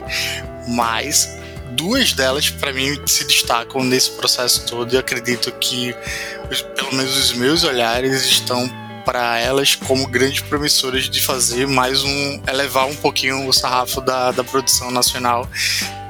mas 0.67 1.42
duas 1.75 2.13
delas 2.13 2.49
para 2.49 2.71
mim 2.73 2.99
se 3.05 3.25
destacam 3.25 3.83
nesse 3.83 4.11
processo 4.11 4.65
todo. 4.65 4.93
E 4.93 4.97
acredito 4.97 5.51
que 5.53 5.95
pelo 6.75 6.93
menos 6.95 7.17
os 7.17 7.33
meus 7.33 7.63
olhares 7.63 8.25
estão 8.25 8.69
para 9.05 9.37
elas 9.39 9.75
como 9.75 10.07
grandes 10.07 10.41
promissoras 10.41 11.09
de 11.09 11.21
fazer 11.21 11.67
mais 11.67 12.03
um 12.03 12.41
elevar 12.47 12.87
um 12.87 12.95
pouquinho 12.95 13.47
o 13.47 13.53
sarrafo 13.53 13.99
da, 13.99 14.31
da 14.31 14.43
produção 14.43 14.89
nacional 14.91 15.47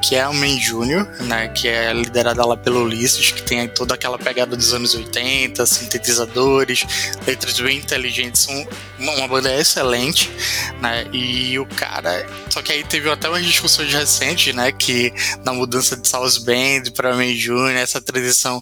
que 0.03 0.15
é 0.15 0.21
a 0.21 0.33
Main 0.33 0.59
Júnior, 0.59 1.07
né, 1.21 1.47
que 1.47 1.69
é 1.69 1.93
liderada 1.93 2.45
lá 2.45 2.57
pelo 2.57 2.83
Ulisses, 2.83 3.31
que 3.31 3.41
tem 3.41 3.69
toda 3.69 3.95
aquela 3.95 4.19
pegada 4.19 4.53
dos 4.53 4.73
anos 4.73 4.93
80, 4.93 5.65
sintetizadores, 5.65 6.85
letras 7.25 7.57
bem 7.57 7.77
inteligentes, 7.77 8.41
são 8.41 8.67
uma, 8.99 9.13
uma 9.13 9.27
banda 9.29 9.55
excelente, 9.55 10.29
né, 10.81 11.07
e 11.13 11.57
o 11.57 11.65
cara, 11.65 12.27
só 12.49 12.61
que 12.61 12.73
aí 12.73 12.83
teve 12.83 13.09
até 13.09 13.29
umas 13.29 13.45
discussões 13.45 13.93
recentes, 13.93 14.53
né, 14.53 14.73
que 14.73 15.13
na 15.45 15.53
mudança 15.53 15.95
de 15.95 16.05
South 16.05 16.41
Band 16.41 16.91
para 16.93 17.15
Main 17.15 17.37
Júnior, 17.37 17.71
essa 17.71 18.01
transição, 18.01 18.61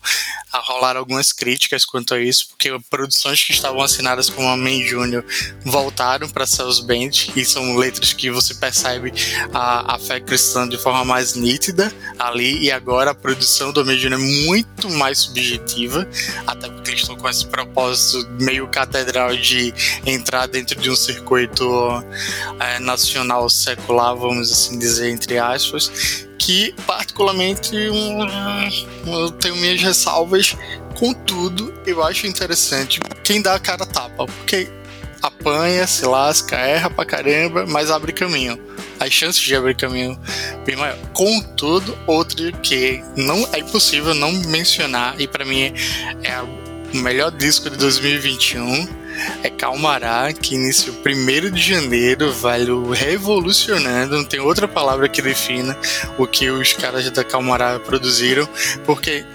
rolaram 0.53 0.99
algumas 0.99 1.31
críticas 1.31 1.85
quanto 1.85 2.13
a 2.13 2.19
isso, 2.19 2.49
porque 2.49 2.69
produções 2.89 3.43
que 3.43 3.51
estavam 3.51 3.81
assinadas 3.81 4.29
com 4.29 4.47
a 4.47 4.55
Main 4.55 4.85
Júnior 4.85 5.25
voltaram 5.63 6.29
para 6.29 6.45
South 6.45 6.83
Band, 6.83 7.31
e 7.35 7.43
são 7.43 7.75
letras 7.77 8.13
que 8.13 8.29
você 8.29 8.53
percebe 8.53 9.11
a, 9.51 9.95
a 9.95 9.99
fé 9.99 10.19
cristã 10.19 10.67
de 10.67 10.77
forma 10.77 11.03
mais 11.03 11.30
nítida 11.35 11.91
ali, 12.19 12.63
e 12.63 12.71
agora 12.71 13.11
a 13.11 13.15
produção 13.15 13.71
do 13.71 13.83
Júnior 13.97 14.19
é 14.19 14.45
muito 14.45 14.89
mais 14.91 15.19
subjetiva, 15.19 16.07
até 16.45 16.69
porque 16.69 16.91
eles 16.91 17.01
estão 17.01 17.15
com 17.15 17.29
esse 17.29 17.45
propósito 17.45 18.27
meio 18.39 18.67
catedral 18.67 19.35
de 19.35 19.73
entrar 20.05 20.47
dentro 20.47 20.79
de 20.79 20.89
um 20.89 20.95
circuito 20.95 21.65
eh, 22.59 22.79
nacional 22.79 23.49
secular, 23.49 24.15
vamos 24.15 24.51
assim 24.51 24.77
dizer, 24.77 25.09
entre 25.09 25.37
aspas, 25.37 26.27
que 26.37 26.73
particularmente 26.87 27.75
hum, 27.75 28.27
eu 29.05 29.31
tenho 29.31 29.55
minhas 29.57 29.81
ressalvas. 29.81 30.55
Contudo, 30.97 31.73
eu 31.85 32.03
acho 32.03 32.27
interessante 32.27 32.99
quem 33.23 33.41
dá 33.41 33.55
a 33.55 33.59
cara 33.59 33.85
tapa, 33.85 34.25
porque 34.25 34.67
apanha, 35.21 35.85
se 35.85 36.05
lasca, 36.05 36.57
erra 36.57 36.89
pra 36.89 37.05
caramba, 37.05 37.65
mas 37.67 37.91
abre 37.91 38.11
caminho. 38.11 38.59
As 39.01 39.11
chances 39.11 39.41
de 39.41 39.55
abrir 39.55 39.75
caminho 39.75 40.17
bem 40.65 40.75
maior. 40.75 40.97
Contudo, 41.11 41.97
outro 42.05 42.51
que 42.59 43.03
não 43.15 43.47
é 43.51 43.59
impossível 43.59 44.13
não 44.13 44.31
mencionar, 44.31 45.19
e 45.19 45.27
pra 45.27 45.43
mim 45.43 45.73
é 46.23 46.31
a- 46.31 46.43
o 46.93 46.97
melhor 46.97 47.31
disco 47.31 47.69
de 47.69 47.77
2021 47.77 48.87
é 49.43 49.49
Calmará, 49.49 50.31
que 50.33 50.55
iniciou 50.55 50.95
1 50.95 51.49
de 51.49 51.61
janeiro, 51.61 52.31
velho, 52.31 52.91
revolucionando, 52.91 54.17
não 54.17 54.23
tem 54.23 54.39
outra 54.39 54.67
palavra 54.67 55.09
que 55.09 55.21
defina 55.21 55.75
o 56.17 56.27
que 56.27 56.49
os 56.49 56.73
caras 56.73 57.09
da 57.09 57.23
Calmará 57.23 57.79
produziram, 57.79 58.47
porque 58.85 59.25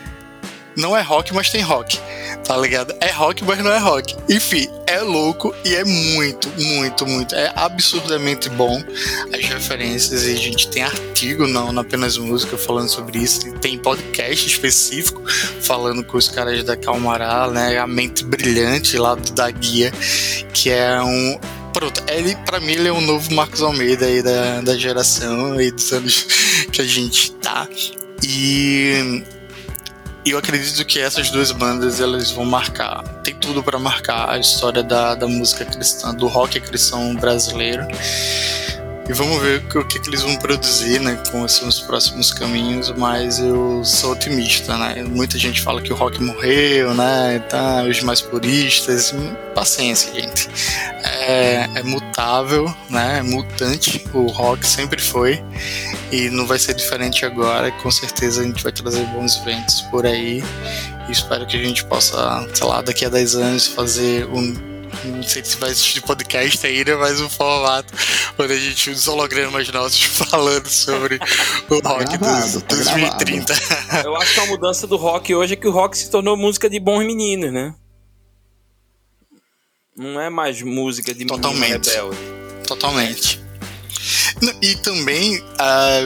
não 0.76 0.96
é 0.96 1.00
rock, 1.00 1.32
mas 1.34 1.50
tem 1.50 1.62
rock, 1.62 1.98
tá 2.44 2.56
ligado? 2.56 2.94
É 3.00 3.10
rock, 3.10 3.42
mas 3.44 3.58
não 3.58 3.72
é 3.72 3.78
rock. 3.78 4.14
Enfim, 4.28 4.68
é 4.86 5.00
louco 5.00 5.54
e 5.64 5.74
é 5.74 5.84
muito, 5.84 6.48
muito, 6.58 7.06
muito, 7.06 7.34
é 7.34 7.52
absurdamente 7.56 8.48
bom 8.50 8.82
as 9.32 9.44
referências 9.46 10.26
e 10.26 10.32
a 10.32 10.36
gente 10.36 10.68
tem 10.68 10.82
artigo, 10.82 11.46
não, 11.46 11.72
não 11.72 11.82
apenas 11.82 12.18
música, 12.18 12.56
falando 12.58 12.88
sobre 12.88 13.18
isso, 13.18 13.48
e 13.48 13.58
tem 13.58 13.78
podcast 13.78 14.46
específico 14.46 15.22
falando 15.62 16.04
com 16.04 16.16
os 16.16 16.28
caras 16.28 16.62
da 16.62 16.76
Calmará, 16.76 17.48
né? 17.50 17.78
A 17.78 17.86
mente 17.86 18.24
brilhante 18.24 18.98
lá 18.98 19.14
da 19.14 19.50
guia, 19.50 19.92
que 20.52 20.70
é 20.70 21.00
um. 21.00 21.38
Pronto, 21.72 22.02
ele, 22.08 22.34
pra 22.46 22.58
mim, 22.60 22.72
ele 22.72 22.88
é 22.88 22.92
o 22.92 23.00
novo 23.00 23.34
Marcos 23.34 23.62
Almeida 23.62 24.06
aí 24.06 24.22
da, 24.22 24.60
da 24.62 24.76
geração 24.76 25.60
e 25.60 25.70
dos 25.70 25.92
anos 25.92 26.26
que 26.72 26.80
a 26.80 26.86
gente 26.86 27.32
tá. 27.32 27.68
E 28.22 29.22
e 30.26 30.32
eu 30.32 30.38
acredito 30.38 30.84
que 30.84 30.98
essas 30.98 31.30
duas 31.30 31.52
bandas 31.52 32.00
elas 32.00 32.32
vão 32.32 32.44
marcar, 32.44 33.04
tem 33.22 33.32
tudo 33.32 33.62
pra 33.62 33.78
marcar 33.78 34.28
a 34.28 34.38
história 34.38 34.82
da, 34.82 35.14
da 35.14 35.28
música 35.28 35.64
cristã, 35.64 36.12
do 36.12 36.26
rock 36.26 36.60
cristão 36.60 37.14
brasileiro. 37.14 37.86
E 39.08 39.12
vamos 39.12 39.40
ver 39.40 39.62
o 39.76 39.86
que, 39.86 40.00
que 40.00 40.10
eles 40.10 40.22
vão 40.22 40.34
produzir, 40.34 40.98
né, 40.98 41.16
com 41.30 41.42
os 41.42 41.80
próximos 41.82 42.32
caminhos, 42.32 42.90
mas 42.96 43.38
eu 43.38 43.84
sou 43.84 44.14
otimista, 44.14 44.76
né? 44.76 45.04
Muita 45.04 45.38
gente 45.38 45.62
fala 45.62 45.80
que 45.80 45.92
o 45.92 45.96
rock 45.96 46.20
morreu, 46.20 46.92
né, 46.92 47.38
tá, 47.48 47.84
os 47.84 48.02
mais 48.02 48.20
puristas, 48.20 49.14
paciência, 49.54 50.12
gente. 50.12 50.50
É, 51.04 51.15
é 51.26 51.82
mutável, 51.82 52.72
né, 52.88 53.18
é 53.18 53.22
mutante, 53.22 54.04
o 54.14 54.26
rock 54.26 54.66
sempre 54.66 55.00
foi, 55.00 55.42
e 56.12 56.30
não 56.30 56.46
vai 56.46 56.58
ser 56.58 56.74
diferente 56.74 57.24
agora, 57.24 57.70
com 57.72 57.90
certeza 57.90 58.40
a 58.40 58.44
gente 58.44 58.62
vai 58.62 58.72
trazer 58.72 59.04
bons 59.06 59.36
ventos 59.44 59.82
por 59.82 60.06
aí, 60.06 60.42
e 61.08 61.12
espero 61.12 61.46
que 61.46 61.56
a 61.56 61.62
gente 61.62 61.84
possa, 61.84 62.48
sei 62.54 62.66
lá, 62.66 62.80
daqui 62.80 63.04
a 63.04 63.08
10 63.08 63.34
anos 63.36 63.66
fazer 63.66 64.26
um 64.26 64.76
não 65.04 65.22
sei 65.22 65.44
se 65.44 65.56
vai 65.56 65.70
existir 65.70 66.00
podcast 66.00 66.66
ainda, 66.66 66.96
mas 66.96 67.20
um 67.20 67.28
formato 67.28 67.92
onde 68.38 68.52
a 68.52 68.56
gente 68.56 68.90
usa 68.90 69.10
hologramas 69.10 69.68
nossos 69.68 70.02
falando 70.30 70.68
sobre 70.68 71.16
o 71.68 71.80
Tá 71.80 71.90
rock 71.90 72.16
gravado, 72.16 72.52
dos 72.52 72.62
tá 72.62 72.76
2030. 72.76 73.54
Eu 74.04 74.16
acho 74.16 74.34
que 74.34 74.40
a 74.40 74.46
mudança 74.46 74.86
do 74.86 74.96
rock 74.96 75.34
hoje 75.34 75.54
é 75.54 75.56
que 75.56 75.68
o 75.68 75.70
rock 75.70 75.96
se 75.98 76.10
tornou 76.10 76.36
música 76.36 76.70
de 76.70 76.80
bons 76.80 77.04
meninos, 77.04 77.52
né? 77.52 77.74
Não 79.96 80.20
é 80.20 80.28
mais 80.28 80.60
música 80.62 81.14
de 81.14 81.24
Totalmente. 81.24 81.88
rebelde. 81.88 82.18
Totalmente. 82.66 83.40
E 84.60 84.74
também 84.76 85.42
ah, 85.58 86.00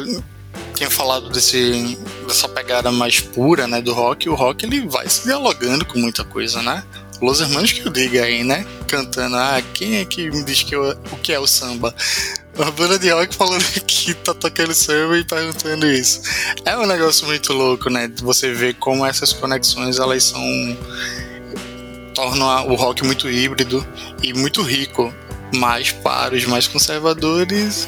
tinha 0.74 0.88
falado 0.90 1.28
desse, 1.30 1.98
dessa 2.26 2.48
pegada 2.48 2.92
mais 2.92 3.18
pura 3.20 3.66
né, 3.66 3.80
do 3.82 3.92
rock. 3.92 4.28
O 4.28 4.34
rock 4.34 4.64
ele 4.64 4.86
vai 4.88 5.08
se 5.08 5.24
dialogando 5.24 5.84
com 5.84 5.98
muita 5.98 6.22
coisa, 6.24 6.62
né? 6.62 6.84
Los 7.20 7.40
Hermanos 7.40 7.72
que 7.72 7.86
eu 7.86 7.90
diga 7.92 8.22
aí, 8.24 8.44
né? 8.44 8.64
Cantando, 8.86 9.36
ah, 9.36 9.60
quem 9.74 9.96
é 9.96 10.04
que 10.04 10.30
me 10.30 10.42
diz 10.44 10.62
que 10.62 10.74
eu- 10.74 10.96
o 11.12 11.16
que 11.16 11.32
é 11.32 11.38
o 11.40 11.46
samba? 11.46 11.94
Uma 12.56 12.70
banda 12.70 12.98
de 12.98 13.10
rock 13.10 13.34
falando 13.34 13.62
que 13.86 14.14
tá 14.14 14.32
tocando 14.32 14.72
samba 14.72 15.18
e 15.18 15.24
perguntando 15.24 15.86
isso. 15.86 16.22
É 16.64 16.76
um 16.78 16.86
negócio 16.86 17.26
muito 17.26 17.52
louco, 17.52 17.90
né? 17.90 18.10
Você 18.22 18.52
ver 18.54 18.74
como 18.74 19.04
essas 19.04 19.32
conexões 19.32 19.98
elas 19.98 20.24
são. 20.24 20.40
Tornam 22.20 22.48
a- 22.50 22.62
o 22.64 22.74
rock 22.74 23.04
muito 23.04 23.30
híbrido 23.30 23.86
e 24.22 24.32
muito 24.34 24.62
rico. 24.62 25.12
Mas 25.52 25.90
para 25.90 26.34
os 26.36 26.44
mais 26.46 26.68
conservadores, 26.68 27.86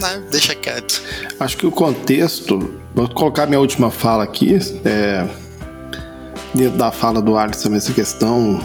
né, 0.00 0.22
deixa 0.30 0.54
quieto. 0.54 1.02
Acho 1.38 1.56
que 1.56 1.66
o 1.66 1.70
contexto. 1.70 2.74
Vou 2.94 3.06
colocar 3.08 3.46
minha 3.46 3.60
última 3.60 3.90
fala 3.90 4.24
aqui. 4.24 4.58
É, 4.84 5.26
dentro 6.54 6.78
da 6.78 6.90
fala 6.90 7.20
do 7.20 7.36
Alisson 7.36 7.74
essa 7.74 7.92
questão 7.92 8.58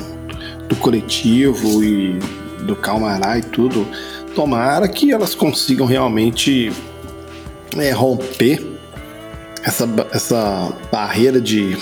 do 0.70 0.76
coletivo 0.78 1.84
e 1.84 2.18
do 2.62 2.74
calmará 2.76 3.38
e 3.38 3.41
tudo. 3.41 3.86
Tomara 4.34 4.88
que 4.88 5.12
elas 5.12 5.36
consigam 5.36 5.86
realmente 5.86 6.72
é, 7.78 7.91
romper 7.91 8.66
essa, 9.62 9.88
essa 10.14 10.72
barreira 10.90 11.41
de, 11.41 11.78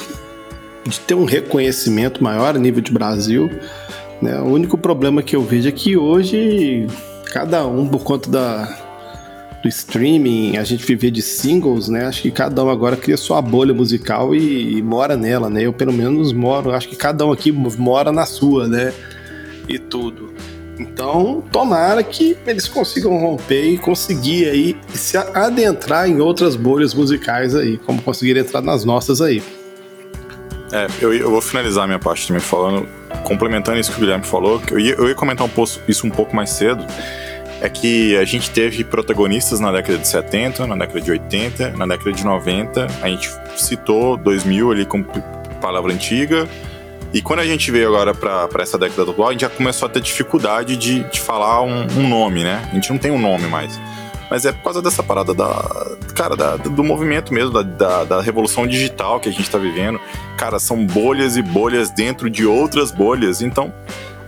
de 0.85 0.99
ter 0.99 1.13
um 1.13 1.25
reconhecimento 1.25 2.23
maior 2.23 2.55
a 2.55 2.59
nível 2.59 2.81
de 2.81 2.91
Brasil. 2.91 3.49
né? 4.21 4.39
O 4.39 4.45
único 4.45 4.77
problema 4.77 5.21
que 5.21 5.35
eu 5.35 5.41
vejo 5.41 5.67
é 5.69 5.71
que 5.71 5.97
hoje 5.97 6.87
cada 7.31 7.65
um, 7.65 7.87
por 7.87 8.03
conta 8.03 8.29
da, 8.29 8.83
do 9.63 9.69
streaming, 9.69 10.57
a 10.57 10.63
gente 10.63 10.85
viver 10.85 11.09
de 11.09 11.21
singles, 11.21 11.87
né? 11.87 12.05
Acho 12.05 12.21
que 12.21 12.31
cada 12.31 12.63
um 12.63 12.69
agora 12.69 12.95
cria 12.97 13.17
sua 13.17 13.41
bolha 13.41 13.73
musical 13.73 14.35
e, 14.35 14.77
e 14.77 14.81
mora 14.81 15.17
nela, 15.17 15.49
né? 15.49 15.63
Eu 15.63 15.73
pelo 15.73 15.93
menos 15.93 16.33
moro, 16.33 16.71
acho 16.71 16.87
que 16.89 16.95
cada 16.95 17.25
um 17.25 17.31
aqui 17.31 17.51
mora 17.51 18.11
na 18.11 18.25
sua, 18.25 18.67
né? 18.67 18.93
E 19.67 19.79
tudo. 19.79 20.33
Então, 20.77 21.43
tomara 21.51 22.03
que 22.03 22.35
eles 22.45 22.67
consigam 22.67 23.17
romper 23.17 23.73
e 23.73 23.77
conseguir 23.77 24.49
aí 24.49 24.77
se 24.93 25.15
adentrar 25.17 26.09
em 26.09 26.19
outras 26.19 26.55
bolhas 26.55 26.93
musicais 26.93 27.55
aí, 27.55 27.77
como 27.77 28.01
conseguir 28.01 28.37
entrar 28.37 28.61
nas 28.61 28.83
nossas 28.83 29.21
aí. 29.21 29.41
É, 30.73 30.87
eu, 30.99 31.13
eu 31.13 31.29
vou 31.29 31.39
finalizar 31.39 31.85
minha 31.85 31.99
parte 31.99 32.27
também 32.27 32.41
falando, 32.41 32.87
complementando 33.23 33.79
isso 33.79 33.91
que 33.91 33.97
o 33.97 33.99
Guilherme 33.99 34.25
falou, 34.25 34.59
que 34.59 34.73
eu 34.73 34.79
ia, 34.79 34.95
eu 34.95 35.07
ia 35.07 35.13
comentar 35.13 35.45
um 35.45 35.49
pouco, 35.49 35.71
isso 35.87 36.07
um 36.07 36.09
pouco 36.09 36.35
mais 36.35 36.49
cedo, 36.49 36.83
é 37.61 37.69
que 37.69 38.17
a 38.17 38.25
gente 38.25 38.49
teve 38.49 38.83
protagonistas 38.83 39.59
na 39.59 39.71
década 39.71 39.99
de 39.99 40.07
70, 40.07 40.65
na 40.65 40.75
década 40.75 40.99
de 40.99 41.11
80, 41.11 41.73
na 41.77 41.85
década 41.85 42.11
de 42.11 42.25
90, 42.25 42.87
a 43.03 43.07
gente 43.07 43.29
citou 43.55 44.17
2000 44.17 44.71
ali 44.71 44.83
como 44.83 45.05
palavra 45.61 45.93
antiga, 45.93 46.49
e 47.13 47.21
quando 47.21 47.41
a 47.41 47.45
gente 47.45 47.69
veio 47.69 47.89
agora 47.89 48.15
pra 48.15 48.63
essa 48.63 48.75
década 48.75 49.11
atual, 49.11 49.29
a 49.29 49.31
gente 49.31 49.41
já 49.41 49.49
começou 49.49 49.85
a 49.85 49.89
ter 49.89 50.01
dificuldade 50.01 50.75
de, 50.75 51.03
de 51.03 51.21
falar 51.21 51.61
um, 51.61 51.85
um 51.99 52.09
nome, 52.09 52.43
né? 52.43 52.67
A 52.71 52.73
gente 52.73 52.89
não 52.89 52.97
tem 52.97 53.11
um 53.11 53.21
nome 53.21 53.45
mais. 53.45 53.79
Mas 54.33 54.45
é 54.47 54.51
por 54.51 54.63
causa 54.63 54.81
dessa 54.81 55.03
parada 55.03 55.31
da. 55.31 55.95
Cara, 56.15 56.35
da- 56.35 56.57
do 56.57 56.83
movimento 56.83 57.31
mesmo, 57.31 57.51
da, 57.51 57.61
da, 57.61 58.03
da 58.03 58.19
revolução 58.19 58.65
digital 58.65 59.19
que 59.19 59.29
a 59.29 59.31
gente 59.31 59.47
tá 59.47 59.59
vivendo. 59.59 60.01
Cara, 60.39 60.57
são 60.57 60.83
bolhas 60.87 61.37
e 61.37 61.43
bolhas 61.43 61.91
dentro 61.91 62.31
de 62.31 62.43
outras 62.43 62.89
bolhas. 62.91 63.43
Então, 63.43 63.71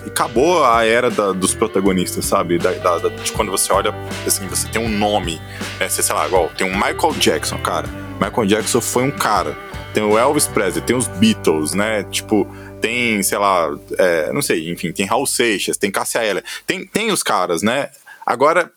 acabou 0.05 0.63
a 0.63 0.85
era 0.85 1.09
da- 1.09 1.31
dos 1.31 1.55
protagonistas, 1.55 2.23
sabe? 2.25 2.59
Da, 2.59 2.71
da- 2.99 3.09
de 3.09 3.31
quando 3.31 3.49
você 3.49 3.73
olha, 3.73 3.95
assim, 4.27 4.47
você 4.47 4.67
tem 4.67 4.79
um 4.79 4.87
nome. 4.87 5.41
Né? 5.79 5.89
Você, 5.89 6.03
sei 6.03 6.13
lá, 6.13 6.27
igual, 6.27 6.51
tem 6.55 6.67
o 6.69 6.73
Michael 6.75 7.15
Jackson, 7.17 7.57
cara. 7.57 7.87
Michael 8.21 8.45
Jackson 8.45 8.81
foi 8.81 9.01
um 9.05 9.11
cara. 9.11 9.57
Tem 9.91 10.03
o 10.03 10.19
Elvis 10.19 10.45
Presley, 10.45 10.83
tem 10.83 10.95
os 10.95 11.07
Beatles, 11.07 11.73
né? 11.73 12.03
Tipo, 12.11 12.45
tem, 12.79 13.23
sei 13.23 13.39
lá, 13.39 13.75
é, 13.97 14.31
não 14.31 14.43
sei, 14.43 14.69
enfim, 14.69 14.91
tem 14.91 15.07
Raul 15.07 15.25
Seixas, 15.25 15.77
tem 15.77 15.89
Cássia 15.89 16.23
Eller. 16.23 16.43
Tem, 16.67 16.85
tem 16.85 17.11
os 17.11 17.23
caras, 17.23 17.63
né? 17.63 17.89
Agora, 18.23 18.69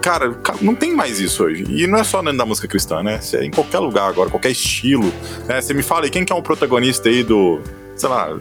Cara, 0.00 0.32
ca- 0.34 0.56
não 0.60 0.74
tem 0.74 0.94
mais 0.94 1.20
isso 1.20 1.44
hoje. 1.44 1.64
E 1.68 1.86
não 1.86 1.98
é 1.98 2.04
só 2.04 2.22
dentro 2.22 2.38
da 2.38 2.46
música 2.46 2.66
cristã, 2.68 3.02
né? 3.02 3.20
É 3.34 3.44
em 3.44 3.50
qualquer 3.50 3.78
lugar 3.80 4.08
agora, 4.08 4.30
qualquer 4.30 4.50
estilo. 4.50 5.12
Né? 5.46 5.60
Você 5.60 5.74
me 5.74 5.82
fala 5.82 6.04
aí, 6.04 6.10
quem 6.10 6.24
que 6.24 6.32
é 6.32 6.36
um 6.36 6.42
protagonista 6.42 7.08
aí 7.08 7.22
do, 7.22 7.60
sei 7.96 8.08
lá, 8.08 8.36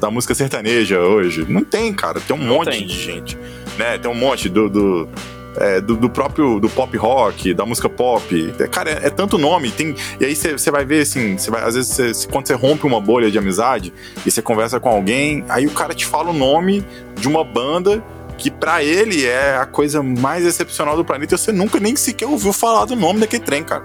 da 0.00 0.10
música 0.10 0.34
sertaneja 0.34 0.98
hoje? 1.00 1.44
Não 1.48 1.62
tem, 1.62 1.92
cara. 1.92 2.18
Tem 2.20 2.34
um 2.34 2.40
monte 2.40 2.70
tem. 2.70 2.86
de 2.86 2.94
gente. 2.94 3.38
Né? 3.78 3.98
Tem 3.98 4.10
um 4.10 4.14
monte 4.14 4.48
do. 4.48 4.68
do 4.68 5.08
é, 5.54 5.82
do, 5.82 5.96
do 5.98 6.08
próprio 6.08 6.58
do 6.58 6.66
pop 6.70 6.96
rock, 6.96 7.52
da 7.52 7.66
música 7.66 7.86
pop. 7.86 8.54
É, 8.58 8.66
cara, 8.66 8.90
é, 8.90 9.06
é 9.08 9.10
tanto 9.10 9.36
nome. 9.36 9.70
Tem, 9.70 9.94
e 10.18 10.24
aí 10.24 10.34
você 10.34 10.70
vai 10.70 10.82
ver 10.82 11.02
assim, 11.02 11.36
vai, 11.50 11.62
às 11.62 11.74
vezes 11.74 11.94
você- 11.94 12.26
quando 12.28 12.46
você 12.48 12.54
rompe 12.54 12.86
uma 12.86 12.98
bolha 12.98 13.30
de 13.30 13.36
amizade 13.36 13.92
e 14.24 14.30
você 14.30 14.40
conversa 14.40 14.80
com 14.80 14.88
alguém, 14.88 15.44
aí 15.50 15.66
o 15.66 15.70
cara 15.70 15.92
te 15.92 16.06
fala 16.06 16.30
o 16.30 16.32
nome 16.32 16.82
de 17.16 17.28
uma 17.28 17.44
banda 17.44 18.02
que 18.42 18.50
pra 18.50 18.82
ele 18.82 19.24
é 19.24 19.56
a 19.56 19.64
coisa 19.64 20.02
mais 20.02 20.44
excepcional 20.44 20.96
do 20.96 21.04
planeta 21.04 21.36
você 21.36 21.52
nunca 21.52 21.78
nem 21.78 21.94
sequer 21.94 22.26
ouviu 22.26 22.52
falar 22.52 22.86
do 22.86 22.96
nome 22.96 23.20
daquele 23.20 23.44
trem, 23.44 23.62
cara. 23.62 23.84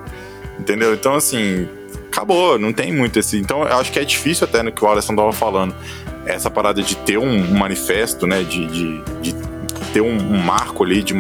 Entendeu? 0.60 0.96
Então, 0.96 1.14
assim, 1.14 1.70
acabou, 2.08 2.58
não 2.58 2.74
tem 2.74 2.92
muito 2.92 3.20
esse. 3.20 3.38
Então, 3.38 3.62
eu 3.62 3.78
acho 3.78 3.92
que 3.92 4.00
é 4.00 4.04
difícil 4.04 4.48
até 4.48 4.64
no 4.64 4.72
que 4.72 4.84
o 4.84 4.88
Alisson 4.90 5.16
tava 5.16 5.32
falando. 5.32 5.76
Essa 6.26 6.50
parada 6.50 6.82
de 6.82 6.96
ter 6.98 7.20
um, 7.20 7.56
manifesto, 7.56 8.26
né? 8.26 8.42
De, 8.42 8.66
de, 8.66 9.02
de 9.22 9.36
ter 9.94 10.02
um, 10.02 10.18
um 10.18 10.40
marco 10.40 10.84
ali, 10.84 11.04
de, 11.04 11.14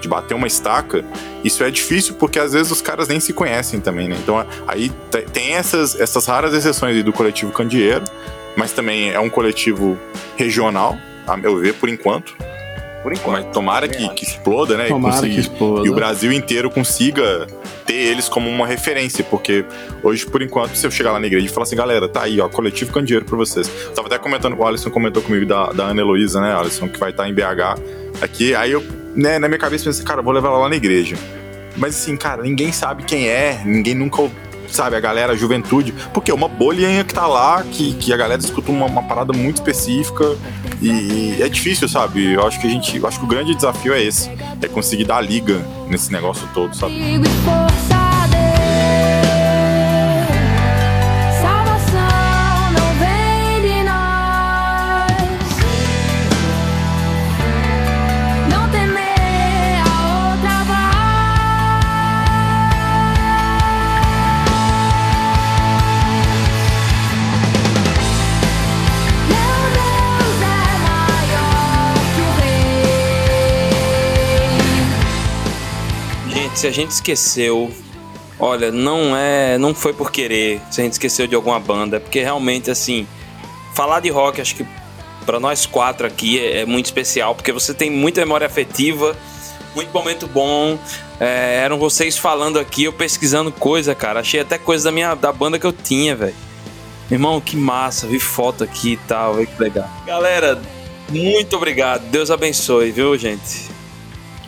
de 0.00 0.08
bater 0.08 0.34
uma 0.34 0.48
estaca. 0.48 1.04
Isso 1.44 1.62
é 1.62 1.70
difícil 1.70 2.14
porque 2.14 2.40
às 2.40 2.52
vezes 2.52 2.72
os 2.72 2.82
caras 2.82 3.06
nem 3.06 3.20
se 3.20 3.32
conhecem 3.32 3.78
também, 3.78 4.08
né? 4.08 4.16
Então, 4.20 4.44
aí 4.66 4.90
te- 5.12 5.22
tem 5.32 5.54
essas, 5.54 5.94
essas 5.98 6.26
raras 6.26 6.52
exceções 6.52 7.04
do 7.04 7.12
coletivo 7.12 7.52
Candeeiro, 7.52 8.04
mas 8.56 8.72
também 8.72 9.12
é 9.12 9.20
um 9.20 9.30
coletivo 9.30 9.96
regional, 10.36 10.98
a 11.24 11.36
meu 11.36 11.56
ver, 11.56 11.74
por 11.74 11.88
enquanto. 11.88 12.34
Por 13.02 13.12
enquanto. 13.12 13.44
Mas 13.44 13.52
tomara 13.54 13.88
que, 13.88 14.08
que 14.10 14.24
exploda, 14.24 14.76
né? 14.76 14.86
e 14.86 14.88
Tomara 14.88 15.14
consiga- 15.16 15.34
que 15.34 15.40
exploda. 15.40 15.86
E 15.86 15.90
o 15.90 15.94
Brasil 15.94 16.30
inteiro 16.32 16.70
consiga 16.70 17.46
ter 17.86 17.94
eles 17.94 18.28
como 18.28 18.48
uma 18.50 18.66
referência, 18.66 19.24
porque 19.24 19.64
hoje, 20.02 20.26
por 20.26 20.42
enquanto, 20.42 20.74
se 20.76 20.86
eu 20.86 20.90
chegar 20.90 21.12
lá 21.12 21.18
na 21.18 21.26
igreja 21.26 21.46
e 21.46 21.48
falar 21.48 21.64
assim, 21.64 21.76
galera, 21.76 22.08
tá 22.08 22.22
aí, 22.22 22.40
ó, 22.40 22.48
coletivo 22.48 22.92
Candeeiro 22.92 23.24
pra 23.24 23.36
vocês. 23.36 23.70
Eu 23.86 23.92
tava 23.92 24.06
até 24.08 24.18
comentando, 24.18 24.56
o 24.58 24.66
Alisson 24.66 24.90
comentou 24.90 25.22
comigo 25.22 25.46
da, 25.46 25.72
da 25.72 25.84
Ana 25.84 26.00
Heloísa, 26.02 26.40
né, 26.40 26.54
Alisson, 26.54 26.88
que 26.88 26.98
vai 26.98 27.10
estar 27.10 27.26
em 27.28 27.32
BH 27.32 27.80
aqui. 28.20 28.54
Aí 28.54 28.72
eu, 28.72 28.84
né, 29.16 29.38
na 29.38 29.48
minha 29.48 29.58
cabeça 29.58 29.84
pensei, 29.84 30.04
cara, 30.04 30.20
vou 30.20 30.32
levar 30.32 30.48
ela 30.48 30.58
lá 30.58 30.68
na 30.68 30.76
igreja. 30.76 31.16
Mas 31.76 31.94
assim, 31.96 32.16
cara, 32.16 32.42
ninguém 32.42 32.70
sabe 32.72 33.04
quem 33.04 33.28
é, 33.28 33.62
ninguém 33.64 33.94
nunca 33.94 34.28
sabe, 34.74 34.96
a 34.96 35.00
galera, 35.00 35.32
a 35.32 35.36
juventude, 35.36 35.94
porque 36.12 36.30
é 36.30 36.34
uma 36.34 36.48
bolha 36.48 37.04
que 37.04 37.14
tá 37.14 37.26
lá, 37.26 37.62
que, 37.62 37.94
que 37.94 38.12
a 38.12 38.16
galera 38.16 38.40
escuta 38.40 38.70
uma, 38.70 38.86
uma 38.86 39.02
parada 39.02 39.32
muito 39.32 39.56
específica 39.56 40.36
e, 40.80 41.36
e 41.38 41.42
é 41.42 41.48
difícil, 41.48 41.88
sabe? 41.88 42.34
Eu 42.34 42.46
acho 42.46 42.60
que 42.60 42.66
a 42.66 42.70
gente, 42.70 42.96
eu 42.96 43.06
acho 43.06 43.18
que 43.18 43.24
o 43.24 43.28
grande 43.28 43.54
desafio 43.54 43.92
é 43.92 44.02
esse, 44.02 44.30
é 44.62 44.68
conseguir 44.68 45.04
dar 45.04 45.20
liga 45.20 45.60
nesse 45.88 46.12
negócio 46.12 46.48
todo, 46.54 46.74
sabe? 46.74 46.94
Se 76.60 76.66
a 76.66 76.70
gente 76.70 76.90
esqueceu, 76.90 77.72
olha, 78.38 78.70
não 78.70 79.16
é, 79.16 79.56
não 79.56 79.74
foi 79.74 79.94
por 79.94 80.12
querer. 80.12 80.60
Se 80.70 80.82
a 80.82 80.84
gente 80.84 80.92
esqueceu 80.92 81.26
de 81.26 81.34
alguma 81.34 81.58
banda, 81.58 81.96
é 81.96 82.00
porque 82.00 82.20
realmente 82.20 82.70
assim, 82.70 83.08
falar 83.74 84.00
de 84.00 84.10
rock, 84.10 84.42
acho 84.42 84.54
que 84.54 84.66
pra 85.24 85.40
nós 85.40 85.64
quatro 85.64 86.06
aqui 86.06 86.38
é, 86.38 86.58
é 86.60 86.66
muito 86.66 86.84
especial, 86.84 87.34
porque 87.34 87.50
você 87.50 87.72
tem 87.72 87.90
muita 87.90 88.20
memória 88.20 88.46
afetiva, 88.46 89.16
muito 89.74 89.90
momento 89.90 90.26
bom. 90.26 90.78
É, 91.18 91.62
eram 91.64 91.78
vocês 91.78 92.18
falando 92.18 92.58
aqui, 92.58 92.84
eu 92.84 92.92
pesquisando 92.92 93.50
coisa, 93.50 93.94
cara. 93.94 94.20
Achei 94.20 94.40
até 94.40 94.58
coisa 94.58 94.84
da 94.84 94.92
minha 94.92 95.14
da 95.14 95.32
banda 95.32 95.58
que 95.58 95.66
eu 95.66 95.72
tinha, 95.72 96.14
velho. 96.14 96.34
Irmão, 97.10 97.40
que 97.40 97.56
massa, 97.56 98.06
vi 98.06 98.20
foto 98.20 98.62
aqui 98.62 98.92
e 98.92 98.96
tal, 99.08 99.36
que 99.36 99.62
legal. 99.62 99.88
Galera, 100.06 100.60
muito 101.08 101.56
obrigado. 101.56 102.02
Deus 102.10 102.30
abençoe, 102.30 102.92
viu, 102.92 103.16
gente? 103.16 103.79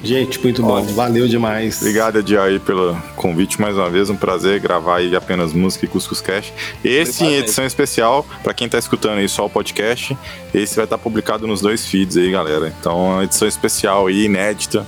Gente, 0.03 0.41
muito 0.43 0.63
bom. 0.63 0.83
Valeu 0.83 1.29
demais. 1.29 1.81
Obrigado, 1.81 2.19
Edi, 2.19 2.37
aí, 2.37 2.59
pelo 2.59 2.97
convite 3.15 3.61
mais 3.61 3.77
uma 3.77 3.89
vez. 3.89 4.11
Um 4.11 4.17
prazer 4.17 4.59
gravar 4.59 4.97
aí 4.97 5.15
apenas 5.15 5.53
música 5.53 5.85
e 5.85 5.89
Cuscus 5.89 6.21
Cash. 6.21 6.53
Esse 6.85 7.25
em 7.25 7.35
edição 7.35 7.65
especial, 7.65 8.27
pra 8.43 8.53
quem 8.53 8.69
tá 8.69 8.79
escutando 8.79 9.19
aí 9.19 9.29
só 9.29 9.47
o 9.47 9.51
podcast, 9.51 10.17
esse 10.53 10.75
vai 10.75 10.85
estar 10.85 10.99
publicado 10.99 11.47
nos 11.47 11.61
dois 11.61 11.87
feeds 11.87 12.17
aí, 12.17 12.33
galera. 12.33 12.75
Então, 12.81 12.93
é 12.93 13.15
uma 13.15 13.25
edição 13.25 13.47
especial 13.47 14.09
aí, 14.09 14.25
inédita. 14.25 14.85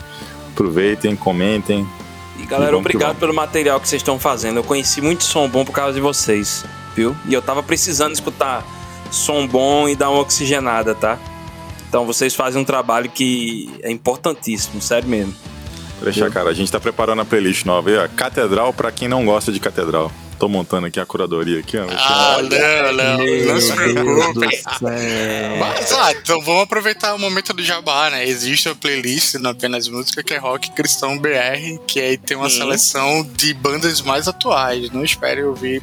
Aproveitem, 0.53 1.15
comentem. 1.15 1.87
E 2.41 2.47
galera, 2.47 2.73
que 2.73 2.79
obrigado 2.79 3.17
pelo 3.17 3.33
material 3.33 3.81
que 3.81 3.89
vocês 3.89 4.03
estão 4.03 4.19
fazendo. 4.19 4.57
Eu 4.57 4.65
conheci 4.65 5.01
muito 5.01 5.23
som 5.23 5.49
bom 5.49 5.65
por 5.65 5.73
causa 5.73 5.95
de 5.95 6.01
vocês, 6.01 6.65
viu? 6.97 7.17
E 7.29 7.33
eu 7.33 7.41
tava 7.41 7.63
precisando 7.63 8.13
escutar 8.13 8.65
som 9.13 9.47
bom 9.47 9.89
e 9.89 9.95
dar 9.95 10.11
uma 10.11 10.21
oxigenada, 10.21 10.93
tá? 10.93 11.19
Então 11.95 12.05
vocês 12.05 12.35
fazem 12.35 12.61
um 12.61 12.65
trabalho 12.65 13.09
que 13.09 13.73
é 13.81 13.89
importantíssimo, 13.89 14.83
sério 14.83 15.09
mesmo. 15.09 15.33
Deixa, 16.03 16.29
cara, 16.29 16.51
a 16.51 16.53
gente 16.53 16.73
tá 16.73 16.81
preparando 16.81 17.23
a 17.23 17.25
playlist 17.25 17.65
nova 17.65 17.89
aí, 17.89 17.97
ó. 17.97 18.09
Catedral 18.09 18.73
pra 18.73 18.91
quem 18.91 19.07
não 19.07 19.25
gosta 19.25 19.53
de 19.53 19.61
catedral. 19.61 20.11
Tô 20.37 20.49
montando 20.49 20.89
aqui 20.89 20.99
a 20.99 21.07
curadoria 21.07 21.61
aqui, 21.61 21.79
ó. 21.79 21.87
Ah, 21.89 22.39
não, 22.43 22.93
não, 22.95 23.55
não 23.55 23.61
se 23.61 23.73
preocupe. 23.73 24.63
Mas, 25.61 25.93
ah, 25.93 26.13
então 26.13 26.41
vamos 26.41 26.65
aproveitar 26.65 27.15
o 27.15 27.19
momento 27.19 27.53
do 27.53 27.63
jabá, 27.63 28.11
né? 28.11 28.27
Existe 28.27 28.69
uma 28.69 28.75
playlist 28.75 29.35
no 29.35 29.51
Apenas 29.51 29.87
Música 29.87 30.21
que 30.21 30.35
é 30.35 30.39
Rock 30.39 30.73
Cristão 30.73 31.17
BR, 31.17 31.79
que 31.87 32.01
aí 32.01 32.19
tem 32.19 32.37
uma 32.37 32.51
Sim. 32.51 32.59
seleção 32.59 33.25
de 33.37 33.55
bandas 33.55 34.01
mais 34.01 34.27
atuais. 34.27 34.91
Não 34.91 35.05
espere 35.05 35.45
ouvir 35.45 35.81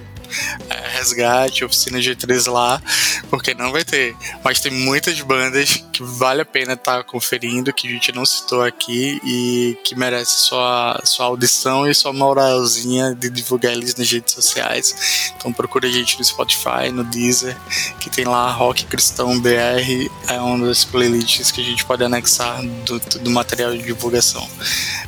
é, 0.70 0.98
Resgate, 0.98 1.66
Oficina 1.66 2.00
G3 2.00 2.52
lá, 2.52 2.82
porque 3.30 3.54
não 3.54 3.72
vai 3.72 3.84
ter. 3.84 4.16
Mas 4.44 4.60
tem 4.60 4.72
muitas 4.72 5.20
bandas 5.22 5.84
que 5.92 6.04
vale 6.04 6.42
a 6.42 6.46
pena 6.46 6.74
estar 6.74 7.04
conferindo, 7.04 7.74
que 7.74 7.88
a 7.88 7.92
gente 7.92 8.12
não 8.12 8.26
citou 8.26 8.64
aqui 8.64 9.20
e 9.24 9.78
que 9.84 9.96
merece 9.96 10.42
sua, 10.42 11.02
sua 11.04 11.26
audição 11.26 11.88
e 11.88 11.94
sua 11.94 12.14
moralzinha 12.14 13.16
de 13.16 13.30
divulgar 13.30 13.74
eles 13.74 13.96
nas 13.96 14.10
redes 14.10 14.34
sociais. 14.34 15.34
Então 15.36 15.52
procura 15.52 15.88
a 15.88 15.92
gente 15.92 16.18
no 16.18 16.26
Spotify, 16.26 16.92
no 16.92 17.04
Deezer, 17.04 17.58
que 18.00 18.10
tem 18.10 18.26
lá 18.26 18.52
Rock 18.52 18.86
Cristão 18.86 19.40
BR, 19.40 20.10
é 20.28 20.40
uma 20.40 20.68
das 20.68 20.84
playlists 20.84 21.52
que 21.52 21.62
a 21.62 21.64
gente 21.64 21.86
pode 21.86 22.04
anexar 22.04 22.62
do, 22.86 23.00
do 23.00 23.30
material 23.30 23.72
de 23.72 23.84
divulgação 23.84 24.48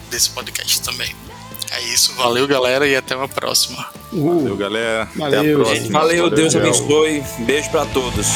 desse 0.10 0.30
podcast 0.30 0.82
também. 0.82 1.33
É 1.76 1.82
isso, 1.82 2.14
valeu 2.16 2.48
galera 2.48 2.88
e 2.88 2.96
até 2.96 3.16
uma 3.16 3.28
próxima. 3.28 3.86
Valeu, 4.12 4.56
galera. 4.56 5.04
Até 5.04 5.24
a 5.24 5.30
Valeu, 5.30 5.56
próxima. 5.60 5.80
gente. 5.82 5.92
Valeu, 5.92 6.30
Deus 6.30 6.56
abençoe. 6.56 7.24
Beijo 7.40 7.70
pra 7.72 7.86
todos. 7.88 8.28